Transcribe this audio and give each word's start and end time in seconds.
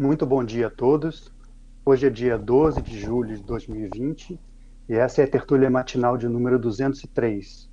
Muito 0.00 0.24
bom 0.24 0.42
dia 0.42 0.68
a 0.68 0.70
todos. 0.70 1.30
Hoje 1.84 2.06
é 2.06 2.10
dia 2.10 2.38
12 2.38 2.80
de 2.80 2.98
julho 2.98 3.36
de 3.36 3.42
2020 3.42 4.40
e 4.88 4.94
essa 4.94 5.20
é 5.20 5.26
a 5.26 5.30
tertúlia 5.30 5.68
matinal 5.68 6.16
de 6.16 6.26
número 6.26 6.58
203, 6.58 7.70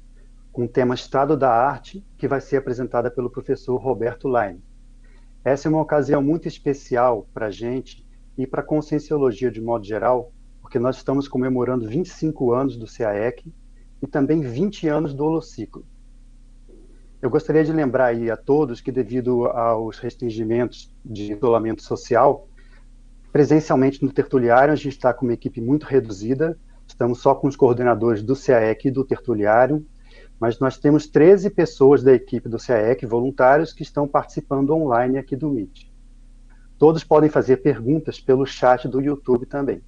com 0.52 0.66
o 0.66 0.68
tema 0.68 0.94
Estado 0.94 1.38
da 1.38 1.50
Arte, 1.50 2.06
que 2.18 2.28
vai 2.28 2.42
ser 2.42 2.58
apresentada 2.58 3.10
pelo 3.10 3.30
professor 3.30 3.78
Roberto 3.78 4.28
Laine. 4.28 4.62
Essa 5.42 5.70
é 5.70 5.72
uma 5.72 5.80
ocasião 5.80 6.22
muito 6.22 6.50
especial 6.50 7.30
para 7.34 7.46
a 7.46 7.50
gente 7.50 8.06
e 8.38 8.46
para 8.46 8.60
a 8.60 8.66
Conscienciologia 8.66 9.50
de 9.50 9.62
modo 9.62 9.86
geral, 9.86 10.34
porque 10.60 10.80
nós 10.80 10.98
estamos 10.98 11.30
comemorando 11.30 11.88
25 11.88 12.52
anos 12.52 12.76
do 12.76 12.88
CAEC 12.88 13.54
e 14.02 14.06
também 14.06 14.42
20 14.42 14.86
anos 14.90 15.14
do 15.14 15.24
Holociclo. 15.24 15.86
Eu 17.28 17.32
gostaria 17.32 17.62
de 17.62 17.74
lembrar 17.74 18.06
aí 18.06 18.32
a 18.32 18.38
todos 18.38 18.80
que, 18.80 18.90
devido 18.90 19.48
aos 19.48 20.00
restringimentos 20.00 20.90
de 21.04 21.34
isolamento 21.34 21.84
social, 21.84 22.48
presencialmente 23.34 24.02
no 24.02 24.14
Tertuliário, 24.14 24.72
a 24.72 24.78
gente 24.78 24.94
está 24.94 25.14
com 25.14 25.26
uma 25.26 25.34
equipe 25.34 25.60
muito 25.60 25.86
reduzida, 25.86 26.58
estamos 26.88 27.20
só 27.20 27.36
com 27.36 27.50
os 27.50 27.58
coordenadores 27.58 28.24
do 28.24 28.34
CAEC 28.34 28.88
e 28.88 28.92
do 28.92 29.04
Tertuliário, 29.04 29.86
mas 30.40 30.58
nós 30.58 30.78
temos 30.78 31.06
13 31.06 31.50
pessoas 31.50 32.02
da 32.02 32.14
equipe 32.14 32.48
do 32.48 32.58
CAEC, 32.58 33.06
voluntários, 33.06 33.74
que 33.74 33.84
estão 33.84 34.08
participando 34.08 34.74
online 34.74 35.18
aqui 35.18 35.36
do 35.36 35.50
Meet. 35.50 35.92
Todos 36.78 37.04
podem 37.04 37.30
fazer 37.30 37.58
perguntas 37.58 38.22
pelo 38.22 38.46
chat 38.46 38.88
do 38.88 39.02
YouTube 39.02 39.46
também. 39.46 39.82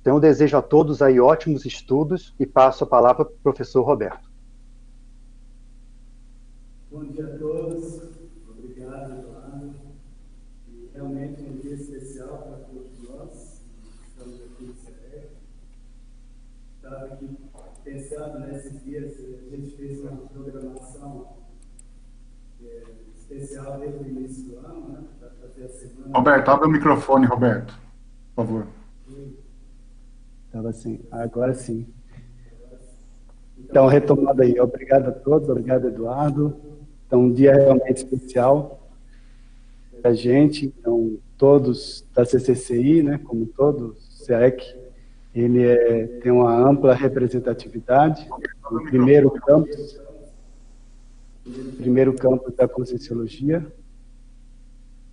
Então, 0.00 0.14
eu 0.14 0.20
desejo 0.20 0.56
a 0.56 0.62
todos 0.62 1.02
aí 1.02 1.18
ótimos 1.18 1.64
estudos 1.64 2.32
e 2.38 2.46
passo 2.46 2.84
a 2.84 2.86
palavra 2.86 3.24
para 3.24 3.34
o 3.34 3.38
professor 3.42 3.82
Roberto. 3.82 4.33
Bom 6.94 7.06
dia 7.06 7.26
a 7.26 7.38
todos, 7.38 8.02
obrigado, 8.48 9.18
Eduardo. 9.18 9.74
E 10.68 10.90
realmente 10.94 11.42
um 11.42 11.56
dia 11.58 11.74
especial 11.74 12.38
para 12.38 12.58
todos 12.58 13.02
nós, 13.02 13.64
estamos 14.06 14.40
aqui 14.40 14.64
no 14.64 14.74
CEREC. 14.74 15.26
Estava 16.76 17.06
aqui 17.06 17.36
pensando 17.82 18.38
nesses 18.46 18.80
dias, 18.84 19.12
a 19.18 19.56
gente 19.56 19.76
fez 19.76 20.02
uma 20.02 20.18
programação 20.18 21.38
é, 22.62 22.84
especial 23.16 23.80
desde 23.80 23.98
o 23.98 24.06
início 24.06 24.44
do 24.44 24.58
ano, 24.58 24.88
né, 24.92 25.04
para 25.18 25.30
fazer 25.30 25.64
a 25.64 25.68
semana. 25.70 26.16
Roberto, 26.16 26.48
abre 26.48 26.68
o 26.68 26.70
microfone, 26.70 27.26
Roberto, 27.26 27.76
por 28.36 28.46
favor. 28.46 28.66
Estava 30.46 30.68
assim, 30.68 31.00
agora 31.10 31.54
sim. 31.54 31.92
Então, 33.58 33.88
retomando 33.88 34.42
aí, 34.42 34.60
obrigado 34.60 35.08
a 35.08 35.12
todos, 35.12 35.48
obrigado, 35.48 35.88
Eduardo. 35.88 36.73
Então, 37.14 37.26
um 37.26 37.32
dia 37.32 37.54
realmente 37.54 37.98
especial 37.98 38.90
para 40.02 40.10
a 40.10 40.14
gente. 40.14 40.66
Então, 40.66 41.16
todos 41.38 42.04
da 42.12 42.24
CCCI, 42.24 43.04
né, 43.04 43.20
como 43.22 43.46
todos, 43.46 44.24
CEEC, 44.26 44.64
ele 45.32 45.62
é, 45.64 46.06
tem 46.22 46.32
uma 46.32 46.52
ampla 46.52 46.92
representatividade. 46.92 48.28
O 48.68 48.82
primeiro 48.82 49.30
campus, 49.30 50.00
primeiro 51.76 52.12
campus 52.14 52.52
da 52.56 52.66
Conscienciologia. 52.66 53.64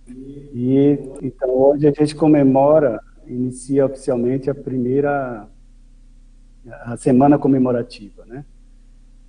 E, 0.08 0.98
então, 1.22 1.50
hoje 1.50 1.86
a 1.86 1.92
gente 1.92 2.16
comemora, 2.16 3.00
inicia 3.28 3.86
oficialmente 3.86 4.50
a 4.50 4.54
primeira, 4.56 5.48
a 6.66 6.96
semana 6.96 7.38
comemorativa, 7.38 8.24
né? 8.26 8.44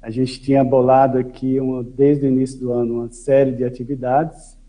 A 0.03 0.09
gente 0.09 0.41
tinha 0.41 0.61
bolado 0.65 1.17
aqui, 1.17 1.61
uma, 1.61 1.81
desde 1.81 2.25
o 2.25 2.27
início 2.27 2.59
do 2.59 2.73
ano, 2.73 2.95
uma 2.95 3.09
série 3.09 3.53
de 3.53 3.63
atividades, 3.63 4.59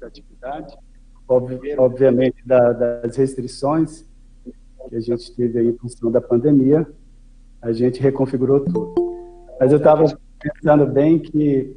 atividade, 0.00 0.78
obviamente 1.76 2.36
da, 2.46 2.72
das 2.72 3.16
restrições 3.16 4.06
que 4.88 4.94
a 4.94 5.00
gente 5.00 5.34
teve 5.34 5.58
aí 5.58 5.66
em 5.66 5.76
função 5.76 6.08
da 6.08 6.20
pandemia, 6.20 6.86
a 7.60 7.72
gente 7.72 8.00
reconfigurou 8.00 8.60
tudo. 8.60 8.94
Mas 9.58 9.72
eu 9.72 9.78
estava 9.78 10.04
pensando 10.38 10.86
bem 10.86 11.18
que 11.18 11.76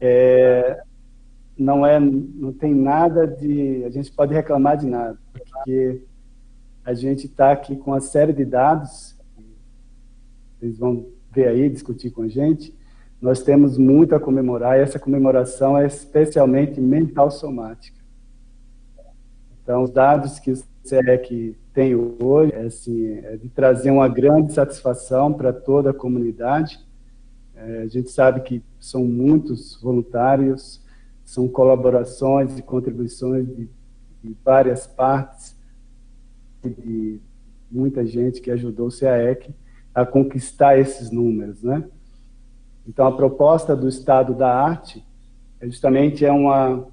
é, 0.00 0.82
não 1.56 1.86
é, 1.86 2.00
não 2.00 2.52
tem 2.52 2.74
nada 2.74 3.24
de, 3.24 3.84
a 3.84 3.90
gente 3.90 4.10
pode 4.10 4.34
reclamar 4.34 4.76
de 4.76 4.86
nada, 4.86 5.16
porque 5.32 6.02
a 6.84 6.92
gente 6.92 7.26
está 7.26 7.52
aqui 7.52 7.76
com 7.76 7.92
uma 7.92 8.00
série 8.00 8.32
de 8.32 8.44
dados, 8.44 9.16
vocês 10.58 10.76
vão 10.76 11.14
ver 11.36 11.48
aí, 11.48 11.68
discutir 11.68 12.10
com 12.10 12.22
a 12.22 12.28
gente, 12.28 12.74
nós 13.20 13.42
temos 13.42 13.76
muito 13.76 14.14
a 14.14 14.20
comemorar 14.20 14.78
e 14.78 14.82
essa 14.82 14.98
comemoração 14.98 15.76
é 15.76 15.86
especialmente 15.86 16.80
mental 16.80 17.30
somática. 17.30 17.98
Então, 19.62 19.82
os 19.82 19.90
dados 19.90 20.38
que 20.38 20.50
o 20.50 20.56
SEC 20.56 21.54
tem 21.74 21.94
hoje 21.94 22.52
é, 22.54 22.62
assim, 22.62 23.18
é 23.18 23.36
de 23.36 23.48
trazer 23.50 23.90
uma 23.90 24.08
grande 24.08 24.52
satisfação 24.52 25.32
para 25.32 25.52
toda 25.52 25.90
a 25.90 25.94
comunidade. 25.94 26.78
É, 27.54 27.82
a 27.82 27.86
gente 27.86 28.10
sabe 28.10 28.40
que 28.40 28.62
são 28.80 29.04
muitos 29.04 29.78
voluntários, 29.82 30.80
são 31.24 31.48
colaborações 31.48 32.58
e 32.58 32.62
contribuições 32.62 33.46
de, 33.46 33.68
de 34.22 34.36
várias 34.42 34.86
partes, 34.86 35.54
de 36.64 37.20
muita 37.70 38.06
gente 38.06 38.40
que 38.40 38.50
ajudou 38.50 38.88
o 38.88 38.98
CAEC 38.98 39.52
a 39.96 40.04
conquistar 40.04 40.78
esses 40.78 41.10
números, 41.10 41.62
né? 41.62 41.82
Então, 42.86 43.06
a 43.06 43.16
proposta 43.16 43.74
do 43.74 43.88
Estado 43.88 44.34
da 44.34 44.54
Arte 44.54 45.02
é 45.58 45.66
justamente 45.66 46.22
é 46.22 46.30
uma 46.30 46.86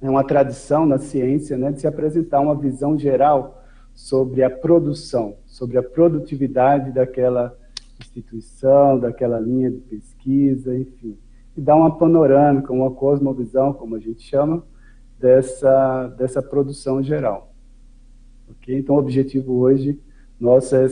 é 0.00 0.08
uma 0.08 0.24
tradição 0.24 0.86
na 0.86 0.96
ciência, 0.96 1.58
né, 1.58 1.70
de 1.72 1.82
se 1.82 1.86
apresentar 1.86 2.40
uma 2.40 2.54
visão 2.54 2.98
geral 2.98 3.62
sobre 3.94 4.42
a 4.42 4.48
produção, 4.48 5.36
sobre 5.46 5.76
a 5.76 5.82
produtividade 5.82 6.90
daquela 6.90 7.54
instituição, 8.00 8.98
daquela 8.98 9.38
linha 9.38 9.70
de 9.70 9.76
pesquisa, 9.80 10.74
enfim, 10.74 11.18
e 11.54 11.60
dar 11.60 11.76
uma 11.76 11.98
panorâmica, 11.98 12.72
uma 12.72 12.90
cosmovisão, 12.90 13.74
como 13.74 13.94
a 13.94 14.00
gente 14.00 14.22
chama, 14.22 14.64
dessa 15.18 16.06
dessa 16.16 16.40
produção 16.40 17.02
geral. 17.02 17.52
Ok? 18.48 18.78
Então, 18.78 18.94
o 18.94 18.98
objetivo 18.98 19.52
hoje 19.58 20.00
nosso 20.40 20.74
é 20.74 20.88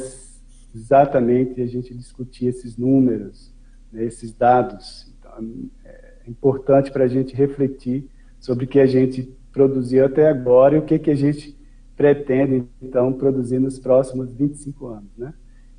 exatamente 0.75 1.61
a 1.61 1.67
gente 1.67 1.95
discutir 1.95 2.47
esses 2.47 2.77
números, 2.77 3.53
né, 3.93 4.05
esses 4.05 4.33
dados. 4.33 5.13
Então, 5.19 5.69
é 5.85 6.23
importante 6.27 6.91
para 6.91 7.05
a 7.05 7.09
gente 7.09 7.35
refletir 7.35 8.09
sobre 8.39 8.65
o 8.65 8.69
que 8.69 8.81
a 8.81 8.87
gente 8.87 9.35
produziu 9.53 10.05
até 10.05 10.29
agora 10.29 10.77
e 10.77 10.79
o 10.79 10.85
que, 10.85 10.99
que 10.99 11.11
a 11.11 11.15
gente 11.15 11.57
pretende, 11.97 12.65
então, 12.81 13.13
produzir 13.13 13.59
nos 13.59 13.79
próximos 13.79 14.33
25 14.33 14.87
anos. 14.87 15.11
Né? 15.17 15.35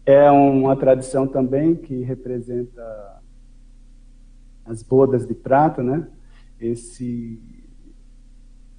É 0.06 0.30
uma 0.30 0.76
tradição 0.76 1.26
também 1.26 1.76
que 1.76 2.02
representa 2.02 3.22
as 4.66 4.84
bodas 4.84 5.26
de 5.26 5.34
prata, 5.34 5.82
né? 5.82 6.08
Esse, 6.60 7.40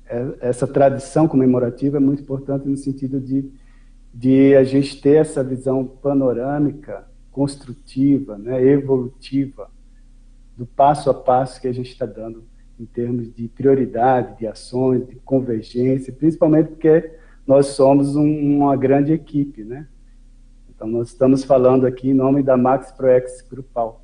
é, 0.06 0.36
essa 0.40 0.66
tradição 0.66 1.26
comemorativa 1.26 1.96
é 1.96 2.00
muito 2.00 2.22
importante 2.22 2.68
no 2.68 2.76
sentido 2.76 3.20
de 3.20 3.50
de 4.12 4.54
a 4.56 4.64
gente 4.64 5.00
ter 5.00 5.16
essa 5.16 5.42
visão 5.42 5.84
panorâmica, 5.84 7.08
construtiva, 7.30 8.36
né, 8.36 8.62
evolutiva, 8.62 9.70
do 10.56 10.66
passo 10.66 11.08
a 11.08 11.14
passo 11.14 11.60
que 11.60 11.68
a 11.68 11.72
gente 11.72 11.90
está 11.90 12.04
dando 12.04 12.44
em 12.78 12.86
termos 12.86 13.32
de 13.32 13.46
prioridade, 13.48 14.38
de 14.38 14.46
ações, 14.46 15.06
de 15.06 15.16
convergência, 15.16 16.12
principalmente 16.12 16.68
porque 16.68 17.12
nós 17.46 17.66
somos 17.66 18.16
um, 18.16 18.56
uma 18.56 18.76
grande 18.76 19.12
equipe, 19.12 19.64
né? 19.64 19.86
Então, 20.68 20.88
nós 20.88 21.08
estamos 21.08 21.44
falando 21.44 21.86
aqui 21.86 22.10
em 22.10 22.14
nome 22.14 22.42
da 22.42 22.56
Max 22.56 22.90
ProEx 22.90 23.42
Grupal. 23.42 24.02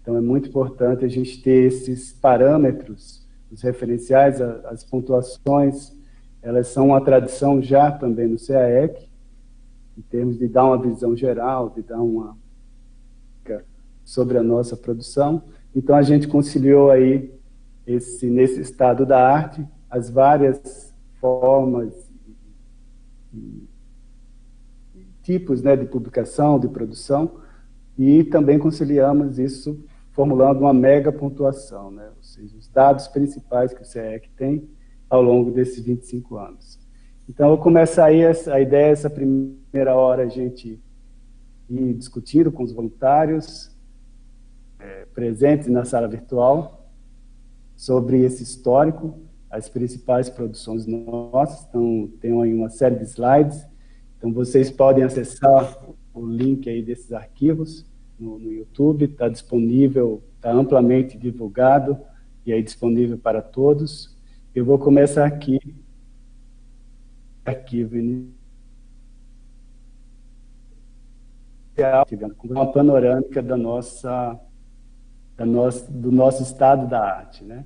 Então, 0.00 0.16
é 0.16 0.20
muito 0.20 0.48
importante 0.48 1.04
a 1.04 1.08
gente 1.08 1.42
ter 1.42 1.66
esses 1.66 2.12
parâmetros, 2.12 3.26
os 3.50 3.62
referenciais, 3.62 4.40
as 4.40 4.84
pontuações, 4.84 5.92
elas 6.40 6.68
são 6.68 6.88
uma 6.88 7.00
tradição 7.00 7.60
já 7.60 7.90
também 7.90 8.28
no 8.28 8.36
CAEC, 8.38 9.07
em 9.98 10.02
termos 10.02 10.38
de 10.38 10.46
dar 10.46 10.64
uma 10.64 10.78
visão 10.78 11.16
geral, 11.16 11.70
de 11.70 11.82
dar 11.82 12.00
uma 12.00 12.36
sobre 14.04 14.38
a 14.38 14.42
nossa 14.42 14.74
produção. 14.74 15.42
Então 15.74 15.94
a 15.94 16.00
gente 16.00 16.26
conciliou 16.26 16.90
aí 16.90 17.30
esse 17.86 18.30
nesse 18.30 18.60
estado 18.60 19.04
da 19.04 19.20
arte 19.20 19.66
as 19.90 20.08
várias 20.08 20.94
formas 21.20 21.92
e, 23.34 23.68
tipos 25.22 25.62
né, 25.62 25.76
de 25.76 25.84
publicação, 25.84 26.58
de 26.58 26.68
produção, 26.68 27.40
e 27.98 28.24
também 28.24 28.58
conciliamos 28.58 29.38
isso 29.38 29.84
formulando 30.12 30.60
uma 30.60 30.72
mega 30.72 31.12
pontuação, 31.12 31.90
né, 31.90 32.08
ou 32.16 32.22
seja, 32.22 32.56
os 32.56 32.66
dados 32.68 33.08
principais 33.08 33.74
que 33.74 33.82
o 33.82 33.84
CEEC 33.84 34.30
tem 34.36 34.68
ao 35.08 35.22
longo 35.22 35.50
desses 35.50 35.84
25 35.84 36.36
anos. 36.38 36.77
Então, 37.28 37.50
eu 37.50 37.58
começo 37.58 38.00
aí 38.00 38.20
essa, 38.20 38.54
a 38.54 38.60
ideia, 38.60 38.90
essa 38.90 39.10
primeira 39.10 39.94
hora, 39.94 40.22
a 40.22 40.28
gente 40.28 40.80
ir 41.68 41.94
discutindo 41.94 42.50
com 42.50 42.62
os 42.62 42.72
voluntários 42.72 43.70
é, 44.78 45.04
presentes 45.14 45.68
na 45.68 45.84
sala 45.84 46.08
virtual 46.08 46.88
sobre 47.76 48.22
esse 48.22 48.42
histórico 48.42 49.28
as 49.50 49.68
principais 49.68 50.28
produções 50.28 50.86
nossas. 50.86 51.66
Então, 51.68 52.10
tem 52.20 52.40
aí 52.40 52.52
uma 52.52 52.68
série 52.68 52.96
de 52.96 53.04
slides. 53.04 53.66
Então, 54.16 54.32
vocês 54.32 54.70
podem 54.70 55.04
acessar 55.04 55.78
o 56.12 56.26
link 56.26 56.68
aí 56.68 56.82
desses 56.82 57.12
arquivos 57.12 57.86
no, 58.18 58.38
no 58.38 58.52
YouTube. 58.52 59.04
Está 59.06 59.28
disponível, 59.28 60.22
está 60.36 60.52
amplamente 60.52 61.16
divulgado 61.16 61.98
e 62.44 62.52
aí 62.52 62.62
disponível 62.62 63.18
para 63.18 63.40
todos. 63.40 64.16
Eu 64.54 64.64
vou 64.64 64.78
começar 64.78 65.24
aqui. 65.24 65.58
Arquivo 67.48 67.96
inicial. 67.96 68.36
Com 72.36 72.48
uma 72.48 72.72
panorâmica 72.72 73.42
da 73.42 73.56
nossa, 73.56 74.38
da 75.36 75.46
nossa, 75.46 75.90
do 75.90 76.10
nosso 76.10 76.42
estado 76.42 76.88
da 76.88 77.00
arte, 77.00 77.44
né? 77.44 77.64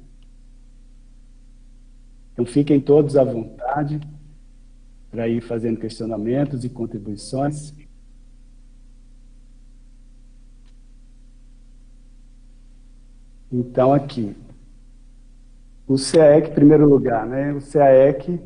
Então, 2.33 2.45
fiquem 2.47 2.81
todos 2.81 3.17
à 3.17 3.25
vontade 3.25 4.01
para 5.11 5.29
ir 5.29 5.41
fazendo 5.43 5.79
questionamentos 5.79 6.65
e 6.65 6.69
contribuições. 6.69 7.75
Então, 13.51 13.93
aqui, 13.93 14.35
o 15.87 15.97
CAEC, 15.97 16.51
em 16.51 16.55
primeiro 16.55 16.89
lugar, 16.89 17.27
né? 17.27 17.53
O 17.53 17.61
CAEC, 17.61 18.41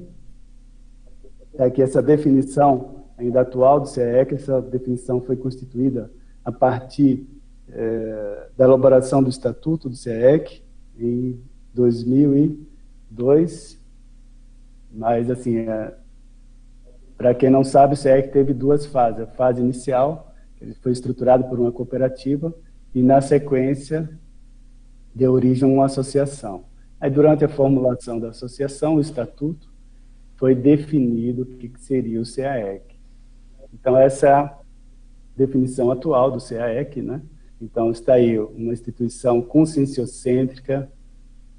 é 1.58 1.64
aqui 1.64 1.82
essa 1.82 2.02
definição 2.02 3.04
ainda 3.16 3.40
atual 3.40 3.80
do 3.80 3.90
CAEC, 3.90 4.34
essa 4.34 4.60
definição 4.60 5.20
foi 5.20 5.36
constituída 5.36 6.10
a 6.44 6.52
partir 6.52 7.26
é, 7.68 8.48
da 8.56 8.64
elaboração 8.64 9.22
do 9.22 9.30
Estatuto 9.30 9.88
do 9.88 9.96
CAEC 9.96 10.62
em 10.98 11.40
2002, 11.74 13.80
mas, 14.92 15.30
assim, 15.30 15.58
é, 15.58 15.94
para 17.16 17.34
quem 17.34 17.50
não 17.50 17.64
sabe, 17.64 17.94
o 17.94 17.96
CERC 17.96 18.30
teve 18.30 18.52
duas 18.52 18.86
fases. 18.86 19.20
A 19.20 19.26
fase 19.26 19.60
inicial, 19.60 20.34
ele 20.60 20.74
foi 20.74 20.92
estruturado 20.92 21.44
por 21.44 21.58
uma 21.58 21.72
cooperativa, 21.72 22.54
e 22.94 23.02
na 23.02 23.20
sequência 23.20 24.08
deu 25.14 25.32
origem 25.32 25.68
a 25.68 25.72
uma 25.72 25.86
associação. 25.86 26.64
Aí, 27.00 27.10
durante 27.10 27.44
a 27.44 27.48
formulação 27.48 28.18
da 28.18 28.30
associação, 28.30 28.96
o 28.96 29.00
estatuto, 29.00 29.68
foi 30.36 30.54
definido 30.54 31.42
o 31.42 31.46
que 31.46 31.72
seria 31.78 32.20
o 32.20 32.24
CAEC. 32.24 32.96
Então, 33.72 33.96
essa 33.96 34.28
é 34.28 34.66
definição 35.36 35.90
atual 35.90 36.30
do 36.30 36.38
CAEC, 36.38 37.02
né? 37.02 37.20
Então, 37.60 37.90
está 37.90 38.14
aí 38.14 38.38
uma 38.38 38.72
instituição 38.72 39.40
conscienciocêntrica, 39.42 40.90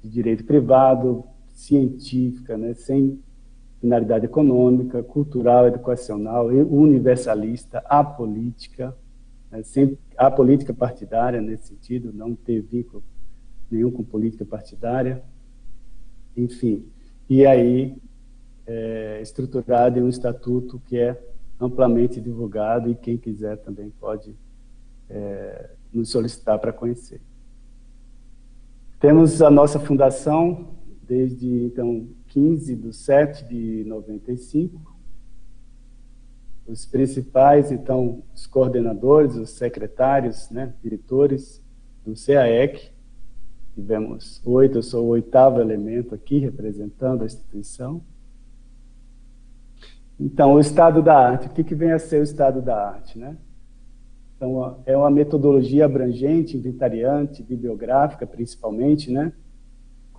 de 0.02 0.08
direito 0.08 0.44
privado, 0.44 1.24
científica, 1.52 2.56
né? 2.56 2.72
sem 2.74 3.20
finalidade 3.80 4.26
econômica, 4.26 5.02
cultural, 5.02 5.66
educacional, 5.66 6.46
universalista, 6.46 7.78
apolítica, 7.86 8.96
né, 9.50 9.62
sem, 9.62 9.96
apolítica 10.16 10.74
partidária 10.74 11.40
nesse 11.40 11.68
sentido, 11.68 12.12
não 12.12 12.34
ter 12.34 12.60
vínculo 12.60 13.02
nenhum 13.70 13.90
com 13.90 14.02
política 14.02 14.44
partidária, 14.44 15.22
enfim. 16.36 16.86
E 17.28 17.46
aí, 17.46 17.96
é, 18.68 19.22
em 19.96 20.02
um 20.02 20.08
estatuto 20.08 20.80
que 20.86 20.98
é 20.98 21.18
amplamente 21.58 22.20
divulgado 22.20 22.90
e 22.90 22.94
quem 22.94 23.16
quiser 23.16 23.56
também 23.56 23.90
pode 23.98 24.36
é, 25.08 25.70
nos 25.92 26.10
solicitar 26.10 26.58
para 26.58 26.72
conhecer. 26.72 27.20
Temos 29.00 29.40
a 29.40 29.50
nossa 29.50 29.80
fundação, 29.80 30.74
desde 31.02 31.46
então 31.64 32.08
15 32.28 32.76
de 32.76 32.92
7 32.92 33.48
de 33.48 33.84
95. 33.86 34.96
Os 36.66 36.84
principais, 36.84 37.72
então, 37.72 38.22
os 38.34 38.46
coordenadores, 38.46 39.36
os 39.36 39.50
secretários, 39.50 40.50
né, 40.50 40.74
diretores 40.82 41.62
do 42.04 42.12
CAEC. 42.12 42.90
Tivemos 43.74 44.42
oito, 44.44 44.78
eu 44.78 44.82
sou 44.82 45.06
o 45.06 45.08
oitavo 45.08 45.60
elemento 45.60 46.14
aqui, 46.14 46.38
representando 46.38 47.22
a 47.22 47.26
instituição. 47.26 48.02
Então, 50.18 50.54
o 50.54 50.60
estado 50.60 51.02
da 51.02 51.16
arte, 51.16 51.46
o 51.46 51.50
que, 51.50 51.62
que 51.62 51.74
vem 51.74 51.92
a 51.92 51.98
ser 51.98 52.20
o 52.20 52.24
estado 52.24 52.60
da 52.60 52.88
arte, 52.88 53.18
né? 53.18 53.36
Então, 54.36 54.80
é 54.86 54.96
uma 54.96 55.10
metodologia 55.10 55.84
abrangente, 55.84 56.56
inventariante, 56.56 57.42
bibliográfica, 57.42 58.26
principalmente, 58.26 59.10
né? 59.10 59.32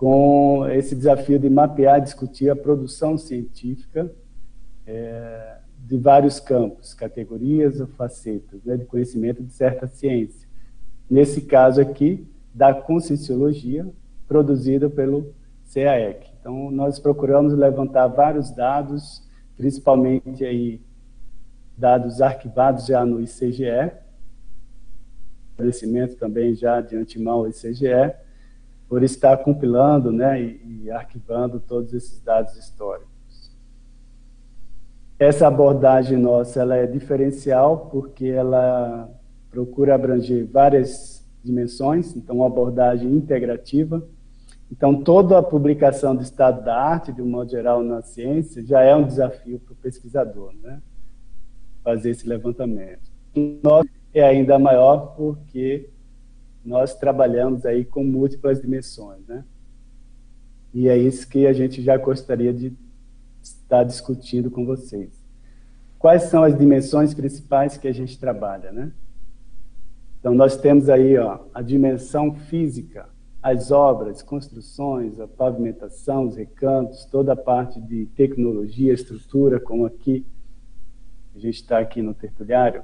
com 0.00 0.66
esse 0.70 0.96
desafio 0.96 1.38
de 1.38 1.50
mapear, 1.50 2.00
discutir 2.00 2.48
a 2.48 2.56
produção 2.56 3.18
científica 3.18 4.10
é, 4.86 5.58
de 5.78 5.98
vários 5.98 6.40
campos, 6.40 6.94
categorias 6.94 7.82
ou 7.82 7.86
facetas 7.86 8.64
né, 8.64 8.78
de 8.78 8.86
conhecimento 8.86 9.42
de 9.42 9.52
certa 9.52 9.86
ciência. 9.86 10.48
Nesse 11.08 11.42
caso 11.42 11.82
aqui, 11.82 12.26
da 12.54 12.72
conscienciologia, 12.72 13.86
produzida 14.26 14.88
pelo 14.88 15.34
CAEC. 15.70 16.30
Então, 16.40 16.70
nós 16.70 16.98
procuramos 16.98 17.52
levantar 17.52 18.06
vários 18.06 18.50
dados, 18.50 19.22
principalmente 19.60 20.42
aí 20.42 20.80
dados 21.76 22.22
arquivados 22.22 22.86
já 22.86 23.04
no 23.04 23.20
ICGE, 23.20 23.92
conhecimento 25.54 26.16
também 26.16 26.54
já 26.54 26.80
de 26.80 26.96
antemão 26.96 27.40
ao 27.40 27.48
ICGE, 27.48 28.14
por 28.88 29.02
estar 29.02 29.36
compilando 29.36 30.10
né, 30.10 30.40
e, 30.40 30.84
e 30.84 30.90
arquivando 30.90 31.60
todos 31.60 31.92
esses 31.92 32.22
dados 32.22 32.56
históricos. 32.56 33.10
Essa 35.18 35.46
abordagem 35.46 36.16
nossa 36.16 36.62
ela 36.62 36.76
é 36.76 36.86
diferencial 36.86 37.90
porque 37.90 38.28
ela 38.28 39.10
procura 39.50 39.94
abranger 39.94 40.46
várias 40.50 41.22
dimensões, 41.44 42.16
então 42.16 42.36
uma 42.36 42.46
abordagem 42.46 43.12
integrativa. 43.12 44.02
Então 44.70 45.02
toda 45.02 45.38
a 45.38 45.42
publicação 45.42 46.14
do 46.14 46.22
estado 46.22 46.64
da 46.64 46.76
arte, 46.76 47.12
de 47.12 47.20
um 47.20 47.28
modo 47.28 47.50
geral 47.50 47.82
na 47.82 48.02
ciência, 48.02 48.64
já 48.64 48.80
é 48.80 48.94
um 48.94 49.06
desafio 49.06 49.58
para 49.58 49.72
o 49.72 49.76
pesquisador, 49.76 50.52
né? 50.62 50.80
Fazer 51.82 52.10
esse 52.10 52.28
levantamento. 52.28 53.10
Nós 53.62 53.86
é 54.14 54.22
ainda 54.22 54.58
maior 54.58 55.14
porque 55.16 55.90
nós 56.64 56.94
trabalhamos 56.94 57.64
aí 57.64 57.84
com 57.84 58.04
múltiplas 58.04 58.60
dimensões, 58.60 59.26
né? 59.26 59.44
E 60.72 60.88
é 60.88 60.96
isso 60.96 61.28
que 61.28 61.46
a 61.46 61.52
gente 61.52 61.82
já 61.82 61.96
gostaria 61.96 62.52
de 62.52 62.76
estar 63.42 63.82
discutindo 63.82 64.50
com 64.50 64.64
vocês. 64.64 65.10
Quais 65.98 66.24
são 66.24 66.44
as 66.44 66.56
dimensões 66.56 67.12
principais 67.12 67.76
que 67.76 67.88
a 67.88 67.92
gente 67.92 68.18
trabalha, 68.18 68.70
né? 68.70 68.92
Então 70.18 70.34
nós 70.34 70.56
temos 70.56 70.88
aí, 70.88 71.18
ó, 71.18 71.40
a 71.52 71.60
dimensão 71.60 72.34
física, 72.34 73.08
as 73.42 73.70
obras, 73.70 74.22
construções, 74.22 75.18
a 75.18 75.26
pavimentação, 75.26 76.26
os 76.26 76.36
recantos, 76.36 77.04
toda 77.06 77.32
a 77.32 77.36
parte 77.36 77.80
de 77.80 78.06
tecnologia, 78.06 78.92
estrutura, 78.92 79.58
como 79.58 79.86
aqui 79.86 80.26
a 81.34 81.38
gente 81.38 81.54
está 81.54 81.78
aqui 81.78 82.02
no 82.02 82.12
tertuliário, 82.12 82.82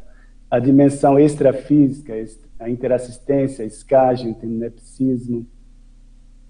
a 0.51 0.59
dimensão 0.59 1.19
extrafísica, 1.19 2.15
a 2.59 2.71
interassistência, 2.71 3.65
a 3.65 3.67
escagem, 3.67 4.31
o 4.31 4.35
tenepsismo, 4.35 5.47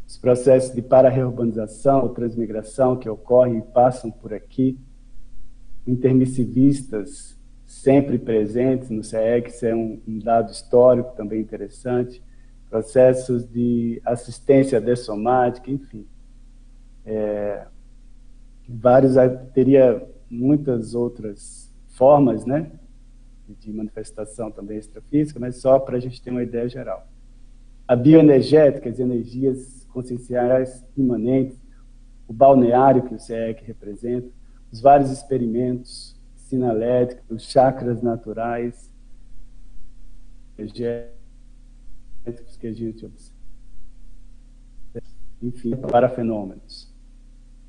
os 0.06 0.16
processos 0.16 0.72
de 0.75 0.82
para-reurbanização 0.82 2.08
transmigração 2.12 2.96
que 2.96 3.08
ocorrem 3.08 3.58
e 3.58 3.62
passam 3.62 4.10
por 4.10 4.32
aqui, 4.32 4.78
intermissivistas 5.86 7.36
sempre 7.64 8.18
presentes 8.18 8.90
no 8.90 9.02
CEEC, 9.02 9.48
isso 9.48 9.66
é 9.66 9.75
um, 9.75 10.00
um 10.06 10.18
dado 10.18 10.52
histórico 10.52 11.16
também 11.16 11.40
interessante, 11.40 12.22
processos 12.76 13.49
de 13.49 14.02
assistência 14.04 14.78
dessomática, 14.78 15.71
enfim. 15.71 16.06
É, 17.06 17.66
vários, 18.68 19.14
teria 19.54 20.06
muitas 20.28 20.95
outras 20.95 21.73
formas, 21.88 22.45
né, 22.45 22.71
de 23.49 23.73
manifestação 23.73 24.50
também 24.50 24.76
extrafísica, 24.76 25.40
mas 25.40 25.56
só 25.56 25.78
para 25.78 25.97
a 25.97 26.00
gente 26.00 26.21
ter 26.21 26.30
uma 26.30 26.42
ideia 26.42 26.68
geral. 26.68 27.09
A 27.88 27.97
bioenergética, 27.97 28.90
as 28.90 29.00
energias 29.00 29.87
conscienciais 29.90 30.85
imanentes, 30.95 31.59
o 32.28 32.33
balneário 32.35 33.04
que 33.04 33.14
o 33.14 33.18
CEEC 33.18 33.64
representa, 33.64 34.28
os 34.71 34.83
vários 34.83 35.11
experimentos 35.11 36.14
sinaléticos, 36.35 37.25
os 37.30 37.50
chakras 37.50 38.02
naturais, 38.02 38.92
energéticos 40.59 41.15
que 42.33 42.66
a 42.66 42.73
gente 42.73 43.04
observa. 43.04 43.37
Enfim, 45.42 45.76
para 45.76 46.09
fenômenos. 46.09 46.95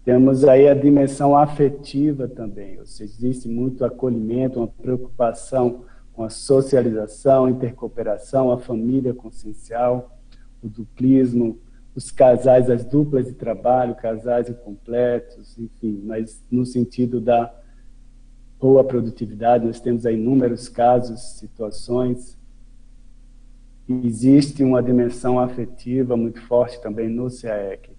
Temos 0.03 0.45
aí 0.45 0.69
a 0.69 0.73
dimensão 0.73 1.35
afetiva 1.35 2.27
também, 2.29 2.79
ou 2.79 2.85
seja, 2.85 3.13
existe 3.13 3.49
muito 3.49 3.83
acolhimento, 3.83 4.59
uma 4.59 4.67
preocupação 4.67 5.83
com 6.13 6.23
a 6.23 6.29
socialização, 6.29 7.49
intercooperação, 7.49 8.51
a 8.51 8.57
família 8.57 9.13
consciencial, 9.13 10.17
o 10.63 10.69
duplismo, 10.69 11.59
os 11.93 12.09
casais, 12.09 12.69
as 12.69 12.85
duplas 12.85 13.25
de 13.25 13.33
trabalho, 13.33 13.95
casais 13.95 14.49
incompletos, 14.49 15.57
enfim, 15.57 16.01
mas 16.05 16.41
no 16.49 16.65
sentido 16.65 17.19
da 17.19 17.53
boa 18.59 18.83
produtividade, 18.83 19.65
nós 19.65 19.79
temos 19.79 20.05
aí 20.05 20.15
inúmeros 20.15 20.69
casos, 20.69 21.37
situações. 21.37 22.37
Existe 23.87 24.63
uma 24.63 24.83
dimensão 24.83 25.39
afetiva 25.39 26.17
muito 26.17 26.41
forte 26.41 26.81
também 26.81 27.09
no 27.09 27.29
CAEC. 27.29 27.97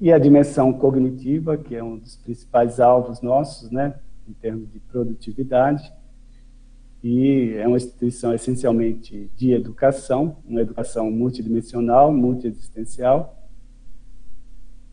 E 0.00 0.12
a 0.12 0.18
dimensão 0.18 0.72
cognitiva, 0.72 1.56
que 1.56 1.74
é 1.74 1.82
um 1.82 1.96
dos 1.96 2.16
principais 2.16 2.80
alvos 2.80 3.22
nossos, 3.22 3.70
né, 3.70 3.94
em 4.28 4.32
termos 4.32 4.70
de 4.70 4.80
produtividade 4.80 5.92
e 7.02 7.54
é 7.56 7.66
uma 7.66 7.76
instituição 7.76 8.32
essencialmente 8.32 9.28
de 9.36 9.52
educação, 9.52 10.36
uma 10.46 10.60
educação 10.60 11.10
multidimensional, 11.10 12.12
multiexistencial, 12.12 13.36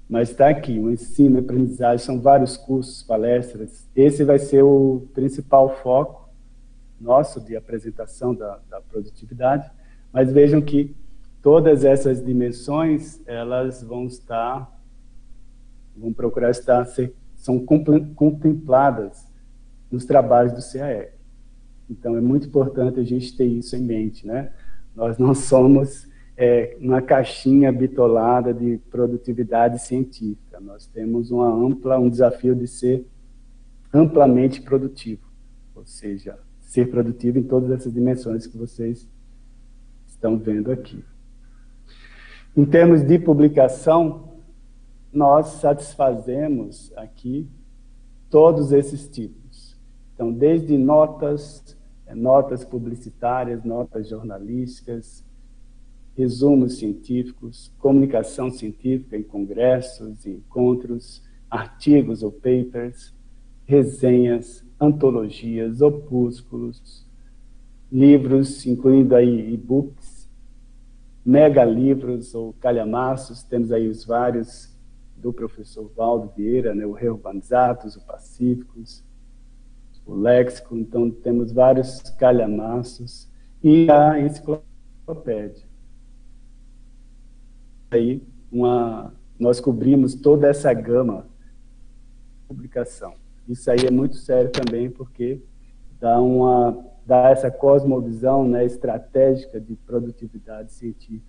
mas 0.09 0.31
está 0.31 0.49
aqui, 0.49 0.79
o 0.79 0.91
ensino 0.91 1.37
e 1.37 1.39
aprendizagem, 1.39 2.03
são 2.03 2.19
vários 2.19 2.57
cursos, 2.57 3.03
palestras, 3.03 3.87
esse 3.95 4.23
vai 4.23 4.39
ser 4.39 4.63
o 4.63 5.07
principal 5.13 5.77
foco 5.83 6.28
nosso 6.99 7.39
de 7.39 7.55
apresentação 7.55 8.33
da, 8.33 8.59
da 8.69 8.81
produtividade, 8.81 9.69
mas 10.11 10.31
vejam 10.31 10.61
que 10.61 10.95
todas 11.41 11.85
essas 11.85 12.23
dimensões, 12.23 13.21
elas 13.25 13.81
vão 13.83 14.05
estar, 14.05 14.69
vão 15.95 16.11
procurar 16.11 16.51
estar, 16.51 16.85
ser, 16.85 17.13
são 17.35 17.59
contempladas 17.59 19.27
nos 19.91 20.05
trabalhos 20.05 20.53
do 20.53 20.71
CAE. 20.71 21.09
Então, 21.89 22.15
é 22.15 22.21
muito 22.21 22.47
importante 22.47 22.99
a 22.99 23.03
gente 23.03 23.35
ter 23.35 23.45
isso 23.45 23.75
em 23.75 23.81
mente, 23.81 24.27
né? 24.27 24.51
Nós 24.95 25.17
não 25.17 25.33
somos 25.33 26.07
é, 26.37 26.77
uma 26.79 27.01
caixinha 27.01 27.71
bitolada 27.71 28.53
de 28.53 28.77
produtividade 28.91 29.79
científica. 29.79 30.59
Nós 30.59 30.85
temos 30.85 31.31
uma 31.31 31.47
ampla, 31.47 31.97
um 31.97 32.09
desafio 32.09 32.55
de 32.55 32.67
ser 32.67 33.05
amplamente 33.93 34.61
produtivo, 34.61 35.27
ou 35.73 35.85
seja, 35.85 36.37
ser 36.69 36.91
produtivo 36.91 37.39
em 37.39 37.43
todas 37.43 37.71
essas 37.71 37.91
dimensões 37.91 38.45
que 38.45 38.55
vocês 38.55 39.09
estão 40.05 40.37
vendo 40.37 40.71
aqui. 40.71 41.03
Em 42.55 42.63
termos 42.63 43.01
de 43.01 43.17
publicação, 43.17 44.37
nós 45.11 45.47
satisfazemos 45.61 46.93
aqui 46.95 47.49
todos 48.29 48.71
esses 48.71 49.09
tipos. 49.09 49.75
Então, 50.13 50.31
desde 50.31 50.77
notas 50.77 51.75
é, 52.05 52.13
notas 52.13 52.63
publicitárias, 52.63 53.63
notas 53.63 54.07
jornalísticas, 54.07 55.25
resumos 56.15 56.77
científicos, 56.77 57.73
comunicação 57.79 58.51
científica 58.51 59.17
em 59.17 59.23
congressos 59.23 60.23
e 60.23 60.29
encontros, 60.29 61.23
artigos 61.49 62.21
ou 62.21 62.31
papers, 62.31 63.11
resenhas, 63.65 64.63
antologias, 64.79 65.81
opúsculos, 65.81 67.05
livros, 67.91 68.65
incluindo 68.65 69.15
aí 69.15 69.53
e-books, 69.53 70.29
megalivros 71.25 72.33
ou 72.33 72.53
calhamaços, 72.53 73.43
temos 73.43 73.71
aí 73.71 73.87
os 73.87 74.05
vários 74.05 74.75
do 75.17 75.33
professor 75.33 75.91
Valdo 75.95 76.31
Vieira, 76.35 76.73
né, 76.73 76.85
o 76.85 76.93
Reurbanizatos, 76.93 77.95
o 77.95 78.01
Pacíficos, 78.05 79.03
o 80.05 80.15
léxico, 80.15 80.77
então 80.77 81.11
temos 81.11 81.51
vários 81.51 82.01
calhamaços 82.17 83.29
e 83.61 83.91
a 83.91 84.19
enciclopédia. 84.19 85.67
Aí 87.91 88.23
uma, 88.51 89.13
nós 89.37 89.59
cobrimos 89.59 90.15
toda 90.15 90.47
essa 90.47 90.73
gama 90.73 91.27
de 92.31 92.47
publicação. 92.47 93.13
Isso 93.49 93.69
aí 93.69 93.79
é 93.85 93.91
muito 93.91 94.15
sério 94.15 94.51
também 94.51 94.89
porque 94.89 95.41
dá 95.99 96.21
uma 96.21 96.85
dá 97.05 97.31
essa 97.31 97.49
cosmovisão 97.49 98.47
né, 98.47 98.63
estratégica 98.63 99.59
de 99.59 99.75
produtividade 99.75 100.71
científica. 100.71 101.25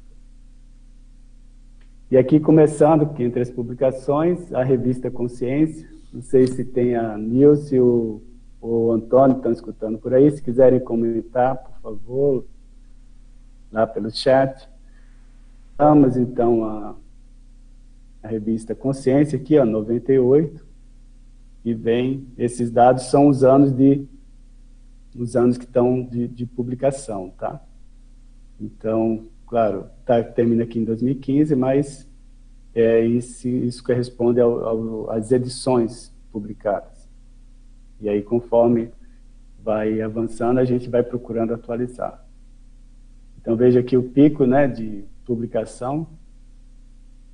E 2.10 2.18
aqui 2.18 2.38
começando, 2.38 3.10
entre 3.18 3.40
as 3.40 3.50
publicações, 3.50 4.52
a 4.52 4.62
revista 4.62 5.10
Consciência, 5.10 5.88
não 6.12 6.20
sei 6.20 6.46
se 6.46 6.64
tem 6.64 6.94
a 6.96 7.16
Nilce, 7.16 7.80
o 7.80 8.20
o 8.60 8.92
Antônio 8.92 9.38
estão 9.38 9.50
escutando 9.50 9.98
por 9.98 10.12
aí. 10.12 10.30
Se 10.30 10.42
quiserem 10.42 10.80
comentar, 10.80 11.56
por 11.56 11.80
favor, 11.80 12.46
lá 13.72 13.86
pelo 13.86 14.10
chat. 14.10 14.68
Vamos 15.78 16.16
então 16.16 16.64
a, 16.64 16.94
a 18.22 18.28
revista 18.28 18.74
Consciência, 18.74 19.38
aqui, 19.38 19.58
ó, 19.58 19.64
98. 19.64 20.68
E 21.64 21.74
vem, 21.74 22.26
esses 22.38 22.70
dados 22.70 23.04
são 23.10 23.28
os 23.28 23.44
anos 23.44 23.72
de 23.72 24.06
os 25.16 25.34
anos 25.34 25.58
que 25.58 25.64
estão 25.64 26.04
de, 26.04 26.28
de 26.28 26.46
publicação, 26.46 27.30
tá? 27.30 27.60
Então, 28.60 29.26
claro, 29.46 29.86
tá, 30.04 30.22
termina 30.22 30.62
aqui 30.62 30.78
em 30.78 30.84
2015, 30.84 31.56
mas 31.56 32.08
é, 32.74 33.04
isso, 33.04 33.48
isso 33.48 33.82
corresponde 33.82 34.40
ao, 34.40 34.64
ao, 34.64 35.10
às 35.10 35.32
edições 35.32 36.14
publicadas. 36.30 37.08
E 38.00 38.08
aí, 38.08 38.22
conforme 38.22 38.92
vai 39.62 40.00
avançando, 40.00 40.58
a 40.58 40.64
gente 40.64 40.88
vai 40.88 41.02
procurando 41.02 41.52
atualizar. 41.52 42.24
Então, 43.40 43.56
veja 43.56 43.80
aqui 43.80 43.96
o 43.96 44.02
pico 44.02 44.46
né, 44.46 44.68
de 44.68 45.04
publicação 45.24 46.06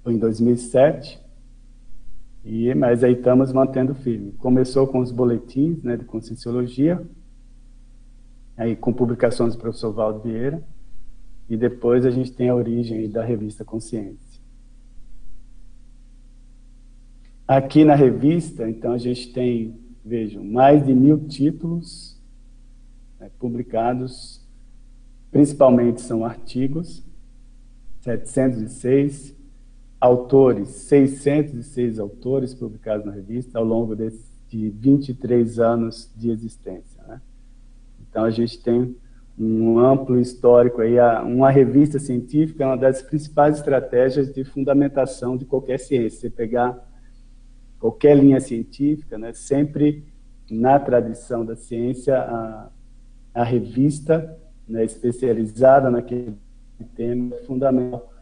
em 0.06 0.18
2007, 0.18 1.20
e, 2.46 2.72
mas 2.74 3.02
aí 3.02 3.14
estamos 3.14 3.52
mantendo 3.52 3.92
firme. 3.92 4.30
Começou 4.38 4.86
com 4.86 5.00
os 5.00 5.10
boletins 5.10 5.82
né, 5.82 5.96
de 5.96 6.04
Conscienciologia, 6.04 7.04
aí 8.56 8.76
com 8.76 8.92
publicações 8.92 9.56
do 9.56 9.60
professor 9.60 9.92
Valdo 9.92 10.20
Vieira, 10.20 10.62
e 11.48 11.56
depois 11.56 12.06
a 12.06 12.10
gente 12.10 12.32
tem 12.32 12.48
a 12.48 12.54
origem 12.54 13.10
da 13.10 13.24
revista 13.24 13.64
Consciência. 13.64 14.40
Aqui 17.48 17.84
na 17.84 17.94
revista, 17.94 18.68
então, 18.68 18.92
a 18.92 18.98
gente 18.98 19.32
tem 19.32 19.78
Vejam, 20.04 20.44
mais 20.44 20.86
de 20.86 20.94
mil 20.94 21.26
títulos 21.26 22.16
né, 23.18 23.28
publicados, 23.40 24.40
principalmente 25.32 26.00
são 26.00 26.24
artigos, 26.24 27.04
706, 28.02 29.35
autores, 30.00 30.68
606 30.68 31.98
autores 31.98 32.54
publicados 32.54 33.06
na 33.06 33.12
revista 33.12 33.58
ao 33.58 33.64
longo 33.64 33.96
de 33.96 34.70
23 34.70 35.58
anos 35.58 36.12
de 36.14 36.30
existência. 36.30 37.02
Né? 37.06 37.20
Então 38.00 38.24
a 38.24 38.30
gente 38.30 38.62
tem 38.62 38.96
um 39.38 39.78
amplo 39.78 40.18
histórico 40.18 40.80
aí, 40.80 40.96
uma 41.24 41.50
revista 41.50 41.98
científica 41.98 42.64
é 42.64 42.66
uma 42.66 42.76
das 42.76 43.02
principais 43.02 43.56
estratégias 43.56 44.32
de 44.32 44.44
fundamentação 44.44 45.36
de 45.36 45.44
qualquer 45.44 45.78
ciência. 45.78 46.20
Você 46.20 46.30
pegar 46.30 46.78
qualquer 47.78 48.16
linha 48.16 48.40
científica, 48.40 49.18
né, 49.18 49.32
sempre 49.34 50.06
na 50.50 50.78
tradição 50.78 51.44
da 51.44 51.54
ciência, 51.54 52.16
a, 52.16 52.70
a 53.34 53.44
revista 53.44 54.38
né, 54.66 54.84
especializada 54.84 55.90
naquele 55.90 56.34
tema 56.94 57.36
é 57.36 57.42
fundamental 57.44 58.15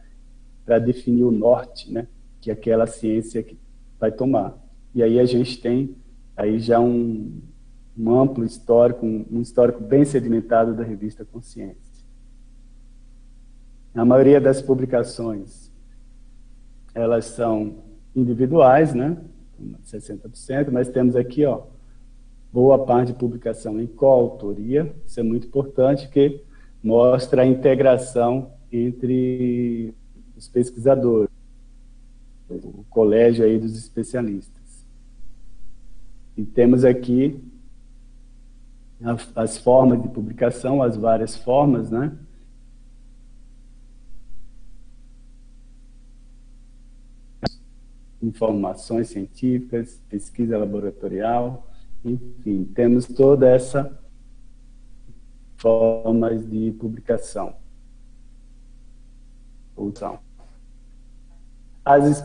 para 0.65 0.79
definir 0.79 1.23
o 1.23 1.31
norte 1.31 1.91
né, 1.91 2.07
que 2.41 2.49
aquela 2.49 2.87
ciência 2.87 3.45
vai 3.99 4.11
tomar. 4.11 4.57
E 4.93 5.03
aí 5.03 5.19
a 5.19 5.25
gente 5.25 5.61
tem 5.61 5.95
aí 6.35 6.59
já 6.59 6.79
um, 6.79 7.41
um 7.97 8.19
amplo 8.19 8.43
histórico, 8.43 9.05
um, 9.05 9.25
um 9.31 9.41
histórico 9.41 9.81
bem 9.81 10.03
sedimentado 10.03 10.73
da 10.73 10.83
revista 10.83 11.23
Consciência. 11.23 11.95
A 13.93 14.03
maioria 14.03 14.41
das 14.41 14.61
publicações, 14.61 15.71
elas 16.93 17.25
são 17.25 17.83
individuais, 18.15 18.93
né? 18.93 19.17
60%, 19.85 20.69
mas 20.69 20.89
temos 20.89 21.15
aqui, 21.15 21.45
ó, 21.45 21.63
boa 22.51 22.85
parte 22.85 23.13
de 23.13 23.19
publicação 23.19 23.79
em 23.79 23.87
coautoria, 23.87 24.93
isso 25.05 25.19
é 25.19 25.23
muito 25.23 25.47
importante, 25.47 26.09
que 26.09 26.41
mostra 26.83 27.41
a 27.41 27.45
integração 27.45 28.51
entre 28.71 29.93
os 30.35 30.47
pesquisadores, 30.47 31.29
o 32.49 32.83
colégio 32.89 33.45
aí 33.45 33.59
dos 33.59 33.77
especialistas. 33.77 34.85
E 36.37 36.43
temos 36.43 36.83
aqui 36.83 37.41
as 39.35 39.57
formas 39.57 40.01
de 40.01 40.07
publicação, 40.09 40.81
as 40.81 40.95
várias 40.97 41.35
formas, 41.35 41.89
né? 41.89 42.17
informações 48.21 49.09
científicas, 49.09 50.01
pesquisa 50.09 50.57
laboratorial, 50.57 51.67
enfim, 52.03 52.63
temos 52.73 53.05
toda 53.05 53.47
essa 53.47 53.99
formas 55.57 56.47
de 56.49 56.71
publicação. 56.73 57.55
Então, 59.77 60.19
as. 61.83 62.23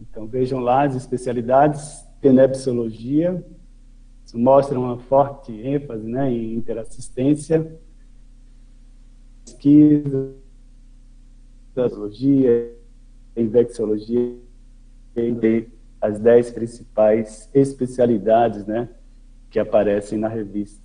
Então, 0.00 0.26
vejam 0.26 0.60
lá 0.60 0.84
as 0.84 0.94
especialidades, 0.94 2.04
tenepsologia, 2.20 3.44
mostra 4.34 4.78
uma 4.78 4.98
forte 4.98 5.52
ênfase 5.52 6.06
né, 6.06 6.30
em 6.30 6.54
interassistência, 6.54 7.78
pesquisa, 9.44 10.34
biologia, 11.74 12.74
infecciologia, 13.36 14.38
e 15.16 15.68
as 16.00 16.18
dez 16.18 16.50
principais 16.50 17.48
especialidades 17.52 18.66
né, 18.66 18.88
que 19.50 19.58
aparecem 19.58 20.18
na 20.18 20.28
revista. 20.28 20.82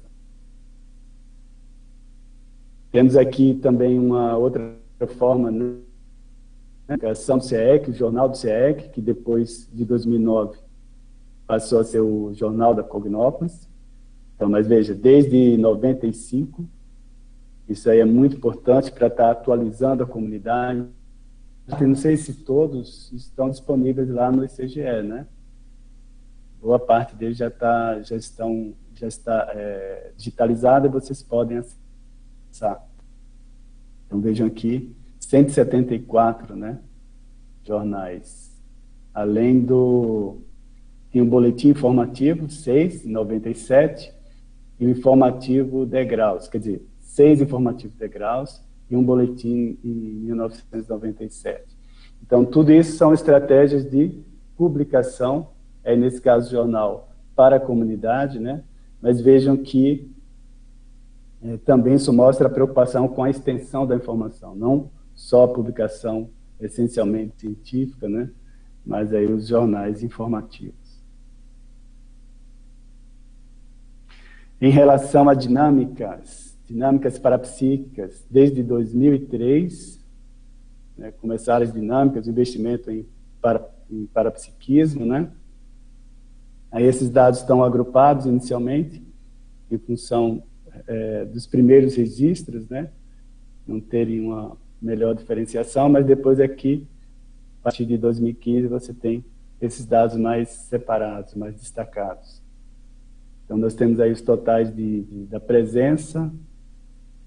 Temos 2.91 3.15
aqui 3.15 3.53
também 3.55 3.97
uma 3.97 4.35
outra 4.37 4.75
forma, 5.17 5.49
né, 5.51 5.75
a 6.87 7.11
ação 7.11 7.37
do 7.37 7.43
CIEC, 7.43 7.89
o 7.89 7.93
jornal 7.93 8.29
do 8.29 8.37
CIEC, 8.37 8.89
que 8.89 9.01
depois 9.01 9.69
de 9.73 9.83
2009 9.83 10.57
passou 11.45 11.79
a 11.79 11.83
ser 11.83 11.99
o 11.99 12.33
jornal 12.33 12.73
da 12.73 12.83
Cognópolis. 12.83 13.67
Então, 14.35 14.49
mas 14.49 14.67
veja, 14.67 14.93
desde 14.93 15.57
95, 15.57 16.67
isso 17.67 17.89
aí 17.89 17.99
é 17.99 18.05
muito 18.05 18.37
importante 18.37 18.91
para 18.91 19.07
estar 19.07 19.31
atualizando 19.31 20.03
a 20.03 20.07
comunidade. 20.07 20.85
Eu 21.79 21.87
não 21.87 21.95
sei 21.95 22.15
se 22.15 22.33
todos 22.33 23.11
estão 23.11 23.49
disponíveis 23.49 24.09
lá 24.09 24.31
no 24.31 24.45
ICGE, 24.45 25.01
né? 25.03 25.27
Boa 26.61 26.79
parte 26.79 27.15
deles 27.15 27.37
já 27.37 27.47
está, 27.47 28.01
já 28.01 28.15
estão, 28.15 28.73
já 28.93 29.07
está 29.07 29.51
é, 29.53 30.11
digitalizada 30.15 30.87
e 30.87 30.91
vocês 30.91 31.21
podem 31.21 31.57
acessar. 31.57 32.87
Então 34.05 34.21
vejam 34.21 34.47
aqui, 34.47 34.95
174, 35.19 36.55
né? 36.55 36.79
Jornais, 37.63 38.55
além 39.13 39.59
do 39.59 40.41
tem 41.11 41.21
o 41.21 41.25
boletim 41.25 41.69
informativo 41.69 42.49
6, 42.49 43.05
97, 43.05 44.13
e 44.79 44.85
o 44.85 44.89
informativo 44.89 45.85
degraus, 45.85 46.47
quer 46.47 46.59
dizer, 46.59 46.87
seis 46.99 47.41
informativos 47.41 47.97
degraus 47.97 48.61
e 48.89 48.95
um 48.95 49.03
boletim 49.03 49.77
em 49.83 49.89
1997. 49.89 51.75
Então, 52.21 52.45
tudo 52.45 52.71
isso 52.71 52.97
são 52.97 53.13
estratégias 53.13 53.89
de 53.89 54.21
publicação, 54.55 55.49
é 55.83 55.95
nesse 55.95 56.21
caso 56.21 56.51
jornal 56.51 57.09
para 57.35 57.55
a 57.55 57.59
comunidade, 57.59 58.39
né? 58.39 58.63
Mas 59.01 59.21
vejam 59.21 59.57
que 59.57 60.11
é, 61.41 61.57
também 61.57 61.95
isso 61.95 62.11
mostra 62.11 62.47
a 62.47 62.51
preocupação 62.51 63.07
com 63.07 63.23
a 63.23 63.29
extensão 63.29 63.85
da 63.85 63.95
informação, 63.95 64.55
não 64.55 64.89
só 65.17 65.47
publicação 65.47 66.29
essencialmente 66.61 67.41
científica, 67.41 68.07
né? 68.07 68.29
Mas 68.85 69.11
aí 69.11 69.25
os 69.25 69.47
jornais 69.47 70.03
informativos. 70.03 71.03
Em 74.61 74.69
relação 74.69 75.27
a 75.27 75.33
dinâmicas, 75.33 76.55
dinâmicas 76.67 77.17
parapsíquicas, 77.17 78.25
desde 78.29 78.61
2003, 78.63 79.99
né, 80.97 81.11
começaram 81.11 81.65
as 81.65 81.73
dinâmicas, 81.73 82.27
investimento 82.27 82.89
em, 82.91 83.05
para, 83.41 83.67
em 83.89 84.05
parapsiquismo, 84.05 85.05
né? 85.05 85.31
Aí 86.71 86.83
esses 86.83 87.09
dados 87.09 87.39
estão 87.39 87.63
agrupados 87.63 88.25
inicialmente, 88.27 89.03
em 89.69 89.77
função 89.79 90.43
é, 90.87 91.25
dos 91.25 91.47
primeiros 91.47 91.95
registros, 91.95 92.67
né? 92.69 92.91
Não 93.65 93.79
terem 93.79 94.21
uma 94.21 94.57
melhor 94.81 95.15
diferenciação, 95.15 95.89
mas 95.89 96.05
depois 96.05 96.39
aqui, 96.39 96.87
a 97.61 97.63
partir 97.63 97.85
de 97.85 97.97
2015, 97.97 98.67
você 98.67 98.93
tem 98.93 99.23
esses 99.59 99.85
dados 99.85 100.15
mais 100.15 100.49
separados, 100.49 101.33
mais 101.35 101.55
destacados. 101.55 102.41
Então, 103.45 103.57
nós 103.57 103.73
temos 103.73 103.99
aí 103.99 104.11
os 104.11 104.21
totais 104.21 104.73
de, 104.75 105.03
de, 105.03 105.25
da 105.25 105.39
presença 105.39 106.31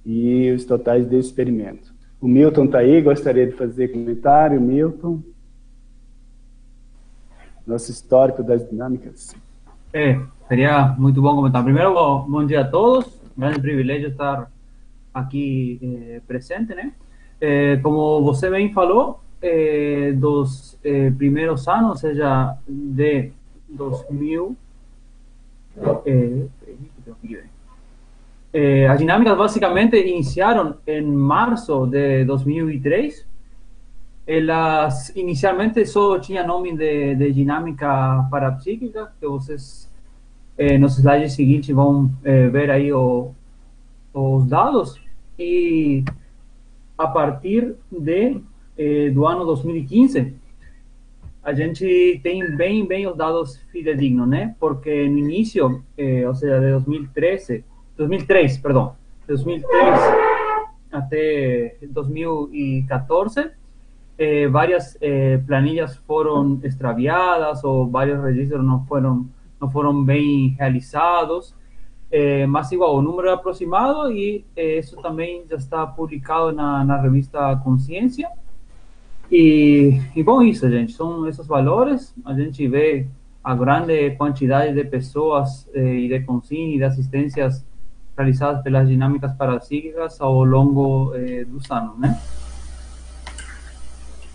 e 0.04 0.50
os 0.52 0.64
totais 0.64 1.08
de 1.08 1.18
experimento. 1.18 1.92
O 2.20 2.28
Milton 2.28 2.66
está 2.66 2.78
aí, 2.78 3.00
gostaria 3.00 3.46
de 3.46 3.52
fazer 3.52 3.88
comentário. 3.88 4.60
Milton. 4.60 5.22
Nosso 7.66 7.90
histórico 7.90 8.42
das 8.42 8.68
dinâmicas. 8.68 9.34
É, 9.92 10.20
seria 10.46 10.94
muito 10.98 11.22
bom 11.22 11.34
comentar. 11.34 11.64
Primeiro, 11.64 11.94
bom, 11.94 12.30
bom 12.30 12.46
dia 12.46 12.60
a 12.60 12.68
todos. 12.68 13.18
Grande 13.36 13.60
privilégio 13.60 14.08
estar 14.08 14.52
aqui 15.14 15.78
eh, 15.82 16.20
presente, 16.26 16.74
né? 16.74 16.92
Eh, 17.40 17.78
como 17.82 18.22
você 18.22 18.50
bem 18.50 18.72
falou, 18.72 19.20
eh, 19.42 20.12
dos 20.14 20.78
primeiros 21.16 21.66
anos, 21.68 22.04
ou 22.04 22.10
de 22.66 23.32
2000 23.68 24.56
eh, 26.06 26.46
eh, 28.52 28.86
as 28.88 28.98
dinâmicas 28.98 29.36
basicamente 29.38 29.96
iniciaram 29.96 30.76
em 30.86 31.02
março 31.02 31.86
de 31.86 32.24
2003. 32.24 33.26
Elas 34.26 35.10
inicialmente 35.16 35.84
só 35.86 36.18
tinham 36.18 36.46
nome 36.46 36.76
de, 36.76 37.14
de 37.14 37.32
dinâmica 37.32 38.26
parapsíquica, 38.30 39.12
que 39.18 39.26
vocês 39.26 39.90
eh, 40.58 40.78
nos 40.78 40.98
slides 40.98 41.32
seguintes 41.32 41.74
vão 41.74 42.10
eh, 42.24 42.48
ver 42.48 42.70
aí 42.70 42.92
o, 42.92 43.32
os 44.12 44.46
dados. 44.46 45.00
E 45.38 46.04
a 47.00 47.06
partir 47.06 47.76
de, 47.90 48.40
eh, 48.76 49.10
do 49.10 49.26
ano 49.26 49.46
2015, 49.46 50.34
a 51.42 51.54
gente 51.54 52.20
tem 52.22 52.54
bem, 52.54 52.86
bem 52.86 53.06
os 53.06 53.16
dados 53.16 53.56
fidedignos, 53.72 54.28
né? 54.28 54.54
Porque 54.60 55.08
no 55.08 55.16
início, 55.16 55.82
eh, 55.96 56.28
ou 56.28 56.34
seja, 56.34 56.60
de 56.60 56.70
2013, 56.72 57.64
2003, 57.96 58.58
perdão, 58.58 58.94
2003 59.26 59.98
até 60.92 61.76
2014, 61.88 63.50
eh, 64.18 64.48
várias 64.48 64.98
eh, 65.00 65.38
planilhas 65.46 65.96
foram 66.06 66.60
extraviadas 66.62 67.64
ou 67.64 67.88
vários 67.88 68.22
registros 68.22 68.62
não 68.62 68.84
foram 68.84 69.26
não 69.58 69.70
foram 69.70 70.04
bem 70.04 70.56
realizados, 70.58 71.54
eh, 72.10 72.46
mas 72.46 72.70
igual, 72.72 72.96
o 72.96 73.02
número 73.02 73.28
é 73.28 73.32
aproximado 73.32 74.10
e 74.12 74.44
eh, 74.56 74.78
isso 74.78 74.96
também 75.02 75.44
já 75.48 75.56
está 75.56 75.86
publicado 75.86 76.52
na, 76.52 76.84
na 76.84 77.00
revista 77.00 77.56
Consciência, 77.62 78.28
e, 79.30 80.00
e 80.16 80.22
bom, 80.24 80.42
isso, 80.42 80.68
gente, 80.68 80.92
são 80.92 81.28
esses 81.28 81.46
valores. 81.46 82.12
A 82.24 82.34
gente 82.34 82.66
vê 82.66 83.06
a 83.44 83.54
grande 83.54 84.10
quantidade 84.16 84.74
de 84.74 84.84
pessoas 84.84 85.68
eh, 85.72 85.94
e 86.00 86.08
de 86.08 86.20
consigna 86.20 86.74
e 86.74 86.78
de 86.78 86.84
assistências 86.84 87.64
realizadas 88.16 88.62
pelas 88.62 88.88
dinâmicas 88.88 89.32
parapsíquicas 89.34 90.20
ao 90.20 90.44
longo 90.44 91.14
eh, 91.14 91.44
dos 91.44 91.70
anos, 91.70 91.96
né? 91.98 92.20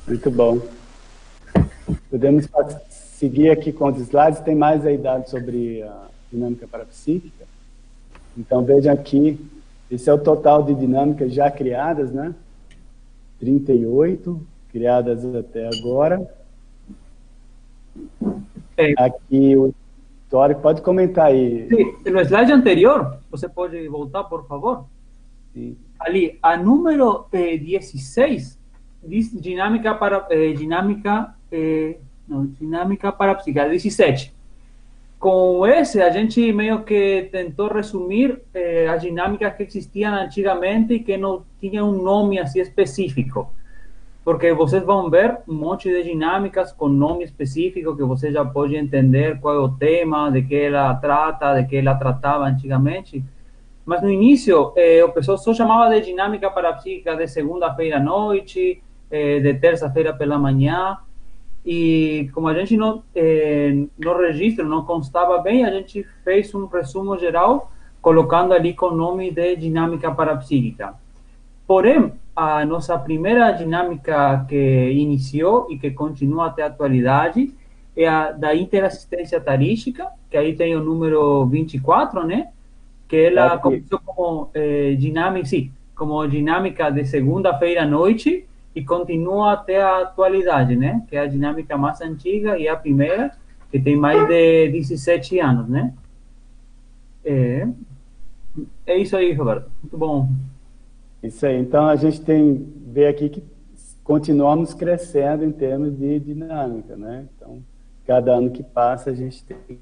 Muito 0.08 0.32
bom. 0.32 0.62
Podemos 2.10 2.48
seguir 2.90 3.50
aqui 3.50 3.74
com 3.74 3.90
os 3.90 4.00
slides. 4.00 4.40
Tem 4.40 4.56
mais 4.56 4.86
aí 4.86 4.98
dados 4.98 5.30
sobre 5.30 5.84
a 5.84 6.08
dinâmica 6.32 6.68
parapsíquica. 6.68 7.45
Então, 8.38 8.64
vejam 8.64 8.94
aqui, 8.94 9.40
esse 9.90 10.10
é 10.10 10.14
o 10.14 10.18
total 10.18 10.64
de 10.64 10.74
dinâmicas 10.74 11.34
já 11.34 11.50
criadas, 11.50 12.12
né? 12.12 12.34
38 13.40 14.42
criadas 14.72 15.24
até 15.36 15.70
agora. 15.80 16.30
É. 18.78 18.94
Aqui 18.98 19.56
o 19.56 19.74
histórico, 20.26 20.62
pode 20.62 20.82
comentar 20.82 21.28
aí. 21.28 21.68
Sim, 21.70 22.12
no 22.12 22.20
slide 22.22 22.52
anterior, 22.52 23.20
você 23.32 23.48
pode 23.48 23.88
voltar, 23.88 24.26
por 24.26 24.46
favor? 24.48 24.86
Sim. 25.54 25.78
Ali, 25.98 26.38
a 26.44 26.58
número 26.58 27.26
eh, 27.32 27.58
16 27.58 28.60
diz 29.02 29.32
dinâmica 29.32 29.96
para 29.96 30.28
eh, 30.30 30.52
dinâmica 30.52 31.34
eh, 31.52 31.98
não, 32.28 32.46
dinâmica 32.46 33.12
parapsíquica 33.12 33.70
17. 33.70 34.35
Com 35.26 35.66
esse, 35.66 36.00
a 36.04 36.12
gente 36.12 36.54
meio 36.54 36.84
que 36.84 37.30
tentou 37.32 37.68
resumir 37.74 38.44
eh, 38.54 38.88
as 38.88 39.02
dinâmicas 39.02 39.56
que 39.56 39.64
existiam 39.64 40.14
antigamente 40.14 40.94
e 40.94 41.00
que 41.00 41.18
não 41.18 41.44
tinham 41.60 41.90
um 41.90 42.04
nome 42.04 42.38
assim 42.38 42.60
específico 42.60 43.52
porque 44.26 44.52
vocês 44.54 44.84
vão 44.84 45.10
ver 45.10 45.40
um 45.48 45.54
monte 45.54 45.88
de 45.88 46.04
dinâmicas 46.04 46.72
com 46.72 46.88
nome 46.88 47.24
específico 47.24 47.96
que 47.96 48.04
você 48.04 48.32
já 48.32 48.44
pode 48.44 48.76
entender 48.76 49.40
qual 49.40 49.56
é 49.56 49.60
o 49.60 49.70
tema, 49.70 50.32
de 50.32 50.42
que 50.42 50.56
ela 50.56 50.96
trata, 50.96 51.54
de 51.54 51.68
que 51.68 51.78
ela 51.78 51.94
tratava 51.94 52.46
antigamente. 52.46 53.24
Mas 53.86 54.02
no 54.02 54.10
início, 54.10 54.74
eh, 54.76 55.04
o 55.04 55.12
pessoal 55.12 55.38
só 55.38 55.54
chamava 55.54 55.90
de 55.90 56.08
dinâmica 56.08 56.50
parapsíquica 56.50 57.16
de 57.16 57.28
segunda-feira 57.28 57.98
à 57.98 58.00
noite, 58.00 58.82
eh, 59.12 59.40
de 59.40 59.54
terça-feira 59.56 60.12
pela 60.12 60.40
manhã. 60.40 60.98
E 61.66 62.30
como 62.34 62.48
a 62.48 62.54
gente 62.54 62.78
não, 62.78 63.02
eh, 63.16 63.74
no 63.98 64.18
registro 64.18 64.68
não 64.68 64.86
constava 64.86 65.40
bem, 65.40 65.66
a 65.66 65.72
gente 65.72 66.06
fez 66.24 66.54
um 66.54 66.68
resumo 66.68 67.18
geral 67.18 67.72
colocando 68.02 68.54
ali 68.54 68.76
com 68.76 68.88
o 68.88 68.96
nome 68.96 69.32
de 69.32 69.56
dinâmica 69.56 70.12
parapsíquica. 70.12 70.94
Porém, 71.66 72.14
a 72.36 72.64
nossa 72.64 73.00
primeira 73.00 73.52
dinâmica 73.52 74.46
que 74.48 74.92
iniciou 74.92 75.66
e 75.72 75.80
que 75.80 75.90
continua 75.90 76.48
até 76.48 76.62
a 76.62 76.68
atualidade 76.68 77.52
é 77.98 78.08
a 78.08 78.32
da 78.32 78.54
interassistência 78.54 79.42
tarística, 79.42 80.08
que 80.30 80.38
aí 80.38 80.54
tem 80.54 80.76
o 80.76 80.84
número 80.84 81.48
24, 81.48 82.24
né? 82.28 82.50
Que 83.08 83.28
ela 83.28 83.58
começou 83.58 84.00
como 84.06 84.52
eh, 84.54 84.96
dinâmica, 85.00 85.48
sim, 85.48 85.72
como 85.96 86.28
dinâmica 86.28 86.92
de 86.92 87.06
segunda-feira 87.06 87.84
à 87.84 87.86
noite 87.88 88.46
e 88.76 88.84
continua 88.84 89.54
até 89.54 89.82
a 89.82 90.02
atualidade, 90.02 90.76
né? 90.76 91.04
Que 91.08 91.16
é 91.16 91.22
a 91.22 91.28
dinâmica 91.28 91.78
mais 91.78 92.02
antiga 92.02 92.60
e 92.60 92.68
a 92.68 92.76
primeira, 92.76 93.32
que 93.72 93.80
tem 93.80 93.96
mais 93.96 94.28
de 94.28 94.70
17 94.70 95.40
anos, 95.40 95.70
né? 95.70 95.94
É, 97.24 97.68
é 98.86 98.98
isso 98.98 99.16
aí, 99.16 99.32
Roberto. 99.32 99.72
Muito 99.82 99.98
bom. 99.98 100.30
Isso 101.24 101.46
aí. 101.46 101.58
Então 101.58 101.88
a 101.88 101.96
gente 101.96 102.22
tem 102.22 102.68
vê 102.88 103.08
aqui 103.08 103.30
que 103.30 103.44
continuamos 104.04 104.74
crescendo 104.74 105.44
em 105.44 105.52
termos 105.52 105.98
de 105.98 106.20
dinâmica, 106.20 106.96
né? 106.98 107.28
Então 107.36 107.64
cada 108.06 108.34
ano 108.34 108.52
que 108.52 108.62
passa 108.62 109.10
a 109.10 109.14
gente 109.14 109.44
tem 109.44 109.80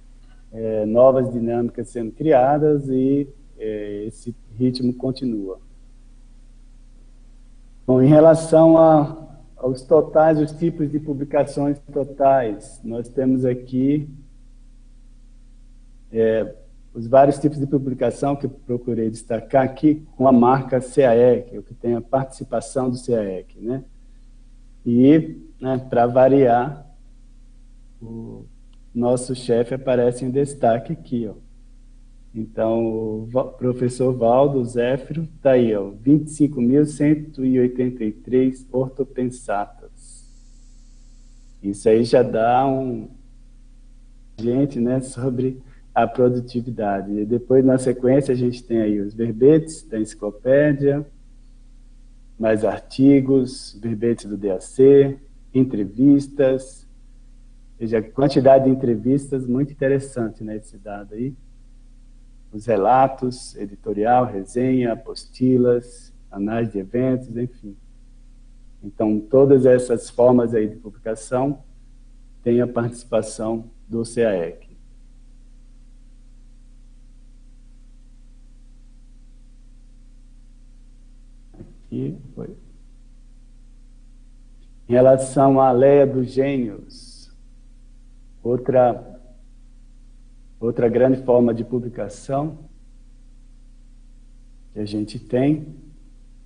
é, 0.53 0.85
novas 0.85 1.31
dinâmicas 1.33 1.89
sendo 1.89 2.11
criadas 2.11 2.87
e 2.87 3.27
é, 3.57 4.05
esse 4.05 4.35
ritmo 4.57 4.93
continua. 4.93 5.59
Bom, 7.85 8.01
em 8.01 8.07
relação 8.07 8.77
a, 8.77 9.27
aos 9.57 9.81
totais, 9.81 10.39
os 10.39 10.53
tipos 10.53 10.89
de 10.89 10.99
publicações 10.99 11.77
totais, 11.91 12.79
nós 12.81 13.09
temos 13.09 13.43
aqui 13.43 14.09
é, 16.09 16.55
os 16.93 17.07
vários 17.07 17.37
tipos 17.39 17.59
de 17.59 17.67
publicação 17.67 18.37
que 18.37 18.47
procurei 18.47 19.09
destacar 19.09 19.63
aqui 19.63 20.07
com 20.15 20.27
a 20.27 20.31
marca 20.31 20.79
CAEC, 20.79 21.57
o 21.57 21.63
que 21.63 21.73
tem 21.73 21.95
a 21.95 22.01
participação 22.01 22.89
do 22.89 23.03
CAEC, 23.03 23.59
né? 23.59 23.83
E, 24.85 25.41
né, 25.59 25.77
para 25.89 26.05
variar, 26.05 26.85
o 28.01 28.45
nosso 28.95 29.35
chefe 29.35 29.73
aparece 29.73 30.23
em 30.23 30.31
destaque 30.31 30.93
aqui, 30.93 31.27
ó. 31.27 31.33
Então, 32.35 33.29
o 33.31 33.43
professor 33.57 34.11
Valdo 34.11 34.65
Zéfiro 34.65 35.29
está 35.35 35.51
aí, 35.51 35.75
ó, 35.75 35.91
25.183 35.91 38.65
ortopensatas. 38.71 40.27
Isso 41.61 41.87
aí 41.87 42.03
já 42.03 42.23
dá 42.23 42.65
um 42.67 43.07
gente, 44.39 44.79
né, 44.79 44.99
sobre 44.99 45.61
a 45.93 46.07
produtividade. 46.07 47.11
E 47.11 47.25
depois, 47.25 47.63
na 47.63 47.77
sequência, 47.77 48.33
a 48.33 48.35
gente 48.35 48.63
tem 48.63 48.81
aí 48.81 48.99
os 48.99 49.13
verbetes 49.13 49.83
da 49.83 49.99
enciclopédia, 49.99 51.05
mais 52.39 52.65
artigos, 52.65 53.77
verbetes 53.79 54.25
do 54.25 54.35
DAC, 54.35 55.19
entrevistas, 55.53 56.87
veja, 57.79 58.01
quantidade 58.01 58.65
de 58.65 58.71
entrevistas 58.71 59.45
muito 59.45 59.71
interessante, 59.71 60.43
né, 60.43 60.57
esse 60.57 60.75
dado 60.77 61.13
aí. 61.13 61.35
Os 62.53 62.67
relatos, 62.67 63.55
editorial, 63.55 64.25
resenha, 64.25 64.93
apostilas, 64.93 66.13
análise 66.29 66.73
de 66.73 66.77
eventos, 66.77 67.35
enfim. 67.35 67.75
Então, 68.83 69.19
todas 69.19 69.65
essas 69.65 70.09
formas 70.09 70.53
aí 70.53 70.67
de 70.67 70.75
publicação 70.75 71.63
têm 72.43 72.61
a 72.61 72.67
participação 72.67 73.71
do 73.87 74.03
CAEC. 74.03 74.67
Aqui 81.53 82.17
foi. 82.35 82.55
Em 84.87 84.93
relação 84.93 85.59
à 85.59 85.71
Leia 85.71 86.05
dos 86.05 86.29
Gênios, 86.29 87.31
outra 88.43 89.12
Outra 90.63 90.87
grande 90.87 91.21
forma 91.23 91.53
de 91.53 91.65
publicação 91.65 92.57
que 94.71 94.79
a 94.79 94.85
gente 94.85 95.19
tem, 95.19 95.75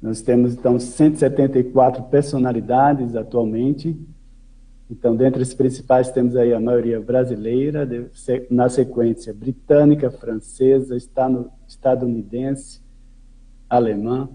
nós 0.01 0.23
temos 0.23 0.55
então 0.55 0.79
174 0.79 2.01
personalidades 2.05 3.15
atualmente. 3.15 3.95
Então, 4.89 5.15
dentre 5.15 5.43
as 5.43 5.53
principais 5.53 6.09
temos 6.09 6.35
aí 6.35 6.51
a 6.51 6.59
maioria 6.59 6.99
brasileira, 6.99 7.87
na 8.49 8.67
sequência 8.69 9.31
britânica, 9.35 10.09
francesa, 10.09 10.97
estadunidense, 11.67 12.81
alemã, 13.69 14.27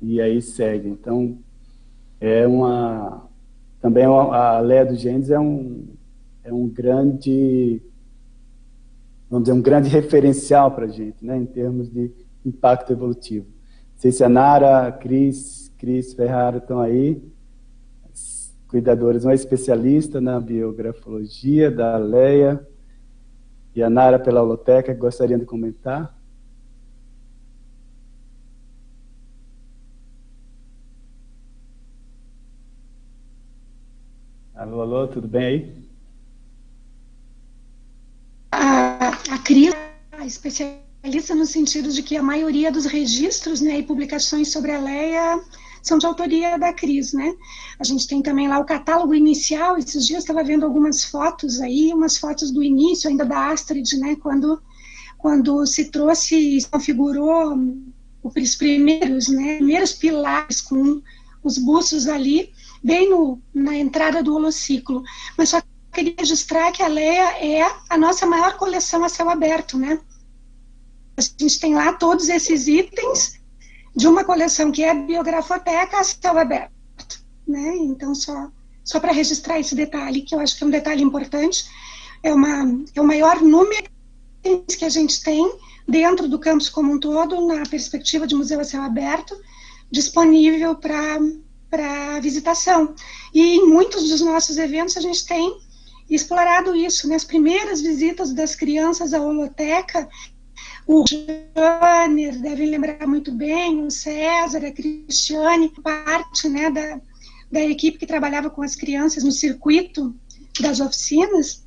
e 0.00 0.22
aí 0.22 0.40
segue. 0.40 0.88
Então, 0.88 1.36
é 2.18 2.46
uma 2.46 3.28
também 3.78 4.06
a 4.06 4.58
Leia 4.60 4.86
dos 4.86 4.98
Gêneros 4.98 5.28
é 5.28 5.38
um 5.38 5.86
é 6.42 6.50
um 6.50 6.66
grande 6.66 7.82
vamos 9.32 9.44
dizer, 9.44 9.58
um 9.58 9.62
grande 9.62 9.88
referencial 9.88 10.70
para 10.72 10.84
a 10.84 10.88
gente, 10.88 11.24
né, 11.24 11.38
em 11.38 11.46
termos 11.46 11.88
de 11.88 12.12
impacto 12.44 12.92
evolutivo. 12.92 13.46
Não 13.46 13.96
sei 13.96 14.12
se 14.12 14.22
a 14.22 14.28
Nara, 14.28 14.86
a 14.86 14.92
Cris, 14.92 15.72
Cris 15.78 16.12
Ferrara 16.12 16.58
estão 16.58 16.78
aí, 16.78 17.22
as 18.12 18.54
cuidadoras, 18.68 19.24
uma 19.24 19.32
especialista 19.32 20.20
na 20.20 20.38
biografologia 20.38 21.70
da 21.70 21.96
Leia, 21.96 22.60
e 23.74 23.82
a 23.82 23.88
Nara 23.88 24.18
pela 24.18 24.42
holoteca, 24.42 24.92
gostariam 24.92 25.38
de 25.38 25.46
comentar. 25.46 26.14
Alô, 34.54 34.82
alô, 34.82 35.08
tudo 35.08 35.26
bem 35.26 35.44
aí? 35.44 35.81
A 39.32 39.38
Cris 39.38 39.72
é 40.12 40.26
especialista 40.26 41.34
no 41.34 41.46
sentido 41.46 41.90
de 41.90 42.02
que 42.02 42.18
a 42.18 42.22
maioria 42.22 42.70
dos 42.70 42.84
registros 42.84 43.62
né, 43.62 43.78
e 43.78 43.82
publicações 43.82 44.52
sobre 44.52 44.72
a 44.72 44.78
Leia 44.78 45.40
são 45.82 45.96
de 45.96 46.04
autoria 46.04 46.58
da 46.58 46.70
Cris, 46.70 47.14
né? 47.14 47.34
A 47.78 47.82
gente 47.82 48.06
tem 48.06 48.20
também 48.20 48.46
lá 48.46 48.58
o 48.58 48.66
catálogo 48.66 49.14
inicial, 49.14 49.78
esses 49.78 50.06
dias 50.06 50.22
estava 50.22 50.44
vendo 50.44 50.66
algumas 50.66 51.04
fotos 51.04 51.62
aí, 51.62 51.94
umas 51.94 52.18
fotos 52.18 52.50
do 52.50 52.62
início 52.62 53.08
ainda 53.08 53.24
da 53.24 53.48
Astrid, 53.50 53.90
né, 53.94 54.16
quando, 54.16 54.62
quando 55.16 55.66
se 55.66 55.86
trouxe 55.86 56.58
e 56.58 56.64
configurou 56.66 57.58
os 58.22 58.54
primeiros, 58.54 59.28
né, 59.28 59.56
primeiros 59.56 59.94
pilares 59.94 60.60
com 60.60 61.00
os 61.42 61.56
bustos 61.56 62.06
ali, 62.06 62.50
bem 62.84 63.08
no, 63.08 63.40
na 63.54 63.74
entrada 63.74 64.22
do 64.22 64.34
holociclo. 64.34 65.02
Mas 65.38 65.48
só 65.48 65.62
queria 65.92 66.14
registrar 66.18 66.72
que 66.72 66.82
a 66.82 66.88
Leia 66.88 67.44
é 67.44 67.70
a 67.88 67.98
nossa 67.98 68.26
maior 68.26 68.56
coleção 68.56 69.04
a 69.04 69.08
céu 69.08 69.28
aberto, 69.28 69.78
né? 69.78 70.00
A 71.16 71.20
gente 71.20 71.60
tem 71.60 71.74
lá 71.74 71.92
todos 71.92 72.28
esses 72.28 72.66
itens 72.66 73.40
de 73.94 74.08
uma 74.08 74.24
coleção 74.24 74.72
que 74.72 74.82
é 74.82 74.90
a 74.90 74.94
Biografoteca 74.94 75.98
a 75.98 76.04
céu 76.04 76.38
aberto, 76.38 77.22
né? 77.46 77.76
Então, 77.76 78.14
só, 78.14 78.50
só 78.82 78.98
para 78.98 79.12
registrar 79.12 79.60
esse 79.60 79.74
detalhe, 79.74 80.22
que 80.22 80.34
eu 80.34 80.40
acho 80.40 80.56
que 80.56 80.64
é 80.64 80.66
um 80.66 80.70
detalhe 80.70 81.02
importante, 81.02 81.64
é, 82.22 82.32
uma, 82.32 82.64
é 82.94 83.00
o 83.00 83.06
maior 83.06 83.42
número 83.42 83.90
que 84.66 84.84
a 84.84 84.88
gente 84.88 85.22
tem 85.22 85.52
dentro 85.86 86.26
do 86.28 86.38
campus 86.38 86.70
como 86.70 86.92
um 86.92 86.98
todo, 86.98 87.46
na 87.46 87.64
perspectiva 87.66 88.26
de 88.26 88.34
museu 88.34 88.58
a 88.60 88.64
céu 88.64 88.82
aberto, 88.82 89.36
disponível 89.90 90.74
para 90.74 92.20
visitação. 92.20 92.94
E 93.34 93.56
em 93.56 93.66
muitos 93.66 94.08
dos 94.08 94.22
nossos 94.22 94.56
eventos 94.56 94.96
a 94.96 95.00
gente 95.00 95.26
tem 95.26 95.60
explorado 96.14 96.74
isso. 96.74 97.08
Nas 97.08 97.24
primeiras 97.24 97.80
visitas 97.80 98.32
das 98.32 98.54
crianças 98.54 99.14
à 99.14 99.20
holoteca, 99.20 100.08
o 100.86 101.04
Janer 101.06 102.38
deve 102.40 102.66
lembrar 102.66 103.06
muito 103.06 103.32
bem, 103.32 103.84
o 103.84 103.90
César, 103.90 104.66
a 104.66 104.72
Cristiane, 104.72 105.72
parte 105.82 106.48
né, 106.48 106.70
da, 106.70 107.00
da 107.50 107.60
equipe 107.60 107.98
que 107.98 108.06
trabalhava 108.06 108.50
com 108.50 108.62
as 108.62 108.74
crianças 108.74 109.22
no 109.22 109.32
circuito 109.32 110.14
das 110.60 110.80
oficinas. 110.80 111.64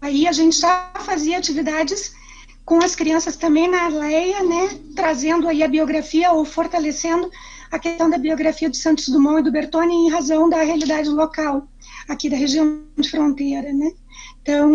Aí 0.00 0.26
a 0.26 0.32
gente 0.32 0.58
já 0.58 0.92
fazia 1.04 1.38
atividades 1.38 2.14
com 2.64 2.82
as 2.82 2.94
crianças 2.94 3.36
também 3.36 3.68
na 3.68 3.88
Leia, 3.88 4.42
né, 4.42 4.80
trazendo 4.94 5.48
aí 5.48 5.62
a 5.62 5.68
biografia 5.68 6.32
ou 6.32 6.44
fortalecendo 6.44 7.30
a 7.70 7.78
questão 7.78 8.10
da 8.10 8.18
biografia 8.18 8.68
de 8.68 8.76
Santos 8.76 9.08
Dumont 9.08 9.40
e 9.40 9.44
do 9.44 9.52
Bertone 9.52 9.94
em 9.94 10.10
razão 10.10 10.48
da 10.48 10.62
realidade 10.62 11.08
local 11.08 11.68
aqui 12.10 12.28
da 12.28 12.36
região 12.36 12.82
de 12.98 13.08
fronteira, 13.08 13.72
né? 13.72 13.92
Então, 14.42 14.72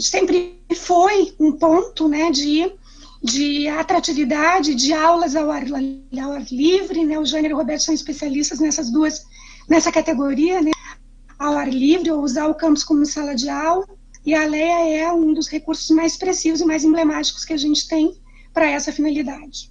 sempre, 0.00 0.58
foi 0.74 1.34
um 1.38 1.52
ponto, 1.52 2.08
né, 2.08 2.30
de, 2.30 2.72
de 3.22 3.68
atratividade, 3.68 4.74
de 4.74 4.92
aulas 4.92 5.36
ao 5.36 5.50
ar, 5.50 5.64
ao 6.22 6.32
ar 6.32 6.46
livre, 6.50 7.04
né? 7.04 7.18
O 7.18 7.24
Jânio 7.24 7.50
e 7.50 7.54
o 7.54 7.56
Roberto 7.56 7.82
são 7.82 7.94
especialistas 7.94 8.58
nessas 8.58 8.90
duas, 8.90 9.24
nessa 9.68 9.92
categoria, 9.92 10.62
né? 10.62 10.72
Ao 11.38 11.52
ar 11.52 11.68
livre, 11.68 12.10
ou 12.10 12.22
usar 12.22 12.48
o 12.48 12.54
campus 12.54 12.82
como 12.82 13.04
sala 13.04 13.34
de 13.34 13.50
aula, 13.50 13.86
e 14.24 14.34
a 14.34 14.46
Leia 14.46 15.02
é 15.02 15.12
um 15.12 15.34
dos 15.34 15.48
recursos 15.48 15.88
mais 15.90 16.12
expressivos 16.12 16.60
e 16.60 16.64
mais 16.64 16.82
emblemáticos 16.82 17.44
que 17.44 17.52
a 17.52 17.58
gente 17.58 17.86
tem 17.86 18.18
para 18.54 18.68
essa 18.70 18.90
finalidade. 18.90 19.70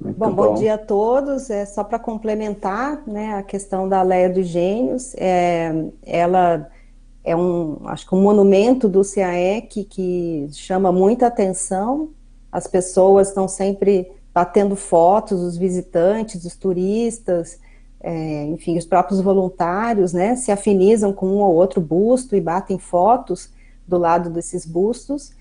Bom, 0.00 0.12
bom, 0.12 0.32
bom, 0.32 0.54
dia 0.54 0.74
a 0.74 0.78
todos. 0.78 1.50
É 1.50 1.66
só 1.66 1.84
para 1.84 1.98
complementar, 1.98 3.02
né, 3.06 3.34
a 3.34 3.42
questão 3.42 3.86
da 3.86 4.00
Leia 4.02 4.30
dos 4.30 4.46
Gênios. 4.46 5.14
É, 5.14 5.72
ela 6.02 6.70
é 7.22 7.36
um, 7.36 7.80
acho 7.84 8.08
que 8.08 8.14
um 8.14 8.22
monumento 8.22 8.88
do 8.88 9.02
CAEC 9.02 9.84
que 9.84 10.48
chama 10.52 10.90
muita 10.90 11.26
atenção. 11.26 12.08
As 12.50 12.66
pessoas 12.66 13.28
estão 13.28 13.46
sempre 13.46 14.10
batendo 14.32 14.74
fotos, 14.74 15.38
os 15.42 15.58
visitantes, 15.58 16.46
os 16.46 16.56
turistas, 16.56 17.58
é, 18.00 18.44
enfim, 18.46 18.78
os 18.78 18.86
próprios 18.86 19.20
voluntários, 19.20 20.14
né, 20.14 20.34
se 20.34 20.50
afinizam 20.50 21.12
com 21.12 21.26
um 21.26 21.40
ou 21.40 21.54
outro 21.54 21.80
busto 21.80 22.34
e 22.34 22.40
batem 22.40 22.78
fotos 22.78 23.50
do 23.86 23.98
lado 23.98 24.30
desses 24.30 24.64
bustos. 24.64 25.32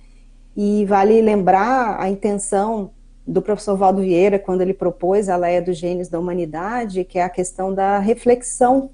E 0.58 0.86
vale 0.86 1.22
lembrar 1.22 2.02
a 2.02 2.10
intenção 2.10 2.92
do 3.30 3.44
professor 3.44 3.78
Valdo 3.78 4.02
Vieira, 4.02 4.40
quando 4.40 4.62
ele 4.62 4.74
propôs 4.74 5.30
a 5.30 5.38
Leia 5.38 5.62
dos 5.62 5.78
Genes 5.78 6.10
da 6.10 6.20
Humanidade, 6.20 7.04
que 7.04 7.20
é 7.20 7.24
a 7.24 7.30
questão 7.30 7.72
da 7.72 8.00
reflexão, 8.00 8.90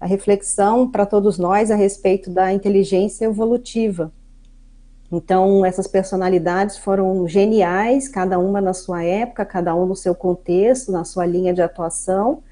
a 0.00 0.06
reflexão 0.06 0.88
para 0.88 1.04
todos 1.04 1.38
nós 1.38 1.72
a 1.72 1.74
respeito 1.74 2.30
da 2.30 2.52
inteligência 2.52 3.24
evolutiva. 3.24 4.12
Então, 5.10 5.64
essas 5.64 5.88
personalidades 5.88 6.78
foram 6.78 7.26
geniais, 7.26 8.08
cada 8.08 8.38
uma 8.38 8.60
na 8.60 8.72
sua 8.72 9.02
época, 9.02 9.44
cada 9.44 9.74
um 9.74 9.86
no 9.86 9.96
seu 9.96 10.14
contexto, 10.14 10.92
na 10.92 11.04
sua 11.04 11.26
linha 11.26 11.52
de 11.52 11.60
atuação, 11.60 12.42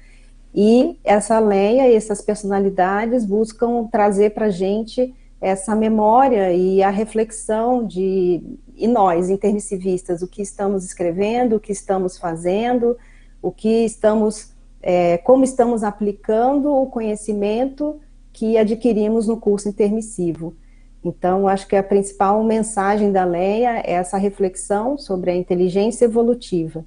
e 0.53 0.99
essa 1.03 1.39
Leia 1.39 1.89
e 1.89 1.95
essas 1.95 2.21
personalidades 2.21 3.25
buscam 3.25 3.87
trazer 3.87 4.31
para 4.31 4.47
a 4.47 4.51
gente 4.51 5.13
essa 5.43 5.75
memória 5.75 6.53
e 6.53 6.81
a 6.81 6.89
reflexão 6.89 7.85
de 7.85 8.41
e 8.77 8.87
nós, 8.87 9.29
intermissivistas, 9.29 10.21
o 10.21 10.27
que 10.27 10.41
estamos 10.41 10.85
escrevendo, 10.85 11.57
o 11.57 11.59
que 11.59 11.73
estamos 11.73 12.17
fazendo, 12.17 12.97
o 13.41 13.51
que 13.51 13.83
estamos, 13.83 14.53
é, 14.81 15.17
como 15.17 15.43
estamos 15.43 15.83
aplicando 15.83 16.73
o 16.73 16.87
conhecimento 16.87 17.99
que 18.31 18.57
adquirimos 18.57 19.27
no 19.27 19.35
curso 19.37 19.67
intermissivo. 19.67 20.55
Então, 21.03 21.45
acho 21.45 21.67
que 21.67 21.75
a 21.75 21.83
principal 21.83 22.41
mensagem 22.41 23.11
da 23.11 23.25
Leia 23.25 23.79
é 23.79 23.91
essa 23.91 24.17
reflexão 24.17 24.97
sobre 24.97 25.29
a 25.29 25.35
inteligência 25.35 26.05
evolutiva 26.05 26.85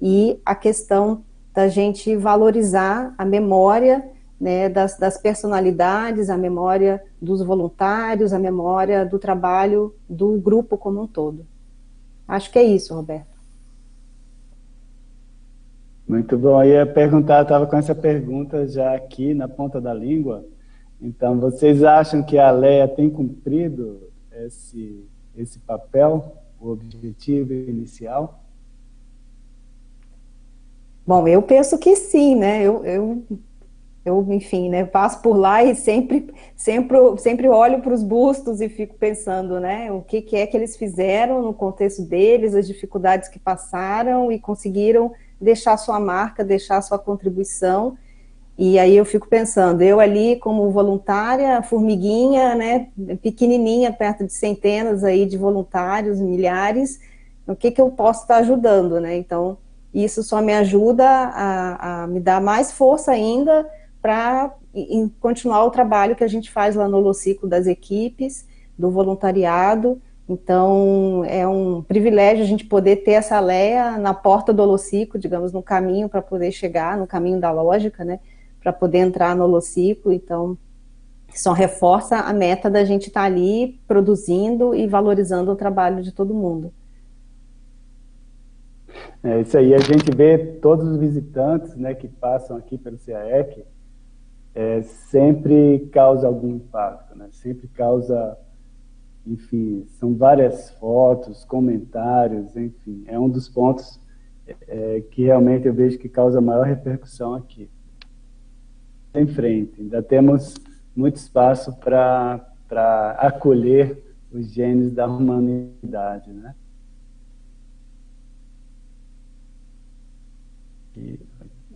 e 0.00 0.40
a 0.46 0.54
questão 0.54 1.24
da 1.52 1.66
gente 1.66 2.14
valorizar 2.14 3.12
a 3.18 3.24
memória 3.24 4.08
né, 4.40 4.68
das, 4.68 4.96
das, 4.98 5.18
personalidades, 5.18 6.30
a 6.30 6.36
memória 6.36 7.02
dos 7.20 7.42
voluntários, 7.42 8.32
a 8.32 8.38
memória 8.38 9.04
do 9.04 9.18
trabalho 9.18 9.94
do 10.08 10.38
grupo 10.38 10.78
como 10.78 11.02
um 11.02 11.06
todo. 11.06 11.44
Acho 12.26 12.50
que 12.50 12.58
é 12.58 12.62
isso, 12.62 12.94
Roberto. 12.94 13.38
Muito 16.06 16.38
bom. 16.38 16.62
Eu 16.62 16.70
ia 16.70 16.86
perguntar, 16.86 17.42
estava 17.42 17.66
com 17.66 17.76
essa 17.76 17.94
pergunta 17.94 18.66
já 18.66 18.94
aqui 18.94 19.34
na 19.34 19.48
ponta 19.48 19.80
da 19.80 19.92
língua. 19.92 20.44
Então, 21.00 21.38
vocês 21.38 21.82
acham 21.82 22.22
que 22.22 22.38
a 22.38 22.50
Leia 22.50 22.88
tem 22.88 23.10
cumprido 23.10 24.00
esse, 24.32 25.04
esse 25.36 25.58
papel, 25.60 26.36
o 26.60 26.70
objetivo 26.70 27.52
inicial? 27.52 28.42
Bom, 31.06 31.26
eu 31.26 31.40
penso 31.40 31.78
que 31.78 31.94
sim, 31.96 32.34
né? 32.34 32.62
Eu, 32.62 32.84
eu 32.84 33.22
eu, 34.08 34.26
enfim, 34.30 34.68
né, 34.68 34.84
passo 34.84 35.20
por 35.20 35.36
lá 35.36 35.62
e 35.62 35.74
sempre, 35.74 36.32
sempre, 36.56 36.98
sempre 37.18 37.48
olho 37.48 37.80
para 37.80 37.92
os 37.92 38.02
bustos 38.02 38.60
e 38.60 38.68
fico 38.68 38.94
pensando, 38.94 39.60
né, 39.60 39.92
o 39.92 40.02
que, 40.02 40.20
que 40.22 40.36
é 40.36 40.46
que 40.46 40.56
eles 40.56 40.76
fizeram 40.76 41.42
no 41.42 41.52
contexto 41.52 42.02
deles, 42.02 42.54
as 42.54 42.66
dificuldades 42.66 43.28
que 43.28 43.38
passaram 43.38 44.32
e 44.32 44.38
conseguiram 44.38 45.12
deixar 45.40 45.76
sua 45.76 46.00
marca, 46.00 46.44
deixar 46.44 46.82
sua 46.82 46.98
contribuição. 46.98 47.96
E 48.56 48.76
aí 48.76 48.96
eu 48.96 49.04
fico 49.04 49.28
pensando, 49.28 49.82
eu 49.82 50.00
ali 50.00 50.36
como 50.36 50.68
voluntária, 50.70 51.62
formiguinha, 51.62 52.56
né, 52.56 52.88
pequenininha, 53.22 53.92
perto 53.92 54.24
de 54.26 54.32
centenas 54.32 55.04
aí 55.04 55.26
de 55.26 55.38
voluntários, 55.38 56.18
milhares, 56.18 56.98
o 57.46 57.54
que 57.54 57.70
que 57.70 57.80
eu 57.80 57.90
posso 57.90 58.22
estar 58.22 58.38
ajudando, 58.38 59.00
né? 59.00 59.16
Então, 59.16 59.56
isso 59.94 60.22
só 60.22 60.42
me 60.42 60.52
ajuda 60.52 61.06
a, 61.08 62.02
a 62.02 62.06
me 62.06 62.20
dar 62.20 62.40
mais 62.40 62.72
força 62.72 63.12
ainda 63.12 63.66
para 64.08 64.56
continuar 65.20 65.66
o 65.66 65.70
trabalho 65.70 66.16
que 66.16 66.24
a 66.24 66.28
gente 66.28 66.50
faz 66.50 66.74
lá 66.74 66.88
no 66.88 66.96
Holociclo 66.96 67.46
das 67.46 67.66
equipes, 67.66 68.48
do 68.78 68.90
voluntariado. 68.90 70.00
Então, 70.26 71.22
é 71.26 71.46
um 71.46 71.82
privilégio 71.82 72.42
a 72.42 72.46
gente 72.46 72.64
poder 72.64 72.96
ter 73.04 73.12
essa 73.12 73.38
Leia 73.38 73.98
na 73.98 74.14
porta 74.14 74.50
do 74.50 74.62
Holociclo, 74.62 75.20
digamos, 75.20 75.52
no 75.52 75.62
caminho 75.62 76.08
para 76.08 76.22
poder 76.22 76.50
chegar, 76.52 76.96
no 76.96 77.06
caminho 77.06 77.38
da 77.38 77.50
lógica, 77.50 78.02
né, 78.02 78.18
para 78.62 78.72
poder 78.72 79.00
entrar 79.00 79.36
no 79.36 79.44
Holociclo. 79.44 80.10
Então, 80.10 80.56
só 81.34 81.52
reforça 81.52 82.16
a 82.16 82.32
meta 82.32 82.70
da 82.70 82.86
gente 82.86 83.08
estar 83.08 83.20
tá 83.20 83.26
ali 83.26 83.78
produzindo 83.86 84.74
e 84.74 84.86
valorizando 84.86 85.52
o 85.52 85.56
trabalho 85.56 86.02
de 86.02 86.12
todo 86.12 86.32
mundo. 86.32 86.72
É 89.22 89.42
isso 89.42 89.58
aí, 89.58 89.74
a 89.74 89.78
gente 89.78 90.10
vê 90.16 90.38
todos 90.38 90.88
os 90.88 90.96
visitantes 90.96 91.76
né, 91.76 91.94
que 91.94 92.08
passam 92.08 92.56
aqui 92.56 92.78
pelo 92.78 92.96
CAEC, 92.96 93.66
é, 94.54 94.82
sempre 94.82 95.88
causa 95.92 96.26
algum 96.26 96.56
impacto, 96.56 97.16
né? 97.16 97.28
Sempre 97.32 97.68
causa, 97.68 98.36
enfim, 99.26 99.86
são 99.98 100.14
várias 100.14 100.70
fotos, 100.70 101.44
comentários, 101.44 102.56
enfim, 102.56 103.04
é 103.06 103.18
um 103.18 103.28
dos 103.28 103.48
pontos 103.48 104.00
é, 104.66 105.00
que 105.10 105.24
realmente 105.24 105.66
eu 105.66 105.74
vejo 105.74 105.98
que 105.98 106.08
causa 106.08 106.40
maior 106.40 106.66
repercussão 106.66 107.34
aqui. 107.34 107.70
Em 109.14 109.26
frente, 109.26 109.80
ainda 109.80 110.02
temos 110.02 110.54
muito 110.94 111.16
espaço 111.16 111.76
para 111.76 113.16
acolher 113.18 114.02
os 114.32 114.52
genes 114.52 114.92
da 114.92 115.06
humanidade, 115.06 116.32
né? 116.32 116.54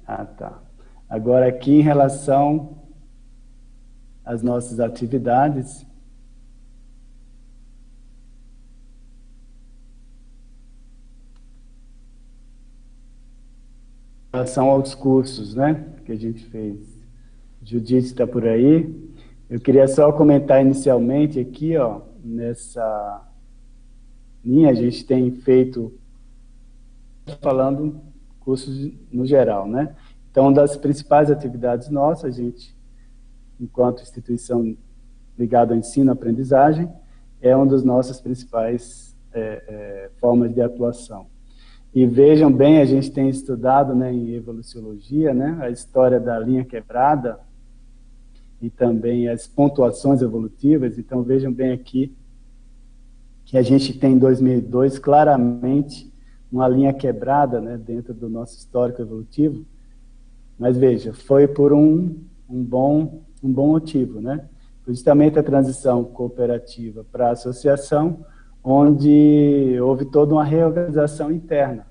Ah, 0.07 0.25
tá. 0.25 0.62
Agora, 1.13 1.47
aqui 1.47 1.73
em 1.73 1.83
relação 1.83 2.79
às 4.25 4.43
nossas 4.43 4.81
atividades, 4.81 5.83
em 5.83 5.87
relação 14.33 14.71
aos 14.71 14.95
cursos, 14.95 15.55
né, 15.55 15.85
que 16.07 16.13
a 16.13 16.17
gente 16.17 16.47
fez. 16.47 16.79
Judite 17.63 18.07
está 18.07 18.27
por 18.27 18.47
aí. 18.47 18.91
Eu 19.51 19.61
queria 19.61 19.87
só 19.87 20.11
comentar 20.13 20.65
inicialmente 20.65 21.39
aqui, 21.39 21.77
ó, 21.77 22.01
nessa 22.25 23.31
linha, 24.43 24.71
a 24.71 24.75
gente 24.75 25.05
tem 25.05 25.31
feito, 25.31 25.93
falando 27.43 28.01
cursos 28.41 28.91
no 29.13 29.27
geral, 29.27 29.69
né? 29.69 29.95
Então, 30.33 30.45
uma 30.45 30.55
das 30.55 30.79
principais 30.79 31.31
atividades 31.31 31.91
nossas, 31.91 32.25
a 32.25 32.31
gente, 32.31 32.75
enquanto 33.61 34.01
instituição 34.01 34.75
ligada 35.39 35.75
ao 35.75 35.79
ensino 35.79 36.11
e 36.11 36.15
aprendizagem, 36.15 36.91
é 37.39 37.55
uma 37.55 37.67
das 37.67 37.85
nossas 37.85 38.19
principais 38.19 39.15
é, 39.31 39.41
é, 39.69 40.11
formas 40.19 40.55
de 40.55 40.63
atuação. 40.63 41.27
E 41.95 42.07
vejam 42.07 42.51
bem, 42.51 42.81
a 42.81 42.87
gente 42.87 43.11
tem 43.11 43.29
estudado 43.29 43.95
né, 43.95 44.11
em 44.11 44.31
evoluciologia 44.33 45.35
né, 45.35 45.59
a 45.61 45.69
história 45.69 46.19
da 46.19 46.39
linha 46.39 46.65
quebrada 46.65 47.39
e 48.59 48.71
também 48.71 49.29
as 49.29 49.47
pontuações 49.47 50.23
evolutivas. 50.23 50.99
Então, 50.99 51.23
vejam 51.23 51.53
bem 51.53 51.73
aqui 51.73 52.17
que 53.45 53.59
a 53.59 53.63
gente 53.63 53.99
tem 53.99 54.15
em 54.15 54.19
2002 54.19 54.99
claramente 54.99 56.11
uma 56.51 56.67
linha 56.67 56.95
quebrada 56.95 57.61
né, 57.61 57.77
dentro 57.77 58.15
do 58.15 58.31
nosso 58.31 58.57
histórico 58.57 59.03
evolutivo, 59.03 59.67
mas 60.63 60.77
veja, 60.77 61.13
foi 61.13 61.49
por 61.49 61.73
um, 61.73 62.23
um, 62.49 62.63
bom, 62.63 63.25
um 63.43 63.53
bom 63.53 63.67
motivo, 63.67 64.21
né? 64.21 64.49
Justamente 64.87 65.37
a 65.37 65.43
transição 65.43 66.05
cooperativa 66.05 67.05
para 67.11 67.33
associação, 67.33 68.25
onde 68.63 69.77
houve 69.83 70.05
toda 70.05 70.35
uma 70.35 70.45
reorganização 70.45 71.33
interna, 71.33 71.89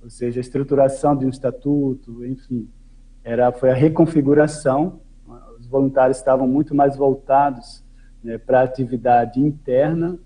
ou 0.00 0.08
seja, 0.08 0.38
a 0.38 0.40
estruturação 0.40 1.16
de 1.16 1.26
um 1.26 1.30
estatuto, 1.30 2.24
enfim, 2.24 2.70
era 3.24 3.50
foi 3.50 3.70
a 3.70 3.74
reconfiguração. 3.74 5.00
Os 5.58 5.66
voluntários 5.66 6.18
estavam 6.18 6.46
muito 6.46 6.76
mais 6.76 6.96
voltados 6.96 7.84
né, 8.22 8.38
para 8.38 8.60
a 8.60 8.62
atividade 8.62 9.40
interna 9.40 10.16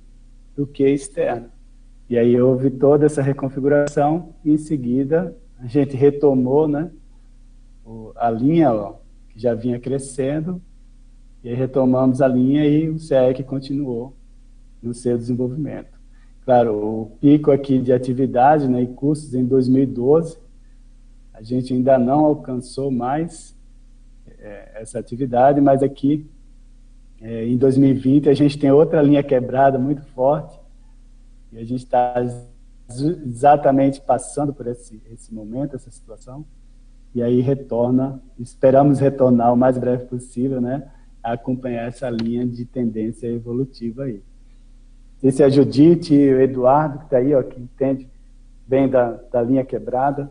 do 0.54 0.66
que 0.66 0.86
externa. 0.86 1.50
E 2.10 2.18
aí 2.18 2.38
houve 2.38 2.68
toda 2.68 3.06
essa 3.06 3.22
reconfiguração 3.22 4.34
em 4.44 4.58
seguida 4.58 5.34
a 5.58 5.66
gente 5.66 5.96
retomou, 5.96 6.68
né, 6.68 6.90
a 8.16 8.30
linha 8.30 8.72
ó, 8.72 8.94
que 9.28 9.38
já 9.38 9.54
vinha 9.54 9.78
crescendo, 9.78 10.60
e 11.42 11.48
aí 11.48 11.54
retomamos 11.54 12.22
a 12.22 12.28
linha 12.28 12.66
e 12.66 12.88
o 12.88 12.98
CEEC 12.98 13.42
continuou 13.42 14.14
no 14.82 14.94
seu 14.94 15.16
desenvolvimento. 15.16 15.98
claro, 16.44 16.74
o 16.74 17.06
pico 17.20 17.50
aqui 17.50 17.78
de 17.78 17.92
atividade 17.92 18.68
né, 18.68 18.82
e 18.82 18.86
custos 18.86 19.34
em 19.34 19.44
2012, 19.44 20.38
a 21.32 21.42
gente 21.42 21.72
ainda 21.72 21.98
não 21.98 22.24
alcançou 22.24 22.90
mais 22.90 23.56
é, 24.38 24.82
essa 24.82 24.98
atividade, 24.98 25.60
mas 25.60 25.82
aqui 25.82 26.30
é, 27.20 27.46
em 27.46 27.56
2020 27.56 28.28
a 28.28 28.34
gente 28.34 28.58
tem 28.58 28.70
outra 28.70 29.02
linha 29.02 29.22
quebrada 29.22 29.78
muito 29.78 30.02
forte. 30.08 30.60
E 31.50 31.58
a 31.58 31.64
gente 31.64 31.84
está 31.84 32.14
exatamente 32.88 34.00
passando 34.00 34.52
por 34.52 34.66
esse, 34.66 35.02
esse 35.10 35.32
momento, 35.32 35.74
essa 35.74 35.90
situação, 35.90 36.44
e 37.14 37.22
aí 37.22 37.40
retorna, 37.40 38.20
esperamos 38.38 38.98
retornar 38.98 39.52
o 39.52 39.56
mais 39.56 39.78
breve 39.78 40.06
possível, 40.06 40.60
né, 40.60 40.90
a 41.22 41.32
acompanhar 41.32 41.86
essa 41.86 42.10
linha 42.10 42.44
de 42.44 42.64
tendência 42.64 43.28
evolutiva 43.28 44.04
aí. 44.04 44.20
Esse 45.22 45.42
é 45.42 45.46
a 45.46 45.48
Judite 45.48 46.12
e 46.12 46.34
o 46.34 46.40
Eduardo, 46.40 46.98
que 46.98 47.04
está 47.04 47.18
aí, 47.18 47.34
ó, 47.34 47.42
que 47.42 47.58
entende 47.58 48.08
bem 48.66 48.88
da, 48.88 49.12
da 49.32 49.42
linha 49.42 49.64
quebrada. 49.64 50.30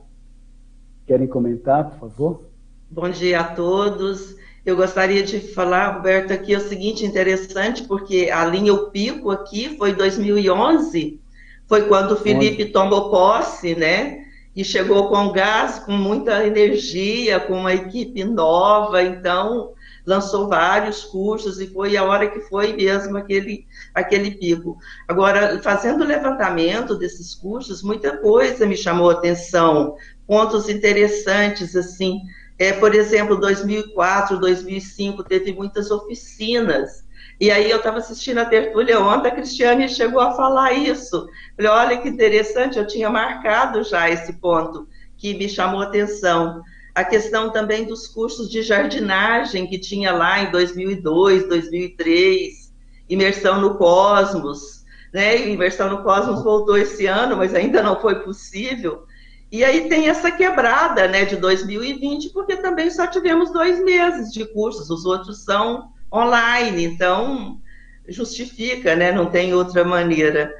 Querem 1.07 1.25
comentar, 1.25 1.89
por 1.89 1.99
favor? 1.99 2.43
Bom 2.91 3.09
dia 3.09 3.39
a 3.39 3.43
todos. 3.43 4.35
Eu 4.65 4.75
gostaria 4.75 5.23
de 5.23 5.39
falar, 5.39 5.95
Roberto, 5.95 6.31
aqui 6.31 6.53
é 6.53 6.57
o 6.57 6.61
seguinte 6.61 7.05
interessante, 7.05 7.83
porque 7.83 8.29
a 8.31 8.45
linha 8.45 8.73
O 8.73 8.91
Pico 8.91 9.31
aqui 9.31 9.75
foi 9.77 9.93
2011, 9.93 11.19
foi 11.67 11.87
quando 11.87 12.11
o 12.11 12.17
Felipe 12.17 12.65
tomou 12.65 13.09
posse, 13.09 13.75
né? 13.75 14.23
E 14.55 14.63
chegou 14.63 15.09
com 15.09 15.31
gás, 15.31 15.79
com 15.79 15.93
muita 15.93 16.45
energia, 16.45 17.39
com 17.39 17.53
uma 17.53 17.73
equipe 17.73 18.23
nova, 18.23 19.01
então 19.01 19.73
lançou 20.05 20.47
vários 20.47 21.03
cursos 21.03 21.59
e 21.59 21.67
foi 21.67 21.95
a 21.95 22.03
hora 22.03 22.29
que 22.29 22.41
foi 22.41 22.73
mesmo 22.73 23.17
aquele, 23.17 23.65
aquele 23.93 24.31
pico. 24.31 24.77
Agora, 25.07 25.59
fazendo 25.61 26.03
o 26.03 26.07
levantamento 26.07 26.95
desses 26.95 27.33
cursos, 27.33 27.81
muita 27.81 28.17
coisa 28.17 28.65
me 28.65 28.75
chamou 28.75 29.09
a 29.09 29.13
atenção, 29.13 29.95
pontos 30.27 30.69
interessantes, 30.69 31.75
assim, 31.75 32.19
é, 32.59 32.73
por 32.73 32.93
exemplo, 32.93 33.39
2004, 33.39 34.39
2005, 34.39 35.23
teve 35.23 35.53
muitas 35.53 35.89
oficinas 35.89 37.03
e 37.39 37.51
aí 37.51 37.69
eu 37.69 37.77
estava 37.77 37.97
assistindo 37.97 38.37
a 38.37 38.45
tertúlia 38.45 38.99
ontem, 38.99 39.27
a 39.27 39.35
Cristiane 39.35 39.89
chegou 39.89 40.21
a 40.21 40.31
falar 40.31 40.73
isso. 40.73 41.27
Falei, 41.55 41.71
olha 41.71 41.97
que 41.97 42.09
interessante, 42.09 42.77
eu 42.77 42.87
tinha 42.87 43.09
marcado 43.09 43.83
já 43.83 44.09
esse 44.09 44.33
ponto 44.33 44.87
que 45.17 45.33
me 45.33 45.49
chamou 45.49 45.81
a 45.81 45.85
atenção. 45.85 46.61
A 46.93 47.03
questão 47.03 47.49
também 47.49 47.85
dos 47.85 48.07
cursos 48.07 48.49
de 48.49 48.61
jardinagem 48.61 49.67
que 49.67 49.79
tinha 49.79 50.11
lá 50.13 50.41
em 50.41 50.51
2002, 50.51 51.47
2003, 51.49 52.71
imersão 53.09 53.59
no 53.59 53.75
cosmos, 53.77 54.83
né? 55.11 55.47
Imersão 55.49 55.89
no 55.89 56.03
cosmos 56.03 56.43
voltou 56.43 56.77
esse 56.77 57.05
ano, 57.07 57.37
mas 57.37 57.55
ainda 57.55 57.81
não 57.81 57.99
foi 57.99 58.23
possível. 58.23 59.05
E 59.51 59.63
aí 59.63 59.87
tem 59.87 60.07
essa 60.07 60.31
quebrada, 60.31 61.07
né, 61.07 61.25
de 61.25 61.35
2020, 61.35 62.29
porque 62.29 62.57
também 62.57 62.89
só 62.89 63.05
tivemos 63.05 63.51
dois 63.51 63.83
meses 63.83 64.33
de 64.33 64.45
cursos, 64.45 64.89
os 64.89 65.05
outros 65.05 65.43
são 65.43 65.92
online, 66.13 66.83
então 66.83 67.59
justifica, 68.07 68.95
né? 68.95 69.11
Não 69.11 69.25
tem 69.25 69.53
outra 69.53 69.83
maneira. 69.83 70.53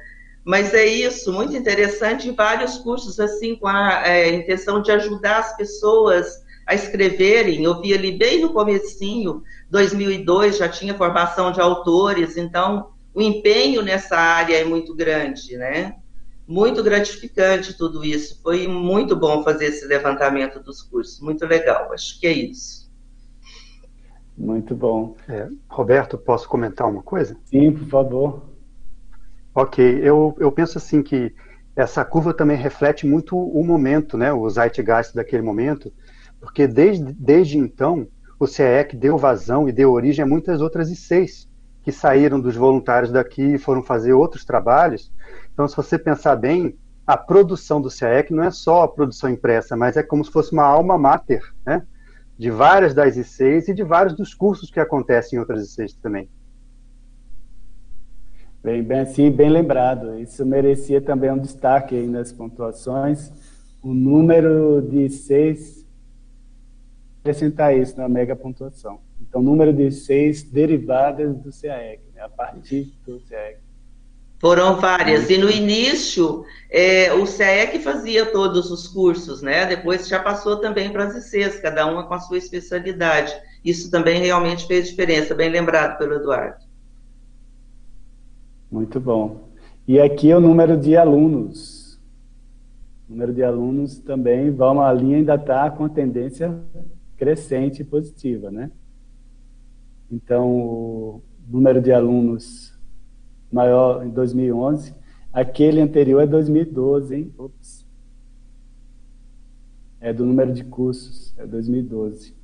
Mas 0.44 0.74
é 0.74 0.84
isso, 0.84 1.32
muito 1.32 1.56
interessante, 1.56 2.30
vários 2.30 2.76
cursos 2.78 3.18
assim 3.18 3.56
com 3.56 3.66
a 3.66 4.06
é, 4.06 4.34
intenção 4.34 4.82
de 4.82 4.90
ajudar 4.90 5.38
as 5.38 5.56
pessoas 5.56 6.44
a 6.66 6.74
escreverem. 6.74 7.64
Eu 7.64 7.80
vi 7.80 7.94
ali 7.94 8.12
bem 8.12 8.40
no 8.40 8.52
comecinho, 8.52 9.42
2002 9.70 10.58
já 10.58 10.68
tinha 10.68 10.94
formação 10.94 11.50
de 11.50 11.60
autores, 11.60 12.36
então 12.36 12.90
o 13.14 13.22
empenho 13.22 13.80
nessa 13.80 14.16
área 14.16 14.56
é 14.56 14.64
muito 14.64 14.94
grande, 14.94 15.56
né? 15.56 15.96
Muito 16.46 16.82
gratificante 16.82 17.72
tudo 17.72 18.04
isso. 18.04 18.40
Foi 18.42 18.66
muito 18.68 19.16
bom 19.16 19.42
fazer 19.42 19.66
esse 19.66 19.86
levantamento 19.86 20.60
dos 20.60 20.82
cursos, 20.82 21.20
muito 21.20 21.46
legal. 21.46 21.90
Acho 21.92 22.20
que 22.20 22.26
é 22.26 22.32
isso. 22.32 22.83
Muito 24.36 24.74
bom. 24.74 25.16
É, 25.28 25.48
Roberto, 25.68 26.18
posso 26.18 26.48
comentar 26.48 26.88
uma 26.88 27.02
coisa? 27.02 27.36
Sim, 27.44 27.72
por 27.72 27.88
favor. 27.88 28.42
Ok, 29.54 30.00
eu, 30.02 30.34
eu 30.38 30.50
penso 30.50 30.78
assim 30.78 31.02
que 31.02 31.32
essa 31.76 32.04
curva 32.04 32.34
também 32.34 32.56
reflete 32.56 33.06
muito 33.06 33.36
o 33.36 33.64
momento, 33.64 34.16
né, 34.16 34.32
o 34.32 34.48
zeitgeist 34.48 35.14
daquele 35.14 35.42
momento, 35.42 35.92
porque 36.40 36.66
desde, 36.66 37.12
desde 37.12 37.58
então 37.58 38.06
o 38.38 38.46
CEEC 38.46 38.96
deu 38.96 39.16
vazão 39.16 39.68
e 39.68 39.72
deu 39.72 39.92
origem 39.92 40.24
a 40.24 40.26
muitas 40.26 40.60
outras 40.60 40.90
ICs 40.90 41.48
que 41.82 41.92
saíram 41.92 42.40
dos 42.40 42.56
voluntários 42.56 43.12
daqui 43.12 43.54
e 43.54 43.58
foram 43.58 43.82
fazer 43.82 44.12
outros 44.12 44.44
trabalhos. 44.44 45.12
Então, 45.52 45.68
se 45.68 45.76
você 45.76 45.98
pensar 45.98 46.34
bem, 46.34 46.76
a 47.06 47.16
produção 47.16 47.80
do 47.80 47.90
CEEC 47.90 48.32
não 48.32 48.42
é 48.42 48.50
só 48.50 48.82
a 48.82 48.88
produção 48.88 49.28
impressa, 49.28 49.76
mas 49.76 49.96
é 49.96 50.02
como 50.02 50.24
se 50.24 50.30
fosse 50.30 50.52
uma 50.52 50.64
alma 50.64 50.96
mater, 50.96 51.42
né? 51.64 51.86
De 52.38 52.50
várias 52.50 52.94
das 52.94 53.16
ICs 53.16 53.68
e 53.68 53.74
de 53.74 53.82
vários 53.82 54.14
dos 54.14 54.34
cursos 54.34 54.70
que 54.70 54.80
acontecem 54.80 55.36
em 55.36 55.40
outras 55.40 55.76
ICs 55.76 55.94
também. 55.94 56.28
Bem, 58.62 58.82
bem 58.82 59.06
sim, 59.06 59.30
bem 59.30 59.50
lembrado. 59.50 60.18
Isso 60.18 60.44
merecia 60.44 61.00
também 61.00 61.30
um 61.30 61.38
destaque 61.38 61.94
aí 61.94 62.06
nas 62.06 62.32
pontuações. 62.32 63.30
O 63.82 63.92
número 63.92 64.80
de 64.80 65.10
seis 65.10 65.84
acrescentar 67.24 67.74
isso 67.74 67.96
na 67.96 68.06
mega 68.06 68.36
pontuação. 68.36 69.00
Então, 69.18 69.42
número 69.42 69.72
de 69.72 69.90
seis 69.90 70.42
derivadas 70.42 71.34
do 71.38 71.50
CAEC, 71.50 72.02
né, 72.14 72.20
a 72.20 72.28
partir 72.28 72.92
do 73.06 73.18
CAEC. 73.20 73.63
Foram 74.44 74.76
várias. 74.76 75.30
E 75.30 75.38
no 75.38 75.48
início, 75.48 76.44
é, 76.68 77.10
o 77.14 77.24
CEEC 77.24 77.78
fazia 77.78 78.26
todos 78.26 78.70
os 78.70 78.86
cursos, 78.86 79.40
né? 79.40 79.64
Depois 79.64 80.06
já 80.06 80.22
passou 80.22 80.56
também 80.56 80.92
para 80.92 81.04
as 81.04 81.32
ICs, 81.32 81.60
cada 81.60 81.86
uma 81.86 82.06
com 82.06 82.12
a 82.12 82.20
sua 82.20 82.36
especialidade. 82.36 83.34
Isso 83.64 83.90
também 83.90 84.20
realmente 84.20 84.66
fez 84.66 84.90
diferença, 84.90 85.34
bem 85.34 85.48
lembrado 85.48 85.96
pelo 85.96 86.16
Eduardo. 86.16 86.62
Muito 88.70 89.00
bom. 89.00 89.48
E 89.88 89.98
aqui 89.98 90.30
é 90.30 90.36
o 90.36 90.42
número 90.42 90.76
de 90.76 90.94
alunos. 90.94 91.98
O 93.08 93.12
número 93.12 93.32
de 93.32 93.42
alunos 93.42 93.96
também, 93.96 94.50
vamos, 94.50 94.84
a 94.84 94.92
linha 94.92 95.16
ainda 95.16 95.36
está 95.36 95.70
com 95.70 95.86
a 95.86 95.88
tendência 95.88 96.54
crescente 97.16 97.80
e 97.80 97.84
positiva, 97.84 98.50
né? 98.50 98.70
Então, 100.12 100.50
o 100.50 101.22
número 101.48 101.80
de 101.80 101.90
alunos 101.90 102.73
maior 103.54 104.04
em 104.04 104.10
2011. 104.10 104.92
Aquele 105.32 105.80
anterior 105.80 106.20
é 106.20 106.26
2012, 106.26 107.14
hein? 107.14 107.34
Ops. 107.38 107.86
É 110.00 110.12
do 110.12 110.26
número 110.26 110.52
de 110.52 110.64
cursos, 110.64 111.32
é 111.38 111.46
2012. 111.46 112.34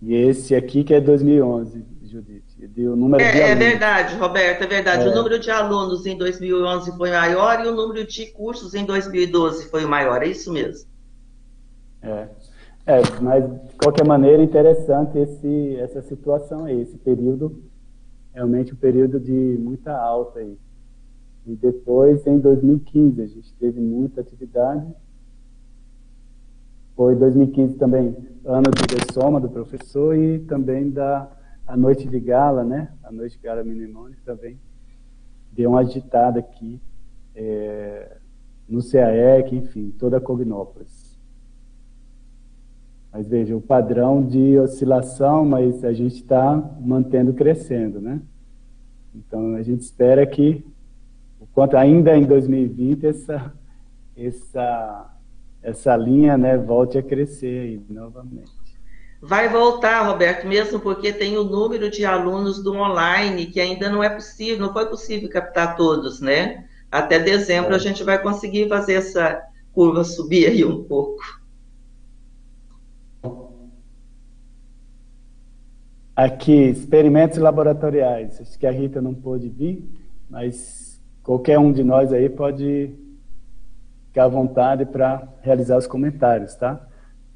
E 0.00 0.14
esse 0.14 0.54
aqui 0.54 0.82
que 0.82 0.94
é 0.94 1.00
2011, 1.00 1.84
Judith. 2.04 2.42
O 2.78 2.96
número 2.96 3.22
é, 3.22 3.32
de 3.32 3.40
é 3.40 3.54
verdade, 3.54 4.16
Roberto, 4.16 4.62
é 4.62 4.66
verdade. 4.66 5.04
É. 5.06 5.10
O 5.10 5.14
número 5.14 5.38
de 5.38 5.50
alunos 5.50 6.06
em 6.06 6.16
2011 6.16 6.96
foi 6.96 7.10
maior 7.10 7.64
e 7.64 7.68
o 7.68 7.74
número 7.74 8.06
de 8.06 8.26
cursos 8.26 8.74
em 8.74 8.84
2012 8.84 9.68
foi 9.68 9.84
o 9.84 9.88
maior, 9.88 10.22
é 10.22 10.28
isso 10.28 10.52
mesmo. 10.52 10.88
É, 12.02 12.28
é 12.86 13.02
mas 13.20 13.44
de 13.44 13.74
qualquer 13.76 14.06
maneira 14.06 14.42
interessante 14.42 15.18
esse, 15.18 15.76
essa 15.76 16.02
situação 16.02 16.64
aí, 16.64 16.80
esse 16.80 16.96
período 16.98 17.62
realmente 18.38 18.72
um 18.72 18.76
período 18.76 19.18
de 19.18 19.58
muita 19.58 19.92
alta 19.96 20.38
aí. 20.38 20.56
E 21.44 21.56
depois, 21.56 22.24
em 22.24 22.38
2015, 22.38 23.20
a 23.20 23.26
gente 23.26 23.52
teve 23.54 23.80
muita 23.80 24.20
atividade. 24.20 24.86
Foi 26.94 27.16
2015 27.16 27.74
também 27.74 28.16
ano 28.44 28.70
de 28.70 28.96
dessoma 28.96 29.40
do 29.40 29.48
professor 29.48 30.16
e 30.16 30.38
também 30.40 30.88
da 30.88 31.28
a 31.66 31.76
noite 31.76 32.08
de 32.08 32.18
gala, 32.18 32.64
né? 32.64 32.92
A 33.02 33.10
noite 33.10 33.36
de 33.36 33.42
gala 33.42 33.62
Minemone 33.62 34.16
também 34.24 34.58
deu 35.52 35.70
uma 35.70 35.80
agitada 35.80 36.38
aqui 36.38 36.80
é, 37.34 38.16
no 38.68 38.80
CAEC, 38.82 39.54
enfim, 39.54 39.90
toda 39.98 40.16
a 40.16 40.20
Cognópolis. 40.20 40.97
Mas 43.18 43.26
veja, 43.26 43.56
o 43.56 43.60
padrão 43.60 44.24
de 44.24 44.56
oscilação, 44.60 45.44
mas 45.44 45.82
a 45.84 45.92
gente 45.92 46.14
está 46.14 46.54
mantendo 46.80 47.32
crescendo, 47.32 48.00
né? 48.00 48.20
Então 49.12 49.56
a 49.56 49.62
gente 49.64 49.80
espera 49.80 50.24
que, 50.24 50.64
quanto 51.52 51.76
ainda 51.76 52.16
em 52.16 52.22
2020, 52.22 53.08
essa, 53.08 53.52
essa, 54.16 55.16
essa 55.60 55.96
linha 55.96 56.38
né, 56.38 56.56
volte 56.56 56.96
a 56.96 57.02
crescer 57.02 57.60
aí 57.62 57.82
novamente. 57.90 58.52
Vai 59.20 59.48
voltar, 59.48 60.06
Roberto, 60.06 60.46
mesmo 60.46 60.78
porque 60.78 61.12
tem 61.12 61.36
o 61.36 61.42
número 61.42 61.90
de 61.90 62.04
alunos 62.04 62.62
do 62.62 62.72
online 62.72 63.46
que 63.46 63.60
ainda 63.60 63.90
não 63.90 64.00
é 64.00 64.10
possível, 64.10 64.64
não 64.64 64.72
foi 64.72 64.86
possível 64.86 65.28
captar 65.28 65.76
todos, 65.76 66.20
né? 66.20 66.66
Até 66.88 67.18
dezembro 67.18 67.72
é. 67.72 67.74
a 67.74 67.80
gente 67.80 68.04
vai 68.04 68.22
conseguir 68.22 68.68
fazer 68.68 68.94
essa 68.94 69.42
curva 69.72 70.04
subir 70.04 70.46
aí 70.46 70.64
um 70.64 70.84
pouco. 70.84 71.37
Aqui, 76.18 76.70
experimentos 76.70 77.38
laboratoriais. 77.38 78.40
Acho 78.40 78.58
que 78.58 78.66
a 78.66 78.72
Rita 78.72 79.00
não 79.00 79.14
pôde 79.14 79.48
vir, 79.48 79.88
mas 80.28 81.00
qualquer 81.22 81.60
um 81.60 81.70
de 81.70 81.84
nós 81.84 82.12
aí 82.12 82.28
pode 82.28 82.92
ficar 84.08 84.24
à 84.24 84.28
vontade 84.28 84.84
para 84.84 85.28
realizar 85.42 85.76
os 85.76 85.86
comentários, 85.86 86.56
tá? 86.56 86.84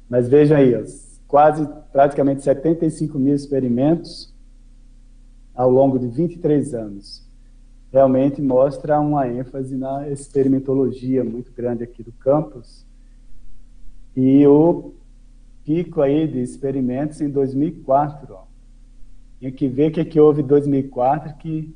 Mas 0.09 0.27
veja 0.27 0.57
aí, 0.57 0.75
ó, 0.75 0.83
quase 1.29 1.65
praticamente 1.93 2.41
75 2.41 3.17
mil 3.17 3.33
experimentos 3.33 4.35
ao 5.55 5.69
longo 5.69 5.97
de 5.97 6.09
23 6.09 6.73
anos. 6.73 7.25
Realmente 7.89 8.41
mostra 8.41 8.99
uma 8.99 9.25
ênfase 9.29 9.77
na 9.77 10.09
experimentologia 10.09 11.23
muito 11.23 11.53
grande 11.53 11.85
aqui 11.85 12.03
do 12.03 12.11
campus. 12.11 12.85
E 14.13 14.45
o 14.45 14.93
pico 15.63 16.01
aí 16.01 16.27
de 16.27 16.41
experimentos 16.41 17.21
em 17.21 17.29
2004. 17.29 18.33
Ó. 18.33 18.52
Tinha 19.43 19.51
que 19.51 19.67
ver 19.67 19.89
o 19.89 19.91
que, 19.91 20.05
que 20.05 20.17
houve 20.21 20.41
em 20.41 20.47
2004 20.47 21.35
que 21.35 21.75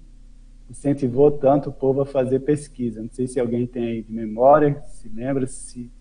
incentivou 0.70 1.30
tanto 1.30 1.70
o 1.70 1.74
povo 1.74 2.00
a 2.00 2.06
fazer 2.06 2.40
pesquisa. 2.40 3.02
Não 3.02 3.10
sei 3.12 3.28
se 3.28 3.42
alguém 3.42 3.68
tem 3.68 3.84
aí 3.84 4.02
de 4.02 4.14
memória, 4.14 4.82
se 4.84 5.10
lembra, 5.10 5.46
se 5.48 5.92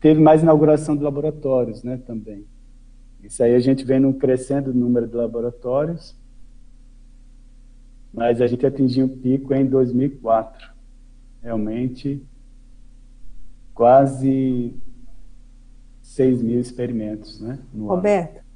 teve 0.00 0.20
mais 0.20 0.42
inauguração 0.42 0.96
de 0.96 1.04
laboratórios, 1.04 1.84
né, 1.84 1.96
também. 2.04 2.44
Isso 3.22 3.40
aí 3.40 3.54
a 3.54 3.60
gente 3.60 3.84
vem 3.84 4.00
num 4.00 4.12
crescendo 4.12 4.74
número 4.74 5.06
de 5.06 5.14
laboratórios, 5.14 6.16
mas 8.12 8.40
a 8.40 8.48
gente 8.48 8.66
atingiu 8.66 9.06
o 9.06 9.16
pico 9.16 9.54
em 9.54 9.64
2004. 9.64 10.70
Realmente, 11.40 12.20
quase 13.72 14.74
6 16.02 16.42
mil 16.42 16.58
experimentos, 16.58 17.38
né? 17.38 17.60
Roberto, 17.76 18.47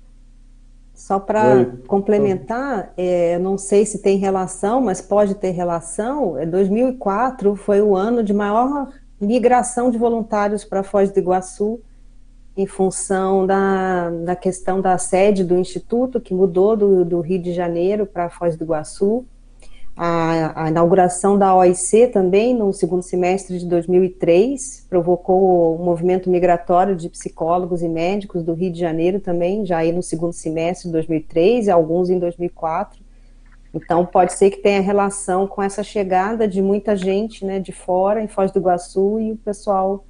só 0.94 1.18
para 1.18 1.66
complementar, 1.86 2.92
é, 2.96 3.38
não 3.38 3.56
sei 3.56 3.84
se 3.86 3.98
tem 3.98 4.18
relação, 4.18 4.80
mas 4.80 5.00
pode 5.00 5.34
ter 5.34 5.50
relação. 5.50 6.34
2004 6.46 7.52
é, 7.52 7.56
foi 7.56 7.80
o 7.80 7.96
ano 7.96 8.22
de 8.22 8.32
maior 8.32 8.88
migração 9.20 9.90
de 9.90 9.98
voluntários 9.98 10.64
para 10.64 10.82
Foz 10.82 11.10
do 11.10 11.18
Iguaçu, 11.18 11.80
em 12.56 12.66
função 12.66 13.46
da, 13.46 14.10
da 14.10 14.36
questão 14.36 14.80
da 14.80 14.98
sede 14.98 15.42
do 15.42 15.56
Instituto, 15.56 16.20
que 16.20 16.34
mudou 16.34 16.76
do, 16.76 17.04
do 17.04 17.20
Rio 17.20 17.40
de 17.40 17.52
Janeiro 17.52 18.04
para 18.04 18.28
Foz 18.28 18.56
do 18.56 18.64
Iguaçu 18.64 19.24
a, 19.96 20.64
a, 20.64 20.68
inauguração 20.68 21.38
da 21.38 21.54
OIC 21.54 22.08
também, 22.12 22.56
no 22.56 22.72
segundo 22.72 23.02
semestre 23.02 23.58
de 23.58 23.66
2003, 23.66 24.86
provocou 24.88 25.76
o 25.76 25.84
movimento 25.84 26.30
migratório 26.30 26.96
de 26.96 27.10
psicólogos 27.10 27.82
e 27.82 27.88
médicos 27.88 28.42
do 28.42 28.54
Rio 28.54 28.72
de 28.72 28.80
Janeiro 28.80 29.20
também, 29.20 29.66
já 29.66 29.78
aí 29.78 29.92
no 29.92 30.02
segundo 30.02 30.32
semestre 30.32 30.88
de 30.88 30.92
2003, 30.92 31.66
e 31.66 31.70
alguns 31.70 32.08
em 32.08 32.18
2004. 32.18 33.00
Então, 33.74 34.04
pode 34.06 34.32
ser 34.32 34.50
que 34.50 34.58
tenha 34.58 34.80
relação 34.80 35.46
com 35.46 35.62
essa 35.62 35.82
chegada 35.82 36.48
de 36.48 36.62
muita 36.62 36.96
gente 36.96 37.44
né, 37.44 37.58
de 37.58 37.72
fora, 37.72 38.22
em 38.22 38.28
Foz 38.28 38.50
do 38.50 38.58
Iguaçu, 38.58 39.20
e 39.20 39.32
o 39.32 39.36
pessoal 39.36 40.04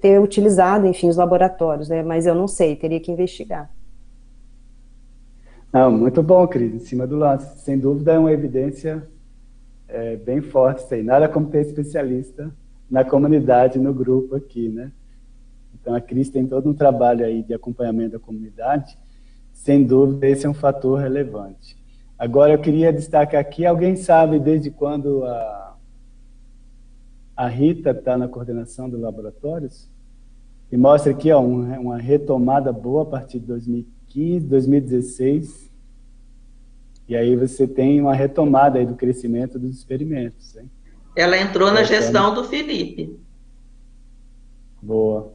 ter 0.00 0.20
utilizado, 0.20 0.86
enfim, 0.86 1.08
os 1.08 1.16
laboratórios, 1.16 1.88
né? 1.88 2.02
mas 2.02 2.26
eu 2.26 2.34
não 2.34 2.46
sei, 2.46 2.76
teria 2.76 3.00
que 3.00 3.10
investigar. 3.10 3.70
Não, 5.72 5.90
muito 5.90 6.22
bom, 6.22 6.46
Cris, 6.46 6.72
em 6.72 6.78
cima 6.78 7.04
do 7.04 7.16
lance. 7.16 7.58
Sem 7.64 7.76
dúvida 7.76 8.12
é 8.12 8.18
uma 8.18 8.30
evidência 8.30 9.08
é, 9.88 10.16
bem 10.16 10.40
forte 10.40 10.84
isso 10.84 10.94
aí. 10.94 11.02
Nada 11.02 11.28
como 11.28 11.48
ter 11.48 11.60
especialista 11.60 12.52
na 12.90 13.04
comunidade, 13.04 13.78
no 13.78 13.92
grupo 13.92 14.34
aqui, 14.34 14.68
né? 14.68 14.92
Então 15.74 15.94
a 15.94 16.00
Cris 16.00 16.30
tem 16.30 16.46
todo 16.46 16.68
um 16.68 16.74
trabalho 16.74 17.24
aí 17.24 17.42
de 17.42 17.52
acompanhamento 17.52 18.12
da 18.12 18.18
comunidade. 18.18 18.96
Sem 19.52 19.84
dúvida, 19.84 20.26
esse 20.26 20.46
é 20.46 20.48
um 20.48 20.54
fator 20.54 20.98
relevante. 21.00 21.76
Agora 22.18 22.52
eu 22.52 22.58
queria 22.58 22.92
destacar 22.92 23.40
aqui, 23.40 23.66
alguém 23.66 23.96
sabe 23.96 24.38
desde 24.38 24.70
quando 24.70 25.24
a, 25.24 25.76
a 27.36 27.48
Rita 27.48 27.90
está 27.90 28.16
na 28.16 28.28
coordenação 28.28 28.88
dos 28.88 29.00
laboratórios? 29.00 29.90
E 30.70 30.76
mostra 30.76 31.12
aqui 31.12 31.30
ó, 31.30 31.40
uma 31.40 31.98
retomada 31.98 32.72
boa 32.72 33.02
a 33.02 33.06
partir 33.06 33.40
de 33.40 33.46
2015, 33.46 34.46
2016 34.46 35.73
e 37.08 37.14
aí 37.14 37.36
você 37.36 37.66
tem 37.66 38.00
uma 38.00 38.14
retomada 38.14 38.78
aí 38.78 38.86
do 38.86 38.94
crescimento 38.94 39.58
dos 39.58 39.76
experimentos. 39.76 40.56
Hein? 40.56 40.70
Ela 41.14 41.38
entrou 41.38 41.70
na 41.70 41.82
gestão 41.82 42.34
do 42.34 42.44
Felipe. 42.44 43.18
Boa. 44.82 45.32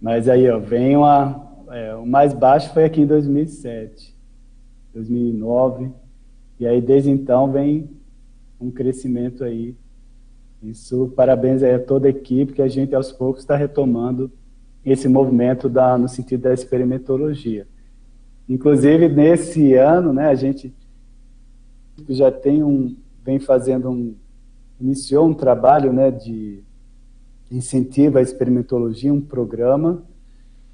Mas 0.00 0.28
aí, 0.28 0.50
ó, 0.50 0.58
vem 0.58 0.96
uma. 0.96 1.52
É, 1.70 1.94
o 1.94 2.06
mais 2.06 2.32
baixo 2.32 2.72
foi 2.72 2.84
aqui 2.84 3.00
em 3.00 3.06
2007, 3.06 4.14
2009. 4.92 5.90
E 6.58 6.66
aí, 6.66 6.80
desde 6.80 7.10
então, 7.10 7.50
vem 7.50 7.90
um 8.60 8.70
crescimento 8.70 9.44
aí. 9.44 9.76
Isso, 10.62 11.12
parabéns 11.14 11.62
aí 11.62 11.74
a 11.74 11.78
toda 11.78 12.06
a 12.06 12.10
equipe, 12.10 12.54
que 12.54 12.62
a 12.62 12.68
gente 12.68 12.94
aos 12.94 13.12
poucos 13.12 13.42
está 13.42 13.54
retomando 13.54 14.32
esse 14.84 15.08
movimento 15.08 15.68
da, 15.68 15.96
no 15.96 16.08
sentido 16.08 16.42
da 16.42 16.54
experimentologia. 16.54 17.66
Inclusive, 18.48 19.08
nesse 19.08 19.74
ano, 19.74 20.12
né, 20.12 20.28
a 20.28 20.34
gente 20.34 20.74
já 22.08 22.30
tem 22.30 22.62
um, 22.62 22.96
vem 23.24 23.38
fazendo 23.38 23.90
um, 23.90 24.14
iniciou 24.80 25.26
um 25.26 25.34
trabalho 25.34 25.92
né, 25.92 26.10
de 26.10 26.62
incentivo 27.50 28.18
à 28.18 28.22
experimentologia, 28.22 29.12
um 29.12 29.20
programa, 29.20 30.02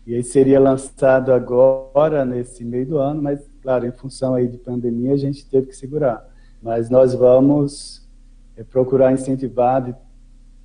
e 0.07 0.15
aí 0.15 0.23
seria 0.23 0.59
lançado 0.59 1.33
agora, 1.33 2.25
nesse 2.25 2.65
meio 2.65 2.87
do 2.87 2.99
ano, 2.99 3.23
mas, 3.23 3.49
claro, 3.63 3.87
em 3.87 3.93
função 3.93 4.35
aí 4.35 4.49
de 4.49 4.59
pandemia, 4.59 5.13
a 5.13 5.17
gente 5.17 5.47
teve 5.47 5.69
que 5.69 5.77
segurar. 5.77 6.27
Mas 6.63 6.91
nós 6.91 7.15
vamos 7.15 8.09
é, 8.57 8.65
procurar 8.65 9.13
incentivar 9.13 9.83
de 9.83 9.95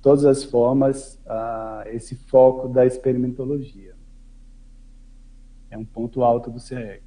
todas 0.02 0.24
as 0.24 0.44
formas 0.44 1.18
a, 1.26 1.84
esse 1.86 2.14
foco 2.14 2.68
da 2.68 2.86
experimentologia. 2.86 3.95
É 5.76 5.78
um 5.78 5.84
ponto 5.84 6.24
alto 6.24 6.50
do 6.50 6.58
CEEC. 6.58 7.02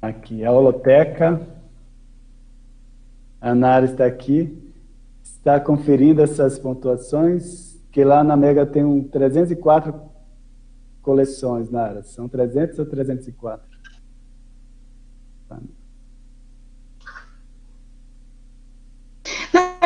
Aqui, 0.00 0.42
a 0.42 0.50
holoteca. 0.50 1.46
A 3.38 3.54
Nara 3.54 3.84
está 3.84 4.06
aqui. 4.06 4.72
Está 5.22 5.60
conferindo 5.60 6.22
essas 6.22 6.58
pontuações, 6.58 7.78
que 7.92 8.02
lá 8.02 8.24
na 8.24 8.34
Mega 8.34 8.64
tem 8.64 8.82
um 8.82 9.04
304 9.04 10.00
coleções, 11.02 11.70
Nara. 11.70 12.02
São 12.02 12.30
300 12.30 12.78
ou 12.78 12.86
304? 12.86 13.68
Na 15.50 15.60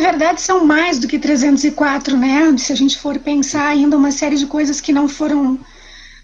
verdade, 0.04 0.40
são 0.40 0.66
mais 0.66 0.98
do 0.98 1.08
que 1.08 1.18
304, 1.18 2.16
né? 2.16 2.56
Se 2.58 2.72
a 2.72 2.76
gente 2.76 2.98
for 2.98 3.18
pensar 3.18 3.68
ainda 3.68 3.96
uma 3.96 4.10
série 4.10 4.36
de 4.36 4.46
coisas 4.46 4.80
que 4.80 4.92
não 4.92 5.08
foram. 5.08 5.54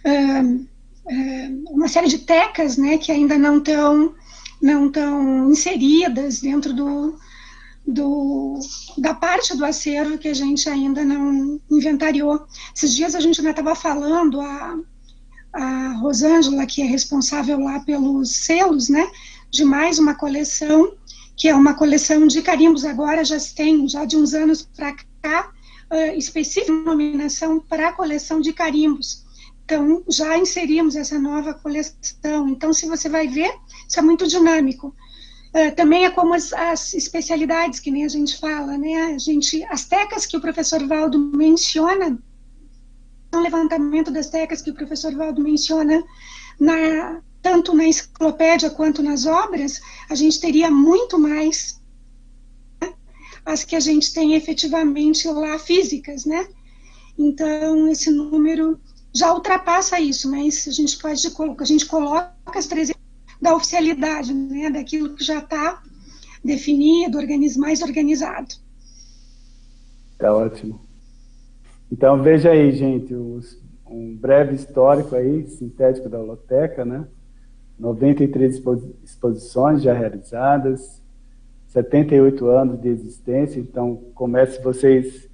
Uh, 0.05 0.67
uh, 1.07 1.65
uma 1.71 1.89
série 1.89 2.09
de 2.09 2.19
tecas, 2.19 2.77
né? 2.77 2.99
Que 2.99 3.11
ainda 3.11 3.39
não 3.39 3.59
estão 3.59 4.15
não 4.61 4.91
tão 4.93 5.51
inseridas 5.51 6.41
dentro 6.41 6.75
do, 6.75 7.19
do, 7.87 8.59
da 8.99 9.15
parte 9.15 9.57
do 9.57 9.65
acervo 9.65 10.19
que 10.19 10.29
a 10.29 10.35
gente 10.35 10.69
ainda 10.69 11.03
não 11.03 11.59
inventariou. 11.71 12.47
Esses 12.77 12.95
dias 12.95 13.15
a 13.15 13.21
gente 13.21 13.41
ainda 13.41 13.53
estava 13.53 13.75
falando, 13.75 14.39
a, 14.43 14.79
a 15.55 15.93
Rosângela, 15.95 16.67
que 16.67 16.83
é 16.83 16.85
responsável 16.85 17.59
lá 17.59 17.81
pelos 17.81 18.45
selos, 18.45 18.91
né, 18.91 19.11
de 19.51 19.65
mais 19.65 19.99
uma 19.99 20.15
coleção 20.15 20.93
que 21.41 21.49
é 21.49 21.55
uma 21.55 21.73
coleção 21.73 22.27
de 22.27 22.43
carimbos, 22.43 22.85
agora 22.85 23.25
já 23.25 23.39
tem, 23.57 23.89
já 23.89 24.05
de 24.05 24.15
uns 24.15 24.35
anos 24.35 24.61
para 24.61 24.95
cá, 25.23 25.51
uh, 25.91 26.19
específica 26.19 26.71
nominação 26.71 27.59
para 27.59 27.89
a 27.89 27.93
coleção 27.95 28.43
de 28.43 28.53
carimbos. 28.53 29.25
Então, 29.65 30.05
já 30.07 30.37
inserimos 30.37 30.97
essa 30.97 31.19
nova 31.19 31.55
coleção. 31.55 32.47
Então, 32.51 32.75
se 32.75 32.87
você 32.87 33.09
vai 33.09 33.27
ver, 33.27 33.51
isso 33.89 33.99
é 33.99 34.03
muito 34.03 34.29
dinâmico. 34.29 34.95
Uh, 35.55 35.75
também 35.75 36.05
é 36.05 36.11
como 36.11 36.35
as, 36.35 36.53
as, 36.53 36.93
especialidades, 36.93 37.81
que 37.81 37.91
nem 37.91 38.05
a 38.05 38.09
gente 38.09 38.39
fala, 38.39 38.77
né? 38.77 39.15
A 39.15 39.19
gente, 39.19 39.65
as 39.71 39.87
tecas 39.87 40.27
que 40.27 40.37
o 40.37 40.43
professor 40.43 40.87
Valdo 40.87 41.19
menciona, 41.19 42.19
o 43.35 43.39
levantamento 43.39 44.11
das 44.11 44.29
tecas 44.29 44.61
que 44.61 44.71
o 44.71 44.75
professor 44.75 45.15
Valdo 45.15 45.41
menciona 45.41 46.05
na, 46.61 47.23
tanto 47.43 47.75
na 47.75 47.87
enciclopédia 47.87 48.71
quanto 48.71 49.03
nas 49.03 49.27
obras, 49.27 49.81
a 50.09 50.15
gente 50.15 50.41
teria 50.41 50.71
muito 50.71 51.19
mais 51.19 51.81
né, 52.81 52.93
as 53.45 53.65
que 53.65 53.75
a 53.75 53.81
gente 53.81 54.13
tem 54.13 54.35
efetivamente 54.35 55.27
lá 55.29 55.59
físicas, 55.59 56.25
né? 56.25 56.47
Então, 57.19 57.89
esse 57.89 58.11
número 58.11 58.79
já 59.15 59.33
ultrapassa 59.33 60.01
isso, 60.01 60.31
mas 60.31 60.67
a 60.69 60.71
gente 60.71 60.99
pode, 60.99 61.21
a 61.59 61.65
gente 61.65 61.87
coloca 61.87 62.33
as 62.55 62.67
três 62.67 62.91
da 63.41 63.55
oficialidade, 63.55 64.33
né? 64.33 64.71
Daquilo 64.71 65.15
que 65.15 65.25
já 65.25 65.39
está 65.39 65.83
definido, 66.45 67.19
mais 67.59 67.83
organizado. 67.83 68.55
Tá 70.19 70.35
ótimo. 70.35 70.81
Então, 71.91 72.23
veja 72.23 72.51
aí, 72.51 72.73
gente, 72.73 73.15
os, 73.15 73.59
um 73.87 74.17
breve 74.17 74.55
histórico 74.55 75.17
aí, 75.17 75.49
sintético 75.49 76.09
da 76.09 76.19
holoteca, 76.19 76.85
né? 76.85 77.07
93 77.81 78.63
exposições 79.03 79.83
já 79.83 79.95
realizadas, 79.95 81.03
78 81.69 82.47
anos 82.47 82.79
de 82.79 82.89
existência, 82.89 83.59
então 83.59 83.97
comece 84.15 84.63
vocês, 84.63 85.31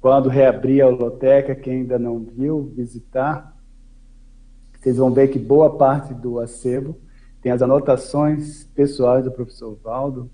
quando 0.00 0.30
reabrir 0.30 0.80
a 0.80 0.88
holoteca, 0.88 1.54
quem 1.54 1.80
ainda 1.80 1.98
não 1.98 2.18
viu, 2.20 2.72
visitar, 2.74 3.54
vocês 4.80 4.96
vão 4.96 5.12
ver 5.12 5.28
que 5.28 5.38
boa 5.38 5.76
parte 5.76 6.14
do 6.14 6.38
acervo 6.40 6.96
tem 7.42 7.52
as 7.52 7.60
anotações 7.60 8.64
pessoais 8.74 9.24
do 9.24 9.30
professor 9.30 9.78
Valdo, 9.82 10.30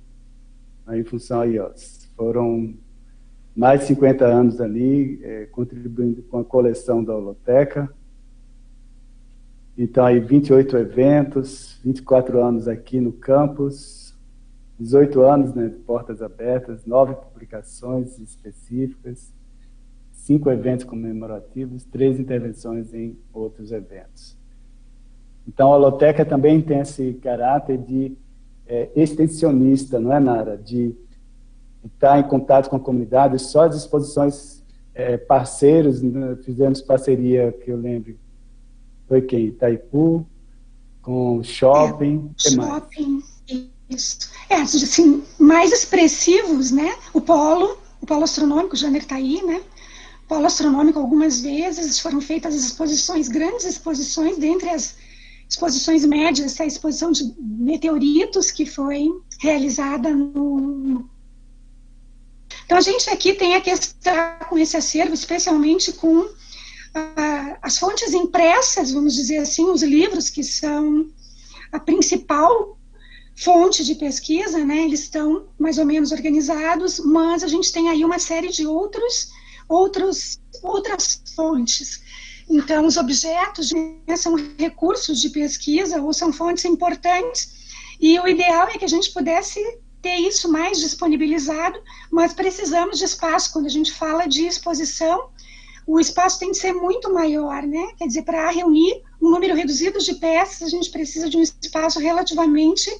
aí, 0.87 1.01
em 1.01 1.05
função 1.05 1.41
aí, 1.41 1.59
ó, 1.59 1.70
foram 2.16 2.74
mais 3.55 3.81
de 3.81 3.87
50 3.87 4.24
anos 4.24 4.61
ali, 4.61 5.18
é, 5.24 5.47
contribuindo 5.47 6.22
com 6.22 6.39
a 6.39 6.45
coleção 6.45 7.03
da 7.03 7.16
holoteca, 7.16 7.93
então, 9.79 10.07
aí, 10.07 10.18
28 10.18 10.77
eventos, 10.79 11.79
24 11.85 12.43
anos 12.43 12.66
aqui 12.66 12.99
no 12.99 13.12
campus, 13.12 14.14
18 14.81 15.20
anos, 15.20 15.55
né, 15.55 15.70
portas 15.87 16.22
abertas, 16.22 16.87
nove 16.87 17.14
publicações 17.14 18.18
específicas, 18.18 19.31
cinco 20.12 20.51
eventos 20.51 20.85
comemorativos, 20.85 21.85
três 21.85 22.18
intervenções 22.18 22.95
em 22.95 23.18
outros 23.35 23.70
eventos. 23.70 24.37
Então, 25.47 25.72
a 25.72 25.77
Loteca 25.77 26.24
também 26.24 26.61
tem 26.62 26.81
esse 26.81 27.12
caráter 27.22 27.77
de 27.79 28.16
é, 28.66 28.91
extensionista, 28.97 30.01
não 30.01 30.12
é, 30.12 30.18
Nara? 30.18 30.57
De, 30.57 30.89
de 30.89 31.87
estar 31.87 32.18
em 32.18 32.24
contato 32.27 32.70
com 32.70 32.77
a 32.77 32.81
comunidade, 32.81 33.39
só 33.39 33.64
as 33.64 33.77
exposições 33.77 34.64
é, 34.95 35.18
parceiros, 35.18 36.03
né? 36.03 36.37
fizemos 36.43 36.81
parceria, 36.81 37.53
que 37.53 37.70
eu 37.70 37.77
lembro, 37.77 38.16
foi 39.09 39.23
quem? 39.23 39.47
Itaipu, 39.47 40.27
com 41.03 41.43
shopping, 41.43 42.31
é, 42.45 42.51
shopping, 42.51 43.23
isso. 43.89 44.31
É, 44.49 44.57
assim, 44.57 45.23
mais 45.39 45.73
expressivos, 45.73 46.71
né? 46.71 46.97
O 47.13 47.21
polo, 47.21 47.79
o 48.01 48.07
polo 48.07 48.25
astronômico, 48.25 48.75
o 48.75 48.77
Janer 48.77 49.03
está 49.03 49.17
aí, 49.17 49.43
né? 49.43 49.63
O 50.25 50.29
polo 50.29 50.47
astronômico 50.47 50.99
algumas 50.99 51.41
vezes, 51.41 52.01
foram 52.01 52.21
feitas 52.21 52.55
as 52.55 52.63
exposições, 52.63 53.29
grandes 53.29 53.65
exposições, 53.65 54.39
dentre 54.39 54.69
as 54.69 54.97
exposições 55.49 56.05
médias, 56.05 56.61
a 56.61 56.67
exposição 56.67 57.13
de 57.13 57.33
meteoritos 57.39 58.51
que 58.51 58.67
foi 58.67 59.09
realizada 59.41 60.11
no. 60.11 61.09
Então, 62.65 62.79
a 62.79 62.81
gente 62.81 63.09
aqui 63.11 63.35
tem 63.35 63.55
a 63.55 63.61
questão 63.61 64.13
com 64.49 64.59
esse 64.59 64.77
acervo, 64.77 65.15
especialmente 65.15 65.93
com 65.93 66.29
as 67.62 67.78
fontes 67.78 68.12
impressas, 68.14 68.92
vamos 68.92 69.14
dizer 69.14 69.38
assim, 69.38 69.68
os 69.68 69.82
livros 69.82 70.30
que 70.30 70.42
são 70.42 71.07
a 71.72 71.78
principal 71.78 72.78
fonte 73.36 73.84
de 73.84 73.94
pesquisa, 73.97 74.64
né, 74.64 74.84
eles 74.84 75.01
estão 75.01 75.47
mais 75.59 75.76
ou 75.76 75.84
menos 75.84 76.11
organizados, 76.11 76.99
mas 77.01 77.44
a 77.44 77.49
gente 77.49 77.70
tem 77.70 77.90
aí 77.90 78.05
uma 78.05 78.18
série 78.18 78.49
de 78.49 78.66
outros, 78.66 79.30
outros, 79.68 80.40
outras 80.62 81.22
fontes. 81.34 82.01
Então, 82.49 82.86
os 82.86 82.97
objetos 82.97 83.72
né, 83.72 84.16
são 84.16 84.36
recursos 84.57 85.20
de 85.20 85.28
pesquisa 85.30 86.01
ou 86.01 86.14
são 86.14 86.32
fontes 86.32 86.64
importantes, 86.64 87.55
e 88.01 88.18
o 88.18 88.26
ideal 88.26 88.68
é 88.68 88.78
que 88.78 88.84
a 88.84 88.88
gente 88.88 89.12
pudesse 89.12 89.61
ter 90.01 90.16
isso 90.16 90.51
mais 90.51 90.78
disponibilizado, 90.78 91.78
mas 92.11 92.32
precisamos 92.32 92.99
de 92.99 93.05
espaço. 93.05 93.53
Quando 93.53 93.66
a 93.66 93.70
gente 93.70 93.92
fala 93.92 94.26
de 94.26 94.47
exposição, 94.47 95.30
o 95.87 96.01
espaço 96.01 96.39
tem 96.39 96.51
que 96.51 96.57
ser 96.57 96.72
muito 96.72 97.12
maior, 97.12 97.62
né? 97.62 97.93
Quer 97.97 98.07
dizer, 98.09 98.22
para 98.22 98.51
reunir 98.51 99.03
um 99.22 99.30
número 99.30 99.55
reduzido 99.55 99.99
de 100.01 100.14
peças, 100.14 100.62
a 100.62 100.68
gente 100.68 100.91
precisa 100.91 101.30
de 101.30 101.37
um 101.37 101.43
espaço 101.43 102.01
relativamente 102.01 102.91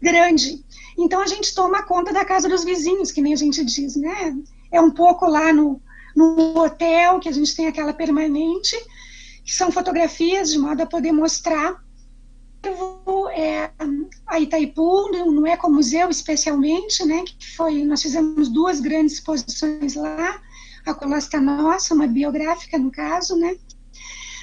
grande. 0.00 0.64
Então 0.98 1.20
a 1.20 1.26
gente 1.26 1.54
toma 1.54 1.84
conta 1.84 2.12
da 2.12 2.24
casa 2.24 2.48
dos 2.48 2.64
vizinhos, 2.64 3.12
que 3.12 3.22
nem 3.22 3.32
a 3.32 3.36
gente 3.36 3.64
diz, 3.64 3.94
né? 3.96 4.36
É 4.72 4.80
um 4.80 4.90
pouco 4.90 5.26
lá 5.26 5.52
no, 5.52 5.80
no 6.16 6.58
hotel, 6.58 7.20
que 7.20 7.28
a 7.28 7.32
gente 7.32 7.54
tem 7.54 7.68
aquela 7.68 7.92
permanente, 7.92 8.76
que 9.44 9.54
são 9.54 9.70
fotografias 9.70 10.50
de 10.50 10.58
modo 10.58 10.82
a 10.82 10.86
poder 10.86 11.12
mostrar 11.12 11.80
é, 13.32 13.70
a 14.26 14.40
Itaipu, 14.40 15.08
no 15.30 15.46
Ecomuseu 15.46 16.10
especialmente, 16.10 17.04
né, 17.04 17.22
que 17.24 17.54
foi, 17.54 17.84
nós 17.84 18.02
fizemos 18.02 18.48
duas 18.48 18.80
grandes 18.80 19.14
exposições 19.14 19.94
lá, 19.94 20.40
a 20.86 20.94
Colasta 20.94 21.40
Nossa, 21.40 21.94
uma 21.94 22.06
biográfica 22.06 22.78
no 22.78 22.90
caso, 22.90 23.36
né? 23.36 23.56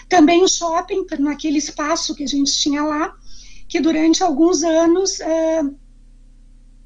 Também 0.09 0.43
o 0.43 0.47
shopping, 0.47 1.05
naquele 1.19 1.57
espaço 1.57 2.13
que 2.13 2.23
a 2.23 2.27
gente 2.27 2.51
tinha 2.51 2.83
lá, 2.83 3.15
que 3.67 3.79
durante 3.79 4.23
alguns 4.23 4.63
anos, 4.63 5.19
uh, 5.19 5.75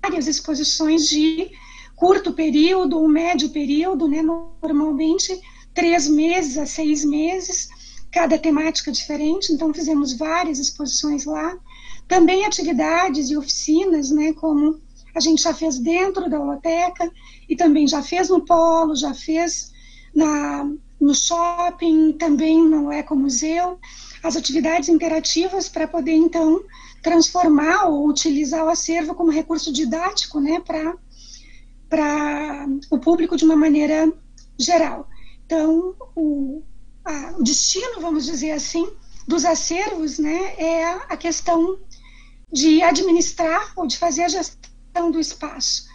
várias 0.01 0.27
exposições 0.27 1.09
de 1.09 1.49
curto 1.95 2.31
período 2.31 2.99
ou 2.99 3.07
médio 3.07 3.49
período, 3.49 4.07
né? 4.07 4.21
Normalmente 4.21 5.41
três 5.73 6.07
meses 6.07 6.57
a 6.57 6.65
seis 6.65 7.03
meses, 7.03 7.67
cada 8.11 8.37
temática 8.37 8.91
diferente, 8.91 9.51
então 9.51 9.73
fizemos 9.73 10.13
várias 10.13 10.59
exposições 10.59 11.25
lá. 11.25 11.57
Também 12.07 12.45
atividades 12.45 13.29
e 13.29 13.37
oficinas, 13.37 14.09
né, 14.09 14.33
como 14.33 14.81
a 15.17 15.19
gente 15.19 15.41
já 15.41 15.51
fez 15.51 15.79
dentro 15.79 16.29
da 16.29 16.39
holoteca 16.39 17.11
e 17.49 17.55
também 17.55 17.87
já 17.87 18.03
fez 18.03 18.29
no 18.29 18.45
polo, 18.45 18.95
já 18.95 19.15
fez 19.15 19.73
na, 20.13 20.63
no 21.01 21.15
shopping, 21.15 22.13
também 22.13 22.63
no 22.63 22.91
ecomuseu, 22.91 23.79
as 24.21 24.35
atividades 24.35 24.89
interativas 24.89 25.67
para 25.67 25.87
poder 25.87 26.13
então 26.13 26.63
transformar 27.01 27.85
ou 27.85 28.07
utilizar 28.07 28.63
o 28.63 28.69
acervo 28.69 29.15
como 29.15 29.31
recurso 29.31 29.73
didático, 29.73 30.39
né, 30.39 30.59
para 31.89 32.67
o 32.91 32.99
público 32.99 33.35
de 33.35 33.43
uma 33.43 33.55
maneira 33.55 34.13
geral. 34.59 35.07
Então, 35.47 35.95
o, 36.15 36.61
a, 37.03 37.33
o 37.39 37.43
destino, 37.43 38.01
vamos 38.01 38.25
dizer 38.25 38.51
assim, 38.51 38.87
dos 39.27 39.45
acervos, 39.45 40.19
né, 40.19 40.53
é 40.59 40.85
a 41.09 41.17
questão 41.17 41.79
de 42.51 42.83
administrar 42.83 43.73
ou 43.75 43.87
de 43.87 43.97
fazer 43.97 44.23
a 44.23 44.27
gestão 44.27 44.66
do 45.11 45.19
espaço. 45.19 45.85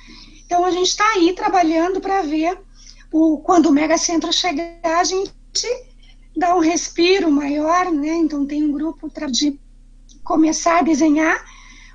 Então, 0.44 0.64
a 0.64 0.70
gente 0.70 0.88
está 0.88 1.05
aí 1.12 1.34
trabalhando 1.34 2.00
para 2.00 2.22
ver 2.22 2.59
o, 3.12 3.38
quando 3.38 3.66
o 3.66 3.72
megacentro 3.72 4.32
chegar, 4.32 4.78
a 4.84 5.05
gente 5.05 5.32
dá 6.36 6.55
um 6.55 6.61
respiro 6.61 7.30
maior, 7.30 7.90
né? 7.90 8.14
Então, 8.14 8.46
tem 8.46 8.62
um 8.62 8.72
grupo 8.72 9.11
de 9.30 9.59
começar 10.24 10.78
a 10.78 10.82
desenhar 10.82 11.44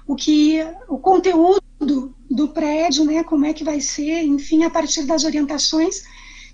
o 0.06 0.16
que 0.16 0.60
o 0.88 0.98
conteúdo 0.98 2.16
do 2.30 2.48
prédio, 2.50 3.06
né? 3.06 3.24
Como 3.24 3.46
é 3.46 3.54
que 3.54 3.64
vai 3.64 3.80
ser, 3.80 4.24
enfim, 4.24 4.64
a 4.64 4.70
partir 4.70 5.04
das 5.04 5.24
orientações 5.24 6.04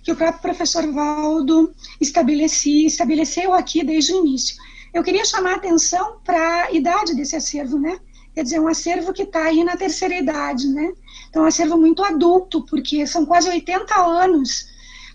que 0.04 0.12
o 0.12 0.16
próprio 0.16 0.42
professor 0.42 0.92
Valdo 0.92 1.74
estabeleci, 2.00 2.86
estabeleceu 2.86 3.54
aqui 3.54 3.84
desde 3.84 4.14
o 4.14 4.20
início. 4.20 4.56
Eu 4.94 5.02
queria 5.02 5.26
chamar 5.26 5.54
a 5.54 5.56
atenção 5.56 6.20
para 6.24 6.66
a 6.66 6.72
idade 6.72 7.16
desse 7.16 7.36
acervo, 7.36 7.80
né? 7.80 8.00
Quer 8.34 8.44
dizer, 8.44 8.60
um 8.60 8.68
acervo 8.68 9.14
que 9.14 9.24
está 9.24 9.46
aí 9.46 9.64
na 9.64 9.78
terceira 9.78 10.16
idade, 10.16 10.68
né? 10.68 10.94
Então, 11.30 11.44
um 11.44 11.48
acervo 11.48 11.78
muito 11.78 12.04
adulto, 12.04 12.66
porque 12.66 13.06
são 13.06 13.26
quase 13.26 13.50
80 13.50 13.94
anos 13.96 14.68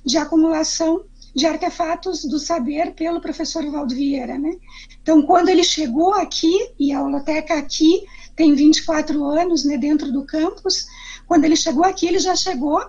de 0.04 0.16
acumulação 0.16 1.04
de 1.34 1.46
artefatos 1.46 2.24
do 2.24 2.38
saber 2.38 2.94
pelo 2.94 3.20
professor 3.20 3.64
Valdo 3.70 3.94
Vieira, 3.94 4.38
né? 4.38 4.56
Então, 5.02 5.22
quando 5.22 5.48
ele 5.48 5.62
chegou 5.62 6.14
aqui, 6.14 6.70
e 6.78 6.92
a 6.92 7.02
holoteca 7.02 7.54
aqui 7.54 8.04
tem 8.34 8.54
24 8.54 9.24
anos, 9.24 9.64
né, 9.64 9.76
dentro 9.76 10.10
do 10.12 10.24
campus, 10.24 10.86
quando 11.26 11.44
ele 11.44 11.56
chegou 11.56 11.84
aqui, 11.84 12.06
ele 12.06 12.18
já 12.18 12.34
chegou 12.34 12.80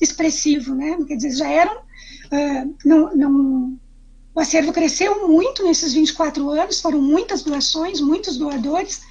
expressivo, 0.00 0.74
né? 0.74 0.96
Quer 1.06 1.16
dizer, 1.16 1.32
já 1.32 1.48
eram, 1.48 1.76
uh, 1.76 2.74
não, 2.84 3.16
não, 3.16 3.78
o 4.34 4.40
acervo 4.40 4.72
cresceu 4.72 5.28
muito 5.28 5.64
nesses 5.64 5.92
24 5.92 6.48
anos, 6.50 6.80
foram 6.80 7.02
muitas 7.02 7.42
doações, 7.42 8.00
muitos 8.00 8.36
doadores, 8.36 9.02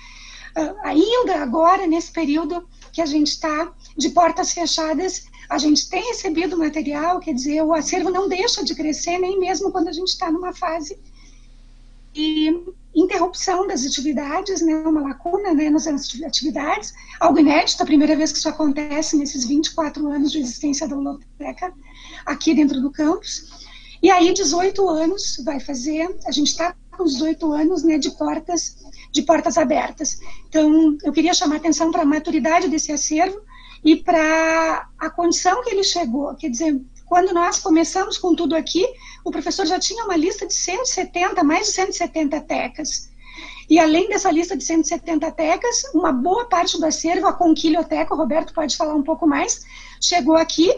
ainda 0.84 1.42
agora, 1.42 1.86
nesse 1.88 2.12
período 2.12 2.68
que 2.92 3.02
a 3.02 3.06
gente 3.06 3.28
está 3.28 3.72
de 3.96 4.10
portas 4.10 4.52
fechadas, 4.52 5.26
a 5.50 5.58
gente 5.58 5.90
tem 5.90 6.04
recebido 6.08 6.58
material, 6.58 7.20
quer 7.20 7.34
dizer, 7.34 7.62
o 7.64 7.74
acervo 7.74 8.10
não 8.10 8.28
deixa 8.28 8.64
de 8.64 8.76
crescer, 8.76 9.18
nem 9.18 9.40
mesmo 9.40 9.72
quando 9.72 9.88
a 9.88 9.94
gente 9.94 10.10
está 10.10 10.32
numa 10.32 10.54
fase 10.54 11.00
de 12.14 12.74
interrupção 12.96 13.68
das 13.68 13.86
atividades, 13.86 14.62
né, 14.62 14.76
uma 14.76 15.02
lacuna 15.02 15.54
né, 15.54 15.70
nas 15.70 15.86
atividades, 15.86 16.94
algo 17.20 17.40
inédito, 17.40 17.84
a 17.84 17.86
primeira 17.86 18.16
vez 18.16 18.32
que 18.32 18.40
isso 18.40 18.50
acontece 18.50 19.16
nesses 19.16 19.46
24 19.46 20.08
anos 20.08 20.32
de 20.32 20.40
existência 20.40 20.88
da 20.88 20.96
biblioteca 20.96 21.72
aqui 22.26 22.56
dentro 22.56 22.82
do 22.82 22.92
campus. 22.92 23.68
E 24.02 24.10
aí, 24.10 24.34
18 24.34 24.90
anos 24.90 25.42
vai 25.46 25.60
fazer, 25.60 26.18
a 26.26 26.32
gente 26.32 26.48
está 26.48 26.76
com 26.92 27.04
18 27.04 27.52
anos 27.52 27.84
né, 27.84 28.00
de 28.00 28.10
portas 28.12 28.76
de 29.18 29.24
portas 29.24 29.58
abertas. 29.58 30.20
Então, 30.48 30.96
eu 31.04 31.12
queria 31.12 31.34
chamar 31.34 31.56
atenção 31.56 31.92
para 31.92 32.04
a 32.04 32.06
maturidade 32.06 32.70
desse 32.70 32.92
acervo 32.92 33.42
e 33.84 33.96
para 33.96 34.88
a 35.00 35.10
condição 35.10 35.64
que 35.64 35.72
ele 35.72 35.84
chegou. 35.84 36.36
Quer 36.36 36.50
dizer, 36.50 36.80
quando 37.06 37.34
nós 37.34 37.60
começamos 37.60 38.18
com 38.18 38.36
tudo 38.36 38.56
aqui, 38.56 38.86
o 39.26 39.32
professor 39.32 39.66
já 39.66 39.80
tinha 39.80 40.04
uma 40.06 40.16
lista 40.16 40.46
de 40.46 40.54
170, 40.54 41.44
mais 41.44 41.68
de 41.68 41.74
170 41.74 42.42
tecas. 42.42 43.10
E 43.68 43.80
além 43.80 44.08
dessa 44.08 44.32
lista 44.32 44.56
de 44.56 44.64
170 44.64 45.32
tecas, 45.32 45.84
uma 45.96 46.12
boa 46.12 46.46
parte 46.46 46.80
do 46.80 46.86
acervo, 46.86 47.28
a 47.28 47.34
Conquilhoteca, 47.34 48.14
o 48.14 48.18
Roberto 48.18 48.54
pode 48.54 48.78
falar 48.78 48.96
um 48.96 49.04
pouco 49.04 49.26
mais, 49.26 49.66
chegou 50.00 50.36
aqui, 50.36 50.72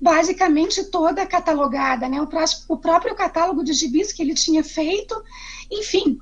basicamente 0.00 0.84
toda 0.90 1.26
catalogada, 1.26 2.08
né? 2.08 2.20
O, 2.20 2.28
o 2.68 2.76
próprio 2.76 3.14
catálogo 3.14 3.64
de 3.64 3.72
gibis 3.72 4.12
que 4.12 4.22
ele 4.22 4.34
tinha 4.34 4.62
feito, 4.62 5.14
enfim, 5.70 6.18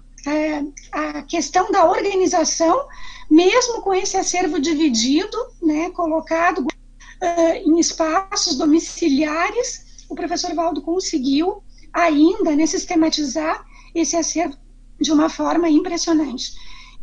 a 0.93 1.23
questão 1.23 1.71
da 1.71 1.85
organização, 1.85 2.87
mesmo 3.31 3.83
com 3.83 3.93
esse 3.93 4.17
acervo 4.17 4.61
dividido, 4.61 5.37
né, 5.63 5.91
colocado 5.91 6.61
uh, 6.61 7.53
em 7.65 7.79
espaços 7.79 8.57
domiciliares, 8.57 10.05
o 10.09 10.15
professor 10.15 10.55
Valdo 10.55 10.83
conseguiu 10.83 11.63
ainda 11.93 12.55
né, 12.55 12.67
sistematizar 12.67 13.65
esse 13.95 14.17
acervo 14.17 14.57
de 15.01 15.11
uma 15.11 15.29
forma 15.29 15.69
impressionante. 15.69 16.53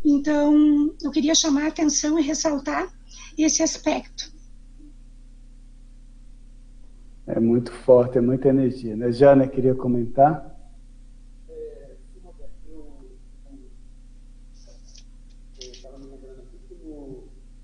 Então, 0.04 0.94
eu 1.02 1.10
queria 1.10 1.34
chamar 1.34 1.64
a 1.64 1.68
atenção 1.68 2.18
e 2.18 2.22
ressaltar 2.22 2.88
esse 3.36 3.62
aspecto. 3.62 4.32
É 7.26 7.38
muito 7.38 7.70
forte, 7.70 8.18
é 8.18 8.20
muita 8.20 8.48
energia. 8.48 8.96
Né? 8.96 9.12
Jana, 9.12 9.46
queria 9.46 9.74
comentar? 9.74 10.49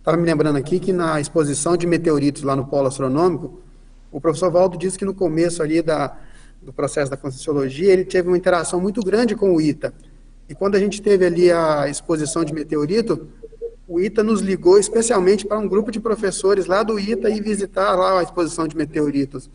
Estava 0.06 0.22
me 0.22 0.24
lembrando 0.24 0.54
aqui 0.54 0.78
que 0.78 0.92
na 0.92 1.20
exposição 1.20 1.76
de 1.76 1.84
meteoritos 1.84 2.44
lá 2.44 2.54
no 2.54 2.64
Polo 2.64 2.86
Astronômico, 2.86 3.58
o 4.12 4.20
professor 4.20 4.52
Valdo 4.52 4.78
disse 4.78 4.96
que 4.96 5.04
no 5.04 5.12
começo 5.12 5.60
ali 5.60 5.82
da, 5.82 6.16
do 6.62 6.72
processo 6.72 7.10
da 7.10 7.16
Conscienciologia, 7.16 7.92
ele 7.92 8.04
teve 8.04 8.28
uma 8.28 8.36
interação 8.36 8.80
muito 8.80 9.00
grande 9.02 9.34
com 9.34 9.52
o 9.52 9.60
ITA. 9.60 9.92
E 10.48 10.54
quando 10.54 10.76
a 10.76 10.78
gente 10.78 11.02
teve 11.02 11.26
ali 11.26 11.50
a 11.50 11.88
exposição 11.88 12.44
de 12.44 12.54
meteorito, 12.54 13.26
o 13.88 14.00
ITA 14.00 14.22
nos 14.22 14.40
ligou 14.40 14.78
especialmente 14.78 15.44
para 15.44 15.58
um 15.58 15.66
grupo 15.66 15.90
de 15.90 15.98
professores 15.98 16.66
lá 16.66 16.84
do 16.84 17.00
ITA 17.00 17.28
e 17.28 17.40
visitar 17.40 17.96
lá 17.96 18.20
a 18.20 18.22
exposição 18.22 18.68
de 18.68 18.76
meteoritos. 18.76 19.50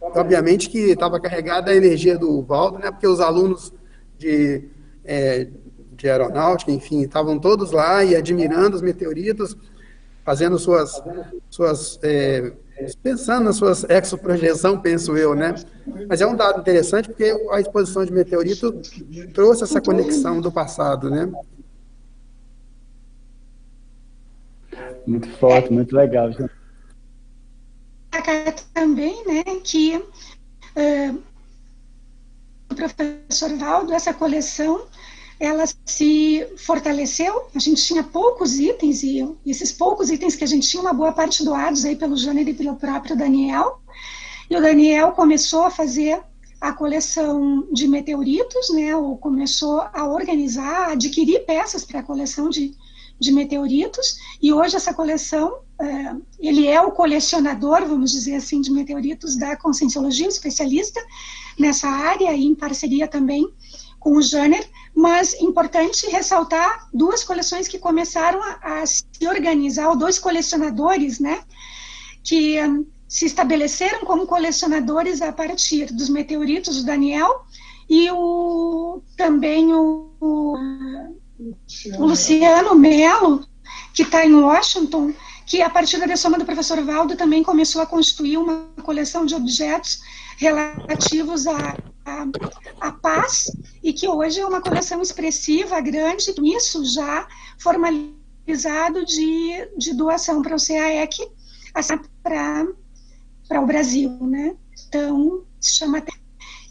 Obviamente 0.00 0.70
que 0.70 0.78
estava 0.78 1.20
carregada 1.20 1.70
a 1.70 1.76
energia 1.76 2.16
do 2.16 2.40
Valdo, 2.40 2.78
né, 2.78 2.90
porque 2.90 3.06
os 3.06 3.20
alunos 3.20 3.70
de, 4.16 4.64
é, 5.04 5.46
de 5.92 6.08
aeronáutica, 6.08 6.72
enfim, 6.72 7.02
estavam 7.02 7.38
todos 7.38 7.70
lá 7.70 8.02
e 8.02 8.16
admirando 8.16 8.76
os 8.76 8.80
meteoritos, 8.80 9.54
fazendo 10.24 10.58
suas, 10.58 11.02
suas 11.50 11.98
é, 12.02 12.52
pensando 13.02 13.44
nas 13.44 13.56
suas 13.56 13.84
exoprojeção, 13.84 14.80
penso 14.80 15.16
eu, 15.16 15.34
né? 15.34 15.54
Mas 16.08 16.20
é 16.20 16.26
um 16.26 16.34
dado 16.34 16.60
interessante 16.60 17.08
porque 17.08 17.32
a 17.52 17.60
exposição 17.60 18.04
de 18.04 18.12
meteorito 18.12 18.72
trouxe 19.32 19.64
essa 19.64 19.80
conexão 19.80 20.40
do 20.40 20.50
passado, 20.50 21.10
né? 21.10 21.30
Muito 25.06 25.28
forte, 25.36 25.72
muito 25.72 25.94
legal. 25.94 26.30
Também, 28.72 29.24
né, 29.26 29.42
que 29.62 29.96
uh, 29.96 31.22
o 32.70 32.74
professor 32.74 33.56
Valdo, 33.58 33.92
essa 33.92 34.12
coleção 34.12 34.86
ela 35.38 35.64
se 35.84 36.46
fortaleceu. 36.56 37.48
A 37.54 37.58
gente 37.58 37.82
tinha 37.84 38.02
poucos 38.02 38.58
itens 38.58 39.02
e 39.02 39.26
esses 39.44 39.72
poucos 39.72 40.10
itens 40.10 40.36
que 40.36 40.44
a 40.44 40.46
gente 40.46 40.68
tinha, 40.68 40.82
uma 40.82 40.92
boa 40.92 41.12
parte 41.12 41.44
doados 41.44 41.84
aí 41.84 41.96
pelo 41.96 42.16
Jânio 42.16 42.48
e 42.48 42.54
pelo 42.54 42.76
próprio 42.76 43.16
Daniel. 43.16 43.80
E 44.48 44.56
o 44.56 44.60
Daniel 44.60 45.12
começou 45.12 45.62
a 45.62 45.70
fazer 45.70 46.22
a 46.60 46.72
coleção 46.72 47.68
de 47.72 47.86
meteoritos, 47.86 48.70
né, 48.70 48.96
ou 48.96 49.18
começou 49.18 49.82
a 49.92 50.08
organizar, 50.08 50.88
a 50.88 50.92
adquirir 50.92 51.44
peças 51.44 51.84
para 51.84 52.00
a 52.00 52.02
coleção 52.02 52.48
de, 52.48 52.74
de 53.20 53.32
meteoritos, 53.32 54.16
e 54.40 54.50
hoje 54.50 54.74
essa 54.74 54.94
coleção, 54.94 55.58
é, 55.78 56.14
ele 56.38 56.66
é 56.66 56.80
o 56.80 56.90
colecionador, 56.90 57.86
vamos 57.86 58.12
dizer 58.12 58.36
assim, 58.36 58.62
de 58.62 58.72
meteoritos 58.72 59.36
da 59.36 59.56
Conscienciologia, 59.56 60.26
especialista 60.26 61.04
nessa 61.58 61.86
área, 61.86 62.32
e 62.32 62.46
em 62.46 62.54
parceria 62.54 63.06
também 63.06 63.46
com 64.00 64.16
o 64.16 64.22
Jânner, 64.22 64.66
mas 64.94 65.34
importante 65.40 66.06
ressaltar 66.06 66.88
duas 66.92 67.24
coleções 67.24 67.66
que 67.66 67.78
começaram 67.78 68.40
a, 68.42 68.82
a 68.82 68.86
se 68.86 69.04
organizar, 69.26 69.88
ou 69.88 69.96
dois 69.96 70.18
colecionadores, 70.18 71.18
né, 71.18 71.42
que 72.22 72.62
um, 72.62 72.86
se 73.08 73.26
estabeleceram 73.26 74.04
como 74.04 74.26
colecionadores 74.26 75.20
a 75.20 75.32
partir 75.32 75.92
dos 75.92 76.08
meteoritos 76.08 76.78
do 76.78 76.86
Daniel 76.86 77.44
e 77.88 78.10
o, 78.10 79.02
também 79.16 79.72
o, 79.72 80.10
o, 80.20 80.56
o 81.98 82.06
Luciano 82.06 82.74
Melo, 82.74 83.46
que 83.92 84.02
está 84.02 84.24
em 84.24 84.34
Washington, 84.34 85.12
que 85.46 85.60
a 85.60 85.68
partir 85.68 85.98
da 85.98 86.16
soma 86.16 86.38
do 86.38 86.44
professor 86.44 86.82
Valdo 86.82 87.16
também 87.16 87.42
começou 87.42 87.82
a 87.82 87.86
constituir 87.86 88.38
uma 88.38 88.68
coleção 88.82 89.26
de 89.26 89.34
objetos 89.34 90.00
relativos 90.38 91.46
a 91.46 91.76
a, 92.04 92.26
a 92.80 92.92
paz 92.92 93.50
e 93.82 93.92
que 93.92 94.08
hoje 94.08 94.40
é 94.40 94.46
uma 94.46 94.60
coleção 94.60 95.00
expressiva, 95.00 95.80
grande, 95.80 96.34
isso 96.42 96.84
já 96.84 97.26
formalizado 97.58 99.04
de, 99.04 99.68
de 99.76 99.94
doação 99.94 100.42
para 100.42 100.56
o 100.56 100.58
CAEC, 100.58 101.26
assim, 101.74 101.98
para 102.22 103.60
o 103.60 103.66
Brasil, 103.66 104.10
né? 104.20 104.54
Então, 104.88 105.44
se 105.60 105.76
chama 105.76 106.02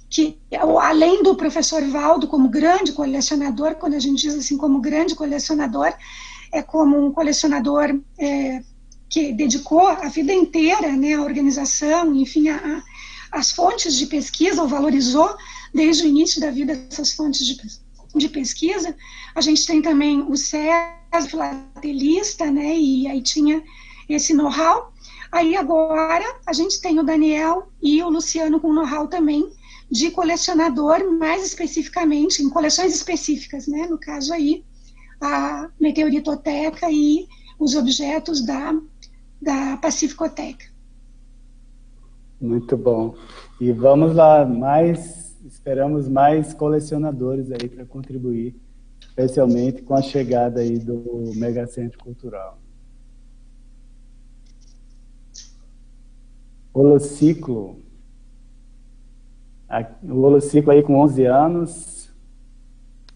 que 0.10 0.38
além 0.80 1.24
do 1.24 1.36
professor 1.36 1.82
Valdo 1.86 2.28
como 2.28 2.48
grande 2.48 2.92
colecionador, 2.92 3.76
quando 3.76 3.96
a 3.96 4.00
gente 4.00 4.22
diz 4.22 4.36
assim 4.36 4.58
como 4.58 4.80
grande 4.80 5.16
colecionador, 5.16 5.92
é 6.52 6.62
como 6.62 7.04
um 7.04 7.12
colecionador 7.12 8.00
é, 8.20 8.62
que 9.10 9.34
dedicou 9.34 9.88
a 9.88 10.08
vida 10.10 10.32
inteira, 10.32 10.92
né, 10.92 11.16
a 11.16 11.22
organização, 11.22 12.14
enfim, 12.16 12.50
a, 12.50 12.84
as 13.34 13.52
fontes 13.52 13.96
de 13.96 14.06
pesquisa, 14.06 14.62
ou 14.62 14.68
valorizou 14.68 15.36
desde 15.74 16.04
o 16.04 16.08
início 16.08 16.40
da 16.40 16.52
vida 16.52 16.80
essas 16.90 17.14
fontes 17.14 17.46
de, 17.46 17.58
de 18.16 18.30
pesquisa. 18.30 18.96
A 19.34 19.42
gente 19.42 19.66
tem 19.66 19.82
também 19.82 20.22
o 20.22 20.38
César, 20.38 20.94
filatelista, 21.28 22.50
né, 22.52 22.78
e 22.78 23.08
aí 23.08 23.22
tinha 23.22 23.64
esse 24.08 24.34
know-how. 24.34 24.94
Aí 25.32 25.56
agora 25.58 26.24
a 26.46 26.54
gente 26.54 26.80
tem 26.80 27.00
o 27.00 27.04
Daniel 27.04 27.72
e 27.82 28.04
o 28.04 28.10
Luciano 28.10 28.60
com 28.60 28.72
know-how 28.72 29.08
também 29.08 29.52
de 29.90 30.12
colecionador, 30.12 31.12
mais 31.18 31.44
especificamente, 31.44 32.44
em 32.44 32.50
coleções 32.50 32.96
específicas, 32.96 33.68
né, 33.68 33.88
no 33.88 34.00
caso 34.00 34.32
aí, 34.32 34.64
a 35.20 35.70
meteoritoteca 35.80 36.90
e 36.92 37.28
os 37.60 37.76
objetos 37.76 38.42
da, 38.46 38.76
da 39.42 39.78
Pacificoteca. 39.78 40.73
Muito 42.44 42.76
bom. 42.76 43.16
E 43.58 43.72
vamos 43.72 44.14
lá, 44.14 44.46
mais 44.46 45.34
esperamos 45.46 46.10
mais 46.10 46.54
colecionadores 46.54 47.50
aí 47.54 47.70
para 47.70 47.86
contribuir, 47.86 48.54
especialmente 49.00 49.82
com 49.82 49.94
a 49.94 50.02
chegada 50.02 50.60
aí 50.60 50.78
do 50.78 51.32
Megacentro 51.38 51.98
Cultural. 52.00 52.60
Holociclo. 56.74 57.82
O 60.04 60.20
Holociclo 60.20 60.74
aí 60.74 60.84
com 60.84 61.00
11 61.00 61.26
anos, 61.26 62.14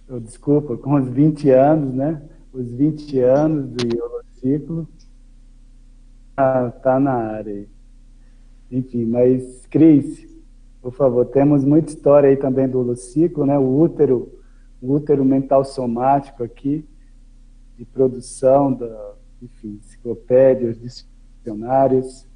eu, 0.08 0.22
desculpa, 0.22 0.78
com 0.78 0.96
uns 0.96 1.10
20 1.10 1.50
anos, 1.50 1.94
né? 1.94 2.22
Os 2.54 2.72
20 2.72 3.20
anos 3.20 3.72
do 3.72 4.04
Holociclo. 4.06 4.88
Ah, 6.38 6.72
tá 6.72 6.98
na 6.98 7.12
área 7.12 7.54
aí. 7.54 7.77
Enfim, 8.72 9.06
mas, 9.06 9.66
Cris, 9.68 10.28
por 10.82 10.92
favor, 10.92 11.26
temos 11.26 11.64
muita 11.64 11.90
história 11.90 12.30
aí 12.30 12.38
também 12.38 12.68
do 12.68 12.80
holociclo, 12.80 13.46
né? 13.46 13.58
O 13.58 13.80
útero, 13.80 14.32
o 14.82 14.94
útero 14.94 15.24
mental 15.24 15.64
somático 15.64 16.44
aqui, 16.44 16.86
de 17.78 17.86
produção 17.86 18.74
da, 18.74 19.16
enfim, 19.42 19.80
enciclopédias, 19.84 20.78
dicionários, 20.80 22.28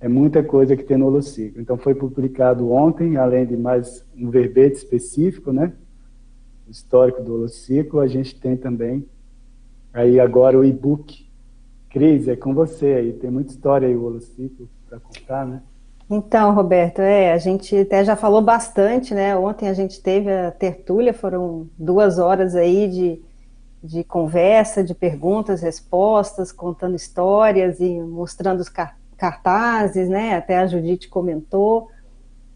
é 0.00 0.08
muita 0.08 0.42
coisa 0.42 0.76
que 0.76 0.84
tem 0.84 0.96
no 0.96 1.06
holociclo. 1.06 1.60
Então 1.60 1.76
foi 1.76 1.94
publicado 1.94 2.70
ontem, 2.70 3.16
além 3.16 3.46
de 3.46 3.56
mais 3.56 4.04
um 4.16 4.30
verbete 4.30 4.76
específico, 4.76 5.52
né? 5.52 5.72
O 6.68 6.70
histórico 6.70 7.22
do 7.22 7.34
holociclo, 7.34 8.00
a 8.00 8.06
gente 8.06 8.38
tem 8.38 8.56
também 8.56 9.06
aí 9.92 10.20
agora 10.20 10.58
o 10.58 10.64
e-book. 10.64 11.28
Cris, 11.90 12.28
é 12.28 12.36
com 12.36 12.54
você 12.54 12.86
aí, 12.86 13.12
tem 13.12 13.30
muita 13.30 13.52
história 13.52 13.88
aí 13.88 13.96
o 13.96 14.04
holociclo 14.04 14.68
para 14.94 15.00
contar, 15.00 15.46
né? 15.46 15.62
Então, 16.08 16.54
Roberto, 16.54 17.00
é, 17.00 17.32
a 17.32 17.38
gente 17.38 17.76
até 17.76 18.04
já 18.04 18.14
falou 18.14 18.42
bastante, 18.42 19.14
né? 19.14 19.36
Ontem 19.36 19.68
a 19.68 19.72
gente 19.72 20.02
teve 20.02 20.30
a 20.30 20.50
tertúlia, 20.50 21.14
foram 21.14 21.68
duas 21.78 22.18
horas 22.18 22.54
aí 22.54 22.88
de, 22.88 23.22
de 23.82 24.04
conversa, 24.04 24.84
de 24.84 24.94
perguntas, 24.94 25.62
respostas, 25.62 26.52
contando 26.52 26.94
histórias 26.94 27.80
e 27.80 28.00
mostrando 28.00 28.60
os 28.60 28.70
cartazes, 29.16 30.08
né? 30.08 30.36
Até 30.36 30.58
a 30.58 30.66
Judite 30.66 31.08
comentou. 31.08 31.88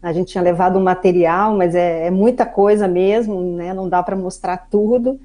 A 0.01 0.13
gente 0.13 0.31
tinha 0.31 0.43
levado 0.43 0.77
um 0.77 0.83
material, 0.83 1.55
mas 1.55 1.73
é, 1.73 2.05
é 2.05 2.11
muita 2.11 2.45
coisa 2.45 2.87
mesmo, 2.87 3.41
né? 3.41 3.73
Não 3.73 3.89
dá 3.89 4.03
para 4.03 4.15
mostrar 4.15 4.69
tudo. 4.69 5.19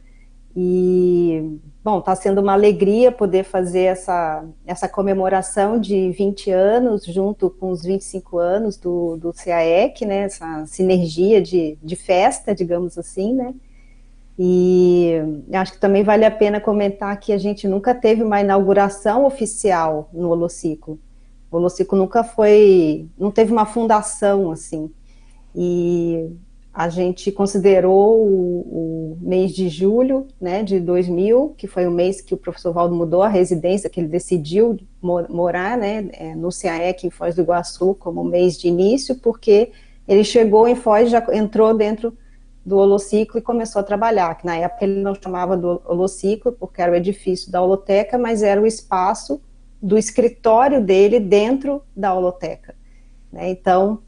E, 0.56 1.58
bom, 1.84 1.98
está 1.98 2.16
sendo 2.16 2.40
uma 2.40 2.54
alegria 2.54 3.12
poder 3.12 3.44
fazer 3.44 3.82
essa, 3.82 4.42
essa 4.66 4.88
comemoração 4.88 5.78
de 5.78 6.10
20 6.12 6.50
anos, 6.50 7.04
junto 7.04 7.50
com 7.50 7.70
os 7.70 7.82
25 7.82 8.38
anos 8.38 8.78
do, 8.78 9.18
do 9.18 9.32
CAEC, 9.34 10.06
né, 10.06 10.22
essa 10.22 10.64
sinergia 10.64 11.42
de, 11.42 11.76
de 11.82 11.94
festa, 11.94 12.54
digamos 12.54 12.96
assim, 12.96 13.34
né, 13.34 13.54
e 14.38 15.12
acho 15.52 15.74
que 15.74 15.78
também 15.78 16.02
vale 16.02 16.24
a 16.24 16.30
pena 16.30 16.60
comentar 16.60 17.18
que 17.20 17.32
a 17.32 17.38
gente 17.38 17.68
nunca 17.68 17.94
teve 17.94 18.22
uma 18.22 18.40
inauguração 18.40 19.24
oficial 19.26 20.08
no 20.12 20.30
Holociclo. 20.30 20.98
O 21.50 21.56
Holociclo 21.56 21.96
nunca 21.96 22.24
foi, 22.24 23.08
não 23.16 23.30
teve 23.30 23.52
uma 23.52 23.64
fundação 23.64 24.50
assim. 24.50 24.90
E 25.54 26.30
a 26.74 26.88
gente 26.88 27.30
considerou 27.30 28.18
o, 28.18 29.14
o, 29.14 29.18
mês 29.20 29.52
de 29.52 29.68
julho 29.68 30.26
né, 30.40 30.64
de 30.64 30.80
2000, 30.80 31.54
que 31.56 31.68
foi 31.68 31.86
o 31.86 31.90
mês 31.90 32.20
que 32.20 32.34
o 32.34 32.36
professor 32.36 32.72
Valdo 32.72 32.96
mudou 32.96 33.22
a 33.22 33.28
residência, 33.28 33.88
que 33.88 34.00
ele 34.00 34.08
decidiu 34.08 34.76
morar 35.00 35.78
né, 35.78 36.08
é, 36.12 36.34
no 36.34 36.48
CAEC 36.48 37.06
em 37.06 37.10
Foz 37.10 37.36
do 37.36 37.42
Iguaçu 37.42 37.94
como 37.94 38.24
mês 38.24 38.58
de 38.58 38.66
início, 38.66 39.14
porque 39.14 39.70
ele 40.08 40.24
chegou 40.24 40.66
em 40.66 40.74
Foz, 40.74 41.08
já 41.08 41.24
entrou 41.32 41.72
dentro 41.76 42.12
do 42.66 42.76
holociclo 42.76 43.38
e 43.38 43.42
começou 43.42 43.78
a 43.78 43.84
trabalhar, 43.84 44.34
que 44.34 44.44
na 44.44 44.56
época 44.56 44.84
ele 44.84 45.00
não 45.00 45.14
chamava 45.14 45.56
do 45.56 45.80
holociclo, 45.84 46.50
porque 46.50 46.82
era 46.82 46.90
o 46.90 46.96
edifício 46.96 47.52
da 47.52 47.62
holoteca, 47.62 48.18
mas 48.18 48.42
era 48.42 48.60
o 48.60 48.66
espaço 48.66 49.40
do 49.80 49.96
escritório 49.96 50.82
dele 50.82 51.20
dentro 51.20 51.82
da 51.94 52.12
holoteca. 52.12 52.74
Né? 53.30 53.50
Então, 53.50 54.00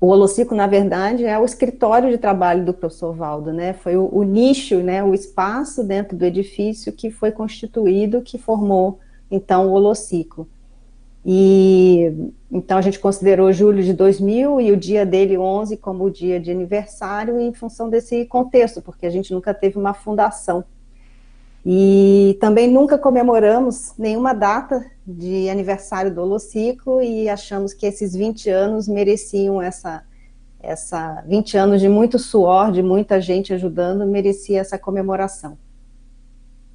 o 0.00 0.06
holociclo, 0.08 0.56
na 0.56 0.66
verdade, 0.66 1.24
é 1.24 1.38
o 1.38 1.44
escritório 1.44 2.08
de 2.10 2.18
trabalho 2.18 2.64
do 2.64 2.72
professor 2.72 3.12
Valdo, 3.12 3.52
né? 3.52 3.72
Foi 3.72 3.96
o, 3.96 4.08
o, 4.12 4.22
nicho, 4.22 4.78
né, 4.78 5.02
o 5.02 5.12
espaço 5.12 5.82
dentro 5.82 6.16
do 6.16 6.24
edifício 6.24 6.92
que 6.92 7.10
foi 7.10 7.32
constituído, 7.32 8.22
que 8.22 8.38
formou, 8.38 9.00
então, 9.30 9.68
o 9.68 9.72
holociclo. 9.72 10.48
E 11.26 12.30
então 12.50 12.78
a 12.78 12.80
gente 12.80 12.98
considerou 12.98 13.52
julho 13.52 13.82
de 13.82 13.92
2000 13.92 14.60
e 14.60 14.72
o 14.72 14.76
dia 14.76 15.04
dele 15.04 15.36
11 15.36 15.76
como 15.76 16.04
o 16.04 16.10
dia 16.10 16.40
de 16.40 16.50
aniversário 16.50 17.38
em 17.38 17.52
função 17.52 17.90
desse 17.90 18.24
contexto, 18.24 18.80
porque 18.80 19.04
a 19.04 19.10
gente 19.10 19.34
nunca 19.34 19.52
teve 19.52 19.76
uma 19.76 19.92
fundação. 19.92 20.64
E 21.64 22.36
também 22.40 22.70
nunca 22.70 22.96
comemoramos 22.96 23.92
nenhuma 23.98 24.32
data 24.32 24.84
de 25.06 25.48
aniversário 25.48 26.14
do 26.14 26.22
Holociclo 26.22 27.02
e 27.02 27.28
achamos 27.28 27.74
que 27.74 27.86
esses 27.86 28.14
20 28.14 28.48
anos 28.48 28.88
mereciam 28.88 29.60
essa 29.60 30.02
essa 30.60 31.22
20 31.26 31.56
anos 31.56 31.80
de 31.80 31.88
muito 31.88 32.18
suor, 32.18 32.72
de 32.72 32.82
muita 32.82 33.20
gente 33.20 33.54
ajudando, 33.54 34.04
merecia 34.06 34.60
essa 34.60 34.76
comemoração. 34.76 35.56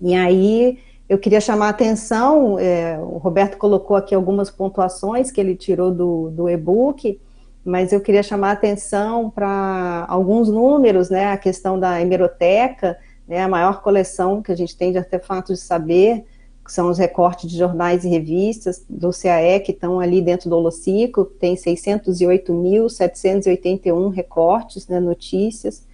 E 0.02 0.14
aí 0.16 0.80
eu 1.08 1.18
queria 1.18 1.42
chamar 1.42 1.68
a 1.68 1.72
atenção, 1.72 2.58
é, 2.58 2.98
o 2.98 3.18
Roberto 3.18 3.58
colocou 3.58 3.96
aqui 3.98 4.16
algumas 4.16 4.50
pontuações 4.50 5.32
que 5.32 5.40
ele 5.40 5.56
tirou 5.56 5.92
do, 5.92 6.30
do 6.30 6.50
e-book, 6.50 7.20
mas 7.64 7.94
eu 7.94 8.02
queria 8.02 8.24
chamar 8.24 8.50
a 8.50 8.54
atenção 8.54 9.30
para 9.30 10.06
alguns 10.08 10.50
números, 10.50 11.10
né, 11.10 11.28
a 11.28 11.38
questão 11.38 11.80
da 11.80 12.02
hemeroteca, 12.02 12.98
né, 13.28 13.42
a 13.42 13.48
maior 13.48 13.82
coleção 13.82 14.42
que 14.42 14.52
a 14.52 14.56
gente 14.56 14.76
tem 14.76 14.92
de 14.92 14.98
artefatos 14.98 15.60
de 15.60 15.66
saber, 15.66 16.26
que 16.64 16.72
são 16.72 16.90
os 16.90 16.98
recortes 16.98 17.50
de 17.50 17.58
jornais 17.58 18.06
e 18.06 18.10
revistas 18.10 18.86
do 18.90 19.12
CAE, 19.12 19.60
que 19.60 19.72
estão 19.72 20.00
ali 20.00 20.22
dentro 20.22 20.50
do 20.50 20.56
Holociclo, 20.56 21.26
tem 21.26 21.56
608.781 21.56 24.14
recortes, 24.14 24.88
né, 24.88 25.00
notícias, 25.00 25.86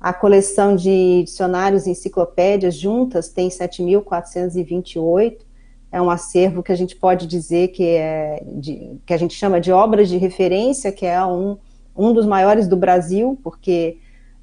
a 0.00 0.14
coleção 0.14 0.74
de 0.74 1.24
dicionários 1.24 1.86
e 1.86 1.90
enciclopédias 1.90 2.74
juntas 2.74 3.28
tem 3.28 3.50
7.428. 3.50 5.36
É 5.92 6.00
um 6.00 6.08
acervo 6.08 6.62
que 6.62 6.72
a 6.72 6.76
gente 6.76 6.96
pode 6.96 7.26
dizer 7.26 7.68
que 7.68 7.84
é 7.84 8.42
de, 8.46 8.98
que 9.04 9.12
a 9.12 9.18
gente 9.18 9.34
chama 9.34 9.60
de 9.60 9.70
obras 9.70 10.08
de 10.08 10.16
referência, 10.16 10.90
que 10.90 11.04
é 11.04 11.22
um, 11.22 11.58
um 11.94 12.14
dos 12.14 12.24
maiores 12.24 12.66
do 12.66 12.78
Brasil, 12.78 13.38
porque 13.42 13.98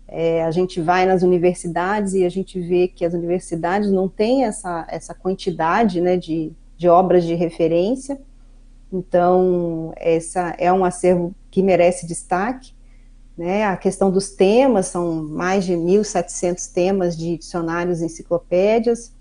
é, 0.07 0.43
a 0.43 0.51
gente 0.51 0.79
vai 0.79 1.05
nas 1.05 1.21
universidades 1.21 2.13
e 2.13 2.23
a 2.23 2.29
gente 2.29 2.59
vê 2.59 2.87
que 2.87 3.03
as 3.03 3.13
universidades 3.13 3.91
não 3.91 4.07
têm 4.07 4.45
essa, 4.45 4.87
essa 4.89 5.13
quantidade 5.13 5.99
né, 5.99 6.15
de, 6.15 6.53
de 6.77 6.87
obras 6.87 7.25
de 7.25 7.35
referência. 7.35 8.19
Então, 8.91 9.91
essa 9.97 10.55
é 10.57 10.71
um 10.71 10.85
acervo 10.85 11.35
que 11.51 11.61
merece 11.61 12.07
destaque. 12.07 12.73
Né, 13.37 13.65
a 13.65 13.75
questão 13.75 14.09
dos 14.09 14.29
temas, 14.29 14.87
são 14.87 15.23
mais 15.23 15.65
de 15.65 15.73
1.700 15.73 16.73
temas 16.73 17.15
de 17.15 17.37
dicionários 17.37 18.01
e 18.01 18.05
enciclopédias. 18.05 19.13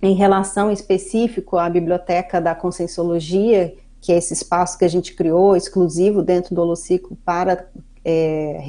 Em 0.00 0.14
relação 0.14 0.72
específico 0.72 1.58
à 1.58 1.68
biblioteca 1.68 2.40
da 2.40 2.54
Conscienciologia, 2.54 3.74
que 4.00 4.12
é 4.12 4.16
esse 4.16 4.32
espaço 4.32 4.78
que 4.78 4.84
a 4.84 4.88
gente 4.88 5.14
criou, 5.14 5.56
exclusivo 5.56 6.22
dentro 6.22 6.54
do 6.54 6.62
Holociclo, 6.62 7.16
para 7.24 7.68
é, 8.04 8.60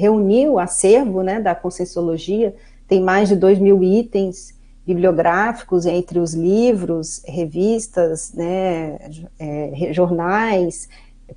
o 0.48 0.58
acervo 0.58 1.22
né, 1.22 1.40
da 1.40 1.54
Conscienciologia, 1.54 2.54
tem 2.86 3.00
mais 3.00 3.28
de 3.28 3.36
2 3.36 3.58
mil 3.58 3.82
itens 3.82 4.58
bibliográficos 4.86 5.86
entre 5.86 6.18
os 6.18 6.34
livros, 6.34 7.22
revistas, 7.24 8.32
né, 8.34 8.98
é, 9.38 9.92
jornais, 9.92 10.88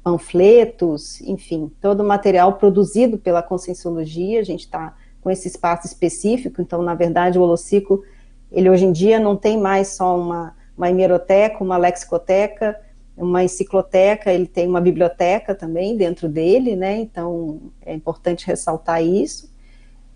panfletos, 0.04 1.22
enfim, 1.22 1.72
todo 1.82 2.02
o 2.02 2.08
material 2.08 2.54
produzido 2.54 3.18
pela 3.18 3.44
Conscienciologia, 3.44 4.40
a 4.40 4.44
gente 4.44 4.62
está 4.62 4.96
com 5.22 5.30
esse 5.30 5.48
espaço 5.48 5.88
específico, 5.88 6.62
então, 6.62 6.82
na 6.82 6.96
verdade, 6.96 7.38
o 7.38 7.42
Holociclo, 7.42 8.04
ele 8.52 8.70
hoje 8.70 8.86
em 8.86 8.92
dia 8.92 9.20
não 9.20 9.36
tem 9.36 9.58
mais 9.58 9.90
só 9.90 10.18
uma, 10.18 10.56
uma 10.78 10.90
hemeroteca, 10.90 11.64
uma 11.64 11.78
lexicoteca, 11.78 12.80
uma 13.16 13.44
encicloteca, 13.44 14.32
ele 14.32 14.48
tem 14.48 14.68
uma 14.68 14.82
biblioteca 14.82 15.54
também 15.54 15.96
dentro 15.96 16.28
dele, 16.28 16.76
né, 16.76 16.98
então 17.00 17.72
é 17.86 17.94
importante 17.94 18.48
ressaltar 18.48 19.04
isso. 19.04 19.52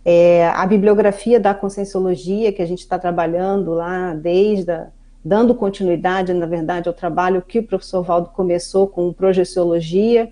É, 0.04 0.48
a 0.48 0.66
bibliografia 0.66 1.40
da 1.40 1.54
Conscienciologia, 1.54 2.54
que 2.54 2.62
a 2.62 2.66
gente 2.66 2.80
está 2.80 2.98
trabalhando 2.98 3.74
lá 3.74 4.14
desde 4.14 4.72
a 4.72 4.88
dando 5.28 5.54
continuidade, 5.54 6.34
na 6.34 6.46
verdade, 6.46 6.88
ao 6.88 6.94
trabalho 6.94 7.42
que 7.42 7.60
o 7.60 7.64
professor 7.64 8.02
Valdo 8.02 8.30
começou 8.30 8.88
com 8.88 9.12
projeciologia, 9.12 10.32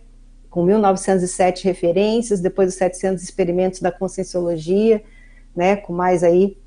com 0.50 0.64
1907 0.64 1.66
referências, 1.66 2.40
depois 2.40 2.70
os 2.70 2.76
700 2.76 3.22
experimentos 3.22 3.82
da 3.82 3.92
conscienciologia, 3.92 5.04
né, 5.54 5.76
com 5.76 5.92
mais 5.92 6.24
aí 6.24 6.58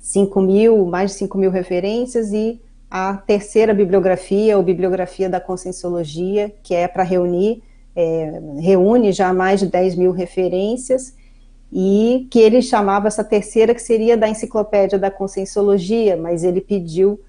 5 0.00 0.40
mil, 0.40 0.84
mais 0.84 1.12
de 1.12 1.18
5 1.18 1.38
mil 1.38 1.52
referências, 1.52 2.32
e 2.32 2.60
a 2.90 3.16
terceira 3.16 3.74
bibliografia, 3.74 4.56
ou 4.56 4.62
bibliografia 4.62 5.28
da 5.28 5.40
conscienciologia, 5.40 6.54
que 6.62 6.74
é 6.74 6.86
para 6.86 7.02
reunir, 7.02 7.62
é, 7.94 8.40
reúne 8.60 9.12
já 9.12 9.32
mais 9.32 9.60
de 9.60 9.66
10 9.66 9.96
mil 9.96 10.12
referências, 10.12 11.14
e 11.72 12.28
que 12.30 12.38
ele 12.38 12.62
chamava 12.62 13.08
essa 13.08 13.24
terceira 13.24 13.74
que 13.74 13.82
seria 13.82 14.16
da 14.16 14.28
enciclopédia 14.28 14.98
da 14.98 15.10
conscienciologia, 15.10 16.16
mas 16.16 16.44
ele 16.44 16.60
pediu 16.60 17.20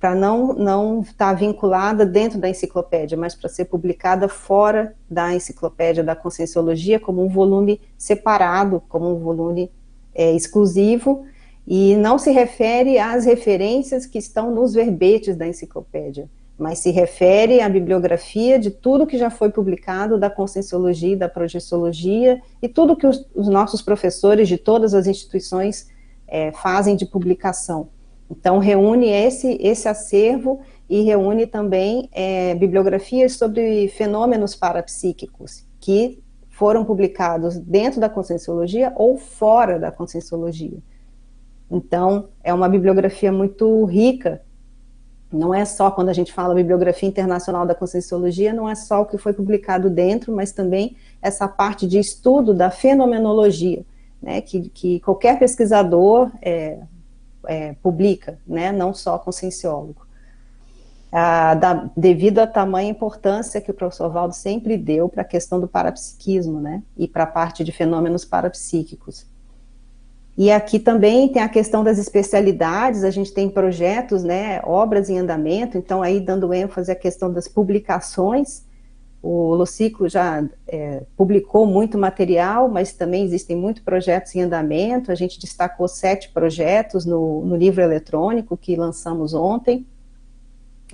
para 0.00 0.14
não 0.14 0.54
não 0.54 1.00
estar 1.02 1.28
tá 1.28 1.34
vinculada 1.34 2.06
dentro 2.06 2.40
da 2.40 2.48
enciclopédia, 2.48 3.18
mas 3.18 3.34
para 3.34 3.50
ser 3.50 3.66
publicada 3.66 4.26
fora 4.26 4.94
da 5.08 5.34
enciclopédia 5.34 6.02
da 6.02 6.16
Conscienciologia 6.16 6.98
como 6.98 7.22
um 7.22 7.28
volume 7.28 7.78
separado, 7.98 8.82
como 8.88 9.14
um 9.14 9.18
volume 9.18 9.70
é, 10.14 10.32
exclusivo, 10.32 11.26
e 11.66 11.96
não 11.96 12.18
se 12.18 12.30
refere 12.30 12.98
às 12.98 13.24
referências 13.24 14.06
que 14.06 14.18
estão 14.18 14.54
nos 14.54 14.74
verbetes 14.74 15.36
da 15.36 15.46
enciclopédia, 15.46 16.28
mas 16.58 16.80
se 16.80 16.90
refere 16.90 17.60
à 17.60 17.68
bibliografia 17.68 18.58
de 18.58 18.70
tudo 18.70 19.06
que 19.06 19.16
já 19.16 19.30
foi 19.30 19.50
publicado 19.50 20.18
da 20.18 20.28
Conscienciologia 20.28 21.12
e 21.12 21.16
da 21.16 21.28
Projeciologia 21.28 22.40
e 22.60 22.68
tudo 22.68 22.96
que 22.96 23.06
os, 23.06 23.26
os 23.34 23.48
nossos 23.48 23.80
professores 23.80 24.48
de 24.48 24.58
todas 24.58 24.92
as 24.94 25.06
instituições 25.06 25.88
é, 26.26 26.52
fazem 26.52 26.96
de 26.96 27.06
publicação. 27.06 27.88
Então, 28.30 28.58
reúne 28.58 29.08
esse, 29.08 29.58
esse 29.60 29.88
acervo 29.88 30.60
e 30.88 31.02
reúne 31.02 31.46
também 31.46 32.08
é, 32.12 32.54
bibliografias 32.54 33.32
sobre 33.32 33.88
fenômenos 33.88 34.54
parapsíquicos 34.54 35.64
que 35.80 36.22
foram 36.48 36.84
publicados 36.84 37.56
dentro 37.56 38.00
da 38.00 38.08
conscienciologia 38.08 38.92
ou 38.96 39.16
fora 39.16 39.78
da 39.78 39.90
conscienciologia. 39.90 40.78
Então, 41.70 42.28
é 42.42 42.52
uma 42.52 42.68
bibliografia 42.68 43.30
muito 43.30 43.84
rica. 43.84 44.42
Não 45.32 45.54
é 45.54 45.64
só 45.64 45.90
quando 45.90 46.08
a 46.08 46.12
gente 46.12 46.32
fala 46.32 46.54
bibliografia 46.54 47.08
internacional 47.08 47.64
da 47.64 47.74
conscienciologia, 47.74 48.52
não 48.52 48.68
é 48.68 48.74
só 48.74 49.02
o 49.02 49.06
que 49.06 49.16
foi 49.16 49.32
publicado 49.32 49.88
dentro, 49.88 50.34
mas 50.34 50.50
também 50.50 50.96
essa 51.22 51.46
parte 51.46 51.86
de 51.86 51.98
estudo 51.98 52.52
da 52.52 52.70
fenomenologia, 52.70 53.84
né, 54.20 54.40
que, 54.40 54.68
que 54.70 54.98
qualquer 55.00 55.38
pesquisador, 55.38 56.30
é, 56.42 56.80
é, 57.46 57.74
publica, 57.80 58.38
né, 58.46 58.72
não 58.72 58.92
só 58.92 59.18
conscienciólogo. 59.18 60.06
Ah, 61.12 61.54
da, 61.54 61.90
devido 61.96 62.38
à 62.38 62.46
tamanha 62.46 62.88
importância 62.88 63.60
que 63.60 63.70
o 63.70 63.74
professor 63.74 64.08
Valdo 64.10 64.34
sempre 64.34 64.76
deu 64.76 65.08
para 65.08 65.22
a 65.22 65.24
questão 65.24 65.60
do 65.60 65.68
parapsiquismo, 65.68 66.60
né, 66.60 66.82
e 66.96 67.06
para 67.06 67.22
a 67.22 67.26
parte 67.26 67.62
de 67.62 67.70
fenômenos 67.70 68.24
parapsíquicos. 68.24 69.29
E 70.40 70.50
aqui 70.50 70.78
também 70.78 71.28
tem 71.28 71.42
a 71.42 71.50
questão 71.50 71.84
das 71.84 71.98
especialidades, 71.98 73.04
a 73.04 73.10
gente 73.10 73.30
tem 73.30 73.46
projetos, 73.46 74.24
né, 74.24 74.58
obras 74.64 75.10
em 75.10 75.18
andamento, 75.18 75.76
então 75.76 76.00
aí 76.00 76.18
dando 76.18 76.54
ênfase 76.54 76.90
à 76.90 76.94
questão 76.94 77.30
das 77.30 77.46
publicações, 77.46 78.64
o 79.22 79.54
Lociclo 79.54 80.08
já 80.08 80.42
é, 80.66 81.02
publicou 81.14 81.66
muito 81.66 81.98
material, 81.98 82.70
mas 82.70 82.94
também 82.94 83.22
existem 83.22 83.54
muitos 83.54 83.82
projetos 83.82 84.34
em 84.34 84.40
andamento, 84.40 85.12
a 85.12 85.14
gente 85.14 85.38
destacou 85.38 85.86
sete 85.86 86.30
projetos 86.30 87.04
no, 87.04 87.44
no 87.44 87.54
livro 87.54 87.82
eletrônico 87.82 88.56
que 88.56 88.76
lançamos 88.76 89.34
ontem, 89.34 89.86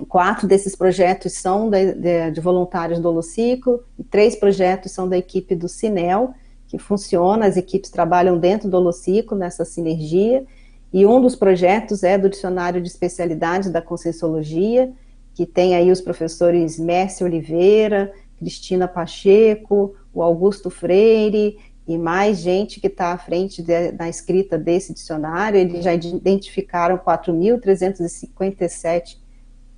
quatro 0.09 0.45
desses 0.45 0.75
projetos 0.75 1.31
são 1.31 1.69
de, 1.69 1.93
de, 1.93 2.31
de 2.31 2.41
voluntários 2.41 2.99
do 2.99 3.07
Holociclo, 3.07 3.81
e 3.97 4.03
três 4.03 4.35
projetos 4.35 4.91
são 4.91 5.07
da 5.07 5.17
equipe 5.17 5.55
do 5.55 5.69
Cinel, 5.69 6.33
que 6.67 6.77
funciona, 6.77 7.45
as 7.45 7.57
equipes 7.57 7.89
trabalham 7.89 8.37
dentro 8.37 8.69
do 8.69 8.77
Holociclo, 8.77 9.37
nessa 9.37 9.63
sinergia, 9.63 10.45
e 10.91 11.05
um 11.05 11.21
dos 11.21 11.35
projetos 11.35 12.03
é 12.03 12.17
do 12.17 12.29
Dicionário 12.29 12.81
de 12.81 12.87
Especialidade 12.87 13.69
da 13.69 13.81
Conscienciologia, 13.81 14.91
que 15.33 15.45
tem 15.45 15.75
aí 15.75 15.91
os 15.91 16.01
professores 16.01 16.79
Mércia 16.79 17.25
Oliveira, 17.25 18.11
Cristina 18.37 18.87
Pacheco, 18.87 19.95
o 20.13 20.21
Augusto 20.21 20.69
Freire, 20.69 21.57
e 21.87 21.97
mais 21.97 22.39
gente 22.39 22.81
que 22.81 22.87
está 22.87 23.13
à 23.13 23.17
frente 23.17 23.61
da 23.61 24.09
escrita 24.09 24.57
desse 24.57 24.93
dicionário, 24.93 25.57
eles 25.57 25.83
já 25.83 25.93
identificaram 25.93 26.97
4.357 26.97 29.17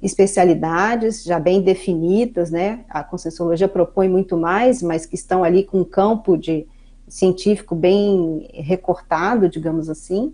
especialidades 0.01 1.23
já 1.23 1.39
bem 1.39 1.61
definidas, 1.61 2.49
né? 2.49 2.83
A 2.89 3.03
Conscienciologia 3.03 3.67
propõe 3.67 4.07
muito 4.07 4.37
mais, 4.37 4.81
mas 4.81 5.05
que 5.05 5.15
estão 5.15 5.43
ali 5.43 5.63
com 5.63 5.81
um 5.81 5.85
campo 5.85 6.35
de 6.35 6.65
científico 7.09 7.75
bem 7.75 8.47
recortado, 8.53 9.49
digamos 9.49 9.89
assim. 9.89 10.33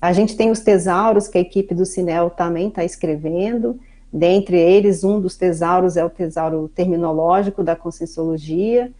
A 0.00 0.12
gente 0.12 0.36
tem 0.36 0.50
os 0.50 0.60
tesauros 0.60 1.28
que 1.28 1.38
a 1.38 1.40
equipe 1.40 1.74
do 1.74 1.86
Cinel 1.86 2.30
também 2.30 2.68
está 2.68 2.84
escrevendo. 2.84 3.78
Dentre 4.12 4.58
eles, 4.58 5.04
um 5.04 5.20
dos 5.20 5.36
tesauros 5.36 5.96
é 5.96 6.04
o 6.04 6.10
tesauro 6.10 6.68
terminológico 6.74 7.62
da 7.62 7.76
Conscienciologia, 7.76 8.90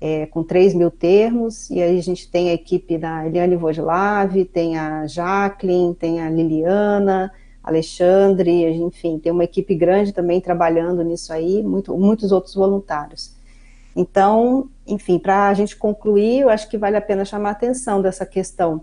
é, 0.00 0.26
com 0.26 0.42
3 0.42 0.74
mil 0.74 0.90
termos, 0.90 1.68
e 1.70 1.82
aí 1.82 1.98
a 1.98 2.02
gente 2.02 2.30
tem 2.30 2.50
a 2.50 2.54
equipe 2.54 2.96
da 2.96 3.26
Eliane 3.26 3.56
Voslav, 3.56 4.44
tem 4.46 4.78
a 4.78 5.06
Jacqueline, 5.06 5.94
tem 5.94 6.20
a 6.20 6.30
Liliana, 6.30 7.32
Alexandre, 7.62 8.72
enfim, 8.74 9.18
tem 9.18 9.30
uma 9.30 9.44
equipe 9.44 9.74
grande 9.74 10.12
também 10.12 10.40
trabalhando 10.40 11.02
nisso 11.02 11.32
aí, 11.32 11.62
muito, 11.62 11.96
muitos 11.96 12.32
outros 12.32 12.54
voluntários. 12.54 13.37
Então, 13.98 14.70
enfim, 14.86 15.18
para 15.18 15.48
a 15.48 15.54
gente 15.54 15.76
concluir, 15.76 16.42
eu 16.42 16.48
acho 16.48 16.68
que 16.68 16.78
vale 16.78 16.96
a 16.96 17.00
pena 17.00 17.24
chamar 17.24 17.48
a 17.48 17.52
atenção 17.52 18.00
dessa 18.00 18.24
questão 18.24 18.82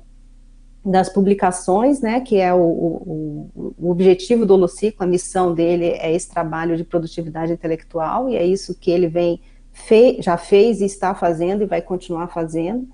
das 0.84 1.08
publicações, 1.08 2.02
né, 2.02 2.20
que 2.20 2.36
é 2.36 2.54
o, 2.54 2.60
o, 2.60 3.74
o 3.80 3.90
objetivo 3.90 4.46
do 4.46 4.56
Holociclo, 4.56 5.06
a 5.06 5.08
missão 5.08 5.54
dele 5.54 5.86
é 5.86 6.14
esse 6.14 6.30
trabalho 6.30 6.76
de 6.76 6.84
produtividade 6.84 7.54
intelectual, 7.54 8.28
e 8.28 8.36
é 8.36 8.46
isso 8.46 8.78
que 8.78 8.92
ele 8.92 9.08
vem, 9.08 9.40
fe, 9.72 10.22
já 10.22 10.36
fez 10.36 10.82
e 10.82 10.86
está 10.86 11.16
fazendo 11.16 11.64
e 11.64 11.66
vai 11.66 11.82
continuar 11.82 12.28
fazendo, 12.28 12.86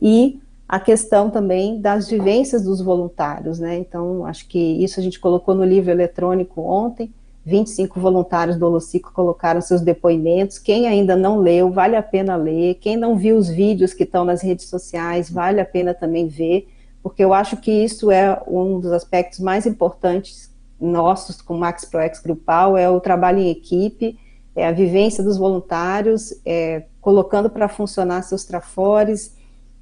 e 0.00 0.40
a 0.66 0.80
questão 0.80 1.28
também 1.28 1.78
das 1.82 2.08
vivências 2.08 2.62
dos 2.64 2.80
voluntários, 2.80 3.58
né, 3.58 3.76
então 3.76 4.24
acho 4.24 4.48
que 4.48 4.58
isso 4.82 4.98
a 4.98 5.02
gente 5.02 5.20
colocou 5.20 5.54
no 5.54 5.64
livro 5.64 5.90
eletrônico 5.90 6.62
ontem, 6.62 7.12
25 7.44 7.98
voluntários 7.98 8.56
do 8.56 8.66
Holociclo 8.66 9.12
colocaram 9.12 9.60
seus 9.60 9.80
depoimentos. 9.80 10.58
Quem 10.58 10.86
ainda 10.86 11.16
não 11.16 11.38
leu, 11.38 11.70
vale 11.72 11.96
a 11.96 12.02
pena 12.02 12.36
ler. 12.36 12.76
Quem 12.76 12.96
não 12.96 13.16
viu 13.16 13.36
os 13.36 13.48
vídeos 13.48 13.92
que 13.92 14.04
estão 14.04 14.24
nas 14.24 14.42
redes 14.42 14.68
sociais, 14.68 15.28
vale 15.28 15.60
a 15.60 15.64
pena 15.64 15.92
também 15.92 16.28
ver, 16.28 16.68
porque 17.02 17.24
eu 17.24 17.34
acho 17.34 17.56
que 17.56 17.70
isso 17.70 18.10
é 18.10 18.40
um 18.46 18.78
dos 18.78 18.92
aspectos 18.92 19.40
mais 19.40 19.66
importantes 19.66 20.52
nossos 20.80 21.40
com 21.40 21.54
o 21.54 21.58
Max 21.58 21.84
ProEx 21.84 22.20
Grupal, 22.20 22.76
é 22.76 22.88
o 22.88 23.00
trabalho 23.00 23.38
em 23.38 23.50
equipe, 23.50 24.18
é 24.54 24.66
a 24.66 24.72
vivência 24.72 25.22
dos 25.22 25.36
voluntários, 25.36 26.34
é, 26.44 26.84
colocando 27.00 27.48
para 27.48 27.68
funcionar 27.68 28.22
seus 28.22 28.44
trafores, 28.44 29.34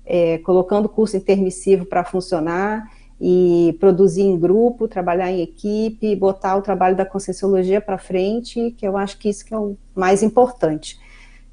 é, 0.05 0.39
colocando 0.39 0.89
curso 0.89 1.17
intermissivo 1.17 1.85
para 1.85 2.05
funcionar, 2.05 2.91
e 3.21 3.77
produzir 3.79 4.23
em 4.23 4.39
grupo, 4.39 4.89
trabalhar 4.89 5.31
em 5.31 5.43
equipe, 5.43 6.17
botar 6.17 6.57
o 6.57 6.63
trabalho 6.63 6.97
da 6.97 7.05
conscienciologia 7.05 7.81
para 7.81 7.99
frente, 7.99 8.71
que 8.79 8.87
eu 8.87 8.97
acho 8.97 9.19
que 9.19 9.29
isso 9.29 9.45
que 9.45 9.53
é 9.53 9.59
o 9.59 9.77
mais 9.95 10.23
importante. 10.23 10.99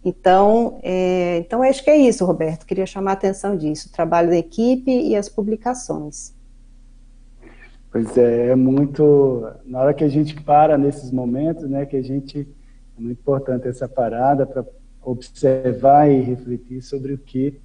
Então, 0.06 0.80
é, 0.82 1.40
então 1.40 1.62
acho 1.62 1.84
que 1.84 1.90
é 1.90 1.98
isso, 1.98 2.24
Roberto. 2.24 2.66
Queria 2.66 2.86
chamar 2.86 3.12
a 3.12 3.14
atenção 3.16 3.58
disso, 3.58 3.90
o 3.90 3.92
trabalho 3.92 4.30
da 4.30 4.38
equipe 4.38 4.90
e 4.90 5.16
as 5.16 5.28
publicações. 5.28 6.34
Pois 7.92 8.18
é, 8.18 8.48
é 8.48 8.56
muito. 8.56 9.46
Na 9.66 9.82
hora 9.82 9.94
que 9.94 10.04
a 10.04 10.10
gente 10.10 10.40
para 10.42 10.78
nesses 10.78 11.12
momentos, 11.12 11.70
né, 11.70 11.86
que 11.86 11.98
a 11.98 12.02
gente 12.02 12.48
é 12.98 13.02
muito 13.02 13.20
importante 13.20 13.68
essa 13.68 13.90
parada 13.90 14.46
para 14.46 14.66
observar 15.02 16.10
e 16.10 16.22
refletir 16.22 16.82
sobre 16.82 17.14
o 17.14 17.18
que 17.18 17.60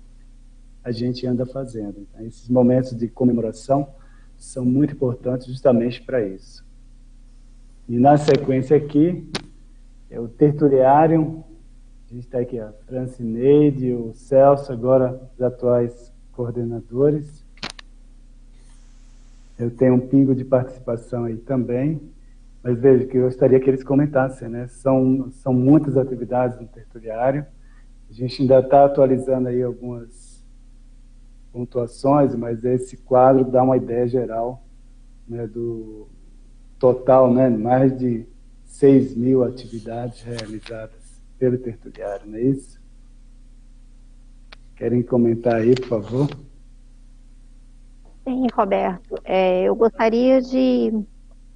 a 0.85 0.91
gente 0.91 1.27
anda 1.27 1.47
fazendo. 1.47 2.01
Então, 2.01 2.27
esses 2.27 2.49
momentos 2.49 2.97
de 2.97 3.09
comemoração 3.09 3.89
são 4.37 4.65
muito 4.65 4.95
importantes 4.95 5.47
justamente 5.47 6.03
para 6.03 6.25
isso. 6.27 6.65
E 7.89 7.99
na 7.99 8.17
sequência 8.17 8.77
aqui, 8.77 9.29
é 10.11 10.19
o 10.21 10.29
tertuliário, 10.29 11.45
a 12.11 12.15
gente 12.15 12.27
está 12.27 12.41
aqui 12.41 12.59
a 12.59 12.73
Francineide, 12.87 13.93
o 13.93 14.13
Celso, 14.15 14.73
agora 14.73 15.21
os 15.35 15.41
atuais 15.41 16.13
coordenadores. 16.33 17.45
Eu 19.59 19.71
tenho 19.71 19.95
um 19.95 20.01
pingo 20.01 20.35
de 20.35 20.45
participação 20.45 21.25
aí 21.25 21.37
também, 21.37 22.01
mas 22.63 22.79
veja 22.79 23.07
que 23.07 23.17
eu 23.17 23.25
gostaria 23.25 23.61
que 23.61 23.71
eles 23.71 23.85
comentassem, 23.85 24.49
né? 24.49 24.67
São, 24.69 25.31
são 25.31 25.55
muitas 25.55 25.97
atividades 25.97 26.61
no 26.61 26.67
tertuliário, 26.67 27.47
a 28.11 28.13
gente 28.13 28.43
ainda 28.43 28.59
está 28.59 28.85
atualizando 28.85 29.49
aí 29.49 29.63
algumas 29.63 30.22
pontuações, 31.53 32.35
mas 32.35 32.65
esse 32.65 32.97
quadro 32.97 33.45
dá 33.45 33.63
uma 33.63 33.77
ideia 33.77 34.09
geral 34.09 34.65
né, 35.29 35.47
do 35.47 36.09
total, 36.79 37.33
né, 37.33 37.49
mais 37.49 37.97
de 37.97 38.27
6 38.65 39.15
mil 39.15 39.45
atividades 39.45 40.23
realizadas 40.23 41.21
pelo 41.39 41.59
tertuliário, 41.59 42.27
não 42.27 42.39
é 42.39 42.43
isso? 42.43 42.81
Querem 44.75 45.03
comentar 45.03 45.57
aí, 45.57 45.75
por 45.75 45.87
favor? 45.87 46.29
Sim, 48.25 48.47
Roberto. 48.53 49.15
É, 49.25 49.65
eu 49.65 49.75
gostaria 49.77 50.41
de, 50.41 50.93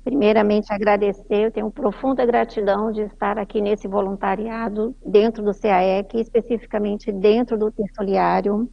primeiramente, 0.05 0.73
agradecer. 0.73 1.47
Eu 1.47 1.51
tenho 1.51 1.71
profunda 1.71 2.25
gratidão 2.27 2.93
de 2.93 3.03
estar 3.03 3.39
aqui 3.39 3.61
nesse 3.61 3.89
voluntariado 3.89 4.95
dentro 5.05 5.43
do 5.43 5.55
CAEC, 5.55 6.21
especificamente 6.21 7.11
dentro 7.11 7.57
do 7.57 7.71
tertuliário 7.71 8.69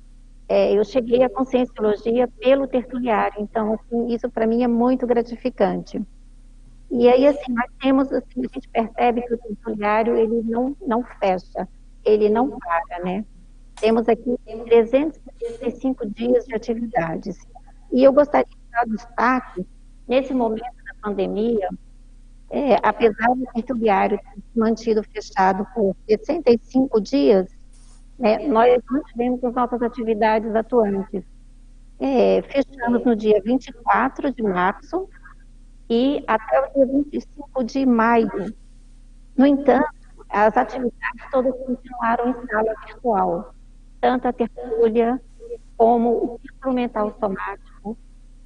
é, 0.54 0.72
eu 0.72 0.86
cheguei 0.86 1.24
à 1.24 1.30
conscienciologia 1.30 2.28
pelo 2.40 2.68
tertuliário, 2.68 3.42
então 3.42 3.74
assim, 3.74 4.14
isso 4.14 4.30
para 4.30 4.46
mim 4.46 4.62
é 4.62 4.68
muito 4.68 5.08
gratificante. 5.08 6.00
E 6.92 7.10
aí 7.10 7.26
assim 7.26 7.52
nós 7.52 7.66
temos 7.82 8.14
assim, 8.14 8.46
a 8.46 8.54
gente 8.54 8.70
percebe 8.70 9.24
que 9.24 9.34
o 9.34 9.38
tertuliário 9.40 10.16
ele 10.16 10.44
não 10.44 10.78
não 10.86 11.04
fecha, 11.20 11.68
ele 12.06 12.30
não 12.30 12.52
para, 12.60 13.04
né? 13.04 13.26
Temos 13.82 14.08
aqui 14.08 14.38
365 14.46 16.08
dias 16.12 16.46
de 16.46 16.54
atividades. 16.54 17.36
E 17.92 18.04
eu 18.04 18.14
gostaria 18.14 18.46
de 18.48 18.72
dar 18.72 18.86
destaque 18.86 19.66
nesse 20.08 20.36
momento 20.36 20.62
da 20.62 20.94
pandemia, 21.02 21.68
é, 22.52 22.76
apesar 22.84 23.30
do 23.30 23.46
tertuliário 23.56 24.20
ter 24.20 24.44
mantido 24.56 25.02
fechado 25.02 25.66
por 25.74 25.96
65 26.08 27.02
dias, 27.02 27.48
é, 28.20 28.48
nós 28.48 28.82
mantivemos 28.90 29.44
as 29.44 29.54
nossas 29.54 29.82
atividades 29.82 30.56
atuantes. 30.56 31.24
É, 32.00 32.42
fechamos 32.44 33.04
no 33.06 33.16
dia 33.16 33.42
24 33.44 34.32
de 34.34 34.44
março 34.44 35.08
e 35.90 36.24
até 36.28 36.60
o 36.62 36.74
dia 36.74 36.86
25 36.86 37.64
de 37.64 37.86
maio. 37.86 38.54
No 39.38 39.46
entanto, 39.46 39.88
as 40.30 40.56
atividades 40.58 41.30
todas 41.32 41.56
continuaram 41.66 42.30
em 42.30 42.48
sala 42.48 42.74
virtual, 42.86 43.54
tanto 44.02 44.28
a 44.28 44.34
tertúlia 44.34 45.22
como 45.78 46.10
o 46.10 46.40
instrumental 46.44 47.16
somático, 47.20 47.98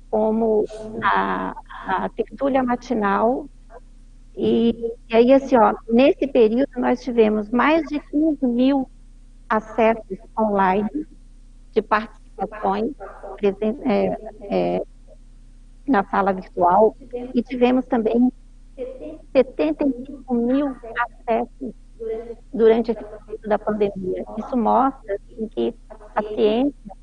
como 0.09 0.65
a, 1.01 1.55
a 1.87 2.09
tertúlia 2.09 2.63
matinal. 2.63 3.47
E, 4.35 4.93
e 5.09 5.15
aí, 5.15 5.33
assim, 5.33 5.57
ó, 5.57 5.73
nesse 5.89 6.27
período, 6.27 6.69
nós 6.77 7.01
tivemos 7.01 7.49
mais 7.49 7.83
de 7.87 7.99
15 7.99 8.45
mil 8.45 8.89
acessos 9.49 10.17
online 10.37 11.07
de 11.71 11.81
participações 11.81 12.91
é, 13.85 14.17
é, 14.49 14.83
na 15.87 16.03
sala 16.05 16.33
virtual 16.33 16.95
e 17.33 17.41
tivemos 17.41 17.85
também 17.85 18.31
75 19.35 20.33
mil 20.33 20.75
acessos 20.99 21.73
durante 22.53 22.91
esse 22.91 23.03
período 23.03 23.47
da 23.47 23.57
pandemia. 23.57 24.25
Isso 24.37 24.55
mostra 24.55 25.15
assim, 25.15 25.47
que 25.47 25.75
a 26.15 26.21
ciência 26.21 26.97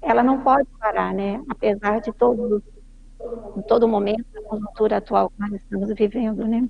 ela 0.00 0.22
não 0.22 0.42
pode 0.42 0.68
parar, 0.78 1.12
né? 1.14 1.42
Apesar 1.48 2.00
de 2.00 2.12
todo, 2.12 2.62
todo 3.68 3.88
momento, 3.88 4.26
a 4.36 4.42
conjuntura 4.42 4.96
atual 4.98 5.30
que 5.30 5.40
nós 5.40 5.52
estamos 5.54 5.92
vivendo, 5.94 6.46
né? 6.46 6.68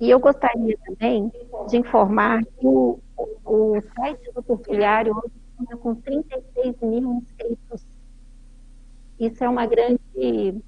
E 0.00 0.10
eu 0.10 0.18
gostaria 0.18 0.78
também 0.84 1.30
de 1.68 1.76
informar 1.76 2.42
que 2.44 2.66
o, 2.66 2.98
o, 3.16 3.76
o 3.76 3.82
site 3.94 4.32
do 4.32 4.42
Tertuliário 4.42 5.14
hoje 5.16 5.32
conta 5.56 5.76
com 5.76 5.94
36 5.94 6.76
mil 6.82 7.12
inscritos. 7.14 7.86
Isso 9.18 9.44
é 9.44 9.48
uma 9.48 9.66
grande 9.66 10.62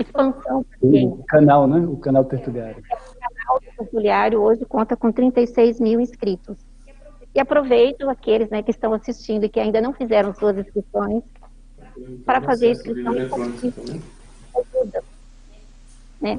expansão 0.00 0.64
O 0.82 1.24
canal, 1.24 1.66
né? 1.66 1.80
O 1.86 1.96
canal 1.96 2.24
Tertuliário. 2.24 2.82
O 2.82 3.18
canal 3.18 3.60
Tertuliário 3.76 4.40
hoje 4.40 4.64
conta 4.64 4.96
com 4.96 5.12
36 5.12 5.80
mil 5.80 6.00
inscritos. 6.00 6.56
E 7.34 7.40
aproveito 7.40 8.08
aqueles 8.08 8.48
né, 8.50 8.62
que 8.62 8.70
estão 8.70 8.92
assistindo 8.92 9.44
e 9.44 9.48
que 9.48 9.60
ainda 9.60 9.80
não 9.80 9.92
fizeram 9.92 10.34
suas 10.34 10.56
inscrições 10.58 11.22
para 12.24 12.40
fazer 12.40 12.68
a 12.68 12.70
inscrição 12.70 13.12
ajuda. 13.12 15.04
Né? 16.20 16.38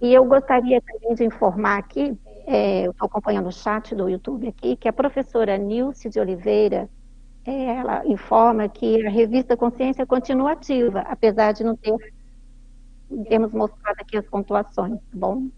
E 0.00 0.12
eu 0.12 0.24
gostaria 0.24 0.80
também 0.80 1.14
de 1.14 1.24
informar 1.24 1.78
aqui, 1.78 2.16
é, 2.50 2.86
eu 2.86 2.90
estou 2.90 3.06
acompanhando 3.06 3.48
o 3.48 3.52
chat 3.52 3.94
do 3.94 4.08
YouTube 4.08 4.48
aqui, 4.48 4.74
que 4.76 4.88
a 4.88 4.92
professora 4.92 5.56
Nilce 5.56 6.08
de 6.08 6.18
Oliveira, 6.18 6.90
é, 7.44 7.76
ela 7.76 8.04
informa 8.06 8.68
que 8.68 9.06
a 9.06 9.10
revista 9.10 9.56
Consciência 9.56 10.04
continua 10.04 10.52
ativa, 10.52 11.00
apesar 11.00 11.52
de 11.52 11.62
não 11.62 11.76
ter 11.76 11.94
termos 13.28 13.52
mostrado 13.52 14.00
aqui 14.00 14.16
as 14.16 14.26
pontuações, 14.26 14.94
tá 14.94 15.00
bom? 15.14 15.48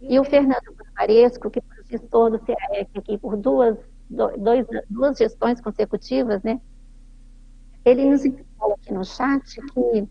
E 0.00 0.18
o 0.20 0.24
Fernando 0.24 0.72
Barbaresco, 0.76 1.50
que 1.50 1.60
foi 1.60 1.84
gestor 1.84 2.30
do 2.30 2.38
CAEC 2.38 2.90
aqui 2.96 3.18
por 3.18 3.36
duas, 3.36 3.76
dois, 4.08 4.66
duas 4.88 5.18
gestões 5.18 5.60
consecutivas, 5.60 6.42
né? 6.44 6.60
Ele 7.84 8.04
nos 8.04 8.24
informou 8.24 8.74
aqui 8.74 8.92
no 8.92 9.04
chat 9.04 9.60
que 9.72 10.08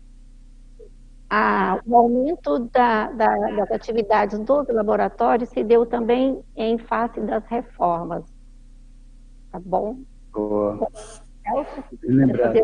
a, 1.30 1.80
o 1.86 1.96
aumento 1.96 2.58
da, 2.72 3.10
da, 3.12 3.36
das 3.56 3.70
atividades 3.70 4.38
dos 4.38 4.66
laboratórios 4.68 5.50
se 5.50 5.62
deu 5.62 5.84
também 5.84 6.40
em 6.56 6.78
face 6.78 7.20
das 7.20 7.44
reformas. 7.46 8.24
Tá 9.52 9.60
bom? 9.60 9.98
Boa. 10.32 10.88
Lembrado. 12.02 12.58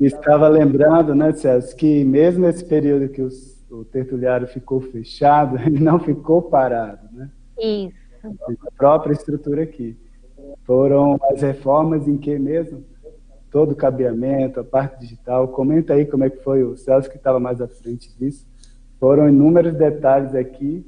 Estava 0.00 0.48
lembrando, 0.48 1.14
né, 1.14 1.32
Celso, 1.32 1.76
que 1.76 2.02
mesmo 2.04 2.46
nesse 2.46 2.64
período 2.64 3.10
que 3.10 3.20
os, 3.20 3.62
o 3.70 3.84
tertuliário 3.84 4.46
ficou 4.46 4.80
fechado, 4.80 5.58
ele 5.66 5.80
não 5.80 5.98
ficou 5.98 6.42
parado, 6.42 7.08
né? 7.12 7.30
Isso. 7.58 8.04
A 8.64 8.70
própria 8.76 9.12
estrutura 9.12 9.62
aqui. 9.62 9.98
Foram 10.64 11.18
as 11.30 11.42
reformas 11.42 12.08
em 12.08 12.16
que 12.16 12.38
mesmo? 12.38 12.84
Todo 13.54 13.70
o 13.70 13.76
cabeamento, 13.76 14.58
a 14.58 14.64
parte 14.64 14.98
digital. 14.98 15.46
Comenta 15.46 15.94
aí 15.94 16.04
como 16.04 16.24
é 16.24 16.30
que 16.30 16.42
foi 16.42 16.64
o 16.64 16.76
Celso 16.76 17.08
que 17.08 17.16
estava 17.16 17.38
mais 17.38 17.60
à 17.60 17.68
frente 17.68 18.12
disso. 18.18 18.44
Foram 18.98 19.28
inúmeros 19.28 19.74
detalhes 19.74 20.34
aqui 20.34 20.84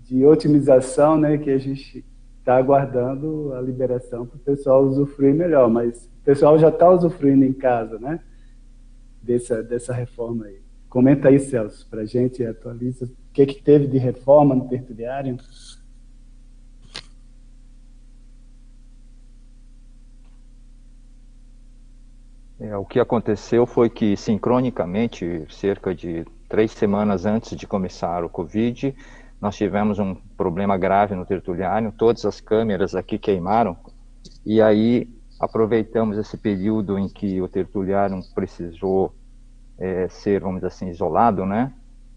de 0.00 0.26
otimização, 0.26 1.16
né, 1.16 1.38
que 1.38 1.50
a 1.50 1.58
gente 1.58 2.04
está 2.40 2.56
aguardando 2.56 3.54
a 3.54 3.60
liberação 3.60 4.26
para 4.26 4.38
o 4.38 4.40
pessoal 4.40 4.82
usufruir 4.82 5.32
melhor, 5.32 5.70
mas 5.70 6.06
o 6.20 6.24
pessoal 6.24 6.58
já 6.58 6.68
está 6.68 6.90
usufruindo 6.90 7.44
em 7.44 7.52
casa, 7.52 7.96
né? 8.00 8.18
Dessa, 9.22 9.62
dessa 9.62 9.92
reforma 9.92 10.46
aí. 10.46 10.58
Comenta 10.88 11.28
aí, 11.28 11.38
Celso, 11.38 11.88
para 11.88 12.00
a 12.00 12.06
gente, 12.06 12.44
atualiza 12.44 13.04
o 13.04 13.10
que, 13.32 13.46
que 13.46 13.62
teve 13.62 13.86
de 13.86 13.98
reforma 13.98 14.52
no 14.52 14.68
tertuliário. 14.68 15.36
É, 22.60 22.76
o 22.76 22.84
que 22.84 23.00
aconteceu 23.00 23.64
foi 23.64 23.88
que, 23.88 24.14
sincronicamente, 24.18 25.46
cerca 25.48 25.94
de 25.94 26.26
três 26.46 26.70
semanas 26.72 27.24
antes 27.24 27.56
de 27.56 27.66
começar 27.66 28.22
o 28.22 28.28
Covid, 28.28 28.94
nós 29.40 29.56
tivemos 29.56 29.98
um 29.98 30.14
problema 30.36 30.76
grave 30.76 31.14
no 31.14 31.24
tertuliário, 31.24 31.90
todas 31.96 32.26
as 32.26 32.38
câmeras 32.38 32.94
aqui 32.94 33.18
queimaram, 33.18 33.78
e 34.44 34.60
aí 34.60 35.08
aproveitamos 35.40 36.18
esse 36.18 36.36
período 36.36 36.98
em 36.98 37.08
que 37.08 37.40
o 37.40 37.48
tertuliário 37.48 38.20
precisou 38.34 39.14
é, 39.78 40.06
ser, 40.08 40.42
vamos 40.42 40.56
dizer 40.56 40.66
assim, 40.66 40.90
isolado, 40.90 41.46
né? 41.46 41.72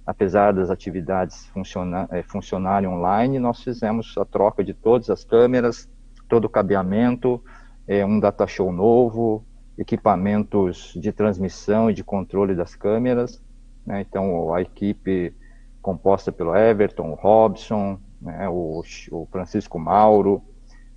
Apesar 0.05 0.51
das 0.51 0.69
atividades 0.69 1.45
funciona, 1.53 2.05
é, 2.11 2.21
funcionarem 2.21 2.89
online, 2.89 3.39
nós 3.39 3.63
fizemos 3.63 4.13
a 4.17 4.25
troca 4.25 4.61
de 4.61 4.73
todas 4.73 5.09
as 5.09 5.23
câmeras, 5.23 5.89
todo 6.27 6.43
o 6.43 6.49
cabeamento, 6.49 7.41
é, 7.87 8.05
um 8.05 8.19
data 8.19 8.45
show 8.45 8.73
novo, 8.73 9.45
equipamentos 9.77 10.93
de 10.95 11.11
transmissão 11.11 11.89
e 11.89 11.93
de 11.93 12.03
controle 12.03 12.55
das 12.55 12.75
câmeras. 12.75 13.41
Né? 13.85 14.01
Então, 14.01 14.53
a 14.53 14.61
equipe 14.61 15.33
composta 15.81 16.31
pelo 16.31 16.55
Everton, 16.55 17.11
o 17.11 17.15
Robson, 17.15 17.99
né? 18.21 18.47
o, 18.49 18.81
o 19.11 19.27
Francisco 19.31 19.77
Mauro, 19.77 20.41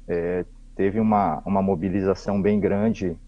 é, 0.07 0.45
teve 0.75 1.01
uma, 1.01 1.43
uma 1.45 1.63
mobilização 1.63 2.41
bem 2.41 2.61
grande 2.61 3.19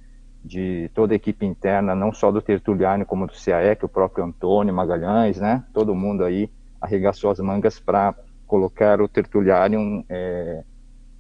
de 0.44 0.90
toda 0.94 1.14
a 1.14 1.16
equipe 1.16 1.44
interna, 1.44 1.94
não 1.94 2.12
só 2.12 2.30
do 2.30 2.40
Tertuliano, 2.40 3.05
como 3.05 3.26
do 3.26 3.32
CAE, 3.32 3.74
que 3.74 3.84
o 3.84 3.88
próprio 3.88 4.24
Antônio 4.24 4.72
Magalhães, 4.72 5.38
né? 5.38 5.64
Todo 5.74 5.94
mundo 5.94 6.24
aí 6.24 6.49
arregaçou 6.80 7.30
as 7.30 7.40
mangas 7.40 7.80
para 7.80 8.14
colocar 8.46 9.01
o 9.01 9.09
Tertuliano 9.09 10.05
é, 10.09 10.62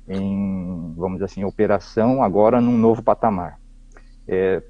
em, 0.08 0.94
vamos 0.96 1.14
dizer 1.14 1.24
assim, 1.24 1.44
operação 1.44 2.22
agora 2.22 2.60
num 2.60 2.78
novo 2.78 3.02
patamar. 3.02 3.58
É, 4.28 4.62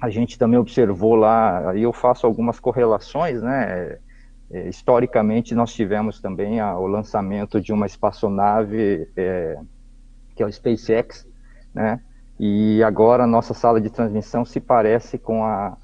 a 0.00 0.10
gente 0.10 0.38
também 0.38 0.58
observou 0.58 1.14
lá, 1.14 1.70
aí 1.70 1.82
eu 1.82 1.92
faço 1.92 2.26
algumas 2.26 2.60
correlações, 2.60 3.42
né? 3.42 3.98
É, 4.50 4.68
historicamente, 4.68 5.54
nós 5.54 5.72
tivemos 5.72 6.20
também 6.20 6.60
a, 6.60 6.78
o 6.78 6.86
lançamento 6.86 7.60
de 7.60 7.72
uma 7.72 7.86
espaçonave 7.86 9.08
é, 9.16 9.58
que 10.36 10.42
é 10.42 10.46
o 10.46 10.52
SpaceX, 10.52 11.26
né? 11.72 12.00
E 12.38 12.82
agora 12.82 13.24
a 13.24 13.26
nossa 13.26 13.54
sala 13.54 13.80
de 13.80 13.90
transmissão 13.90 14.44
se 14.44 14.60
parece 14.60 15.18
com 15.18 15.44
a, 15.44 15.76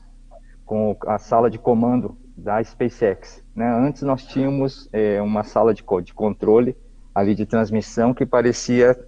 com 0.67 0.97
a 1.07 1.19
sala 1.19 1.49
de 1.49 1.59
comando 1.59 2.19
da 2.37 2.63
SpaceX. 2.63 3.43
Né? 3.55 3.69
Antes 3.69 4.03
nós 4.03 4.25
tínhamos 4.27 4.89
é, 4.93 5.23
uma 5.23 5.45
sala 5.45 5.73
de, 5.73 5.85
de 6.03 6.13
controle 6.13 6.77
ali 7.15 7.35
de 7.35 7.47
transmissão 7.47 8.13
que 8.13 8.27
parecia 8.27 8.99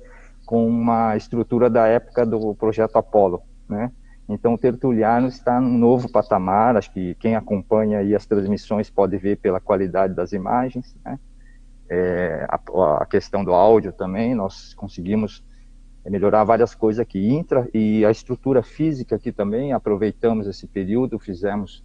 com 0.47 0.67
uma 0.67 1.17
estrutura 1.17 1.71
da 1.71 1.87
época 1.87 2.27
do 2.27 2.55
projeto 2.55 2.97
Apollo, 2.97 3.43
né? 3.73 3.91
Então 4.29 4.55
o 4.55 4.59
Tertuliano 4.59 5.27
está 5.27 5.61
num 5.61 5.77
novo 5.77 6.11
patamar, 6.11 6.77
acho 6.77 6.93
que 6.93 7.17
quem 7.17 7.35
acompanha 7.35 7.99
aí 7.99 8.15
as 8.15 8.25
transmissões 8.25 8.89
pode 8.89 9.17
ver 9.19 9.39
pela 9.39 9.61
qualidade 9.61 10.15
das 10.15 10.33
imagens, 10.33 10.95
né? 11.05 11.19
é, 11.93 12.47
a, 12.49 13.03
a, 13.03 13.07
questão 13.07 13.45
do 13.45 13.53
áudio 13.53 13.93
também, 13.93 14.35
nós 14.35 14.73
conseguimos 14.73 15.45
melhorar 16.07 16.43
várias 16.43 16.75
coisas 16.75 17.01
aqui. 17.01 17.31
Intra 17.31 17.69
e 17.75 18.05
a 18.07 18.11
estrutura 18.11 18.63
física 18.63 19.17
aqui 19.17 19.31
também, 19.31 19.75
aproveitamos 19.75 20.47
esse 20.47 20.67
período, 20.67 21.19
fizemos 21.19 21.85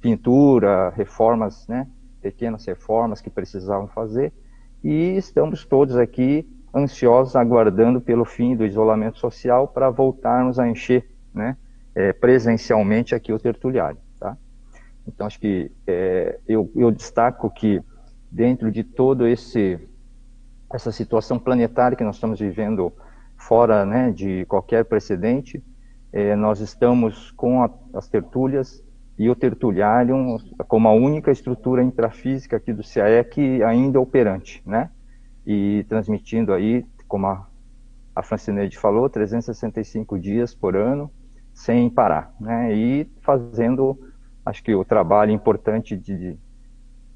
pintura, 0.00 0.90
reformas, 0.90 1.66
né, 1.68 1.86
pequenas 2.20 2.66
reformas 2.66 3.20
que 3.20 3.30
precisavam 3.30 3.86
fazer, 3.86 4.32
e 4.82 5.16
estamos 5.16 5.64
todos 5.64 5.96
aqui 5.96 6.46
ansiosos, 6.74 7.36
aguardando 7.36 8.00
pelo 8.00 8.24
fim 8.24 8.56
do 8.56 8.66
isolamento 8.66 9.18
social 9.18 9.68
para 9.68 9.90
voltarmos 9.90 10.58
a 10.58 10.68
encher, 10.68 11.08
né, 11.36 11.56
é, 11.94 12.12
presencialmente 12.12 13.14
aqui 13.14 13.32
o 13.32 13.38
tertuliário, 13.38 13.98
tá? 14.18 14.36
Então, 15.06 15.26
acho 15.26 15.38
que 15.38 15.70
é, 15.86 16.40
eu, 16.48 16.70
eu 16.74 16.90
destaco 16.90 17.48
que 17.50 17.80
dentro 18.30 18.72
de 18.72 18.82
todo 18.82 19.26
esse 19.26 19.78
essa 20.72 20.90
situação 20.90 21.38
planetária 21.38 21.96
que 21.96 22.02
nós 22.02 22.16
estamos 22.16 22.40
vivendo 22.40 22.92
fora 23.36 23.86
né, 23.86 24.10
de 24.10 24.44
qualquer 24.46 24.84
precedente, 24.84 25.62
eh, 26.12 26.34
nós 26.34 26.60
estamos 26.60 27.30
com 27.32 27.62
a, 27.62 27.70
as 27.94 28.08
tertúlias 28.08 28.82
e 29.18 29.30
o 29.30 29.34
tertuliário 29.34 30.38
como 30.68 30.88
a 30.88 30.92
única 30.92 31.30
estrutura 31.30 31.82
intrafísica 31.82 32.56
aqui 32.56 32.72
do 32.72 32.82
CAEC 32.82 33.62
ainda 33.62 34.00
operante, 34.00 34.62
né? 34.66 34.90
E 35.46 35.84
transmitindo 35.88 36.52
aí, 36.52 36.84
como 37.06 37.26
a, 37.26 37.46
a 38.14 38.22
falou, 38.22 39.08
365 39.08 40.18
dias 40.18 40.54
por 40.54 40.76
ano, 40.76 41.10
sem 41.56 41.88
parar, 41.88 42.34
né? 42.38 42.76
E 42.76 43.10
fazendo, 43.22 43.98
acho 44.44 44.62
que 44.62 44.74
o 44.74 44.84
trabalho 44.84 45.32
importante 45.32 45.96
de, 45.96 46.38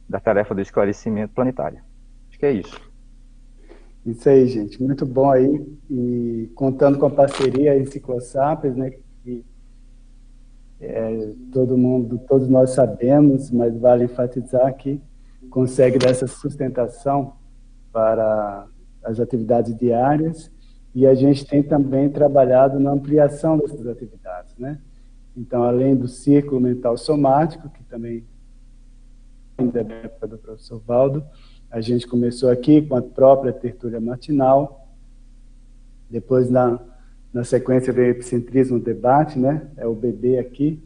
da 0.08 0.18
tarefa 0.18 0.54
do 0.54 0.62
esclarecimento 0.62 1.34
planetário. 1.34 1.82
Acho 2.30 2.38
que 2.38 2.46
é 2.46 2.52
isso. 2.52 2.80
Isso 4.04 4.26
aí, 4.30 4.46
gente. 4.46 4.82
Muito 4.82 5.04
bom 5.04 5.30
aí. 5.30 5.78
E 5.90 6.50
contando 6.54 6.98
com 6.98 7.04
a 7.04 7.10
parceria 7.10 7.78
em 7.78 7.84
Ciclosapiens, 7.84 8.74
né? 8.76 8.90
Que 9.22 9.44
é, 10.80 11.34
todo 11.52 11.76
mundo, 11.76 12.18
todos 12.26 12.48
nós 12.48 12.70
sabemos, 12.70 13.50
mas 13.50 13.78
vale 13.78 14.04
enfatizar 14.04 14.74
que 14.74 15.02
consegue 15.50 15.98
dar 15.98 16.08
essa 16.08 16.26
sustentação 16.26 17.34
para 17.92 18.66
as 19.04 19.20
atividades 19.20 19.76
diárias 19.76 20.50
e 20.94 21.06
a 21.06 21.14
gente 21.14 21.46
tem 21.46 21.62
também 21.62 22.08
trabalhado 22.08 22.80
na 22.80 22.90
ampliação 22.90 23.56
dessas 23.56 23.86
atividades, 23.86 24.56
né? 24.58 24.78
Então, 25.36 25.62
além 25.62 25.94
do 25.94 26.08
círculo 26.08 26.60
mental 26.60 26.96
somático, 26.96 27.68
que 27.70 27.84
também 27.84 28.24
ainda 29.56 29.80
é 29.80 29.84
da 29.84 29.94
época 29.94 30.26
do 30.26 30.38
professor 30.38 30.80
Valdo, 30.84 31.24
a 31.70 31.80
gente 31.80 32.06
começou 32.06 32.50
aqui 32.50 32.82
com 32.82 32.96
a 32.96 33.02
própria 33.02 33.52
tertúlia 33.52 34.00
matinal, 34.00 34.88
depois 36.08 36.50
na, 36.50 36.80
na 37.32 37.44
sequência 37.44 37.92
veio 37.92 38.08
o 38.08 38.10
epicentrismo 38.10 38.80
debate, 38.80 39.38
né? 39.38 39.68
É 39.76 39.86
o 39.86 39.94
bebê 39.94 40.38
aqui, 40.38 40.82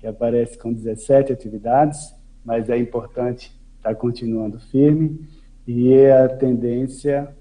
que 0.00 0.06
aparece 0.06 0.58
com 0.58 0.72
17 0.72 1.32
atividades, 1.32 2.12
mas 2.44 2.68
é 2.68 2.76
importante 2.76 3.56
estar 3.76 3.94
continuando 3.94 4.58
firme, 4.58 5.20
e 5.66 6.06
a 6.06 6.28
tendência 6.28 7.32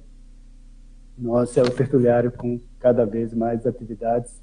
nossa 1.18 1.59
é 1.59 1.63
o 1.63 1.70
tertuliário 1.72 2.32
com 2.32 2.59
cada 2.80 3.05
vez 3.05 3.34
mais 3.34 3.65
atividades 3.65 4.41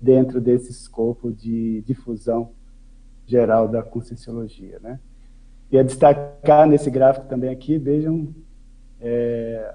dentro 0.00 0.40
desse 0.40 0.70
escopo 0.70 1.32
de 1.32 1.82
difusão 1.82 2.52
geral 3.24 3.66
da 3.66 3.82
conscienciologia, 3.82 4.78
né? 4.80 5.00
E 5.70 5.78
a 5.78 5.82
destacar 5.82 6.68
nesse 6.68 6.90
gráfico 6.90 7.26
também 7.26 7.50
aqui, 7.50 7.78
vejam 7.78 8.32
é, 9.00 9.74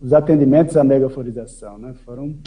os 0.00 0.12
atendimentos 0.12 0.76
à 0.76 0.84
megaforização, 0.84 1.78
né? 1.78 1.94
Foram 2.04 2.38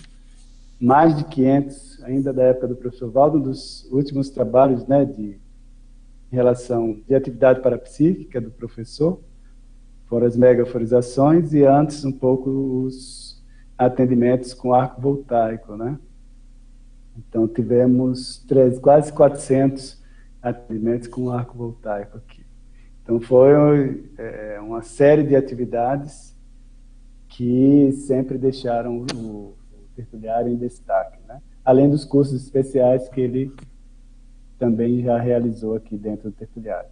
mais 0.80 1.16
de 1.18 1.24
500, 1.26 2.04
ainda 2.04 2.34
da 2.34 2.44
época 2.44 2.68
do 2.68 2.76
professor 2.76 3.10
Valdo, 3.10 3.40
dos 3.40 3.86
últimos 3.92 4.30
trabalhos, 4.30 4.86
né, 4.86 5.06
de 5.06 5.40
relação 6.30 7.02
de 7.08 7.16
atividade 7.16 7.62
parapsíquica 7.62 8.42
do 8.42 8.52
professor, 8.52 9.22
foram 10.08 10.28
as 10.28 10.38
megaforizações 10.38 11.54
e 11.54 11.64
antes 11.64 12.06
um 12.06 12.12
pouco 12.12 12.50
os 12.50 13.44
atendimentos 13.78 14.54
com 14.54 14.74
arco 14.74 15.02
voltaico, 15.02 15.76
né? 15.76 15.98
Então 17.18 17.48
tivemos 17.48 18.44
três, 18.48 18.78
quase 18.80 19.12
400 19.12 20.02
atendimentos 20.42 21.08
com 21.08 21.30
arco 21.30 21.58
voltaico 21.58 22.18
aqui. 22.18 22.46
Então 23.02 23.20
foi 23.20 24.10
é, 24.18 24.60
uma 24.60 24.82
série 24.82 25.24
de 25.24 25.36
atividades 25.36 26.36
que 27.28 27.92
sempre 27.92 28.38
deixaram 28.38 29.06
o, 29.14 29.56
o 29.56 29.56
tertuliário 29.96 30.52
em 30.52 30.58
destaque, 30.58 31.20
né? 31.28 31.42
Além 31.64 31.90
dos 31.90 32.06
cursos 32.06 32.44
especiais 32.44 33.10
que 33.10 33.22
ele 33.22 33.52
também 34.58 35.02
já 35.02 35.18
realizou 35.18 35.76
aqui 35.76 35.98
dentro 35.98 36.30
do 36.30 36.36
tertuliário. 36.36 36.90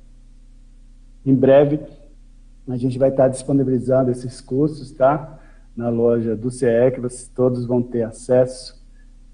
Em 1.26 1.34
breve 1.34 1.80
a 2.68 2.78
gente 2.78 2.98
vai 2.98 3.10
estar 3.10 3.28
disponibilizando 3.28 4.10
esses 4.12 4.40
cursos, 4.40 4.92
tá? 4.92 5.40
Na 5.76 5.90
loja 5.90 6.36
do 6.36 6.50
CE, 6.50 6.92
que 6.94 7.00
vocês 7.02 7.28
todos 7.28 7.66
vão 7.66 7.82
ter 7.82 8.04
acesso 8.04 8.82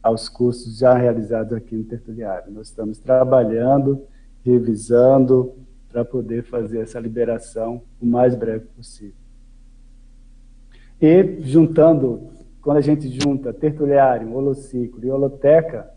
aos 0.02 0.30
cursos 0.30 0.78
já 0.78 0.94
realizados 0.96 1.54
aqui 1.54 1.76
no 1.76 1.84
Tertuliário. 1.84 2.52
Nós 2.52 2.68
estamos 2.68 2.98
trabalhando, 2.98 4.04
revisando, 4.44 5.54
para 5.90 6.06
poder 6.06 6.44
fazer 6.44 6.80
essa 6.80 7.00
liberação 7.00 7.82
o 8.00 8.06
mais 8.06 8.36
breve 8.36 8.66
possível. 8.76 9.16
E, 11.02 11.42
juntando, 11.42 12.30
quando 12.62 12.78
a 12.78 12.82
gente 12.82 13.08
junta 13.10 13.54
tertuliário, 13.54 14.34
holociclo 14.34 15.04
e 15.04 15.10
holoteca, 15.10 15.90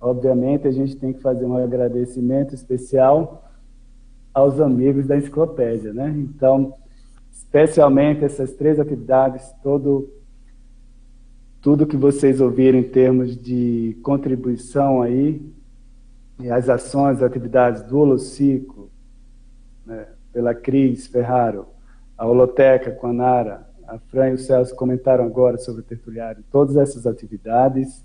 obviamente 0.00 0.66
a 0.66 0.70
gente 0.72 0.96
tem 0.96 1.12
que 1.12 1.20
fazer 1.20 1.44
um 1.44 1.56
agradecimento 1.56 2.54
especial 2.54 3.43
aos 4.34 4.60
amigos 4.60 5.06
da 5.06 5.16
enciclopédia, 5.16 5.94
né? 5.94 6.10
Então, 6.10 6.74
especialmente 7.32 8.24
essas 8.24 8.52
três 8.52 8.80
atividades, 8.80 9.54
todo 9.62 10.10
tudo 11.60 11.86
que 11.86 11.96
vocês 11.96 12.42
ouviram 12.42 12.78
em 12.78 12.82
termos 12.82 13.34
de 13.34 13.96
contribuição 14.02 15.00
aí, 15.00 15.40
as 16.50 16.68
ações, 16.68 17.16
as 17.16 17.22
atividades 17.22 17.80
do 17.84 17.98
Holociclo, 18.00 18.90
né, 19.86 20.08
pela 20.30 20.54
Cris 20.54 21.06
Ferraro, 21.06 21.66
a 22.18 22.26
Holoteca 22.26 22.90
com 22.90 23.06
a 23.06 23.12
Nara, 23.14 23.66
a 23.88 23.98
Fran 23.98 24.30
e 24.30 24.34
o 24.34 24.38
Celso 24.38 24.76
comentaram 24.76 25.24
agora 25.24 25.56
sobre 25.56 25.80
o 25.80 25.84
tertuliário. 25.84 26.44
Todas 26.50 26.76
essas 26.76 27.06
atividades 27.06 28.04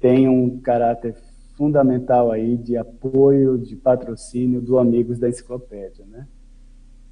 têm 0.00 0.28
um 0.28 0.58
caráter 0.58 1.14
fundamental 1.56 2.30
aí 2.30 2.56
de 2.56 2.76
apoio, 2.76 3.58
de 3.58 3.76
patrocínio 3.76 4.60
do 4.60 4.78
Amigos 4.78 5.18
da 5.18 5.28
Enciclopédia, 5.28 6.04
né? 6.06 6.26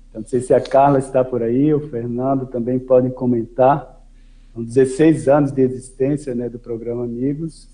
Então, 0.09 0.21
não 0.21 0.29
sei 0.29 0.41
se 0.41 0.53
a 0.53 0.61
Carla 0.61 0.99
está 0.99 1.25
por 1.25 1.43
aí, 1.43 1.73
o 1.73 1.89
Fernando 1.89 2.47
também 2.47 2.79
podem 2.79 3.11
comentar. 3.11 4.01
São 4.53 4.63
16 4.63 5.29
anos 5.29 5.53
de 5.53 5.63
existência 5.63 6.35
né, 6.35 6.49
do 6.49 6.59
programa 6.59 7.05
Amigos, 7.05 7.69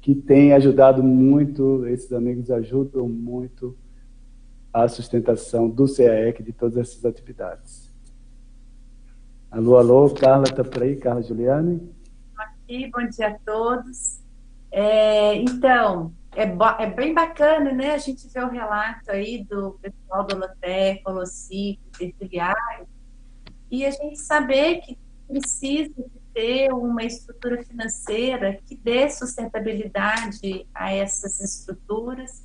que 0.00 0.14
tem 0.14 0.54
ajudado 0.54 1.02
muito, 1.02 1.86
esses 1.86 2.12
amigos 2.12 2.50
ajudam 2.50 3.06
muito 3.08 3.76
a 4.72 4.88
sustentação 4.88 5.68
do 5.68 5.86
CAEC 5.86 6.42
de 6.42 6.52
todas 6.52 6.78
essas 6.78 7.04
atividades. 7.04 7.92
Alô, 9.50 9.76
alô, 9.76 10.10
Carla 10.10 10.44
está 10.44 10.64
por 10.64 10.82
aí, 10.82 10.96
Carla 10.96 11.22
Juliane? 11.22 11.80
Aqui, 12.36 12.90
bom 12.90 13.06
dia 13.08 13.28
a 13.28 13.38
todos. 13.44 14.23
É, 14.76 15.36
então, 15.36 16.12
é, 16.34 16.42
é, 16.42 16.90
bem 16.90 17.14
bacana, 17.14 17.70
né? 17.70 17.92
A 17.94 17.98
gente 17.98 18.26
vê 18.26 18.40
o 18.40 18.48
relato 18.48 19.08
aí 19.08 19.44
do 19.44 19.78
pessoal 19.80 20.26
do 20.26 20.36
Loté, 20.36 20.96
Colocico, 20.96 21.80
Tertuliário, 21.96 22.88
e 23.70 23.86
a 23.86 23.90
gente 23.92 24.18
saber 24.18 24.80
que 24.80 24.98
precisa 25.28 25.94
ter 26.34 26.72
uma 26.72 27.04
estrutura 27.04 27.62
financeira 27.62 28.58
que 28.66 28.74
dê 28.74 29.08
sustentabilidade 29.08 30.66
a 30.74 30.92
essas 30.92 31.38
estruturas 31.38 32.44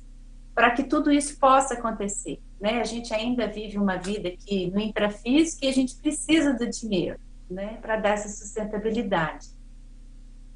para 0.54 0.70
que 0.70 0.84
tudo 0.84 1.10
isso 1.10 1.36
possa 1.36 1.74
acontecer. 1.74 2.40
Né? 2.60 2.80
A 2.80 2.84
gente 2.84 3.12
ainda 3.12 3.48
vive 3.48 3.76
uma 3.76 3.96
vida 3.96 4.28
aqui 4.28 4.70
no 4.70 4.78
intrafísico 4.78 5.64
e 5.64 5.68
a 5.68 5.72
gente 5.72 5.96
precisa 5.96 6.54
do 6.54 6.70
dinheiro 6.70 7.18
né, 7.50 7.78
para 7.82 7.96
dar 7.96 8.10
essa 8.10 8.28
sustentabilidade. 8.28 9.48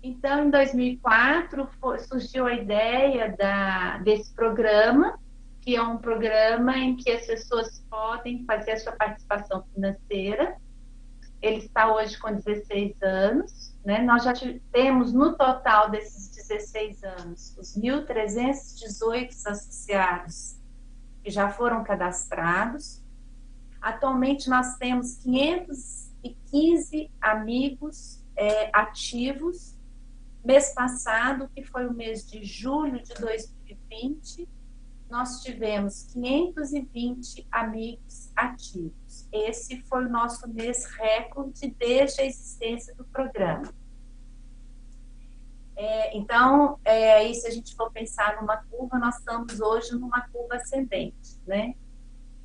Então, 0.06 0.44
em 0.44 0.50
2004, 0.50 1.66
foi, 1.80 1.98
surgiu 2.00 2.44
a 2.44 2.52
ideia 2.52 3.34
da, 3.38 3.96
desse 3.96 4.30
programa, 4.34 5.18
que 5.62 5.74
é 5.74 5.82
um 5.82 5.96
programa 5.96 6.76
em 6.76 6.94
que 6.94 7.10
as 7.10 7.24
pessoas 7.24 7.82
podem 7.88 8.44
fazer 8.44 8.72
a 8.72 8.78
sua 8.80 8.92
participação 8.92 9.64
financeira. 9.72 10.58
Ele 11.40 11.56
está 11.56 11.90
hoje 11.90 12.18
com 12.18 12.34
16 12.34 13.02
anos. 13.02 13.74
Né? 13.82 14.02
Nós 14.02 14.24
já 14.24 14.34
temos, 14.70 15.10
no 15.14 15.38
total 15.38 15.88
desses 15.88 16.28
16 16.36 17.02
anos, 17.02 17.56
os 17.56 17.74
1.318 17.74 19.30
associados 19.46 20.58
que 21.22 21.30
já 21.30 21.48
foram 21.48 21.82
cadastrados. 21.82 23.02
Atualmente, 23.80 24.50
nós 24.50 24.76
temos 24.76 25.16
515 25.22 27.10
amigos 27.22 28.22
é, 28.36 28.68
ativos 28.70 29.73
Mês 30.44 30.74
passado, 30.74 31.48
que 31.54 31.64
foi 31.64 31.86
o 31.86 31.92
mês 31.94 32.30
de 32.30 32.44
julho 32.44 33.02
de 33.02 33.14
2020, 33.14 34.46
nós 35.08 35.42
tivemos 35.42 36.04
520 36.12 37.46
amigos 37.50 38.30
ativos. 38.36 39.28
Esse 39.32 39.80
foi 39.82 40.04
o 40.04 40.08
nosso 40.10 40.46
mês 40.48 40.84
recorde 40.96 41.74
desde 41.78 42.20
a 42.20 42.26
existência 42.26 42.94
do 42.94 43.04
programa. 43.04 43.72
É, 45.76 46.16
então, 46.16 46.78
é, 46.84 47.14
aí 47.14 47.34
se 47.34 47.46
a 47.46 47.50
gente 47.50 47.74
for 47.74 47.90
pensar 47.90 48.40
numa 48.40 48.56
curva, 48.56 48.98
nós 48.98 49.18
estamos 49.18 49.60
hoje 49.60 49.92
numa 49.92 50.20
curva 50.28 50.56
ascendente, 50.56 51.40
né? 51.46 51.74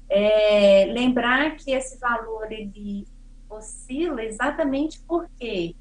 É, 0.07 0.85
lembrar 0.85 1.55
que 1.57 1.71
esse 1.71 1.99
valor 1.99 2.51
ele 2.51 3.05
oscila 3.49 4.23
exatamente 4.23 5.01
porque 5.01 5.75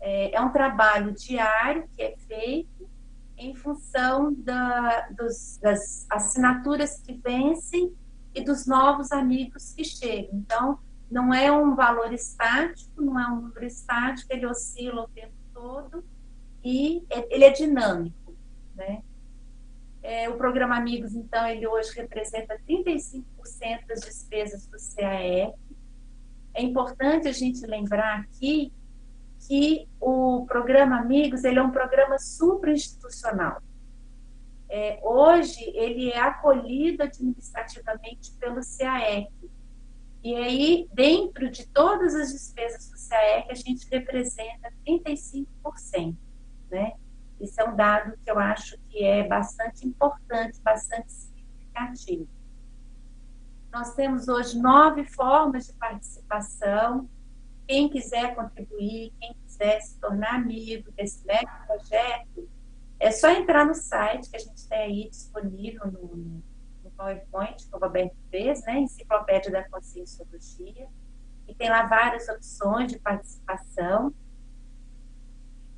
é, 0.00 0.34
é 0.34 0.40
um 0.40 0.50
trabalho 0.50 1.12
diário 1.12 1.88
que 1.94 2.02
é 2.02 2.16
feito 2.26 2.88
em 3.36 3.54
função 3.54 4.34
da, 4.34 5.08
dos, 5.10 5.58
das 5.62 6.06
assinaturas 6.10 7.00
que 7.00 7.12
vencem 7.14 7.94
e 8.34 8.42
dos 8.42 8.66
novos 8.66 9.12
amigos 9.12 9.72
que 9.72 9.84
chegam. 9.84 10.30
Então, 10.32 10.78
não 11.10 11.32
é 11.32 11.50
um 11.50 11.74
valor 11.74 12.12
estático, 12.12 13.00
não 13.00 13.18
é 13.18 13.26
um 13.28 13.42
número 13.42 13.64
estático, 13.64 14.32
ele 14.32 14.46
oscila 14.46 15.04
o 15.04 15.08
tempo 15.08 15.32
todo 15.54 16.04
e 16.64 17.04
ele 17.30 17.44
é 17.44 17.50
dinâmico, 17.50 18.36
né? 18.74 19.02
É, 20.02 20.28
o 20.28 20.36
programa 20.36 20.76
Amigos, 20.76 21.14
então, 21.14 21.46
ele 21.46 21.66
hoje 21.66 21.92
representa 21.94 22.58
35% 22.68 23.24
das 23.86 24.00
despesas 24.00 24.66
do 24.66 24.76
CAE. 24.94 25.52
É 26.54 26.62
importante 26.62 27.28
a 27.28 27.32
gente 27.32 27.66
lembrar 27.66 28.20
aqui 28.20 28.72
que 29.46 29.88
o 30.00 30.44
programa 30.46 30.98
Amigos 30.98 31.44
ele 31.44 31.58
é 31.58 31.62
um 31.62 31.70
programa 31.70 32.18
suprainstitucional. 32.18 33.62
É, 34.70 35.00
hoje 35.02 35.64
ele 35.74 36.10
é 36.10 36.18
acolhido 36.18 37.02
administrativamente 37.02 38.32
pelo 38.38 38.60
CAEC. 38.78 39.30
E 40.22 40.34
aí, 40.34 40.88
dentro 40.92 41.48
de 41.50 41.66
todas 41.68 42.14
as 42.14 42.32
despesas 42.32 42.90
do 42.90 43.08
CAEC, 43.08 43.50
a 43.50 43.54
gente 43.54 43.88
representa 43.90 44.70
35%, 44.86 46.16
né? 46.70 46.92
Isso 47.40 47.60
é 47.60 47.68
um 47.68 47.76
dado 47.76 48.18
que 48.24 48.30
eu 48.30 48.38
acho 48.38 48.76
que 48.88 49.04
é 49.04 49.26
bastante 49.26 49.86
importante, 49.86 50.60
bastante 50.60 51.12
significativo. 51.12 52.28
Nós 53.72 53.94
temos 53.94 54.28
hoje 54.28 54.58
nove 54.58 55.04
formas 55.04 55.66
de 55.66 55.72
participação. 55.74 57.08
Quem 57.68 57.88
quiser 57.88 58.34
contribuir, 58.34 59.12
quem 59.20 59.34
quiser 59.34 59.80
se 59.80 60.00
tornar 60.00 60.36
amigo 60.36 60.90
desse 60.92 61.24
mega 61.24 61.64
projeto, 61.66 62.48
é 62.98 63.12
só 63.12 63.30
entrar 63.30 63.64
no 63.64 63.74
site 63.74 64.30
que 64.30 64.36
a 64.36 64.40
gente 64.40 64.66
tem 64.66 64.78
aí 64.78 65.08
disponível 65.08 65.86
no, 65.86 66.42
no 66.82 66.90
PowerPoint, 66.96 67.68
que 67.68 67.76
o 67.76 67.78
Roberto 67.78 68.16
fez, 68.30 68.64
né? 68.64 68.80
Enciclopédia 68.80 69.52
da 69.52 69.68
Conscienciologia. 69.68 70.88
E 71.46 71.54
tem 71.54 71.68
lá 71.68 71.86
várias 71.86 72.28
opções 72.28 72.90
de 72.90 72.98
participação 72.98 74.12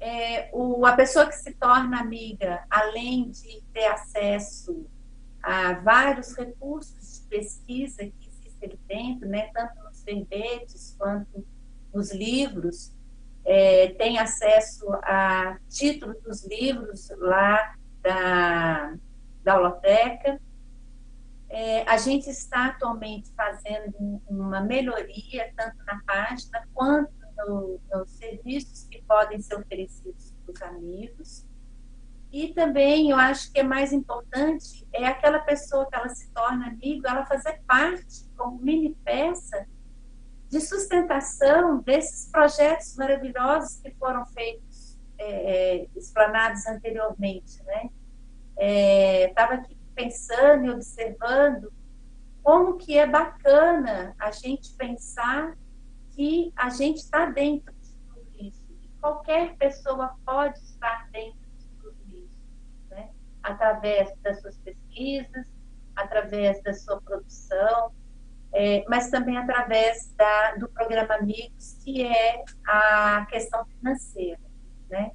é, 0.00 0.48
o, 0.52 0.84
a 0.86 0.96
pessoa 0.96 1.26
que 1.26 1.36
se 1.36 1.52
torna 1.52 2.00
amiga, 2.00 2.64
além 2.70 3.30
de 3.30 3.62
ter 3.72 3.84
acesso 3.86 4.86
a 5.42 5.74
vários 5.74 6.34
recursos 6.34 7.20
de 7.20 7.28
pesquisa 7.28 7.98
que 7.98 8.28
existem 8.28 8.70
ali 8.70 8.80
dentro, 8.88 9.28
né, 9.28 9.50
tanto 9.52 9.82
nos 9.84 10.02
verbetes 10.02 10.96
quanto 10.98 11.46
nos 11.92 12.12
livros, 12.12 12.94
é, 13.44 13.88
tem 13.94 14.18
acesso 14.18 14.86
a 15.02 15.58
títulos 15.68 16.20
dos 16.22 16.44
livros 16.46 17.08
lá 17.18 17.74
da, 18.02 18.94
da 19.42 19.56
Holoteca. 19.56 20.40
É, 21.48 21.82
a 21.82 21.96
gente 21.96 22.30
está 22.30 22.66
atualmente 22.66 23.32
fazendo 23.34 24.22
uma 24.28 24.60
melhoria, 24.60 25.52
tanto 25.56 25.78
na 25.84 26.00
página 26.06 26.62
quanto 26.72 27.12
no, 27.46 27.80
nos 27.92 28.10
serviços 28.10 28.84
que 28.84 29.02
podem 29.02 29.40
ser 29.40 29.56
oferecidos 29.56 30.32
para 30.44 30.52
os 30.52 30.62
amigos. 30.62 31.46
E 32.32 32.54
também 32.54 33.10
eu 33.10 33.16
acho 33.16 33.52
que 33.52 33.58
é 33.58 33.64
mais 33.64 33.92
importante 33.92 34.86
é 34.92 35.04
aquela 35.06 35.40
pessoa 35.40 35.88
que 35.88 35.96
ela 35.96 36.08
se 36.08 36.30
torna 36.30 36.68
amigo, 36.68 37.06
ela 37.08 37.26
fazer 37.26 37.60
parte 37.66 38.30
como 38.36 38.62
mini 38.62 38.94
peça 39.04 39.66
de 40.50 40.60
sustentação 40.60 41.80
desses 41.80 42.28
projetos 42.28 42.96
maravilhosos 42.96 43.76
que 43.80 43.92
foram 43.92 44.26
feitos, 44.26 44.98
é, 45.16 45.82
é 45.82 45.86
explanados 45.96 46.66
anteriormente, 46.66 47.62
né? 47.62 47.88
Estava 49.28 49.54
é, 49.54 49.56
aqui 49.58 49.76
pensando 49.94 50.66
e 50.66 50.70
observando 50.70 51.72
como 52.42 52.76
que 52.76 52.98
é 52.98 53.06
bacana 53.06 54.14
a 54.18 54.32
gente 54.32 54.74
pensar 54.74 55.56
que 56.16 56.52
a 56.56 56.68
gente 56.68 56.96
está 56.96 57.26
dentro 57.26 57.72
de 57.74 57.92
tudo 58.08 58.26
isso. 58.34 58.66
E 58.82 58.88
qualquer 59.00 59.56
pessoa 59.56 60.16
pode 60.24 60.58
estar 60.58 61.08
dentro 61.12 61.38
de 61.58 61.68
tudo 61.80 61.96
isso, 62.08 62.40
né? 62.88 63.10
através 63.42 64.12
das 64.20 64.40
suas 64.40 64.56
pesquisas, 64.58 65.46
através 65.94 66.60
da 66.62 66.72
sua 66.74 67.00
produção, 67.00 67.92
é, 68.52 68.84
mas 68.88 69.10
também 69.10 69.36
através 69.36 70.12
da, 70.16 70.56
do 70.56 70.68
programa 70.68 71.14
Amigos, 71.14 71.78
que 71.84 72.04
é 72.04 72.44
a 72.66 73.26
questão 73.30 73.64
financeira. 73.66 74.40
Né? 74.88 75.12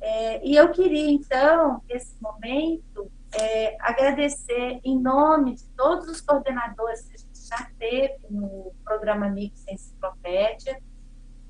É, 0.00 0.46
e 0.46 0.54
eu 0.54 0.70
queria, 0.70 1.10
então, 1.10 1.82
nesse 1.88 2.14
momento, 2.22 3.10
é, 3.32 3.76
agradecer 3.80 4.80
em 4.84 4.98
nome 5.00 5.56
de 5.56 5.64
todos 5.70 6.08
os 6.08 6.20
coordenadores 6.20 7.02
que 7.06 7.14
a 7.14 7.18
gente 7.18 7.48
já 7.48 7.70
teve 7.78 8.18
no 8.30 8.72
programa 8.84 9.26
Amigos 9.26 9.64
Enciclopédia, 9.68 10.80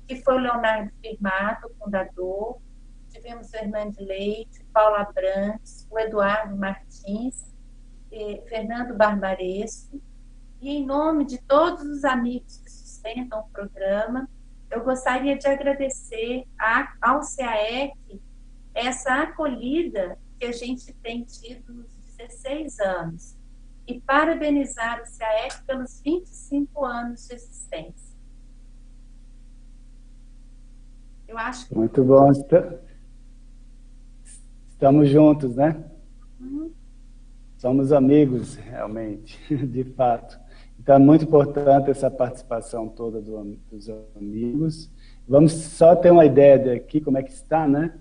que 0.07 0.15
foi 0.23 0.35
o 0.35 0.39
Leonardo 0.39 0.91
Firmato, 1.01 1.69
fundador, 1.77 2.59
tivemos 3.09 3.49
o 3.53 4.03
Leite, 4.03 4.63
Paula 4.73 5.03
Brandes, 5.13 5.87
o 5.89 5.99
Eduardo 5.99 6.55
Martins, 6.55 7.53
Fernando 8.47 8.95
Barbaresco, 8.95 10.01
e 10.61 10.69
em 10.69 10.85
nome 10.85 11.25
de 11.25 11.37
todos 11.41 11.83
os 11.83 12.03
amigos 12.03 12.57
que 12.57 12.69
sustentam 12.69 13.39
o 13.39 13.49
programa, 13.49 14.29
eu 14.69 14.83
gostaria 14.83 15.37
de 15.37 15.47
agradecer 15.47 16.45
a, 16.59 16.93
ao 17.01 17.21
CAEC 17.21 18.21
essa 18.73 19.23
acolhida 19.23 20.17
que 20.39 20.45
a 20.45 20.51
gente 20.51 20.93
tem 20.95 21.23
tido 21.23 21.73
nos 21.73 21.91
16 22.17 22.79
anos 22.79 23.35
e 23.87 23.99
parabenizar 24.01 25.01
o 25.01 25.17
CAEC 25.17 25.63
pelos 25.65 26.01
25 26.01 26.85
anos 26.85 27.27
de 27.27 27.35
existência. 27.35 28.09
Eu 31.27 31.37
acho 31.37 31.67
que... 31.67 31.75
Muito 31.75 32.03
bom. 32.03 32.31
Estamos 34.71 35.09
juntos, 35.09 35.55
né? 35.55 35.83
Uhum. 36.39 36.71
Somos 37.57 37.91
amigos, 37.91 38.55
realmente, 38.55 39.37
de 39.67 39.83
fato. 39.83 40.38
Então, 40.89 40.97
é 40.97 41.05
muito 41.05 41.23
importante 41.23 41.91
essa 41.91 42.09
participação 42.09 42.87
toda 42.87 43.21
do, 43.21 43.55
dos 43.71 43.91
amigos. 44.15 44.89
Vamos 45.27 45.51
só 45.51 45.95
ter 45.95 46.09
uma 46.09 46.25
ideia 46.25 46.57
daqui, 46.57 46.99
como 46.99 47.15
é 47.15 47.21
que 47.21 47.31
está, 47.31 47.67
né? 47.67 47.93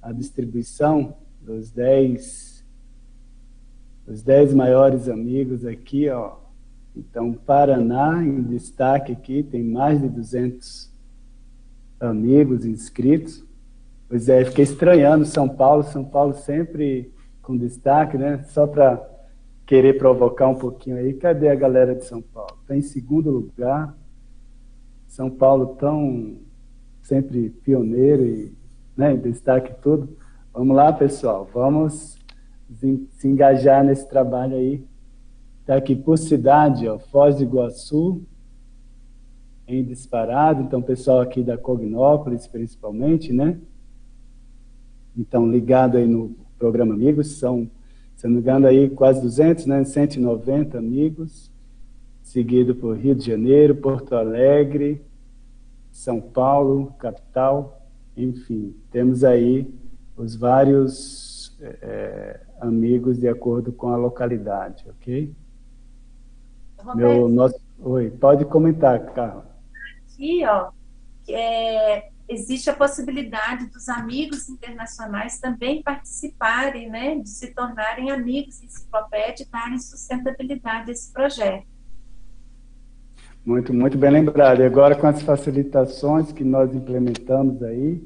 A 0.00 0.10
distribuição 0.10 1.18
dos 1.38 1.70
10, 1.70 2.64
os 4.06 4.22
10 4.22 4.54
maiores 4.54 5.06
amigos 5.06 5.66
aqui, 5.66 6.08
ó. 6.08 6.36
Então, 6.96 7.30
Paraná, 7.34 8.24
em 8.24 8.40
destaque 8.40 9.12
aqui, 9.12 9.42
tem 9.42 9.62
mais 9.62 10.00
de 10.00 10.08
200 10.08 10.90
amigos 12.00 12.64
inscritos. 12.64 13.44
Pois 14.08 14.30
é, 14.30 14.46
fiquei 14.46 14.64
estranhando 14.64 15.26
São 15.26 15.46
Paulo, 15.46 15.82
São 15.82 16.06
Paulo 16.06 16.32
sempre 16.32 17.12
com 17.42 17.54
destaque, 17.54 18.16
né? 18.16 18.42
Só 18.44 18.66
para 18.66 19.09
querer 19.70 19.96
provocar 19.96 20.48
um 20.48 20.56
pouquinho 20.56 20.96
aí. 20.96 21.14
Cadê 21.14 21.48
a 21.48 21.54
galera 21.54 21.94
de 21.94 22.04
São 22.04 22.20
Paulo? 22.20 22.58
Está 22.60 22.76
em 22.76 22.82
segundo 22.82 23.30
lugar. 23.30 23.96
São 25.06 25.30
Paulo 25.30 25.76
tão 25.76 26.38
sempre 27.00 27.50
pioneiro 27.50 28.26
e 28.26 28.52
né, 28.96 29.16
destaque 29.16 29.72
tudo. 29.80 30.16
Vamos 30.52 30.74
lá, 30.74 30.92
pessoal, 30.92 31.48
vamos 31.54 32.18
se 33.12 33.28
engajar 33.28 33.84
nesse 33.84 34.08
trabalho 34.08 34.56
aí. 34.56 34.84
Está 35.60 35.76
aqui 35.76 35.94
por 35.94 36.18
cidade, 36.18 36.88
ó, 36.88 36.98
Foz 36.98 37.36
do 37.36 37.44
Iguaçu, 37.44 38.26
em 39.68 39.84
disparado, 39.84 40.62
então 40.62 40.82
pessoal 40.82 41.20
aqui 41.20 41.44
da 41.44 41.56
Cognópolis 41.56 42.48
principalmente, 42.48 43.32
né? 43.32 43.56
Então, 45.16 45.48
ligado 45.48 45.96
aí 45.96 46.08
no 46.08 46.34
programa 46.58 46.92
Amigos, 46.92 47.38
são, 47.38 47.70
se 48.20 48.26
não 48.26 48.34
me 48.34 48.40
engano, 48.40 48.66
aí 48.66 48.90
quase 48.90 49.22
200, 49.22 49.64
né? 49.64 49.82
190 49.82 50.76
amigos, 50.76 51.50
seguido 52.22 52.74
por 52.74 52.94
Rio 52.94 53.14
de 53.14 53.24
Janeiro, 53.24 53.74
Porto 53.74 54.14
Alegre, 54.14 55.02
São 55.90 56.20
Paulo, 56.20 56.94
capital, 56.98 57.80
enfim, 58.14 58.76
temos 58.90 59.24
aí 59.24 59.66
os 60.18 60.36
vários 60.36 61.56
é, 61.62 62.40
amigos 62.60 63.18
de 63.18 63.26
acordo 63.26 63.72
com 63.72 63.88
a 63.88 63.96
localidade, 63.96 64.84
ok? 64.90 65.34
Roberto, 66.76 66.96
Meu, 66.98 67.26
nosso, 67.26 67.58
oi, 67.80 68.10
pode 68.10 68.44
comentar, 68.44 69.00
Carla. 69.14 69.46
Aqui, 70.12 70.44
ó, 70.44 70.68
é, 71.26 72.10
existe 72.30 72.70
a 72.70 72.72
possibilidade 72.72 73.66
dos 73.66 73.88
amigos 73.88 74.48
internacionais 74.48 75.40
também 75.40 75.82
participarem, 75.82 76.88
né, 76.88 77.16
de 77.16 77.28
se 77.28 77.52
tornarem 77.52 78.10
amigos 78.12 78.62
enciclopédia 78.62 79.44
e 79.44 79.50
darem 79.50 79.78
sustentabilidade 79.78 80.90
a 80.90 80.92
esse 80.92 81.12
projeto. 81.12 81.66
Muito, 83.44 83.74
muito 83.74 83.98
bem 83.98 84.10
lembrado. 84.10 84.60
E 84.60 84.64
agora 84.64 84.94
com 84.94 85.08
as 85.08 85.20
facilitações 85.22 86.30
que 86.30 86.44
nós 86.44 86.72
implementamos 86.72 87.62
aí, 87.64 88.00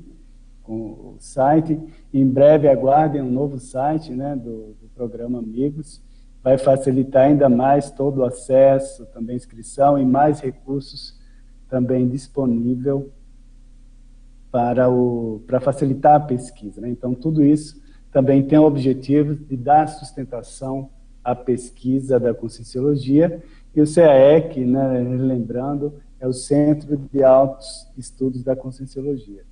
com 0.62 0.74
o 0.74 1.16
site. 1.20 1.78
Em 2.12 2.26
breve 2.26 2.66
aguardem 2.68 3.20
um 3.20 3.30
novo 3.30 3.58
site 3.58 4.10
né, 4.12 4.34
do, 4.34 4.74
do 4.80 4.88
programa 4.94 5.38
Amigos. 5.38 6.02
Vai 6.42 6.56
facilitar 6.56 7.26
ainda 7.26 7.48
mais 7.50 7.90
todo 7.90 8.18
o 8.18 8.24
acesso, 8.24 9.04
também 9.06 9.36
inscrição 9.36 9.98
e 9.98 10.04
mais 10.06 10.40
recursos 10.40 11.20
também 11.68 12.08
disponível 12.08 13.12
para, 14.54 14.88
o, 14.88 15.42
para 15.48 15.58
facilitar 15.58 16.14
a 16.14 16.20
pesquisa. 16.20 16.80
Né? 16.80 16.88
Então, 16.88 17.12
tudo 17.12 17.44
isso 17.44 17.82
também 18.12 18.40
tem 18.40 18.56
o 18.56 18.62
objetivo 18.62 19.34
de 19.34 19.56
dar 19.56 19.88
sustentação 19.88 20.90
à 21.24 21.34
pesquisa 21.34 22.20
da 22.20 22.32
Conscienciologia 22.32 23.42
e 23.74 23.82
o 23.82 23.84
CAEC, 23.84 24.64
né, 24.64 25.00
lembrando, 25.00 25.94
é 26.20 26.28
o 26.28 26.32
Centro 26.32 26.96
de 26.96 27.24
Altos 27.24 27.90
Estudos 27.98 28.44
da 28.44 28.54
Conscienciologia. 28.54 29.42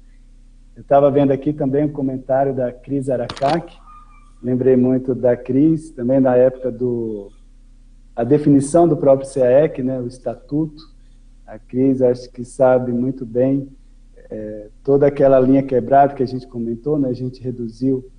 Eu 0.77 0.83
estava 0.83 1.11
vendo 1.11 1.33
aqui 1.33 1.53
também 1.53 1.87
um 1.87 1.93
comentário 1.93 2.55
da 2.55 2.71
Cris 2.71 3.11
Aracaki, 3.11 3.77
lembrei 4.41 4.77
muito 4.77 5.17
da 5.17 5.37
Cris, 5.37 5.91
também 5.91 6.23
da 6.23 6.37
época 6.37 6.71
do, 6.71 7.29
a 8.15 8.23
definição 8.23 8.87
do 8.87 8.97
próprio 8.97 9.29
CAEC, 9.29 9.83
né, 9.83 9.99
o 10.01 10.07
estatuto. 10.07 10.81
A 11.45 11.59
Cris 11.59 12.01
acho 12.01 12.31
que 12.31 12.45
sabe 12.45 12.93
muito 12.93 13.27
bem 13.27 13.69
é, 14.33 14.71
toda 14.83 15.07
aquela 15.07 15.39
linha 15.39 15.63
quebrada 15.63 16.15
que 16.15 16.23
a 16.23 16.27
gente 16.27 16.47
comentou, 16.47 16.99
né, 16.99 17.11
a 17.11 17.13
gente 17.13 17.43
reduziu 17.43 18.11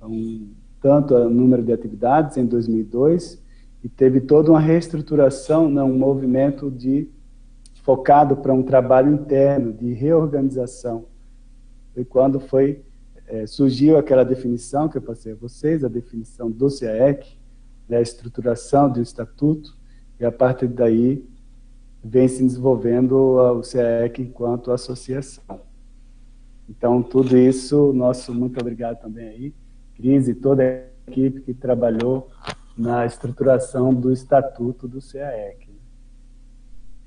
um, 0.00 0.52
tanto 0.80 1.14
o 1.16 1.28
número 1.28 1.64
de 1.64 1.72
atividades 1.72 2.36
em 2.36 2.46
2002 2.46 3.42
e 3.82 3.88
teve 3.88 4.20
toda 4.20 4.52
uma 4.52 4.60
reestruturação, 4.60 5.68
né, 5.68 5.82
um 5.82 5.98
movimento 5.98 6.70
de 6.70 7.08
focado 7.82 8.36
para 8.36 8.54
um 8.54 8.62
trabalho 8.62 9.12
interno 9.12 9.72
de 9.72 9.92
reorganização. 9.92 11.06
Foi 11.92 12.04
quando 12.04 12.38
foi 12.38 12.84
é, 13.26 13.44
surgiu 13.44 13.98
aquela 13.98 14.24
definição 14.24 14.88
que 14.88 14.96
eu 14.96 15.02
passei 15.02 15.32
a 15.32 15.36
vocês, 15.36 15.82
a 15.82 15.88
definição 15.88 16.48
do 16.48 16.68
CAEC, 16.68 17.36
né, 17.88 17.96
a 17.96 18.00
estruturação 18.00 18.88
do 18.88 19.02
estatuto, 19.02 19.76
e 20.20 20.24
a 20.24 20.30
partir 20.30 20.68
daí 20.68 21.28
vem 22.02 22.28
se 22.28 22.42
desenvolvendo 22.42 23.12
o 23.12 23.62
CAEC 23.62 24.22
enquanto 24.22 24.70
associação. 24.70 25.60
Então, 26.68 27.02
tudo 27.02 27.36
isso, 27.36 27.92
nosso 27.92 28.32
muito 28.34 28.60
obrigado 28.60 29.00
também 29.00 29.28
aí, 29.28 29.54
Cris 29.96 30.28
e 30.28 30.34
toda 30.34 30.62
a 30.62 31.10
equipe 31.10 31.40
que 31.40 31.54
trabalhou 31.54 32.28
na 32.76 33.04
estruturação 33.04 33.92
do 33.92 34.12
estatuto 34.12 34.86
do 34.86 35.00
CAEC. 35.00 35.68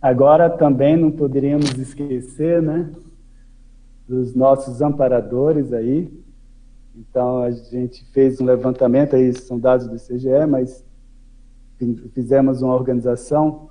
Agora, 0.01 0.49
também 0.49 0.97
não 0.97 1.11
poderíamos 1.11 1.77
esquecer, 1.77 2.61
né, 2.61 2.91
dos 4.07 4.34
nossos 4.35 4.81
amparadores 4.81 5.72
aí. 5.72 6.11
Então, 6.95 7.43
a 7.43 7.51
gente 7.51 8.03
fez 8.11 8.41
um 8.41 8.45
levantamento, 8.45 9.15
aí 9.15 9.31
são 9.34 9.57
dados 9.57 9.88
do 9.88 9.95
CGE, 9.95 10.45
mas 10.49 10.84
fizemos 12.13 12.61
uma 12.61 12.73
organização 12.73 13.69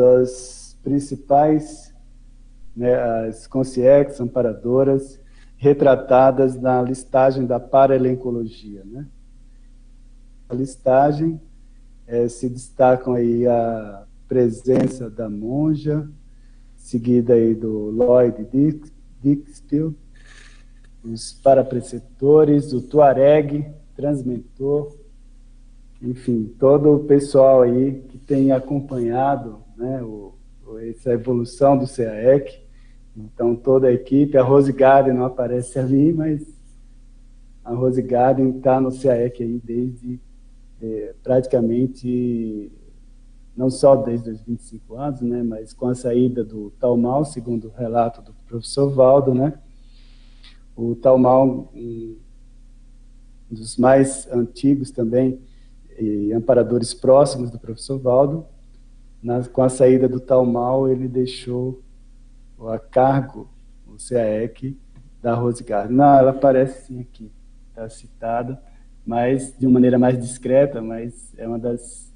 das 0.00 0.78
principais, 0.82 1.94
né, 2.74 2.94
as 3.28 3.46
concierges, 3.46 4.18
amparadoras, 4.18 5.20
retratadas 5.58 6.58
na 6.58 6.80
listagem 6.80 7.44
da 7.44 7.60
paraelencologia. 7.60 8.82
Né? 8.82 9.06
A 10.48 10.54
listagem 10.54 11.38
é, 12.06 12.26
se 12.28 12.48
destacam 12.48 13.12
aí 13.12 13.46
a 13.46 14.04
presença 14.26 15.10
da 15.10 15.28
monja, 15.28 16.08
seguida 16.76 17.34
aí 17.34 17.54
do 17.54 17.90
Lloyd 17.90 18.46
Dix, 18.50 18.90
Dixfield, 19.22 19.94
os 21.04 21.34
parapreceptores, 21.34 22.72
o 22.72 22.80
Tuareg, 22.80 23.70
transmentor, 23.94 24.96
enfim, 26.00 26.54
todo 26.58 26.94
o 26.94 27.04
pessoal 27.04 27.60
aí 27.62 28.02
que 28.08 28.16
tem 28.16 28.50
acompanhado 28.50 29.59
né, 29.80 30.02
o, 30.02 30.34
essa 30.78 31.12
evolução 31.12 31.76
do 31.76 31.86
CAEC. 31.86 32.60
Então, 33.16 33.56
toda 33.56 33.88
a 33.88 33.92
equipe, 33.92 34.36
a 34.36 34.42
Rose 34.42 34.72
Garden 34.72 35.14
não 35.14 35.24
aparece 35.24 35.78
ali, 35.78 36.12
mas 36.12 36.46
a 37.64 37.74
Rose 37.74 38.00
Garden 38.02 38.58
está 38.58 38.80
no 38.80 38.90
CAEC 38.96 39.42
aí 39.42 39.58
desde 39.58 40.20
é, 40.82 41.14
praticamente 41.22 42.72
não 43.56 43.68
só 43.68 43.96
desde 43.96 44.30
os 44.30 44.40
25 44.42 44.96
anos, 44.96 45.20
né, 45.20 45.42
mas 45.42 45.74
com 45.74 45.88
a 45.88 45.94
saída 45.94 46.42
do 46.44 46.70
Talmal, 46.78 47.24
segundo 47.24 47.68
o 47.68 47.72
relato 47.72 48.22
do 48.22 48.32
professor 48.46 48.88
Valdo, 48.90 49.34
né, 49.34 49.58
o 50.74 50.94
Talmal, 50.94 51.70
um 51.74 52.16
dos 53.50 53.76
mais 53.76 54.26
antigos 54.32 54.90
também, 54.90 55.40
e 55.98 56.32
amparadores 56.32 56.94
próximos 56.94 57.50
do 57.50 57.58
professor 57.58 57.98
Valdo, 57.98 58.46
na, 59.22 59.44
com 59.44 59.62
a 59.62 59.68
saída 59.68 60.08
do 60.08 60.20
Talmal, 60.20 60.88
ele 60.88 61.06
deixou 61.06 61.82
a 62.68 62.78
cargo, 62.78 63.48
o 63.86 63.96
CAEC, 63.96 64.76
da 65.22 65.34
Rose 65.34 65.62
Gardner. 65.62 65.96
Não, 65.96 66.18
ela 66.18 66.30
aparece 66.30 66.86
sim 66.86 67.00
aqui, 67.00 67.30
está 67.68 67.88
citada, 67.88 68.60
mas 69.04 69.54
de 69.58 69.66
uma 69.66 69.74
maneira 69.74 69.98
mais 69.98 70.18
discreta, 70.18 70.80
mas 70.80 71.32
é 71.36 71.46
uma 71.46 71.58
das 71.58 72.10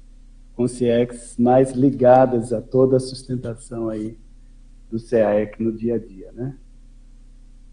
concierges 0.55 1.35
mais 1.37 1.71
ligadas 1.71 2.53
a 2.53 2.61
toda 2.61 2.97
a 2.97 2.99
sustentação 2.99 3.89
aí 3.89 4.17
do 4.89 4.99
CAEC 4.99 5.61
no 5.61 5.71
dia 5.71 5.95
a 5.95 5.99
dia, 5.99 6.31
né? 6.31 6.55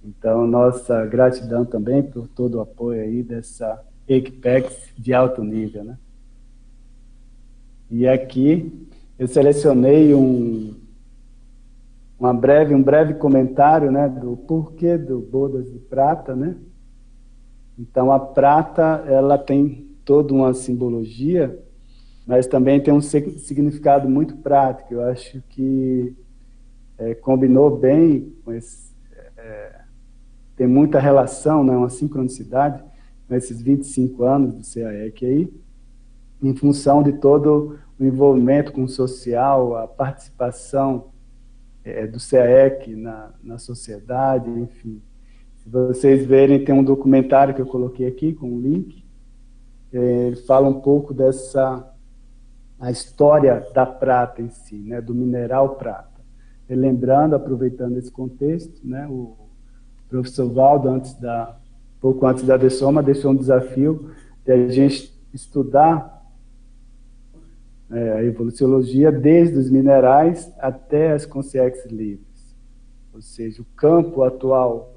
Então, 0.04 0.46
nossa 0.46 1.06
gratidão 1.06 1.64
também 1.64 2.02
por 2.02 2.26
todo 2.26 2.56
o 2.56 2.60
apoio 2.60 3.02
aí 3.02 3.22
dessa 3.22 3.82
Equipex 4.08 4.88
de 4.98 5.14
alto 5.14 5.44
nível, 5.44 5.84
né? 5.84 5.96
E 7.88 8.08
aqui 8.08 8.88
eu 9.18 9.28
selecionei 9.28 10.14
um, 10.14 10.74
uma 12.18 12.34
breve, 12.34 12.74
um 12.74 12.82
breve 12.82 13.14
comentário, 13.14 13.90
né, 13.90 14.08
do 14.08 14.36
porquê 14.36 14.96
do 14.98 15.20
Bodas 15.20 15.70
de 15.70 15.78
Prata, 15.78 16.34
né? 16.34 16.56
Então, 17.78 18.12
a 18.12 18.20
prata, 18.20 19.04
ela 19.06 19.38
tem 19.38 19.86
toda 20.04 20.32
uma 20.34 20.52
simbologia 20.52 21.58
mas 22.26 22.46
também 22.46 22.80
tem 22.80 22.94
um 22.94 23.00
significado 23.00 24.08
muito 24.08 24.36
prático. 24.36 24.94
Eu 24.94 25.02
acho 25.02 25.42
que 25.48 26.14
é, 26.98 27.14
combinou 27.14 27.76
bem 27.76 28.32
com 28.44 28.52
esse, 28.52 28.92
é, 29.36 29.80
tem 30.56 30.66
muita 30.66 31.00
relação, 31.00 31.64
né, 31.64 31.76
uma 31.76 31.90
sincronicidade 31.90 32.82
com 33.28 33.34
esses 33.34 33.60
25 33.60 34.22
anos 34.22 34.54
do 34.54 34.62
CAEC 34.62 35.26
aí, 35.26 35.52
em 36.42 36.54
função 36.54 37.02
de 37.02 37.12
todo 37.12 37.78
o 37.98 38.04
envolvimento 38.04 38.72
com 38.72 38.82
o 38.82 38.88
social, 38.88 39.76
a 39.76 39.86
participação 39.86 41.12
é, 41.84 42.06
do 42.06 42.18
CAEC 42.18 42.96
na, 42.96 43.30
na 43.42 43.58
sociedade, 43.58 44.50
enfim. 44.50 45.00
Se 45.58 45.68
vocês 45.68 46.26
verem, 46.26 46.64
tem 46.64 46.74
um 46.74 46.82
documentário 46.82 47.54
que 47.54 47.62
eu 47.62 47.66
coloquei 47.66 48.06
aqui 48.06 48.32
com 48.32 48.50
um 48.50 48.60
link, 48.60 49.04
é, 49.92 50.26
ele 50.26 50.36
fala 50.36 50.68
um 50.68 50.80
pouco 50.80 51.14
dessa 51.14 51.88
a 52.80 52.90
história 52.90 53.64
da 53.72 53.86
prata 53.86 54.42
em 54.42 54.48
si, 54.48 54.74
né, 54.74 55.00
do 55.00 55.14
mineral 55.14 55.76
prata. 55.76 56.20
E 56.68 56.74
lembrando, 56.74 57.36
aproveitando 57.36 57.96
esse 57.96 58.10
contexto, 58.10 58.80
né, 58.84 59.06
o 59.08 59.36
professor 60.08 60.52
Valdo, 60.52 60.88
antes 60.88 61.14
da, 61.14 61.56
pouco 62.00 62.26
antes 62.26 62.42
da 62.42 62.56
Dessoma, 62.56 63.00
deixou 63.00 63.30
um 63.30 63.36
desafio 63.36 64.10
de 64.44 64.50
a 64.50 64.68
gente 64.68 65.16
estudar 65.32 66.21
é, 67.92 68.12
a 68.12 68.24
evoluciologia 68.24 69.12
desde 69.12 69.58
os 69.58 69.70
minerais 69.70 70.52
até 70.58 71.12
as 71.12 71.26
consciências 71.26 71.90
livres. 71.92 72.56
Ou 73.12 73.20
seja, 73.20 73.60
o 73.60 73.66
campo 73.76 74.22
atual 74.22 74.92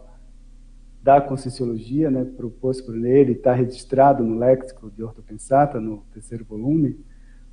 da 1.03 1.21
conscienciologia, 1.21 2.09
né, 2.09 2.25
proposto 2.25 2.85
por 2.85 2.95
ele, 2.95 3.33
está 3.33 3.53
registrado 3.53 4.23
no 4.23 4.39
léxico 4.39 4.89
de 4.89 5.03
Ortopensata, 5.03 5.79
no 5.79 6.03
terceiro 6.11 6.43
volume, 6.45 6.99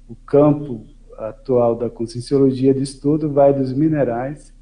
o 0.08 0.14
campo 0.14 0.86
atual 1.18 1.76
da 1.76 1.90
conscienciologia 1.90 2.72
de 2.72 2.82
estudo 2.82 3.30
vai 3.30 3.52
dos 3.52 3.72
minerais 3.72 4.54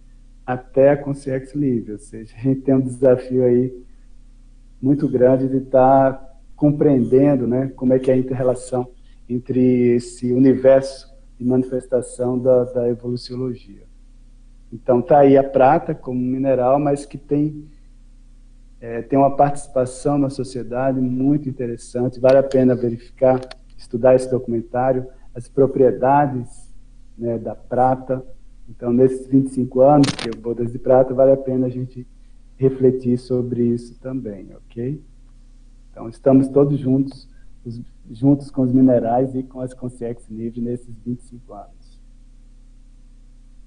até 0.45 0.91
a 0.91 0.97
consciência 0.97 1.57
livre, 1.57 1.93
ou 1.93 1.99
seja, 1.99 2.35
a 2.35 2.41
gente 2.41 2.63
tem 2.63 2.75
um 2.75 2.81
desafio 2.81 3.45
aí 3.45 3.73
muito 4.83 5.09
grande 5.09 5.47
de 5.47 5.59
estar 5.59 6.13
tá 6.13 6.35
compreendendo, 6.57 7.47
né, 7.47 7.69
como 7.77 7.93
é 7.93 7.99
que 7.99 8.11
é 8.11 8.15
a 8.15 8.17
interrelação 8.17 8.91
entre 9.33 9.95
esse 9.95 10.33
universo 10.33 11.09
de 11.39 11.45
manifestação 11.45 12.39
da, 12.39 12.65
da 12.65 12.89
evoluciologia. 12.89 13.85
Então 14.73 15.01
tá 15.01 15.21
aí 15.21 15.37
a 15.37 15.45
prata 15.45 15.95
como 15.95 16.21
mineral, 16.21 16.79
mas 16.79 17.05
que 17.05 17.19
tem 17.19 17.69
é, 18.81 19.03
tem 19.03 19.19
uma 19.19 19.37
participação 19.37 20.17
na 20.17 20.31
sociedade 20.31 21.01
muito 21.01 21.49
interessante, 21.49 22.19
vale 22.19 22.39
a 22.39 22.43
pena 22.43 22.75
verificar, 22.75 23.39
estudar 23.77 24.15
esse 24.15 24.31
documentário 24.31 25.07
as 25.35 25.49
propriedades 25.49 26.73
né, 27.17 27.39
da 27.39 27.55
prata. 27.55 28.25
Então, 28.69 28.93
nesses 28.93 29.27
25 29.27 29.81
anos 29.81 30.07
que 30.13 30.29
eu 30.29 30.41
vou 30.41 30.55
de 30.55 30.79
prata, 30.79 31.15
vale 31.15 31.33
a 31.33 31.37
pena 31.37 31.67
a 31.67 31.71
gente 31.71 32.07
refletir 32.57 33.19
sobre 33.19 33.63
isso 33.63 33.99
também, 34.01 34.49
ok? 34.55 35.03
Então, 35.91 36.09
estamos 36.09 36.49
todos 36.49 36.79
juntos, 36.79 37.29
os, 37.65 37.81
juntos 38.11 38.51
com 38.51 38.63
os 38.63 38.73
minerais 38.73 39.35
e 39.35 39.43
com 39.43 39.61
as 39.61 39.75
consciências 39.75 40.29
livres 40.29 40.63
nesses 40.63 40.95
25 41.05 41.53
anos. 41.53 42.01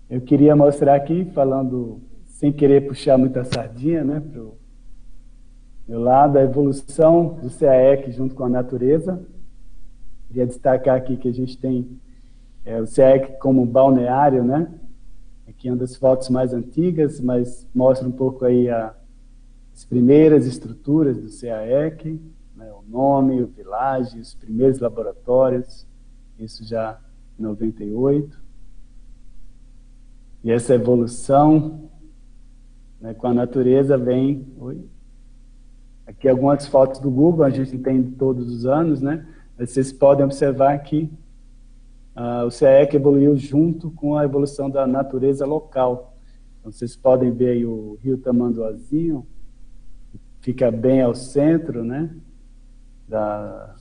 Eu 0.10 0.22
queria 0.22 0.56
mostrar 0.56 0.96
aqui, 0.96 1.26
falando, 1.34 2.02
sem 2.26 2.52
querer 2.52 2.88
puxar 2.88 3.18
muita 3.18 3.44
sardinha, 3.44 4.04
né, 4.04 4.20
para 4.20 4.42
o 4.42 4.58
meu 5.88 6.00
lado, 6.00 6.38
a 6.38 6.44
evolução 6.44 7.40
do 7.42 7.50
CAEC 7.50 8.12
junto 8.12 8.36
com 8.36 8.46
a 8.46 8.50
natureza, 8.50 9.22
Queria 10.34 10.48
destacar 10.48 10.98
aqui 10.98 11.16
que 11.16 11.28
a 11.28 11.32
gente 11.32 11.56
tem 11.56 12.02
é, 12.66 12.82
o 12.82 12.88
CEEC 12.88 13.38
como 13.38 13.64
balneário, 13.68 14.44
né? 14.44 14.68
Aqui 15.48 15.68
é 15.68 15.72
uma 15.72 15.78
das 15.78 15.96
fotos 15.96 16.28
mais 16.30 16.56
antigas, 16.56 17.20
mas 17.20 17.68
mostra 17.72 18.08
um 18.08 18.12
pouco 18.12 18.44
aí 18.44 18.68
a, 18.68 18.96
as 19.72 19.86
primeiras 19.86 20.48
estruturas 20.48 21.18
do 21.18 21.30
CAEC? 21.30 22.20
O 22.86 22.92
nome, 22.92 23.42
o 23.42 23.48
vilage, 23.48 24.20
os 24.20 24.34
primeiros 24.34 24.80
laboratórios. 24.80 25.88
Isso 26.38 26.64
já 26.64 27.00
98. 27.38 28.42
E 30.44 30.52
essa 30.52 30.74
evolução 30.74 31.90
né, 33.00 33.14
com 33.14 33.28
a 33.28 33.34
natureza 33.34 33.98
vem. 33.98 34.48
Oi? 34.58 34.86
Aqui 36.06 36.28
algumas 36.28 36.68
fotos 36.68 37.00
do 37.00 37.10
Google, 37.10 37.46
a 37.46 37.50
gente 37.50 37.78
tem 37.78 38.04
todos 38.04 38.52
os 38.52 38.66
anos, 38.66 39.02
né? 39.02 39.26
Vocês 39.58 39.94
podem 39.94 40.26
observar 40.26 40.78
que 40.80 41.10
uh, 42.16 42.46
o 42.46 42.52
CEEC 42.52 42.96
evoluiu 42.96 43.38
junto 43.38 43.90
com 43.92 44.18
a 44.18 44.26
evolução 44.26 44.70
da 44.70 44.86
natureza 44.86 45.46
local. 45.46 46.18
Então, 46.60 46.72
vocês 46.72 46.96
podem 46.96 47.32
ver 47.32 47.52
aí 47.52 47.66
o 47.66 47.98
rio 48.02 48.18
Tamanduazinho, 48.18 49.26
fica 50.42 50.70
bem 50.70 51.02
ao 51.02 51.16
centro, 51.16 51.86
né? 51.86 52.14
Da, 53.08 53.76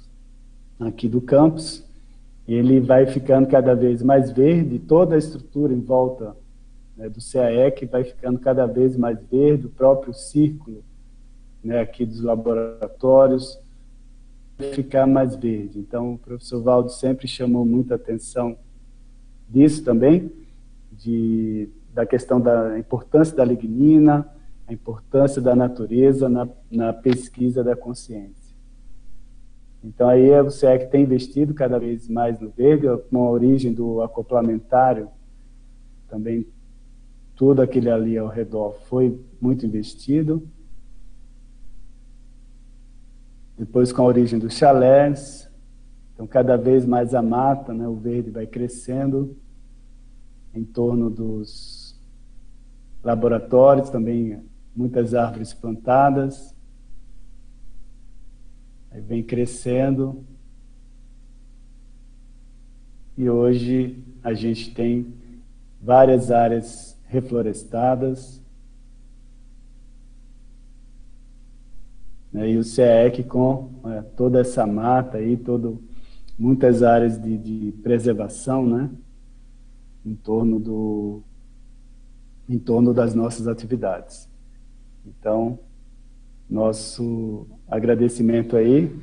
aqui 0.81 1.09
do 1.09 1.21
campus. 1.21 1.85
Ele 2.47 2.81
vai 2.81 3.07
ficando 3.07 3.47
cada 3.47 3.75
vez 3.75 4.03
mais 4.03 4.31
verde, 4.31 4.79
toda 4.79 5.15
a 5.15 5.19
estrutura 5.19 5.73
em 5.73 5.81
volta 5.81 6.37
né, 6.97 7.09
do 7.09 7.21
CAEC 7.21 7.87
vai 7.87 8.05
ficando 8.05 8.39
cada 8.39 8.67
vez 8.67 8.97
mais 8.97 9.19
verde, 9.31 9.67
o 9.67 9.71
próprio 9.71 10.13
círculo 10.13 10.83
né, 11.63 11.81
aqui 11.81 12.05
dos 12.05 12.21
laboratórios 12.21 13.59
vai 14.59 14.73
ficar 14.73 15.07
mais 15.07 15.35
verde. 15.37 15.79
Então, 15.79 16.15
o 16.15 16.19
professor 16.19 16.63
Valdo 16.63 16.91
sempre 16.91 17.27
chamou 17.27 17.65
muita 17.65 17.95
atenção 17.95 18.57
disso 19.49 19.85
também, 19.85 20.31
de, 20.91 21.69
da 21.93 22.07
questão 22.07 22.41
da 22.41 22.79
importância 22.79 23.37
da 23.37 23.45
lignina, 23.45 24.29
a 24.67 24.73
importância 24.73 25.41
da 25.41 25.55
natureza 25.55 26.29
na, 26.29 26.49
na 26.71 26.93
pesquisa 26.93 27.65
da 27.65 27.75
consciência. 27.75 28.42
Então, 29.85 30.09
aí 30.09 30.31
o 30.41 30.51
CEC 30.51 30.91
tem 30.91 31.03
investido 31.03 31.53
cada 31.53 31.79
vez 31.79 32.09
mais 32.09 32.39
no 32.41 32.51
verde, 32.51 32.87
com 33.11 33.25
a 33.25 33.31
origem 33.31 33.73
do 33.73 34.01
acoplamentário, 34.01 35.09
também 36.09 36.47
tudo 37.35 37.63
aquele 37.63 37.91
ali 37.91 38.17
ao 38.17 38.29
redor 38.29 38.75
foi 38.89 39.19
muito 39.41 39.67
investido. 39.67 40.47
Depois 43.59 43.93
com 43.93 44.03
a 44.03 44.07
origem 44.07 44.39
dos 44.39 44.55
chalés, 44.55 45.51
então 46.15 46.27
cada 46.27 46.57
vez 46.57 46.87
mais 46.87 47.15
a 47.15 47.23
mata, 47.23 47.73
né, 47.73 47.89
o 47.89 47.97
verde 47.97 48.31
vai 48.31 48.47
crescendo 48.47 49.37
em 50.55 50.65
torno 50.65 51.09
dos 51.09 51.99
laboratórios, 53.03 53.91
também 53.91 54.43
muitas 54.75 55.15
árvores 55.15 55.53
plantadas. 55.53 56.52
Aí 58.93 59.01
vem 59.01 59.23
crescendo. 59.23 60.25
E 63.17 63.29
hoje 63.29 64.03
a 64.23 64.35
gente 64.35 64.75
tem 64.75 65.15
várias 65.81 66.31
áreas 66.31 66.99
reflorestadas. 67.05 68.41
Né, 72.33 72.51
e 72.51 72.57
o 72.57 72.65
CEEC 72.65 73.25
com 73.25 73.71
é, 73.85 74.03
toda 74.03 74.41
essa 74.41 74.67
mata 74.67 75.19
aí, 75.19 75.37
todo, 75.37 75.83
muitas 76.39 76.83
áreas 76.83 77.21
de, 77.21 77.37
de 77.37 77.73
preservação, 77.83 78.67
né? 78.67 78.91
Em 80.05 80.15
torno 80.15 80.59
do 80.59 81.23
em 82.49 82.59
torno 82.59 82.93
das 82.93 83.15
nossas 83.15 83.47
atividades. 83.47 84.29
Então, 85.07 85.59
nosso 86.51 87.47
agradecimento 87.75 88.57
aí. 88.57 88.95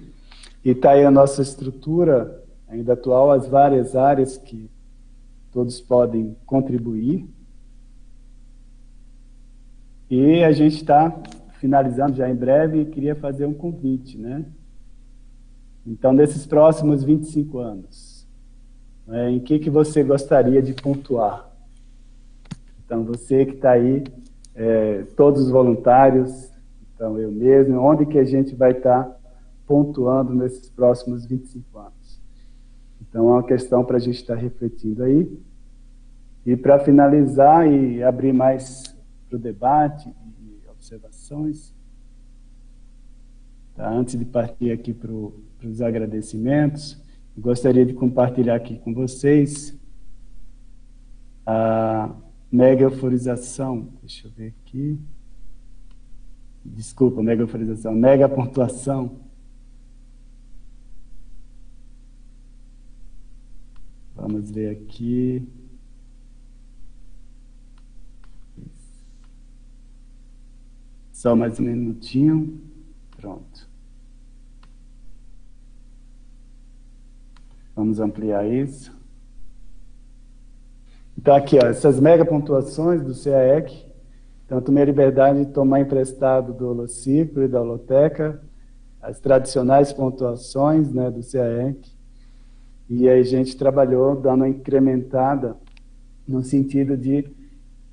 E 0.63 0.71
está 0.71 0.91
aí 0.91 1.05
a 1.05 1.11
nossa 1.11 1.41
estrutura 1.41 2.43
ainda 2.67 2.93
atual, 2.93 3.31
as 3.31 3.47
várias 3.47 3.95
áreas 3.95 4.37
que 4.37 4.69
todos 5.51 5.81
podem 5.81 6.35
contribuir 6.45 7.27
e 10.09 10.43
a 10.43 10.51
gente 10.51 10.77
está 10.77 11.15
finalizando 11.59 12.15
já 12.15 12.27
em 12.27 12.35
breve 12.35 12.81
e 12.81 12.85
queria 12.85 13.15
fazer 13.15 13.45
um 13.45 13.53
convite, 13.53 14.17
né? 14.17 14.43
Então, 15.85 16.11
nesses 16.11 16.47
próximos 16.47 17.03
25 17.03 17.59
anos, 17.59 18.27
né, 19.05 19.29
em 19.29 19.39
que, 19.39 19.59
que 19.59 19.69
você 19.69 20.03
gostaria 20.03 20.63
de 20.63 20.73
pontuar? 20.73 21.47
Então, 22.83 23.03
você 23.03 23.45
que 23.45 23.53
está 23.53 23.71
aí, 23.71 24.03
é, 24.55 25.03
todos 25.15 25.43
os 25.43 25.51
voluntários, 25.51 26.48
então 26.99 27.17
eu 27.17 27.31
mesmo, 27.31 27.79
onde 27.79 28.05
que 28.05 28.19
a 28.19 28.25
gente 28.25 28.53
vai 28.53 28.71
estar 28.71 29.05
tá 29.05 29.17
pontuando 29.65 30.35
nesses 30.35 30.69
próximos 30.69 31.25
25 31.25 31.79
anos? 31.79 32.21
Então, 33.01 33.29
é 33.29 33.31
uma 33.35 33.43
questão 33.43 33.85
para 33.85 33.95
a 33.95 33.99
gente 34.01 34.17
estar 34.17 34.35
tá 34.35 34.41
refletindo 34.41 35.03
aí. 35.03 35.31
E 36.45 36.57
para 36.57 36.77
finalizar 36.77 37.65
e 37.71 38.03
abrir 38.03 38.33
mais 38.33 38.93
para 39.29 39.37
o 39.37 39.39
debate 39.39 40.13
e 40.41 40.69
observações. 40.69 41.73
Tá? 43.77 43.89
Antes 43.89 44.19
de 44.19 44.25
partir 44.25 44.69
aqui 44.69 44.93
para 44.93 45.09
os 45.13 45.81
agradecimentos, 45.81 47.01
gostaria 47.37 47.85
de 47.85 47.93
compartilhar 47.93 48.55
aqui 48.55 48.77
com 48.77 48.93
vocês 48.93 49.73
a 51.45 52.13
mega 52.51 52.83
euforização. 52.83 53.87
Deixa 54.01 54.27
eu 54.27 54.31
ver 54.31 54.53
aqui. 54.61 54.99
Desculpa, 56.69 57.21
mega 57.21 57.43
euforização, 57.43 57.93
mega 57.93 58.29
pontuação. 58.29 59.19
Vamos 64.15 64.51
ver 64.51 64.69
aqui. 64.69 65.47
Só 71.11 71.35
mais 71.35 71.59
um 71.59 71.63
minutinho. 71.63 72.61
Pronto. 73.17 73.67
Vamos 77.75 77.99
ampliar 77.99 78.45
isso. 78.45 78.97
Então, 81.17 81.35
aqui, 81.35 81.57
ó, 81.61 81.67
essas 81.67 81.99
mega 81.99 82.23
pontuações 82.23 83.03
do 83.03 83.13
CAEC. 83.13 83.88
Então, 84.49 84.59
tomei 84.59 84.81
a 84.81 84.85
liberdade 84.87 85.45
de 85.45 85.51
tomar 85.51 85.79
emprestado 85.79 86.51
do 86.51 86.69
Holociclo 86.69 87.43
e 87.43 87.47
da 87.47 87.61
Holoteca 87.61 88.41
as 88.99 89.19
tradicionais 89.19 89.93
pontuações 89.93 90.91
né, 90.91 91.11
do 91.11 91.21
CAEC. 91.21 91.87
E 92.89 93.07
aí 93.07 93.19
a 93.19 93.23
gente 93.23 93.55
trabalhou 93.55 94.15
dando 94.15 94.37
uma 94.37 94.49
incrementada 94.49 95.55
no 96.27 96.41
sentido 96.41 96.97
de 96.97 97.29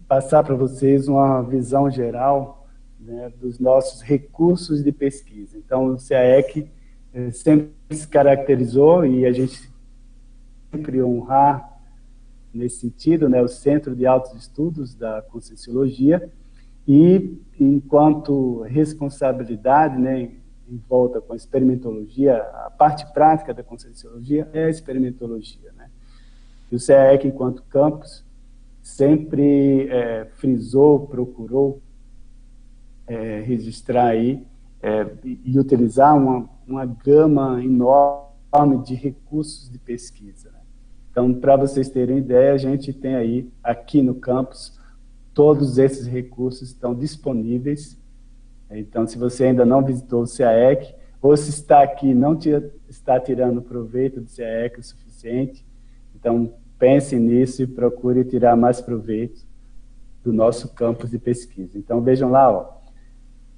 passar 0.09 0.43
para 0.43 0.55
vocês 0.55 1.09
uma 1.09 1.43
visão 1.43 1.91
geral 1.91 2.67
né, 2.99 3.31
dos 3.39 3.59
nossos 3.59 4.01
recursos 4.01 4.83
de 4.83 4.93
pesquisa. 4.93 5.59
Então, 5.59 5.93
o 5.93 5.99
CAEC 5.99 6.71
eh, 7.13 7.31
sempre 7.33 7.71
se 7.91 8.09
caracterizou 8.09 9.05
e 9.05 9.27
a 9.27 9.33
gente 9.33 9.71
sempre 10.73 11.03
honrar 11.03 11.71
nesse 12.51 12.79
sentido, 12.79 13.29
né, 13.29 13.43
o 13.43 13.49
Centro 13.49 13.95
de 13.95 14.07
Altos 14.07 14.33
Estudos 14.33 14.95
da 14.95 15.21
Conscienciologia 15.21 16.33
e 16.87 17.41
enquanto 17.59 18.63
responsabilidade, 18.63 19.99
né, 19.99 20.31
em 20.69 20.77
volta 20.89 21.21
com 21.21 21.33
a 21.33 21.37
experimentologia, 21.37 22.37
a 22.37 22.71
parte 22.71 23.11
prática 23.13 23.55
da 23.55 23.63
Conscienciologia 23.63 24.49
é 24.53 24.65
a 24.65 24.71
experimentologia, 24.71 25.73
né? 25.77 25.89
E 26.71 26.77
o 26.77 26.79
CAEC, 26.85 27.29
enquanto 27.29 27.63
campus, 27.65 28.25
sempre 28.83 29.89
é, 29.89 30.27
frisou, 30.37 31.07
procurou 31.07 31.81
é, 33.07 33.41
registrar 33.41 34.07
aí 34.07 34.45
é, 34.83 35.07
e 35.25 35.59
utilizar 35.59 36.17
uma, 36.17 36.49
uma 36.67 36.85
gama 36.85 37.63
enorme 37.63 38.83
de 38.85 38.95
recursos 38.95 39.71
de 39.71 39.79
pesquisa. 39.79 40.51
Né? 40.51 40.61
Então, 41.11 41.35
para 41.35 41.57
vocês 41.57 41.89
terem 41.89 42.19
ideia, 42.19 42.53
a 42.53 42.59
gente 42.59 42.93
tem 42.93 43.15
aí, 43.15 43.49
aqui 43.63 44.03
no 44.03 44.15
campus, 44.15 44.76
todos 45.37 45.77
esses 45.77 46.07
recursos 46.07 46.71
estão 46.71 46.95
disponíveis. 46.95 48.01
Então, 48.71 49.07
se 49.07 49.19
você 49.19 49.45
ainda 49.45 49.67
não 49.67 49.85
visitou 49.85 50.23
o 50.23 50.27
CAEC, 50.27 50.95
ou 51.21 51.37
se 51.37 51.51
está 51.51 51.83
aqui 51.83 52.15
não 52.15 52.39
está 52.89 53.21
tirando 53.21 53.61
proveito 53.61 54.19
do 54.19 54.35
CAEC 54.35 54.81
o 54.81 54.83
suficiente, 54.83 55.63
então 56.15 56.55
pense 56.79 57.17
nisso 57.17 57.63
e 57.63 57.67
procure 57.67 58.25
tirar 58.25 58.57
mais 58.57 58.81
proveito 58.81 59.45
do 60.25 60.33
nosso 60.33 60.73
campus 60.73 61.11
de 61.11 61.19
pesquisa. 61.19 61.77
Então, 61.77 62.01
vejam 62.01 62.31
lá, 62.31 62.51
ó, 62.51 62.79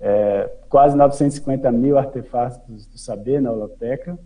é, 0.00 0.50
quase 0.68 0.96
950 0.96 1.70
mil 1.70 1.96
artefatos 1.96 2.86
do 2.86 2.98
saber 2.98 3.40
na 3.40 3.52
holoteca. 3.52 4.18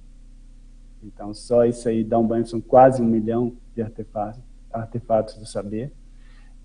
Então, 1.03 1.35
só 1.35 1.67
isso 1.67 1.87
aí 1.87 2.03
dá 2.03 2.19
um 2.19 2.27
banho, 2.27 2.47
são 2.47 2.63
quase 2.63 3.03
um 3.03 3.07
milhão 3.07 3.53
de 3.75 3.83
artefatos, 3.83 4.41
artefatos 4.73 5.37
do 5.37 5.45
saber. 5.45 5.93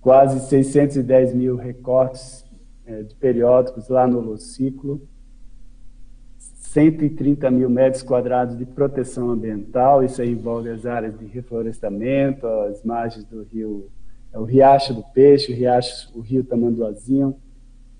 Quase 0.02 0.40
610 0.48 1.34
mil 1.34 1.56
recortes 1.56 2.46
é, 2.86 3.04
de 3.04 3.16
periódicos 3.16 3.90
lá 3.90 4.08
no 4.08 4.20
Holociclo. 4.20 5.08
130 6.38 7.50
mil 7.50 7.70
metros 7.70 8.04
quadrados 8.04 8.58
de 8.58 8.66
proteção 8.66 9.32
ambiental, 9.32 10.04
isso 10.04 10.22
aí 10.22 10.32
envolve 10.32 10.70
as 10.70 10.86
áreas 10.86 11.18
de 11.18 11.26
reflorestamento, 11.26 12.46
as 12.46 12.84
margens 12.84 13.26
do 13.26 13.42
rio, 13.44 13.90
é 14.32 14.38
o 14.38 14.44
Riacho 14.44 14.94
do 14.94 15.02
Peixe, 15.02 15.52
o, 15.52 15.56
riacho, 15.56 16.12
o 16.16 16.22
rio 16.22 16.44
Tamanduazinho, 16.44 17.36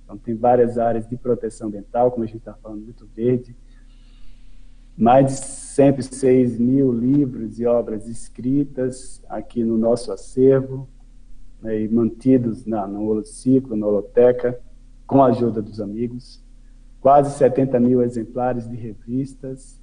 então 0.04 0.18
tem 0.18 0.36
várias 0.36 0.78
áreas 0.78 1.08
de 1.08 1.18
proteção 1.18 1.70
ambiental, 1.70 2.12
como 2.12 2.24
a 2.24 2.28
gente 2.28 2.38
está 2.38 2.54
falando, 2.54 2.84
muito 2.84 3.08
verde, 3.16 3.56
mais 4.96 5.26
de 5.26 5.32
106 5.32 6.60
mil 6.60 6.92
livros 6.92 7.60
e 7.60 7.66
obras 7.66 8.08
escritas 8.08 9.24
aqui 9.28 9.64
no 9.64 9.78
nosso 9.78 10.12
acervo, 10.12 10.88
né, 11.62 11.82
e 11.82 11.88
mantidos 11.88 12.66
na, 12.66 12.88
no 12.88 13.08
Holociclo, 13.08 13.76
na 13.76 13.88
Holoteca, 13.88 14.60
com 15.06 15.24
a 15.24 15.28
ajuda 15.28 15.62
dos 15.62 15.80
amigos 15.80 16.46
quase 17.08 17.32
70 17.38 17.80
mil 17.80 18.04
exemplares 18.04 18.70
de 18.70 18.76
revistas, 18.76 19.82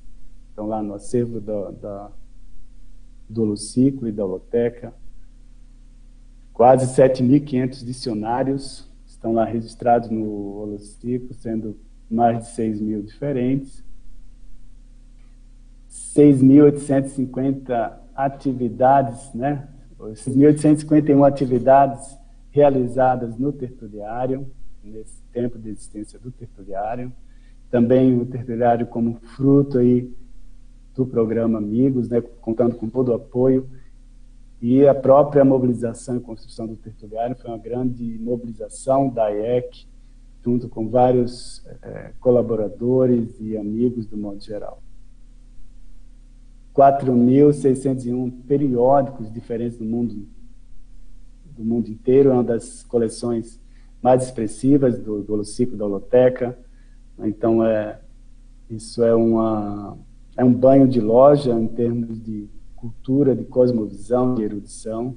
estão 0.51 0.67
lá 0.67 0.83
no 0.83 0.93
acervo 0.93 1.41
do, 1.41 1.73
da, 1.73 2.11
do 3.29 3.43
Holociclo 3.45 4.07
e 4.07 4.13
da 4.13 4.27
Holoteca. 4.27 4.93
Quase 6.53 6.95
7.500 6.95 7.85
dicionários 7.85 8.87
estão 9.07 9.33
lá 9.33 9.47
registrados 9.47 10.11
no 10.11 10.59
Holociclo, 10.59 11.33
sendo 11.35 11.79
mais 12.11 12.41
de 12.41 12.49
6 12.51 12.83
mil 12.83 13.03
diferentes. 13.03 13.83
6.850 15.89 17.95
atividades, 18.15 19.33
né? 19.33 19.67
6.851 20.13 21.27
atividades 21.27 22.17
realizadas 22.51 23.37
no 23.37 23.53
tertuliário, 23.53 24.47
nesse 24.83 25.23
tempo 25.33 25.59
de 25.59 25.71
existência 25.71 26.19
do 26.19 26.31
tertuliário. 26.31 27.13
Também 27.71 28.19
o 28.21 28.27
tertuliário 28.27 28.87
como 28.87 29.15
fruto 29.37 29.79
aí 29.79 30.13
do 30.95 31.05
programa 31.05 31.59
Amigos, 31.59 32.09
né, 32.09 32.21
contando 32.41 32.77
com 32.77 32.89
todo 32.89 33.09
o 33.09 33.15
apoio. 33.15 33.69
E 34.63 34.87
a 34.87 34.95
própria 34.95 35.45
mobilização 35.45 36.17
e 36.17 36.21
construção 36.21 36.67
do 36.67 36.77
tertuliário 36.77 37.37
foi 37.37 37.51
uma 37.51 37.59
grande 37.59 38.19
mobilização 38.19 39.09
da 39.09 39.29
IEC, 39.29 39.87
junto 40.43 40.69
com 40.69 40.89
vários 40.89 41.67
é, 41.83 42.13
colaboradores 42.21 43.39
e 43.41 43.57
amigos 43.57 44.07
do 44.07 44.17
modo 44.17 44.41
geral. 44.41 44.81
4.601 46.75 48.33
periódicos 48.47 49.33
diferentes 49.33 49.79
do 49.79 49.85
mundo 49.85 50.27
do 51.57 51.65
mundo 51.65 51.89
inteiro, 51.89 52.31
é 52.31 52.33
uma 52.33 52.43
das 52.43 52.83
coleções 52.83 53.61
mais 54.03 54.25
expressivas 54.25 54.99
do, 54.99 55.23
do 55.23 55.45
ciclo 55.45 55.77
da 55.77 55.85
holoteca. 55.85 56.59
Então, 57.21 57.65
é, 57.65 58.01
isso 58.69 59.03
é, 59.03 59.15
uma, 59.15 59.97
é 60.37 60.45
um 60.45 60.53
banho 60.53 60.89
de 60.89 61.01
loja 61.01 61.53
em 61.53 61.69
termos 61.69 62.21
de 62.21 62.49
cultura, 62.75 63.35
de 63.35 63.45
cosmovisão, 63.45 64.35
de 64.35 64.43
erudição. 64.43 65.17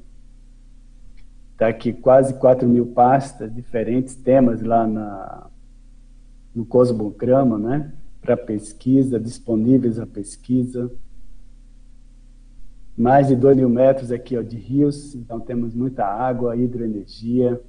Está 1.54 1.68
aqui 1.68 1.92
quase 1.92 2.36
4 2.36 2.68
mil 2.68 2.86
pastas, 2.88 3.54
diferentes 3.54 4.16
temas 4.16 4.62
lá 4.62 4.86
na, 4.86 5.48
no 6.54 6.66
Cosmograma, 6.66 7.58
né? 7.58 7.92
Para 8.22 8.38
pesquisa, 8.38 9.20
disponíveis 9.20 10.00
à 10.00 10.06
pesquisa. 10.06 10.92
Mais 12.98 13.28
de 13.28 13.36
2 13.36 13.56
mil 13.56 13.70
metros 13.70 14.12
aqui 14.12 14.36
ó, 14.36 14.42
de 14.42 14.58
rios, 14.58 15.14
então 15.14 15.40
temos 15.40 15.76
muita 15.76 16.04
água, 16.04 16.56
hidroenergia, 16.56 17.62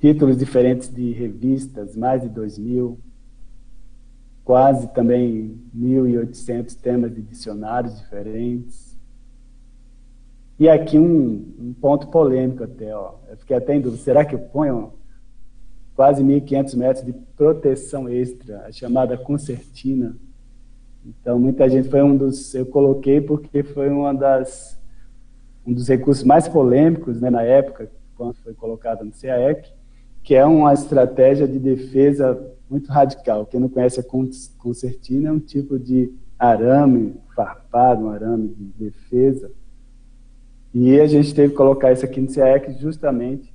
títulos 0.00 0.38
diferentes 0.38 0.88
de 0.88 1.12
revistas, 1.12 1.94
mais 1.94 2.22
de 2.22 2.28
2 2.30 2.58
mil, 2.58 2.98
quase 4.42 4.88
também 4.94 5.60
1.800 5.76 6.74
temas 6.80 7.14
de 7.14 7.20
dicionários 7.20 7.98
diferentes. 7.98 8.98
E 10.58 10.68
aqui 10.68 10.98
um, 10.98 11.54
um, 11.58 11.74
ponto 11.78 12.08
polêmico 12.08 12.64
até, 12.64 12.94
ó. 12.96 13.16
Eu 13.28 13.36
fiquei 13.36 13.56
até 13.56 13.74
em 13.74 13.80
dúvida, 13.80 14.02
será 14.02 14.24
que 14.24 14.34
eu 14.34 14.38
ponho 14.38 14.94
quase 15.94 16.22
1.500 16.22 16.76
metros 16.76 17.04
de 17.04 17.12
proteção 17.12 18.08
extra, 18.08 18.66
a 18.66 18.72
chamada 18.72 19.16
concertina? 19.18 20.16
Então, 21.04 21.38
muita 21.38 21.68
gente 21.68 21.88
foi 21.88 22.02
um 22.02 22.16
dos... 22.16 22.54
Eu 22.54 22.66
coloquei 22.66 23.20
porque 23.20 23.62
foi 23.62 23.88
uma 23.88 24.12
das, 24.12 24.78
um 25.66 25.72
dos 25.72 25.88
recursos 25.88 26.24
mais 26.24 26.46
polêmicos 26.46 27.20
né, 27.20 27.30
na 27.30 27.42
época, 27.42 27.90
quando 28.16 28.34
foi 28.34 28.52
colocado 28.54 29.04
no 29.04 29.12
CAEC, 29.12 29.72
que 30.22 30.34
é 30.34 30.44
uma 30.44 30.74
estratégia 30.74 31.48
de 31.48 31.58
defesa 31.58 32.38
muito 32.68 32.90
radical. 32.90 33.46
Quem 33.46 33.58
não 33.58 33.68
conhece 33.68 34.00
a 34.00 34.04
concertina 34.58 35.30
é 35.30 35.32
um 35.32 35.40
tipo 35.40 35.78
de 35.78 36.12
arame 36.38 37.14
farpado, 37.34 38.04
um 38.04 38.10
arame 38.10 38.48
de 38.48 38.64
defesa. 38.84 39.50
E 40.72 41.00
a 41.00 41.06
gente 41.06 41.34
teve 41.34 41.50
que 41.50 41.56
colocar 41.56 41.92
isso 41.92 42.04
aqui 42.04 42.20
no 42.20 42.32
CAEC 42.32 42.78
justamente 42.78 43.52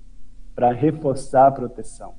para 0.53 0.71
reforçar 0.71 1.47
a 1.47 1.51
proteção. 1.51 2.13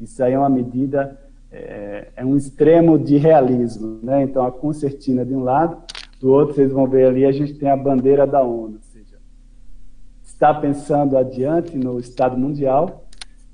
Isso 0.00 0.22
aí 0.22 0.32
é 0.32 0.38
uma 0.38 0.48
medida, 0.48 1.18
é, 1.50 2.08
é, 2.16 2.24
um 2.24 2.36
extremo 2.36 2.98
de 2.98 3.16
realismo. 3.16 3.98
Né? 4.02 4.22
Então, 4.22 4.44
a 4.44 4.52
concertina 4.52 5.24
de 5.24 5.34
um 5.34 5.42
lado, 5.42 5.82
do 6.20 6.30
outro, 6.30 6.54
vocês 6.54 6.72
vão 6.72 6.86
ver 6.86 7.06
ali, 7.06 7.24
a 7.24 7.32
gente 7.32 7.54
tem 7.54 7.70
a 7.70 7.76
bandeira 7.76 8.26
da 8.26 8.42
ONU, 8.42 8.74
ou 8.74 8.82
seja, 8.82 9.18
está 10.22 10.52
pensando 10.52 11.16
adiante 11.16 11.76
no 11.76 11.98
Estado 11.98 12.36
Mundial, 12.36 13.06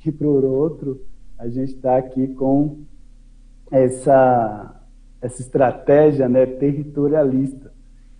e 0.04 0.10
por 0.12 0.44
outro, 0.44 1.00
a 1.38 1.48
gente 1.48 1.74
está 1.74 1.96
aqui 1.96 2.28
com 2.28 2.84
essa, 3.70 4.80
essa 5.20 5.40
estratégia 5.40 6.28
né, 6.28 6.46
territorialista. 6.46 7.72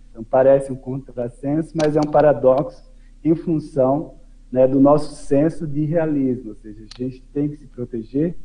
Então, 0.09 0.23
parece 0.23 0.71
um 0.71 0.75
contrassenso, 0.75 1.73
mas 1.75 1.95
é 1.95 1.99
um 1.99 2.11
paradoxo 2.11 2.91
em 3.23 3.35
função 3.35 4.15
né, 4.51 4.67
do 4.67 4.79
nosso 4.79 5.13
senso 5.15 5.67
de 5.67 5.85
realismo, 5.85 6.49
ou 6.49 6.55
seja, 6.55 6.83
a 6.83 7.03
gente 7.03 7.21
tem 7.33 7.49
que 7.49 7.57
se 7.57 7.67
proteger, 7.67 8.35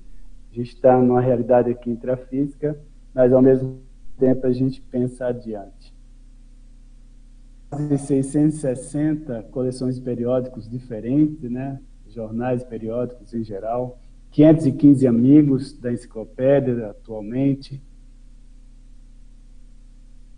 a 0.53 0.55
gente 0.55 0.75
está 0.75 0.99
numa 1.01 1.21
realidade 1.21 1.71
aqui 1.71 1.91
intrafísica, 1.91 2.79
mas 3.15 3.33
ao 3.33 3.41
mesmo 3.41 3.81
tempo 4.19 4.47
a 4.47 4.53
gente 4.53 4.81
pensa 4.81 5.27
adiante. 5.27 5.95
Quase 7.69 7.99
660 7.99 9.45
coleções 9.51 9.97
de 9.97 10.03
periódicos 10.03 10.69
diferentes, 10.69 11.51
né? 11.51 11.81
jornais 12.09 12.65
periódicos 12.65 13.33
em 13.33 13.45
geral, 13.45 13.99
515 14.33 15.07
amigos 15.07 15.79
da 15.79 15.93
enciclopédia 15.93 16.91
atualmente, 16.91 17.81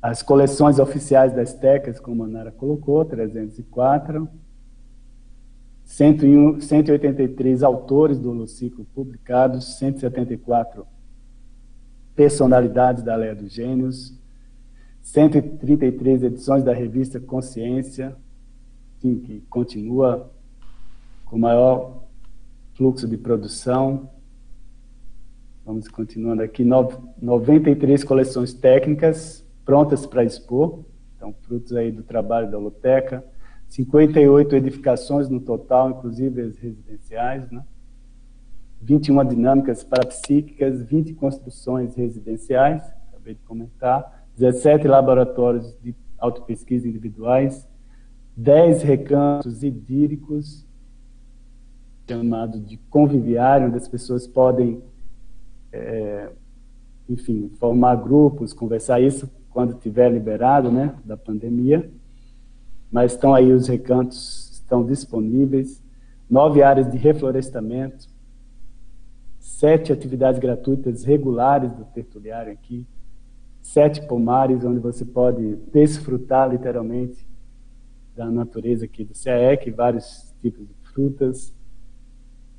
as 0.01 0.23
coleções 0.23 0.79
oficiais 0.79 1.33
das 1.33 1.55
tecas, 1.55 2.01
como 2.01 2.25
a 2.25 2.27
Nara 2.27 2.51
colocou, 2.51 3.05
304, 3.05 4.29
101, 5.85 6.61
183 6.61 7.63
autores 7.63 8.19
do 8.19 8.31
Holociclo 8.31 8.85
publicados, 8.95 9.79
174 9.79 10.87
personalidades 12.15 13.03
da 13.03 13.17
Leia 13.17 13.35
dos 13.35 13.53
Gênios, 13.53 14.19
133 15.01 16.23
edições 16.23 16.63
da 16.63 16.73
revista 16.73 17.19
Consciência, 17.19 18.17
que 19.01 19.43
continua 19.51 20.31
com 21.25 21.37
maior 21.39 22.05
fluxo 22.75 23.09
de 23.09 23.17
produção. 23.17 24.09
Vamos 25.65 25.89
continuando 25.89 26.43
aqui. 26.43 26.65
93 26.65 28.05
coleções 28.05 28.53
técnicas 28.55 29.45
prontas 29.65 30.07
para 30.07 30.25
expor, 30.25 30.81
então 31.17 31.35
frutos 31.43 31.75
aí 31.75 31.91
do 31.91 32.03
trabalho 32.03 32.51
da 32.51 32.59
Loteca. 32.59 33.25
58 33.73 34.55
edificações 34.55 35.31
no 35.31 35.41
total, 35.41 35.93
inclusive 35.93 36.43
as 36.43 36.59
residenciais, 36.59 37.51
né? 37.51 37.65
21 38.83 39.25
dinâmicas 39.25 39.83
parapsíquicas, 39.83 40.83
20 40.83 41.15
construções 41.15 41.95
residenciais, 41.95 42.83
acabei 43.09 43.33
de 43.33 43.41
comentar, 43.41 44.27
17 44.37 44.87
laboratórios 44.87 45.75
de 45.83 45.95
autopesquisa 46.19 46.87
individuais, 46.87 47.67
10 48.37 48.83
recantos 48.83 49.63
idíricos, 49.63 50.67
chamado 52.07 52.61
de 52.61 52.77
conviviário, 52.91 53.69
onde 53.69 53.79
as 53.79 53.89
pessoas 53.89 54.27
podem, 54.27 54.83
é, 55.73 56.31
enfim, 57.09 57.51
formar 57.59 57.97
grupos, 57.97 58.53
conversar 58.53 59.01
isso 59.01 59.31
quando 59.49 59.73
tiver 59.73 60.11
liberado, 60.13 60.71
né, 60.71 60.95
da 61.07 61.17
pandemia. 61.17 61.91
Mas 62.93 63.13
estão 63.13 63.35
aí 63.35 63.51
os 63.51 63.67
recantos, 63.67 64.51
estão 64.53 64.85
disponíveis. 64.85 65.83
Nove 66.29 66.63
áreas 66.63 66.91
de 66.91 66.99
reflorestamento, 66.99 68.07
sete 69.39 69.93
atividades 69.93 70.39
gratuitas 70.39 71.03
regulares 71.03 71.73
do 71.73 71.85
tertuliário 71.87 72.53
aqui, 72.53 72.87
sete 73.61 74.07
pomares 74.07 74.65
onde 74.65 74.79
você 74.79 75.05
pode 75.05 75.57
desfrutar 75.73 76.51
literalmente 76.51 77.27
da 78.15 78.31
natureza 78.31 78.85
aqui 78.85 79.05
do 79.05 79.15
CAEC, 79.15 79.71
vários 79.71 80.35
tipos 80.41 80.67
de 80.67 80.75
frutas, 80.93 81.55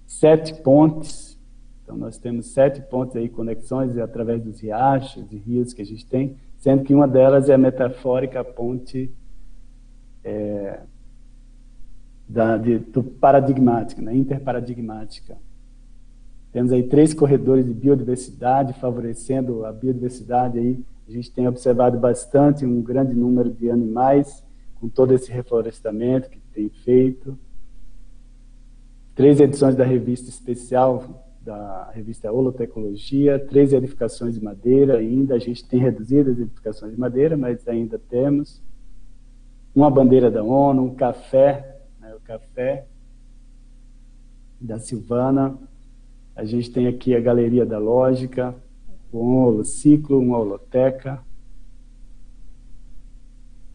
sete 0.06 0.54
pontes. 0.62 1.40
Então, 1.84 1.98
nós 1.98 2.18
temos 2.18 2.48
sete 2.48 2.82
pontos 2.82 3.16
aí, 3.16 3.30
conexões 3.30 3.98
através 3.98 4.42
dos 4.42 4.62
riachos 4.62 5.32
e 5.32 5.38
rios 5.38 5.74
que 5.74 5.82
a 5.82 5.86
gente 5.86 6.06
tem, 6.06 6.38
sendo 6.58 6.84
que 6.84 6.94
uma 6.94 7.08
delas 7.08 7.50
é 7.50 7.54
a 7.54 7.58
metafórica 7.58 8.44
ponte 8.44 9.12
é, 10.24 10.80
da, 12.28 12.58
de, 12.58 12.80
do 12.80 13.04
paradigmática, 13.04 14.02
né, 14.02 14.16
interparadigmática. 14.16 15.38
Temos 16.52 16.72
aí 16.72 16.84
três 16.84 17.14
corredores 17.14 17.66
de 17.66 17.74
biodiversidade, 17.74 18.74
favorecendo 18.80 19.66
a 19.66 19.72
biodiversidade 19.72 20.60
aí. 20.60 20.80
A 21.08 21.12
gente 21.12 21.32
tem 21.32 21.48
observado 21.48 21.98
bastante 22.00 22.66
um 22.66 22.82
grande 22.82 23.14
número 23.14 23.50
de 23.50 23.70
animais 23.70 24.44
com 24.80 24.88
todo 24.88 25.14
esse 25.14 25.32
reflorestamento 25.32 26.30
que 26.30 26.40
tem 26.54 26.70
feito. 26.70 27.38
Três 29.16 29.40
edições 29.40 29.76
da 29.76 29.84
revista 29.84 30.30
especial, 30.30 31.26
da 31.42 31.90
revista 31.92 32.32
Holotecnologia, 32.32 33.40
três 33.40 33.74
edificações 33.74 34.36
de 34.36 34.44
madeira 34.44 34.98
ainda. 34.98 35.36
A 35.36 35.40
gente 35.40 35.66
tem 35.66 35.80
reduzido 35.80 36.32
as 36.32 36.40
edificações 36.40 36.94
de 36.94 37.00
madeira, 37.00 37.36
mas 37.36 37.68
ainda 37.68 37.98
temos. 37.98 38.62
Uma 39.76 39.90
bandeira 39.90 40.30
da 40.30 40.44
ONU, 40.44 40.84
um 40.84 40.94
café, 40.94 41.80
né, 42.00 42.14
o 42.14 42.20
café 42.20 42.86
da 44.62 44.78
Silvana, 44.78 45.58
a 46.36 46.46
gente 46.46 46.72
tem 46.72 46.88
aqui 46.88 47.16
a 47.16 47.20
Galeria 47.20 47.66
da 47.66 47.80
Lógica, 47.80 48.56
um 49.12 49.44
holociclo, 49.44 50.20
uma 50.20 50.38
holoteca, 50.38 51.24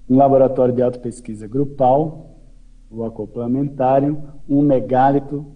um 0.08 0.16
laboratório 0.16 0.74
de 0.74 0.82
autopesquisa 0.82 1.46
grupal, 1.46 2.36
o 2.90 3.04
acoplamentário, 3.04 4.22
um 4.48 4.62
megálito, 4.62 5.46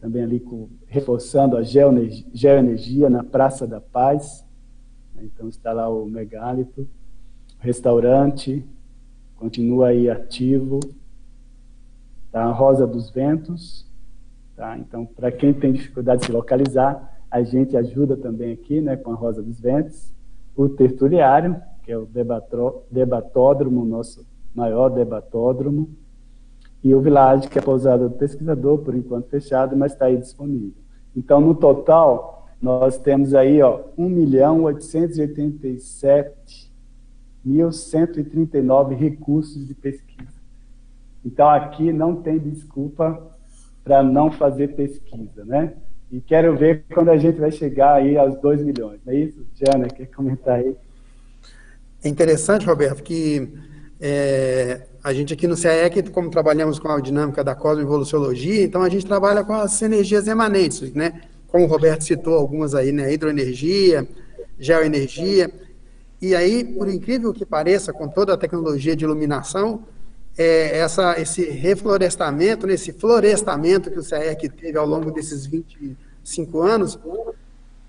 também 0.00 0.24
ali 0.24 0.40
com, 0.40 0.68
reforçando 0.86 1.56
a 1.56 1.62
geoenergia, 1.62 2.26
geoenergia 2.34 3.08
na 3.08 3.22
Praça 3.22 3.66
da 3.66 3.80
Paz, 3.80 4.44
então 5.16 5.48
está 5.48 5.72
lá 5.72 5.88
o 5.88 6.04
megálito, 6.04 6.88
restaurante, 7.60 8.66
continua 9.42 9.88
aí 9.88 10.08
ativo, 10.08 10.78
tá? 12.30 12.44
a 12.44 12.52
Rosa 12.52 12.86
dos 12.86 13.10
Ventos, 13.10 13.90
Tá? 14.62 14.78
Então, 14.78 15.04
para 15.04 15.32
quem 15.32 15.52
tem 15.52 15.72
dificuldade 15.72 16.20
de 16.20 16.26
se 16.26 16.32
localizar, 16.32 17.20
a 17.28 17.42
gente 17.42 17.76
ajuda 17.76 18.16
também 18.16 18.52
aqui 18.52 18.80
né, 18.80 18.96
com 18.96 19.10
a 19.10 19.14
Rosa 19.14 19.42
dos 19.42 19.58
Ventos, 19.58 20.12
o 20.54 20.68
Tertuliário, 20.68 21.60
que 21.82 21.90
é 21.90 21.98
o 21.98 22.06
debatódromo, 22.88 23.84
nosso 23.84 24.24
maior 24.54 24.88
debatódromo, 24.90 25.90
e 26.84 26.94
o 26.94 27.00
Village, 27.00 27.48
que 27.48 27.58
é 27.58 27.60
a 27.60 27.64
pousada 27.64 28.08
do 28.08 28.16
pesquisador, 28.16 28.78
por 28.78 28.94
enquanto 28.94 29.30
fechado, 29.30 29.76
mas 29.76 29.92
está 29.92 30.06
aí 30.06 30.16
disponível. 30.16 30.80
Então, 31.16 31.40
no 31.40 31.56
total, 31.56 32.46
nós 32.60 32.98
temos 32.98 33.34
aí 33.34 33.58
1.887.139 37.46 38.96
recursos 38.96 39.66
de 39.66 39.74
pesquisa. 39.74 40.32
Então, 41.24 41.48
aqui 41.48 41.92
não 41.92 42.16
tem 42.16 42.38
desculpa 42.38 43.20
para 43.84 44.02
não 44.02 44.30
fazer 44.30 44.74
pesquisa, 44.74 45.44
né? 45.44 45.74
E 46.10 46.20
quero 46.20 46.56
ver 46.56 46.84
quando 46.92 47.10
a 47.10 47.16
gente 47.16 47.40
vai 47.40 47.50
chegar 47.50 47.94
aí 47.94 48.16
aos 48.18 48.38
2 48.40 48.62
milhões. 48.62 49.00
Não 49.04 49.12
é 49.12 49.16
isso? 49.16 49.46
Jana, 49.54 49.88
quer 49.88 50.06
comentar 50.06 50.58
aí? 50.58 50.76
É 52.04 52.08
interessante, 52.08 52.66
Roberto, 52.66 53.02
que 53.02 53.48
é, 54.00 54.82
a 55.02 55.12
gente 55.12 55.32
aqui 55.32 55.46
no 55.46 55.56
CAEC, 55.56 56.10
como 56.10 56.28
trabalhamos 56.28 56.78
com 56.78 56.88
a 56.88 57.00
dinâmica 57.00 57.42
da 57.42 57.54
cosmoevoluciologia, 57.54 58.64
então 58.64 58.82
a 58.82 58.88
gente 58.88 59.06
trabalha 59.06 59.42
com 59.44 59.54
as 59.54 59.80
energias 59.80 60.26
emanentes, 60.26 60.92
né? 60.92 61.22
Como 61.46 61.64
o 61.64 61.68
Roberto 61.68 62.02
citou 62.02 62.34
algumas 62.34 62.74
aí, 62.74 62.92
né? 62.92 63.12
Hidroenergia, 63.12 64.06
geoenergia. 64.58 65.50
E 66.22 66.36
aí, 66.36 66.62
por 66.62 66.88
incrível 66.88 67.32
que 67.32 67.44
pareça, 67.44 67.92
com 67.92 68.06
toda 68.06 68.32
a 68.32 68.36
tecnologia 68.36 68.94
de 68.94 69.04
iluminação, 69.04 69.82
é, 70.38 70.78
essa, 70.78 71.20
esse 71.20 71.44
reflorestamento, 71.46 72.64
nesse 72.64 72.92
florestamento 72.92 73.90
que 73.90 73.98
o 73.98 74.08
CAEC 74.08 74.48
teve 74.50 74.78
ao 74.78 74.86
longo 74.86 75.10
desses 75.10 75.44
25 75.44 76.62
anos, 76.62 76.96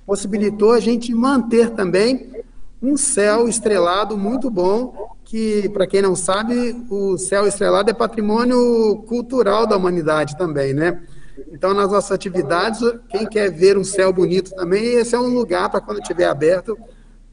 possibilitou 0.03 0.71
a 0.71 0.79
gente 0.79 1.13
manter 1.13 1.69
também 1.69 2.43
um 2.81 2.97
céu 2.97 3.47
estrelado 3.47 4.17
muito 4.17 4.49
bom, 4.49 5.15
que, 5.23 5.69
para 5.69 5.85
quem 5.85 6.01
não 6.01 6.15
sabe, 6.15 6.75
o 6.89 7.19
céu 7.19 7.45
estrelado 7.45 7.91
é 7.91 7.93
patrimônio 7.93 9.03
cultural 9.07 9.67
da 9.67 9.77
humanidade 9.77 10.35
também, 10.39 10.73
né? 10.73 11.03
Então, 11.51 11.71
nas 11.71 11.91
nossas 11.91 12.11
atividades, 12.11 12.81
quem 13.09 13.27
quer 13.27 13.51
ver 13.51 13.77
um 13.77 13.83
céu 13.83 14.11
bonito 14.11 14.55
também, 14.55 14.95
esse 14.95 15.13
é 15.13 15.19
um 15.19 15.35
lugar 15.35 15.69
para 15.69 15.79
quando 15.79 16.01
estiver 16.01 16.25
aberto, 16.25 16.75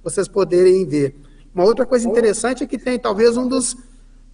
vocês 0.02 0.28
poderem 0.28 0.86
ver. 0.86 1.16
Uma 1.55 1.64
outra 1.64 1.85
coisa 1.85 2.09
interessante 2.09 2.62
é 2.62 2.66
que 2.66 2.78
tem 2.78 2.98
talvez 2.98 3.36
um 3.36 3.48
dos 3.48 3.77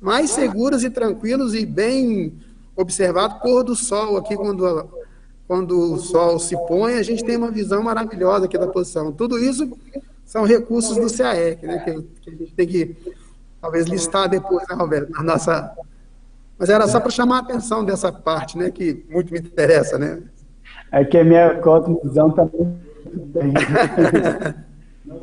mais 0.01 0.31
seguros 0.31 0.85
e 0.85 0.91
tranquilos 0.91 1.55
e 1.55 1.65
bem 1.65 2.35
observado 2.77 3.41
pôr 3.41 3.65
do 3.65 3.75
sol 3.75 4.17
aqui 4.17 4.37
quando, 4.37 4.89
quando 5.49 5.95
o 5.95 5.99
sol 5.99 6.39
se 6.39 6.57
põe, 6.67 6.95
a 6.95 7.03
gente 7.03 7.25
tem 7.25 7.37
uma 7.37 7.51
visão 7.51 7.83
maravilhosa 7.83 8.45
aqui 8.45 8.59
da 8.59 8.67
posição. 8.67 9.11
Tudo 9.13 9.39
isso 9.39 9.71
são 10.25 10.45
recursos 10.45 10.97
do 10.97 11.17
CAEC, 11.17 11.67
né, 11.67 11.79
que, 11.79 12.03
que 12.21 12.31
a 12.31 12.33
gente 12.33 12.55
tem 12.55 12.67
que 12.67 12.97
talvez 13.61 13.87
listar 13.87 14.29
depois, 14.29 14.67
né, 14.69 14.75
Roberto, 14.75 15.11
na 15.11 15.23
nossa... 15.23 15.75
Mas 16.59 16.69
era 16.71 16.87
só 16.89 17.01
para 17.01 17.11
chamar 17.11 17.37
a 17.37 17.41
atenção 17.41 17.85
dessa 17.85 18.11
parte, 18.11 18.57
né, 18.59 18.71
que 18.71 19.05
muito 19.11 19.33
me 19.33 19.39
interessa, 19.39 19.99
né? 19.99 20.23
É 20.91 21.05
que 21.05 21.19
a 21.19 21.25
minha 21.25 21.55
cosmovisão 21.61 22.31
está 22.31 22.45
muito 22.45 22.79
bem. 23.27 23.53
Não 25.07 25.21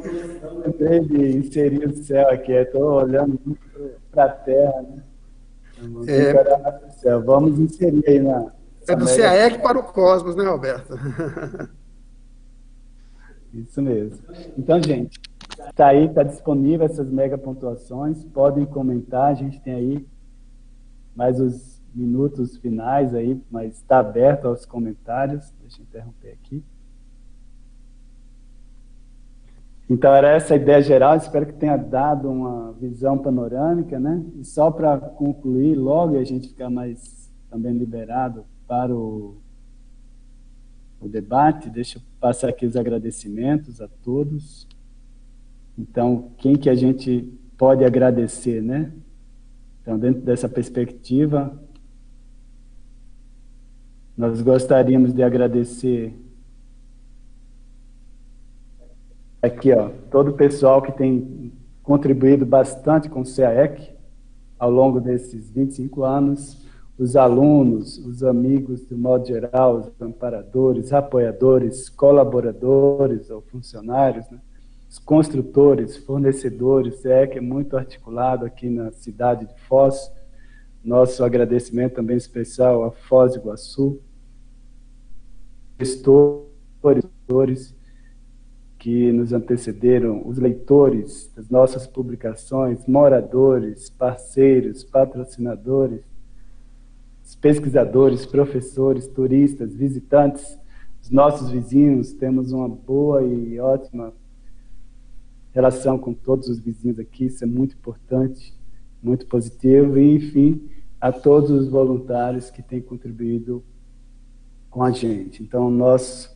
de 1.01 1.37
inserir 1.37 1.85
o 1.85 1.93
céu 1.93 2.29
aqui, 2.29 2.53
estou 2.53 3.01
olhando 3.03 3.57
para 4.11 4.25
a 4.25 4.29
Terra, 4.29 4.81
né? 4.81 5.03
É. 6.07 7.19
Vamos 7.19 7.59
inserir 7.59 8.03
aí 8.07 8.19
na. 8.19 8.53
É 8.87 8.95
do 8.95 9.05
CAEC 9.05 9.61
para 9.61 9.77
o 9.79 9.83
cosmos, 9.83 10.35
né, 10.35 10.45
Roberto? 10.45 10.93
Isso 13.53 13.81
mesmo. 13.81 14.17
Então, 14.57 14.81
gente, 14.81 15.19
está 15.69 15.87
aí, 15.87 16.05
está 16.05 16.23
disponível 16.23 16.85
essas 16.85 17.09
mega 17.09 17.37
pontuações. 17.37 18.23
Podem 18.25 18.65
comentar, 18.65 19.31
a 19.31 19.33
gente 19.33 19.61
tem 19.61 19.73
aí 19.73 20.07
mais 21.15 21.39
os 21.39 21.81
minutos 21.93 22.57
finais 22.57 23.13
aí, 23.13 23.39
mas 23.51 23.75
está 23.75 23.99
aberto 23.99 24.47
aos 24.47 24.65
comentários. 24.65 25.53
Deixa 25.61 25.81
eu 25.81 25.83
interromper 25.83 26.31
aqui. 26.31 26.63
Então, 29.89 30.13
era 30.13 30.29
essa 30.29 30.53
a 30.53 30.57
ideia 30.57 30.81
geral, 30.81 31.17
espero 31.17 31.45
que 31.45 31.53
tenha 31.53 31.75
dado 31.75 32.29
uma 32.29 32.71
visão 32.73 33.17
panorâmica, 33.17 33.99
né? 33.99 34.23
E 34.39 34.45
só 34.45 34.71
para 34.71 34.97
concluir, 34.97 35.75
logo 35.75 36.17
a 36.17 36.23
gente 36.23 36.47
ficar 36.47 36.69
mais 36.69 37.29
também 37.49 37.73
liberado 37.73 38.45
para 38.65 38.95
o, 38.95 39.37
o 41.01 41.07
debate, 41.07 41.69
deixa 41.69 41.99
eu 41.99 42.01
passar 42.19 42.49
aqui 42.49 42.65
os 42.65 42.77
agradecimentos 42.77 43.81
a 43.81 43.87
todos. 43.87 44.67
Então, 45.77 46.31
quem 46.37 46.55
que 46.55 46.69
a 46.69 46.75
gente 46.75 47.33
pode 47.57 47.83
agradecer, 47.83 48.61
né? 48.61 48.91
Então, 49.81 49.99
dentro 49.99 50.21
dessa 50.21 50.47
perspectiva, 50.47 51.59
nós 54.15 54.41
gostaríamos 54.41 55.13
de 55.13 55.21
agradecer 55.21 56.15
aqui, 59.43 59.73
ó, 59.73 59.89
todo 60.09 60.29
o 60.29 60.33
pessoal 60.33 60.81
que 60.81 60.93
tem 60.93 61.51
contribuído 61.83 62.45
bastante 62.45 63.09
com 63.09 63.21
o 63.21 63.25
CAEC 63.25 63.91
ao 64.57 64.71
longo 64.71 65.01
desses 65.01 65.49
25 65.49 66.03
anos, 66.03 66.65
os 66.97 67.17
alunos, 67.17 67.97
os 67.97 68.23
amigos, 68.23 68.87
de 68.87 68.95
modo 68.95 69.27
geral, 69.27 69.79
os 69.79 69.91
amparadores, 70.01 70.93
apoiadores, 70.93 71.89
colaboradores 71.89 73.29
ou 73.29 73.41
funcionários, 73.41 74.29
né? 74.29 74.39
os 74.89 74.97
construtores, 74.97 75.97
fornecedores, 75.97 77.01
CAEC 77.01 77.37
é 77.37 77.41
muito 77.41 77.75
articulado 77.75 78.45
aqui 78.45 78.69
na 78.69 78.93
cidade 78.93 79.45
de 79.45 79.59
Foz. 79.67 80.09
Nosso 80.81 81.23
agradecimento 81.23 81.95
também 81.95 82.15
especial 82.15 82.85
a 82.85 82.91
Foz 82.91 83.33
do 83.33 83.39
Iguaçu, 83.39 83.99
gestores, 85.79 87.75
que 88.83 89.13
nos 89.13 89.31
antecederam, 89.31 90.27
os 90.27 90.37
leitores 90.37 91.31
das 91.33 91.49
nossas 91.49 91.87
publicações, 91.87 92.85
moradores, 92.85 93.89
parceiros, 93.89 94.83
patrocinadores, 94.83 96.01
pesquisadores, 97.39 98.25
professores, 98.25 99.07
turistas, 99.07 99.73
visitantes, 99.73 100.59
os 101.01 101.09
nossos 101.09 101.49
vizinhos, 101.49 102.11
temos 102.11 102.51
uma 102.51 102.67
boa 102.67 103.23
e 103.23 103.57
ótima 103.57 104.13
relação 105.53 105.97
com 105.97 106.13
todos 106.13 106.49
os 106.49 106.59
vizinhos 106.59 106.99
aqui, 106.99 107.27
isso 107.27 107.41
é 107.41 107.47
muito 107.47 107.77
importante, 107.77 108.53
muito 109.01 109.25
positivo, 109.27 109.97
e 109.97 110.15
enfim, 110.17 110.69
a 110.99 111.09
todos 111.09 111.51
os 111.51 111.69
voluntários 111.69 112.49
que 112.49 112.61
têm 112.61 112.81
contribuído 112.81 113.63
com 114.69 114.83
a 114.83 114.91
gente. 114.91 115.41
Então, 115.41 115.71
nosso 115.71 116.35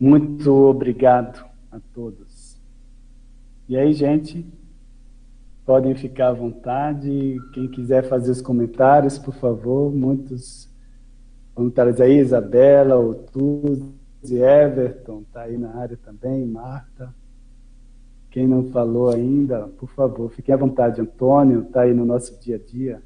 Muito 0.00 0.52
obrigado 0.52 1.55
a 1.76 1.80
todos. 1.92 2.56
E 3.68 3.76
aí, 3.76 3.92
gente, 3.92 4.46
podem 5.64 5.94
ficar 5.94 6.28
à 6.28 6.32
vontade. 6.32 7.36
Quem 7.52 7.68
quiser 7.68 8.08
fazer 8.08 8.30
os 8.30 8.40
comentários, 8.40 9.18
por 9.18 9.34
favor, 9.34 9.92
muitos 9.92 10.68
comentários 11.54 12.00
aí, 12.00 12.18
Isabela, 12.18 12.96
Otuz, 12.96 13.82
Everton, 14.22 15.22
está 15.22 15.42
aí 15.42 15.58
na 15.58 15.74
área 15.74 15.96
também, 15.96 16.46
Marta. 16.46 17.14
Quem 18.30 18.46
não 18.46 18.70
falou 18.70 19.08
ainda, 19.08 19.66
por 19.66 19.88
favor, 19.90 20.30
fiquem 20.30 20.54
à 20.54 20.58
vontade. 20.58 21.00
Antônio 21.00 21.62
está 21.62 21.82
aí 21.82 21.94
no 21.94 22.04
nosso 22.04 22.38
dia 22.40 22.56
a 22.56 22.58
dia. 22.58 23.02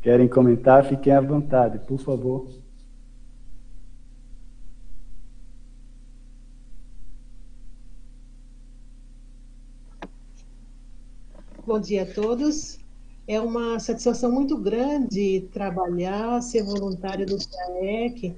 Querem 0.00 0.28
comentar? 0.28 0.84
Fiquem 0.84 1.12
à 1.12 1.20
vontade, 1.20 1.78
por 1.86 1.98
favor. 1.98 2.63
Bom 11.66 11.80
dia 11.80 12.02
a 12.02 12.06
todos. 12.06 12.78
É 13.26 13.40
uma 13.40 13.80
satisfação 13.80 14.30
muito 14.30 14.54
grande 14.54 15.48
trabalhar, 15.50 16.42
ser 16.42 16.62
voluntária 16.62 17.24
do 17.24 17.38
CAEC 17.38 18.34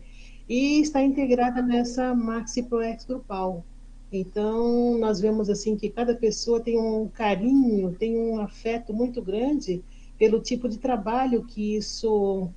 e 0.49 0.81
estar 0.81 1.03
integrada 1.03 1.61
nessa 1.61 2.15
Maxi 2.15 2.63
Proex 2.63 3.05
grupal. 3.05 3.65
Então, 4.13 4.97
nós 4.99 5.21
vemos 5.21 5.51
assim 5.51 5.77
que 5.77 5.91
cada 5.91 6.15
pessoa 6.15 6.61
tem 6.61 6.79
um 6.79 7.09
carinho, 7.09 7.97
tem 7.99 8.17
um 8.17 8.39
afeto 8.39 8.95
muito 8.95 9.21
grande 9.21 9.83
pelo 10.17 10.39
tipo 10.39 10.69
de 10.69 10.79
trabalho 10.79 11.45
que 11.45 11.75
isso 11.75 12.49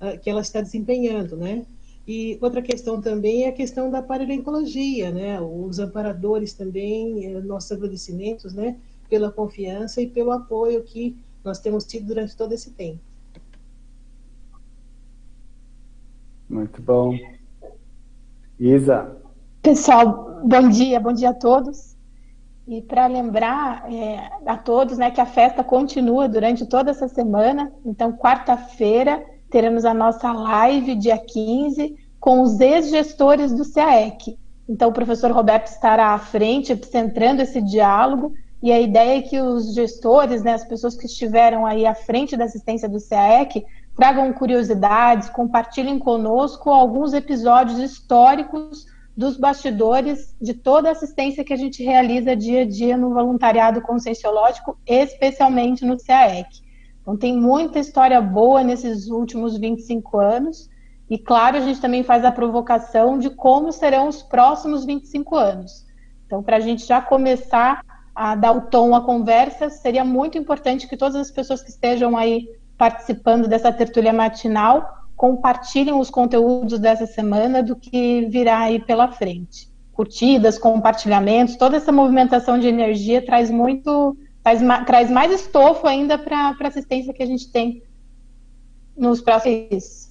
ah, 0.00 0.16
que 0.16 0.28
ela 0.28 0.40
está 0.40 0.60
desempenhando, 0.60 1.36
né? 1.36 1.64
E 2.08 2.36
outra 2.40 2.60
questão 2.60 3.00
também 3.00 3.44
é 3.44 3.50
a 3.50 3.52
questão 3.52 3.88
da 3.88 4.02
paralencologia, 4.02 5.12
né? 5.12 5.40
Os 5.40 5.78
amparadores 5.78 6.54
também, 6.54 7.24
eh, 7.24 7.40
nossos 7.40 7.70
agradecimentos, 7.70 8.52
né? 8.52 8.76
Pela 9.08 9.30
confiança 9.30 10.00
e 10.02 10.08
pelo 10.08 10.32
apoio 10.32 10.82
que 10.82 11.16
nós 11.44 11.58
temos 11.58 11.84
tido 11.84 12.06
durante 12.06 12.36
todo 12.36 12.52
esse 12.52 12.70
tempo. 12.72 13.00
Muito 16.48 16.80
bom. 16.80 17.14
Isa. 18.58 19.16
Pessoal, 19.62 20.40
bom 20.44 20.68
dia, 20.68 20.98
bom 20.98 21.12
dia 21.12 21.30
a 21.30 21.34
todos. 21.34 21.96
E 22.66 22.82
para 22.82 23.06
lembrar 23.06 23.90
é, 23.92 24.30
a 24.44 24.56
todos 24.56 24.98
né, 24.98 25.10
que 25.10 25.20
a 25.20 25.26
festa 25.26 25.64
continua 25.64 26.28
durante 26.28 26.66
toda 26.66 26.90
essa 26.90 27.08
semana. 27.08 27.72
Então, 27.84 28.12
quarta-feira, 28.12 29.24
teremos 29.50 29.84
a 29.84 29.94
nossa 29.94 30.32
live, 30.32 30.94
dia 30.94 31.18
15, 31.18 31.96
com 32.20 32.42
os 32.42 32.60
ex-gestores 32.60 33.52
do 33.52 33.70
CAEC. 33.72 34.38
Então, 34.68 34.90
o 34.90 34.92
professor 34.92 35.30
Roberto 35.30 35.68
estará 35.68 36.08
à 36.12 36.18
frente, 36.18 36.76
centrando 36.84 37.40
esse 37.40 37.62
diálogo. 37.62 38.34
E 38.62 38.72
a 38.72 38.80
ideia 38.80 39.18
é 39.18 39.22
que 39.22 39.40
os 39.40 39.74
gestores, 39.74 40.42
né, 40.42 40.54
as 40.54 40.64
pessoas 40.64 40.96
que 40.96 41.06
estiveram 41.06 41.64
aí 41.64 41.86
à 41.86 41.94
frente 41.94 42.36
da 42.36 42.44
assistência 42.44 42.88
do 42.88 42.98
CAEC, 43.00 43.64
tragam 43.94 44.32
curiosidades, 44.32 45.28
compartilhem 45.28 45.98
conosco 45.98 46.70
alguns 46.70 47.12
episódios 47.12 47.78
históricos 47.78 48.86
dos 49.16 49.36
bastidores 49.36 50.36
de 50.40 50.54
toda 50.54 50.88
a 50.88 50.92
assistência 50.92 51.44
que 51.44 51.52
a 51.52 51.56
gente 51.56 51.82
realiza 51.82 52.36
dia 52.36 52.62
a 52.62 52.64
dia 52.64 52.96
no 52.96 53.12
voluntariado 53.12 53.80
conscienciológico, 53.80 54.78
especialmente 54.86 55.84
no 55.84 55.96
CAEC. 55.96 56.48
Então, 57.02 57.16
tem 57.16 57.36
muita 57.36 57.78
história 57.78 58.20
boa 58.20 58.62
nesses 58.62 59.08
últimos 59.08 59.58
25 59.58 60.18
anos. 60.18 60.68
E, 61.10 61.18
claro, 61.18 61.56
a 61.56 61.60
gente 61.60 61.80
também 61.80 62.04
faz 62.04 62.24
a 62.24 62.30
provocação 62.30 63.18
de 63.18 63.30
como 63.30 63.72
serão 63.72 64.08
os 64.08 64.22
próximos 64.22 64.84
25 64.84 65.34
anos. 65.34 65.86
Então, 66.26 66.42
para 66.42 66.58
a 66.58 66.60
gente 66.60 66.86
já 66.86 67.00
começar 67.00 67.82
a 68.18 68.34
dar 68.34 68.50
o 68.50 68.62
tom 68.62 68.96
à 68.96 69.00
conversa, 69.00 69.70
seria 69.70 70.04
muito 70.04 70.36
importante 70.36 70.88
que 70.88 70.96
todas 70.96 71.14
as 71.14 71.30
pessoas 71.30 71.62
que 71.62 71.70
estejam 71.70 72.16
aí 72.16 72.48
participando 72.76 73.46
dessa 73.46 73.70
tertúlia 73.70 74.12
matinal 74.12 75.06
compartilhem 75.14 75.94
os 75.94 76.10
conteúdos 76.10 76.80
dessa 76.80 77.06
semana 77.06 77.62
do 77.62 77.76
que 77.76 78.26
virá 78.26 78.58
aí 78.58 78.80
pela 78.80 79.12
frente. 79.12 79.68
Curtidas, 79.92 80.58
compartilhamentos, 80.58 81.54
toda 81.54 81.76
essa 81.76 81.92
movimentação 81.92 82.58
de 82.58 82.66
energia 82.66 83.24
traz 83.24 83.52
muito, 83.52 84.16
traz, 84.42 84.60
traz 84.84 85.10
mais 85.12 85.30
estofo 85.30 85.86
ainda 85.86 86.18
para 86.18 86.56
a 86.60 86.66
assistência 86.66 87.14
que 87.14 87.22
a 87.22 87.26
gente 87.26 87.52
tem 87.52 87.84
nos 88.96 89.20
próximos. 89.20 90.10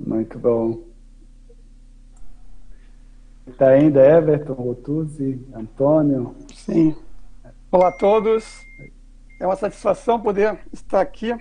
Muito 0.00 0.38
bom. 0.38 0.91
Está 3.46 3.70
ainda 3.70 4.00
Everton, 4.00 4.54
Otuzzi, 4.68 5.44
Antônio? 5.52 6.36
Sim. 6.54 6.94
Olá 7.70 7.88
a 7.88 7.92
todos. 7.92 8.64
É 9.40 9.46
uma 9.46 9.56
satisfação 9.56 10.20
poder 10.20 10.60
estar 10.72 11.00
aqui 11.00 11.34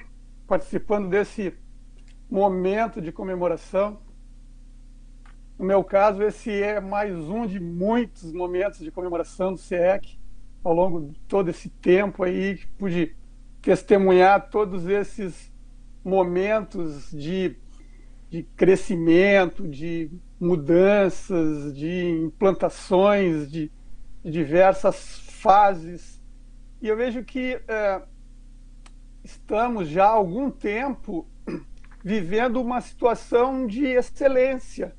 participando 0.48 1.10
desse 1.10 1.54
momento 2.30 3.00
de 3.00 3.12
comemoração. 3.12 4.00
No 5.60 5.66
meu 5.66 5.84
caso, 5.84 6.24
esse 6.24 6.52
é 6.52 6.80
mais 6.82 7.16
um 7.16 7.46
de 7.46 7.60
muitos 7.60 8.34
momentos 8.34 8.80
de 8.80 8.90
comemoração 8.92 9.54
do 9.54 9.60
CIEC 9.60 10.20
ao 10.64 10.74
longo 10.74 11.02
de 11.02 11.20
todo 11.22 11.50
esse 11.50 11.70
tempo 11.70 12.24
aí, 12.24 12.60
pude 12.78 13.16
testemunhar 13.62 14.50
todos 14.50 14.88
esses 14.88 15.52
momentos 16.04 17.12
de, 17.12 17.56
de 18.32 18.44
crescimento, 18.56 19.68
de 19.68 20.10
mudanças, 20.40 21.76
de 21.76 22.10
implantações, 22.24 23.52
de, 23.52 23.70
diversas 24.24 25.20
fases. 25.42 26.24
E 26.82 26.88
eu 26.88 26.96
vejo 26.96 27.26
que 27.26 27.62
é, 27.68 28.02
estamos 29.22 29.90
já 29.90 30.06
há 30.06 30.12
algum 30.12 30.50
tempo 30.50 31.28
vivendo 32.06 32.62
uma 32.62 32.80
situação 32.80 33.68
de 33.68 33.86
excelência, 33.86 34.96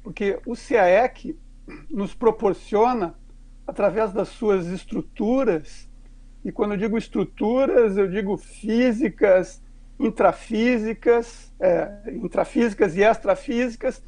porque 0.00 0.38
o 0.46 0.54
CAEC 0.54 1.36
nos 1.90 2.14
proporciona, 2.14 3.18
através 3.66 4.12
das 4.12 4.28
suas 4.28 4.68
estruturas, 4.68 5.90
e 6.44 6.52
quando 6.52 6.74
eu 6.74 6.78
digo 6.78 6.96
estruturas, 6.96 7.96
eu 7.96 8.08
digo 8.08 8.36
físicas, 8.36 9.60
intrafísicas, 9.98 11.52
é, 11.58 12.12
intrafísicas 12.12 12.96
e 12.96 13.02
extrafísicas, 13.02 14.02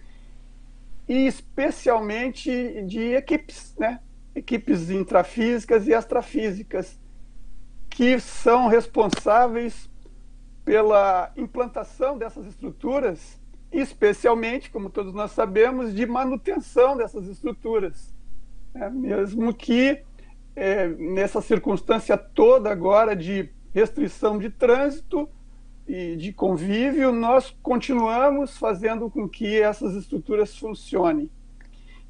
e 1.09 1.27
especialmente 1.27 2.83
de 2.83 3.15
equipes, 3.15 3.75
né? 3.79 4.01
equipes 4.35 4.91
intrafísicas 4.91 5.89
e 5.89 5.93
extrafísicas, 5.93 6.99
que 7.89 8.21
são 8.21 8.69
responsáveis 8.69 9.91
pela 10.65 11.33
implantação 11.37 12.17
dessas 12.17 12.47
estruturas, 12.47 13.41
especialmente, 13.73 14.71
como 14.71 14.89
todos 14.89 15.13
nós 15.13 15.33
sabemos, 15.33 15.93
de 15.93 16.07
manutenção 16.07 16.97
dessas 16.97 17.27
estruturas. 17.27 18.15
É, 18.73 18.89
mesmo 18.89 19.53
que 19.53 20.01
é, 20.55 20.87
nessa 20.87 21.41
circunstância 21.41 22.17
toda 22.17 22.71
agora 22.71 23.17
de 23.17 23.51
restrição 23.73 24.39
de 24.39 24.49
trânsito 24.51 25.29
e 25.93 26.15
de 26.15 26.33
convívio, 26.33 27.11
nós 27.11 27.51
continuamos 27.61 28.57
fazendo 28.57 29.11
com 29.11 29.29
que 29.29 29.61
essas 29.61 29.97
estruturas 29.97 30.57
funcionem. 30.57 31.29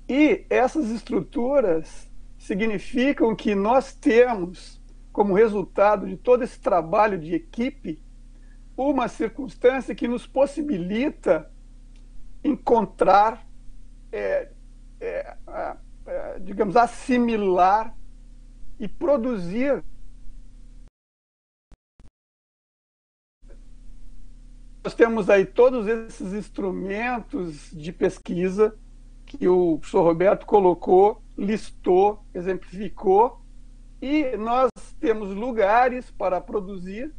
E 0.07 0.45
essas 0.51 0.91
estruturas 0.91 2.11
significam 2.37 3.35
que 3.35 3.55
nós 3.55 3.95
temos 3.95 4.79
como 5.11 5.33
resultado 5.33 6.07
de 6.07 6.19
todo 6.19 6.45
esse 6.45 6.61
trabalho 6.61 7.19
de 7.19 7.35
equipe, 7.35 7.99
uma 8.77 9.09
circunstância 9.09 9.95
que 9.95 10.07
nos 10.07 10.27
possibilita 10.27 11.51
encontrar, 12.45 13.47
é, 14.13 14.51
é, 15.01 15.37
é, 16.07 16.39
digamos, 16.41 16.77
assimilar 16.77 17.97
e 18.79 18.87
produzir 18.87 19.83
nós 24.83 24.95
temos 24.95 25.29
aí 25.29 25.45
todos 25.45 25.87
esses 25.87 26.33
instrumentos 26.33 27.71
de 27.71 27.93
pesquisa 27.93 28.75
que 29.27 29.47
o 29.47 29.79
professor 29.79 30.03
Roberto 30.03 30.47
colocou, 30.47 31.23
listou, 31.37 32.25
exemplificou, 32.35 33.41
e 34.01 34.37
nós 34.39 34.71
temos 34.99 35.35
lugares 35.35 36.11
para 36.11 36.41
produzir 36.41 37.15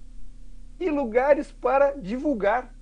e 0.80 0.90
lugares 0.90 1.52
para 1.52 1.92
divulgar. 1.92 2.74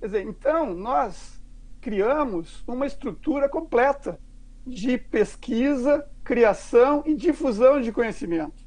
Quer 0.00 0.06
dizer, 0.06 0.22
então, 0.22 0.72
nós 0.74 1.38
criamos 1.80 2.64
uma 2.66 2.86
estrutura 2.86 3.46
completa 3.46 4.18
de 4.66 4.96
pesquisa, 4.96 6.08
criação 6.24 7.02
e 7.04 7.14
difusão 7.14 7.78
de 7.78 7.92
conhecimento. 7.92 8.64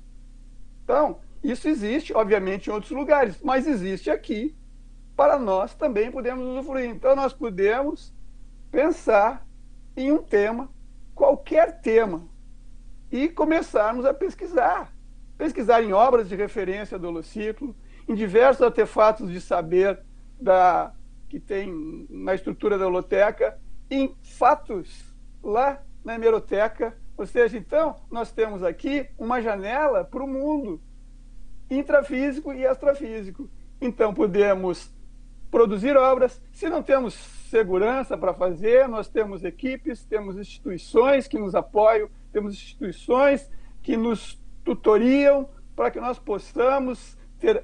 Então, 0.83 1.19
isso 1.43 1.67
existe, 1.67 2.13
obviamente, 2.13 2.67
em 2.69 2.73
outros 2.73 2.91
lugares, 2.91 3.41
mas 3.41 3.65
existe 3.65 4.11
aqui 4.11 4.55
para 5.17 5.39
nós 5.39 5.73
também 5.73 6.11
podemos 6.11 6.45
usufruir. 6.45 6.87
Então, 6.87 7.15
nós 7.15 7.33
podemos 7.33 8.13
pensar 8.69 9.43
em 9.95 10.11
um 10.11 10.19
tema, 10.19 10.69
qualquer 11.15 11.81
tema, 11.81 12.29
e 13.11 13.27
começarmos 13.27 14.05
a 14.05 14.13
pesquisar. 14.13 14.93
Pesquisar 15.35 15.81
em 15.81 15.91
obras 15.91 16.29
de 16.29 16.35
referência 16.35 16.99
do 16.99 17.07
Holociclo, 17.07 17.75
em 18.07 18.13
diversos 18.13 18.61
artefatos 18.61 19.31
de 19.31 19.41
saber 19.41 19.99
da, 20.39 20.93
que 21.27 21.39
tem 21.39 22.05
na 22.11 22.35
estrutura 22.35 22.77
da 22.77 22.85
holoteca, 22.85 23.59
em 23.89 24.15
fatos 24.21 25.11
lá 25.41 25.81
na 26.05 26.13
hemeroteca. 26.13 26.95
Ou 27.17 27.25
seja, 27.25 27.57
então, 27.57 27.95
nós 28.11 28.31
temos 28.31 28.63
aqui 28.63 29.07
uma 29.17 29.41
janela 29.41 30.03
para 30.03 30.23
o 30.23 30.27
mundo 30.27 30.79
intrafísico 31.71 32.53
e 32.53 32.63
extrafísico. 32.63 33.49
Então, 33.81 34.13
podemos 34.13 34.95
produzir 35.49 35.95
obras. 35.97 36.41
Se 36.51 36.69
não 36.69 36.83
temos 36.83 37.13
segurança 37.49 38.17
para 38.17 38.33
fazer, 38.33 38.87
nós 38.87 39.07
temos 39.07 39.43
equipes, 39.43 40.03
temos 40.03 40.37
instituições 40.37 41.27
que 41.27 41.39
nos 41.39 41.55
apoiam, 41.55 42.09
temos 42.31 42.53
instituições 42.53 43.49
que 43.81 43.95
nos 43.95 44.41
tutoriam 44.63 45.49
para 45.75 45.91
que 45.91 45.99
nós 45.99 46.19
possamos 46.19 47.17
ter 47.39 47.63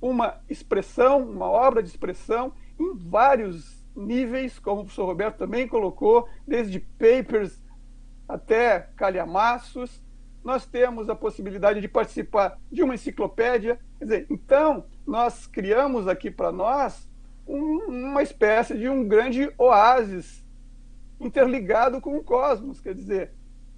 uma 0.00 0.40
expressão, 0.48 1.22
uma 1.22 1.46
obra 1.46 1.82
de 1.82 1.88
expressão 1.88 2.54
em 2.78 2.94
vários 2.96 3.84
níveis, 3.94 4.58
como 4.58 4.80
o 4.80 4.84
professor 4.84 5.06
Roberto 5.06 5.38
também 5.38 5.68
colocou, 5.68 6.28
desde 6.46 6.80
papers 6.80 7.62
até 8.28 8.80
calhamaços. 8.96 10.02
Nós 10.42 10.66
temos 10.66 11.08
a 11.08 11.14
possibilidade 11.14 11.80
de 11.80 11.88
participar 11.88 12.58
de 12.70 12.82
uma 12.82 12.94
enciclopédia. 12.94 13.78
Quer 13.98 14.04
dizer, 14.04 14.26
então, 14.30 14.84
nós 15.06 15.46
criamos 15.46 16.08
aqui 16.08 16.30
para 16.30 16.50
nós 16.50 17.08
um, 17.46 18.08
uma 18.08 18.22
espécie 18.22 18.76
de 18.76 18.88
um 18.88 19.06
grande 19.06 19.52
oásis 19.58 20.44
interligado 21.20 22.00
com 22.00 22.16
o 22.16 22.24
cosmos. 22.24 22.80
Quer 22.80 22.94
dizer, 22.94 23.32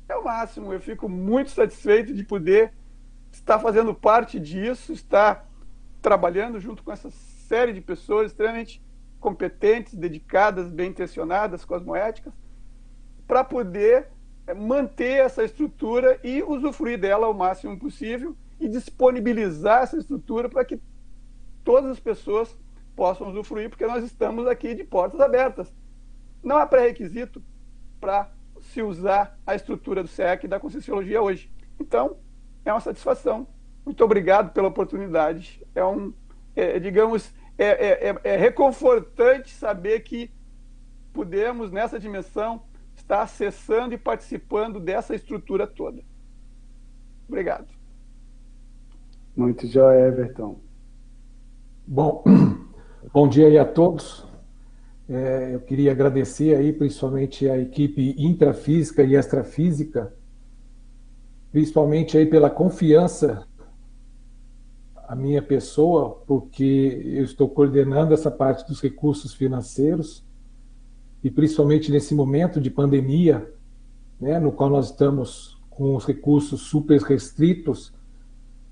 é 0.09 0.16
o 0.16 0.24
máximo. 0.24 0.73
Eu 0.73 0.81
fico 0.81 1.09
muito 1.09 1.51
satisfeito 1.51 2.15
de 2.15 2.24
poder 2.24 2.73
estar 3.32 3.59
fazendo 3.59 3.94
parte 3.94 4.39
disso, 4.39 4.93
estar 4.93 5.48
trabalhando 6.01 6.61
junto 6.61 6.82
com 6.82 6.93
essa 6.93 7.11
série 7.11 7.73
de 7.73 7.81
pessoas 7.81 8.31
extremamente 8.31 8.82
competentes, 9.19 9.94
dedicadas, 9.94 10.70
bem 10.70 10.90
intencionadas, 10.90 11.65
cosmoéticas, 11.65 12.32
para 13.27 13.43
poder 13.43 14.09
eh, 14.47 14.55
manter 14.55 15.24
essa 15.24 15.43
estrutura 15.43 16.20
e 16.23 16.43
usufruir 16.43 16.98
dela 16.98 17.27
ao 17.27 17.35
máximo 17.35 17.77
possível 17.78 18.36
e 18.61 18.69
disponibilizar 18.69 19.82
essa 19.82 19.97
estrutura 19.97 20.48
para 20.48 20.65
que 20.65 20.81
todas 21.66 21.90
as 21.90 21.98
pessoas 21.98 22.56
possam 22.94 23.28
usufruir, 23.28 23.68
porque 23.68 23.86
nós 23.86 24.05
estamos 24.05 24.47
aqui 24.47 24.72
de 24.72 24.84
portas 24.84 25.20
abertas. 25.20 25.74
Não 26.43 26.56
há 26.56 26.64
pré-requisito 26.64 27.43
para 28.01 28.30
se 28.60 28.80
usar 28.80 29.36
a 29.44 29.56
estrutura 29.56 30.01
do 30.01 30.09
SEC 30.09 30.44
e 30.44 30.48
da 30.48 30.60
Conscienciologia 30.60 31.20
hoje. 31.20 31.51
Então, 31.80 32.18
é 32.64 32.72
uma 32.72 32.80
satisfação. 32.80 33.48
Muito 33.84 34.02
obrigado 34.05 34.52
pela 34.52 34.68
oportunidade. 34.68 35.60
É 35.74 35.84
um, 35.84 36.14
é, 36.55 36.78
digamos, 36.78 37.34
é, 37.59 37.66
é, 37.66 38.10
é, 38.10 38.20
é 38.22 38.36
reconfortante 38.36 39.51
saber 39.52 40.01
que 40.01 40.30
podemos, 41.12 41.72
nessa 41.72 41.98
dimensão, 41.98 42.62
estar 42.94 43.22
acessando 43.22 43.93
e 43.93 43.98
participando 43.98 44.78
dessa 44.78 45.16
estrutura 45.16 45.66
toda. 45.66 46.01
Obrigado. 47.28 47.66
Muito 49.36 49.66
jóia, 49.66 50.06
Everton. 50.06 50.65
Bom, 51.88 52.24
bom 53.14 53.28
dia 53.28 53.46
aí 53.46 53.56
a 53.56 53.64
todos. 53.64 54.26
É, 55.08 55.54
eu 55.54 55.60
queria 55.60 55.92
agradecer 55.92 56.56
aí 56.56 56.72
principalmente 56.72 57.48
a 57.48 57.56
equipe 57.56 58.12
intrafísica 58.18 59.04
e 59.04 59.14
extrafísica, 59.14 60.12
principalmente 61.52 62.18
aí 62.18 62.26
pela 62.26 62.50
confiança 62.50 63.46
a 64.96 65.14
minha 65.14 65.40
pessoa, 65.40 66.20
porque 66.26 67.02
eu 67.04 67.22
estou 67.22 67.48
coordenando 67.48 68.12
essa 68.12 68.32
parte 68.32 68.66
dos 68.66 68.80
recursos 68.80 69.32
financeiros 69.32 70.24
e 71.22 71.30
principalmente 71.30 71.92
nesse 71.92 72.16
momento 72.16 72.60
de 72.60 72.68
pandemia, 72.68 73.48
né, 74.20 74.40
no 74.40 74.50
qual 74.50 74.70
nós 74.70 74.86
estamos 74.86 75.56
com 75.70 75.94
os 75.94 76.04
recursos 76.04 76.62
super 76.62 77.00
restritos 77.02 77.94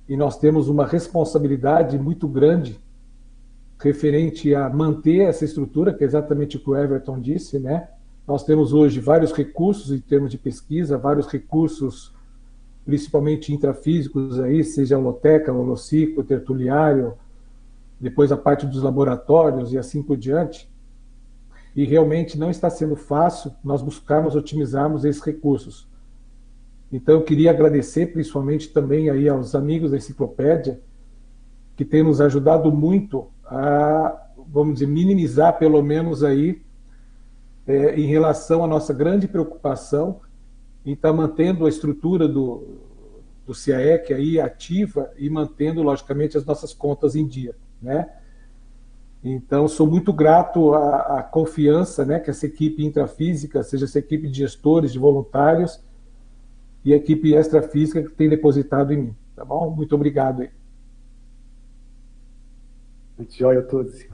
e 0.09 0.17
nós 0.17 0.37
temos 0.37 0.69
uma 0.69 0.85
responsabilidade 0.85 1.97
muito 1.97 2.27
grande 2.27 2.83
referente 3.85 4.55
a 4.55 4.71
manter 4.71 5.21
essa 5.21 5.45
estrutura, 5.45 5.93
que 5.93 6.03
é 6.03 6.07
exatamente 6.07 6.57
o 6.57 6.61
que 6.61 6.71
o 6.71 6.77
Everton 6.77 7.21
disse, 7.21 7.59
né? 7.59 7.89
Nós 8.27 8.43
temos 8.43 8.73
hoje 8.73 8.99
vários 8.99 9.31
recursos 9.31 9.93
em 9.93 10.01
termos 10.01 10.31
de 10.31 10.39
pesquisa, 10.39 10.97
vários 10.97 11.27
recursos, 11.27 12.15
principalmente 12.87 13.53
intrafísicos 13.53 14.41
aí, 14.41 14.65
seja 14.65 14.97
a 14.97 14.99
holoteca, 14.99 15.53
o 15.53 15.61
holociclo, 15.61 16.23
o 16.23 16.25
tertuliário, 16.25 17.15
depois 18.01 18.33
a 18.33 18.37
parte 18.37 18.67
dos 18.67 18.83
laboratórios 18.83 19.73
e 19.75 19.79
assim 19.79 20.03
por 20.03 20.17
diante. 20.17 20.71
E 21.77 21.85
realmente 21.85 22.39
não 22.39 22.51
está 22.51 22.71
sendo 22.71 22.97
fácil 22.97 23.53
nós 23.63 23.83
buscarmos 23.83 24.35
otimizarmos 24.35 25.05
esses 25.05 25.23
recursos. 25.23 25.87
Então 26.91 27.17
eu 27.17 27.23
queria 27.23 27.51
agradecer 27.51 28.07
principalmente 28.07 28.71
também 28.71 29.11
aí 29.11 29.29
aos 29.29 29.55
amigos 29.55 29.91
da 29.91 29.99
enciclopédia, 29.99 30.81
que 31.77 31.85
têm 31.85 32.03
nos 32.03 32.21
ajudado 32.21 32.73
muito 32.73 33.34
a, 33.47 34.29
vamos 34.49 34.75
dizer, 34.75 34.87
minimizar 34.87 35.59
pelo 35.59 35.83
menos 35.83 36.23
aí 36.23 36.63
é, 37.67 37.99
em 37.99 38.07
relação 38.07 38.65
à 38.65 38.67
nossa 38.67 38.93
grande 38.93 39.27
preocupação 39.27 40.21
em 40.85 40.93
estar 40.93 41.09
tá 41.11 41.15
mantendo 41.15 41.67
a 41.67 41.69
estrutura 41.69 42.29
do, 42.29 42.79
do 43.47 43.55
CIAEC 43.55 44.13
aí 44.13 44.41
ativa 44.41 45.11
e 45.17 45.31
mantendo, 45.31 45.83
logicamente, 45.83 46.37
as 46.37 46.45
nossas 46.45 46.75
contas 46.75 47.17
em 47.17 47.27
dia, 47.27 47.55
né? 47.81 48.09
Então, 49.23 49.67
sou 49.67 49.87
muito 49.87 50.13
grato 50.13 50.75
à, 50.75 51.21
à, 51.21 51.23
confiança 51.23 52.05
né, 52.05 52.21
que 52.21 52.29
essa 52.29 52.45
equipe 52.45 52.85
intrafísica, 52.85 53.63
seja 53.63 53.87
essa 53.87 53.99
equipe 53.99 54.29
de 54.29 54.37
gestores, 54.37 54.93
de 54.93 54.99
voluntários 54.99 55.83
e 56.85 56.93
a 56.93 56.97
equipe 56.97 57.35
extrafísica 57.35 58.03
que 58.03 58.11
tem 58.11 58.29
depositado 58.29 58.93
em 58.93 58.99
mim. 58.99 59.17
Tá 59.35 59.43
bom? 59.43 59.71
Muito 59.71 59.95
obrigado. 59.95 60.43
Aí. 60.43 60.51
Joia 63.31 63.61
a 63.61 63.63
todos. 63.63 64.07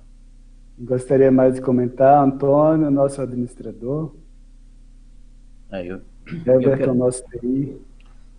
Gostaria 0.78 1.30
mais 1.30 1.54
de 1.54 1.60
comentar, 1.60 2.22
Antônio, 2.22 2.90
nosso 2.90 3.20
administrador. 3.20 4.14
É, 5.70 5.86
eu, 5.86 6.00
Everton, 6.26 6.70
eu 6.70 6.76
quero, 6.76 6.94
nosso 6.94 7.22
TI. 7.30 7.76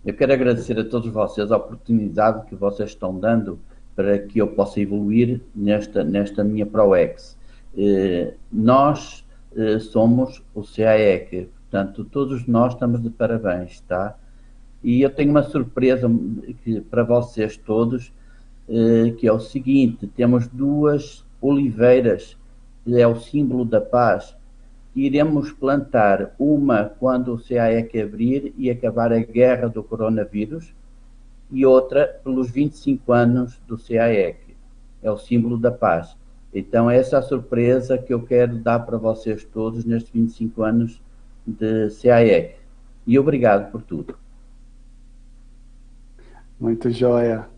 Eu 0.04 0.14
quero 0.14 0.32
agradecer 0.32 0.78
a 0.78 0.84
todos 0.84 1.12
vocês 1.12 1.50
a 1.50 1.56
oportunidade 1.56 2.46
que 2.46 2.54
vocês 2.54 2.90
estão 2.90 3.18
dando 3.18 3.58
para 3.94 4.18
que 4.18 4.38
eu 4.40 4.48
possa 4.48 4.80
evoluir 4.80 5.40
nesta, 5.54 6.02
nesta 6.02 6.42
minha 6.42 6.66
ProEx. 6.66 7.36
Eh, 7.76 8.34
nós 8.50 9.24
eh, 9.56 9.78
somos 9.78 10.42
o 10.54 10.62
CAEC, 10.62 11.48
portanto, 11.70 12.04
todos 12.04 12.46
nós 12.46 12.72
estamos 12.74 13.02
de 13.02 13.10
parabéns, 13.10 13.80
tá? 13.82 14.16
E 14.82 15.02
eu 15.02 15.10
tenho 15.10 15.30
uma 15.30 15.42
surpresa 15.42 16.10
que, 16.64 16.80
para 16.80 17.04
vocês 17.04 17.56
todos, 17.56 18.12
que 19.18 19.26
é 19.26 19.32
o 19.32 19.40
seguinte: 19.40 20.06
temos 20.06 20.46
duas 20.46 21.24
oliveiras, 21.40 22.36
que 22.84 23.00
é 23.00 23.06
o 23.06 23.20
símbolo 23.20 23.64
da 23.64 23.80
paz. 23.80 24.34
Iremos 24.94 25.50
plantar 25.50 26.34
uma 26.38 26.84
quando 26.84 27.34
o 27.34 27.38
CAEC 27.38 28.00
abrir 28.00 28.54
e 28.58 28.70
acabar 28.70 29.12
a 29.12 29.18
guerra 29.18 29.68
do 29.68 29.82
coronavírus, 29.82 30.74
e 31.50 31.64
outra 31.64 32.20
pelos 32.22 32.50
25 32.50 33.12
anos 33.12 33.60
do 33.66 33.78
CAEC. 33.78 34.54
É 35.02 35.10
o 35.10 35.18
símbolo 35.18 35.56
da 35.58 35.70
paz. 35.70 36.16
Então, 36.54 36.90
essa 36.90 37.16
é 37.16 37.18
a 37.18 37.22
surpresa 37.22 37.96
que 37.96 38.12
eu 38.12 38.22
quero 38.22 38.58
dar 38.58 38.80
para 38.80 38.98
vocês 38.98 39.42
todos 39.44 39.84
nestes 39.84 40.12
25 40.12 40.62
anos 40.62 41.00
de 41.46 41.88
CAEC. 42.02 42.56
E 43.06 43.18
obrigado 43.18 43.72
por 43.72 43.82
tudo. 43.82 44.16
Muito 46.60 46.90
joia. 46.90 47.51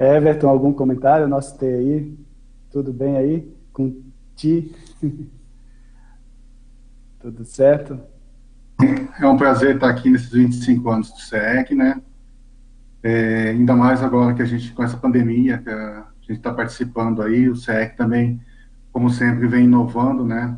Everton, 0.00 0.48
algum 0.48 0.72
comentário? 0.72 1.28
Nosso 1.28 1.58
TI, 1.58 2.18
tudo 2.70 2.90
bem 2.90 3.18
aí? 3.18 3.54
Com 3.70 4.02
ti? 4.34 4.74
tudo 7.20 7.44
certo? 7.44 8.00
É 9.20 9.26
um 9.26 9.36
prazer 9.36 9.74
estar 9.74 9.90
aqui 9.90 10.08
nesses 10.08 10.32
25 10.32 10.88
anos 10.88 11.10
do 11.10 11.20
SEC, 11.20 11.72
né? 11.74 12.00
É, 13.02 13.50
ainda 13.50 13.76
mais 13.76 14.02
agora 14.02 14.32
que 14.32 14.40
a 14.40 14.46
gente, 14.46 14.72
com 14.72 14.82
essa 14.82 14.96
pandemia, 14.96 15.58
que 15.58 15.68
a 15.68 16.06
gente 16.22 16.38
está 16.38 16.54
participando 16.54 17.20
aí, 17.20 17.46
o 17.46 17.54
SEC 17.54 17.94
também, 17.94 18.40
como 18.90 19.10
sempre, 19.10 19.46
vem 19.46 19.66
inovando, 19.66 20.24
né? 20.24 20.56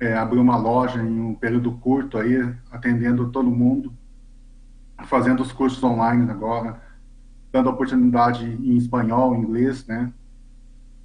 É, 0.00 0.16
abriu 0.16 0.40
uma 0.40 0.56
loja 0.56 0.98
em 1.02 1.20
um 1.20 1.34
período 1.34 1.72
curto 1.72 2.16
aí, 2.16 2.42
atendendo 2.70 3.30
todo 3.30 3.50
mundo, 3.50 3.92
fazendo 5.04 5.42
os 5.42 5.52
cursos 5.52 5.82
online 5.84 6.30
agora, 6.30 6.80
dando 7.52 7.68
oportunidade 7.68 8.44
em 8.44 8.76
espanhol, 8.76 9.36
inglês, 9.36 9.86
né? 9.86 10.12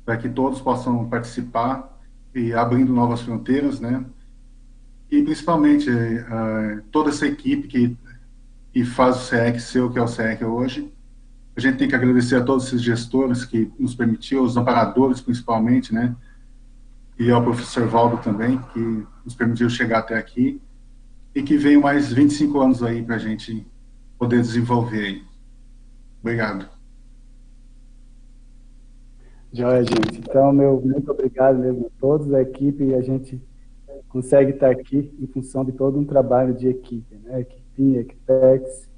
para 0.07 0.15
que 0.15 0.30
todos 0.30 0.61
possam 0.61 1.06
participar 1.10 1.99
e 2.34 2.53
abrindo 2.53 2.94
novas 2.94 3.19
fronteiras, 3.19 3.82
né? 3.82 4.06
E 5.11 5.22
principalmente 5.22 5.90
uh, 5.90 6.82
toda 6.90 7.10
essa 7.10 7.28
equipe 7.28 7.68
que, 7.68 7.98
que 8.72 8.86
faz 8.86 9.18
o 9.18 9.19
CEEC 9.19 9.60
ser 9.60 9.82
o 9.82 9.91
que 9.91 9.99
é 9.99 10.02
o 10.02 10.07
CEEC 10.07 10.45
hoje. 10.45 10.94
A 11.57 11.60
gente 11.60 11.78
tem 11.78 11.90
que 11.90 11.95
agradecer 11.95 12.38
a 12.38 12.44
todos 12.44 12.68
esses 12.68 12.82
gestores 12.82 13.44
que 13.44 13.69
nos 13.78 13.95
permitiu, 13.95 14.44
os 14.44 14.56
amparadores 14.56 15.19
principalmente, 15.19 15.94
né? 15.94 16.15
E 17.19 17.30
ao 17.30 17.44
professor 17.44 17.86
Valdo 17.90 18.18
também, 18.19 18.57
que 18.74 19.06
nos 19.26 19.36
permitiu 19.36 19.69
chegar 19.69 19.99
até 19.99 20.18
aqui 20.18 20.61
e 21.36 21.44
que 21.44 21.57
veio 21.57 21.82
mais 21.82 22.14
25 22.14 22.61
anos 22.61 22.82
aí 22.82 23.03
para 23.03 23.15
a 23.15 23.19
gente 23.19 23.68
poder 24.18 24.40
desenvolver 24.40 25.06
aí. 25.06 25.27
Obrigado. 26.22 26.69
Joia, 29.52 29.84
gente. 29.84 30.19
Então, 30.19 30.52
meu 30.52 30.81
muito 30.81 31.10
obrigado 31.10 31.57
mesmo 31.57 31.88
a 31.88 31.99
todos, 31.99 32.34
a 32.34 32.41
equipe, 32.41 32.94
a 32.94 33.02
gente 33.02 33.41
consegue 34.10 34.52
estar 34.52 34.69
aqui 34.69 35.14
em 35.19 35.27
função 35.27 35.64
de 35.64 35.72
todo 35.72 35.98
um 35.98 36.06
trabalho 36.06 36.53
de 36.53 36.68
equipe, 36.68 37.15
né? 37.18 37.41
Equipinha, 37.41 38.02
Equipex, 38.02 38.89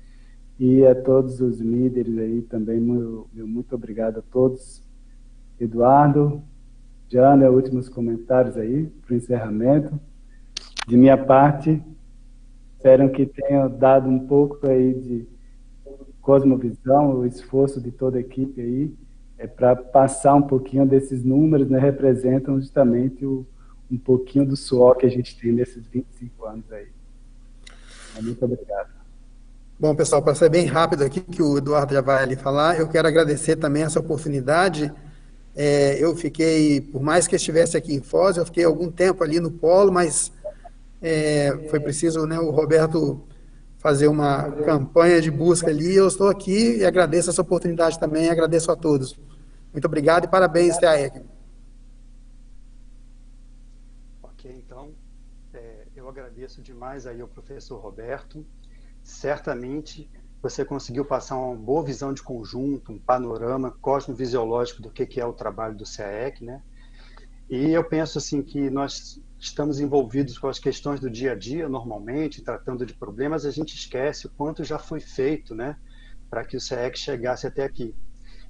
e 0.59 0.85
a 0.85 0.93
todos 0.93 1.39
os 1.39 1.59
líderes 1.59 2.17
aí 2.17 2.41
também, 2.41 2.79
meu, 2.79 3.27
meu 3.31 3.47
muito 3.47 3.73
obrigado 3.75 4.19
a 4.19 4.21
todos. 4.21 4.83
Eduardo, 5.59 6.43
Jana, 7.07 7.49
últimos 7.49 7.87
comentários 7.87 8.57
aí 8.57 8.87
para 9.05 9.13
o 9.13 9.17
encerramento. 9.17 9.99
De 10.87 10.97
minha 10.97 11.17
parte, 11.17 11.81
espero 12.75 13.09
que 13.11 13.25
tenha 13.25 13.67
dado 13.67 14.09
um 14.09 14.27
pouco 14.27 14.67
aí 14.67 14.93
de 14.93 15.27
cosmovisão, 16.29 17.15
o 17.15 17.25
esforço 17.25 17.81
de 17.81 17.89
toda 17.89 18.19
a 18.19 18.21
equipe 18.21 18.61
aí, 18.61 18.93
é 19.35 19.47
para 19.47 19.75
passar 19.75 20.35
um 20.35 20.43
pouquinho 20.43 20.85
desses 20.85 21.23
números, 21.23 21.67
né, 21.67 21.79
representam 21.79 22.61
justamente 22.61 23.25
o, 23.25 23.47
um 23.91 23.97
pouquinho 23.97 24.45
do 24.45 24.55
suor 24.55 24.95
que 24.95 25.07
a 25.07 25.09
gente 25.09 25.35
tem 25.39 25.51
nesses 25.51 25.87
25 25.87 26.45
anos 26.45 26.71
aí. 26.71 26.85
Muito 28.21 28.45
obrigado. 28.45 28.89
Bom, 29.79 29.95
pessoal, 29.95 30.21
para 30.21 30.35
ser 30.35 30.49
bem 30.49 30.67
rápido 30.67 31.03
aqui, 31.03 31.19
que 31.19 31.41
o 31.41 31.57
Eduardo 31.57 31.95
já 31.95 32.01
vai 32.01 32.21
ali 32.21 32.35
falar, 32.35 32.79
eu 32.79 32.87
quero 32.87 33.07
agradecer 33.07 33.55
também 33.55 33.81
essa 33.81 33.99
oportunidade. 33.99 34.93
É, 35.55 35.97
eu 35.97 36.15
fiquei, 36.15 36.79
por 36.79 37.01
mais 37.01 37.27
que 37.27 37.35
estivesse 37.35 37.75
aqui 37.75 37.95
em 37.95 38.01
Foz, 38.01 38.37
eu 38.37 38.45
fiquei 38.45 38.65
algum 38.65 38.91
tempo 38.91 39.23
ali 39.23 39.39
no 39.39 39.49
polo, 39.49 39.91
mas 39.91 40.31
é, 41.01 41.57
foi 41.71 41.79
preciso 41.79 42.27
né, 42.27 42.39
o 42.39 42.51
Roberto 42.51 43.19
fazer 43.79 44.07
uma 44.07 44.51
campanha 44.51 45.21
de 45.21 45.31
busca 45.31 45.69
ali. 45.69 45.95
Eu 45.95 46.07
estou 46.07 46.27
aqui 46.27 46.77
e 46.77 46.85
agradeço 46.85 47.29
essa 47.29 47.41
oportunidade 47.41 47.97
também, 47.97 48.29
agradeço 48.29 48.71
a 48.71 48.75
todos. 48.75 49.17
Muito 49.71 49.85
obrigado 49.85 50.25
e 50.25 50.27
parabéns, 50.27 50.77
TAEC. 50.77 51.23
Ok, 54.21 54.51
então, 54.51 54.91
é, 55.53 55.87
eu 55.95 56.07
agradeço 56.07 56.61
demais 56.61 57.07
aí 57.07 57.21
ao 57.21 57.27
professor 57.27 57.79
Roberto. 57.79 58.45
Certamente 59.01 60.09
você 60.41 60.63
conseguiu 60.63 61.05
passar 61.05 61.37
uma 61.37 61.55
boa 61.55 61.83
visão 61.83 62.13
de 62.13 62.21
conjunto, 62.21 62.91
um 62.91 62.99
panorama 62.99 63.71
cosmovisiológico 63.81 64.81
do 64.81 64.89
que 64.89 65.19
é 65.19 65.25
o 65.25 65.33
trabalho 65.33 65.75
do 65.75 65.83
CAEC, 65.83 66.43
né? 66.43 66.61
E 67.49 67.71
eu 67.71 67.83
penso 67.83 68.17
assim 68.17 68.41
que 68.41 68.69
nós 68.69 69.19
estamos 69.39 69.79
envolvidos 69.79 70.37
com 70.37 70.47
as 70.47 70.59
questões 70.59 70.99
do 70.99 71.09
dia 71.09 71.31
a 71.31 71.35
dia, 71.35 71.69
normalmente, 71.69 72.41
tratando 72.41 72.85
de 72.85 72.93
problemas, 72.93 73.45
a 73.45 73.51
gente 73.51 73.73
esquece 73.73 74.27
o 74.27 74.29
quanto 74.29 74.63
já 74.63 74.77
foi 74.77 74.99
feito, 74.99 75.55
né, 75.55 75.77
para 76.29 76.43
que 76.43 76.57
o 76.57 76.61
CEEC 76.61 76.99
chegasse 76.99 77.47
até 77.47 77.63
aqui. 77.63 77.95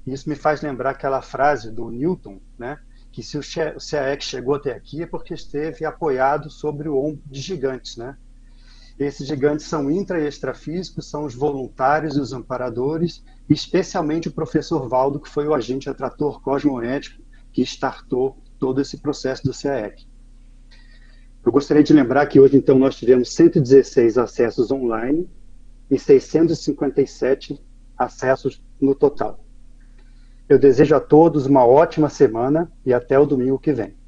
Isso 0.06 0.28
me 0.28 0.36
faz 0.36 0.62
lembrar 0.62 0.92
aquela 0.92 1.22
frase 1.22 1.72
do 1.72 1.92
Newton, 1.92 2.42
né, 2.58 2.80
que 3.12 3.22
se 3.22 3.38
o 3.38 3.44
CEEC 3.44 4.24
chegou 4.24 4.56
até 4.56 4.74
aqui 4.74 5.04
é 5.04 5.06
porque 5.06 5.34
esteve 5.34 5.86
apoiado 5.86 6.50
sobre 6.50 6.90
o 6.90 6.98
ombro 6.98 7.22
de 7.26 7.40
gigantes, 7.40 7.96
né. 7.96 8.18
Esses 8.98 9.28
gigantes 9.28 9.66
são 9.66 9.90
intra 9.90 10.20
e 10.20 10.28
extrafísicos, 10.28 11.10
são 11.10 11.24
os 11.24 11.34
voluntários 11.34 12.18
e 12.18 12.20
os 12.20 12.34
amparadores, 12.34 13.24
especialmente 13.48 14.28
o 14.28 14.34
professor 14.34 14.90
Valdo, 14.90 15.22
que 15.22 15.30
foi 15.30 15.48
o 15.48 15.54
agente 15.54 15.90
atrator 15.90 16.42
cosmoético 16.42 17.24
que 17.54 17.62
startou 17.62 18.38
todo 18.60 18.82
esse 18.82 18.98
processo 18.98 19.44
do 19.44 19.54
CEEC. 19.54 20.06
Eu 21.46 21.52
gostaria 21.52 21.84
de 21.84 21.94
lembrar 21.94 22.26
que 22.28 22.40
hoje, 22.40 22.58
então, 22.58 22.78
nós 22.78 22.96
tivemos 22.96 23.34
116 23.34 24.18
acessos 24.18 24.72
online 24.72 25.30
e 25.90 25.98
657 25.98 27.60
acessos 27.98 28.62
no 28.80 28.94
total. 28.94 29.44
Eu 30.48 30.58
desejo 30.58 30.96
a 30.96 31.00
todos 31.00 31.46
uma 31.46 31.66
ótima 31.66 32.10
semana 32.10 32.72
e 32.86 32.94
até 32.94 33.18
o 33.20 33.26
domingo 33.26 33.60
que 33.60 33.72
vem. 33.72 33.99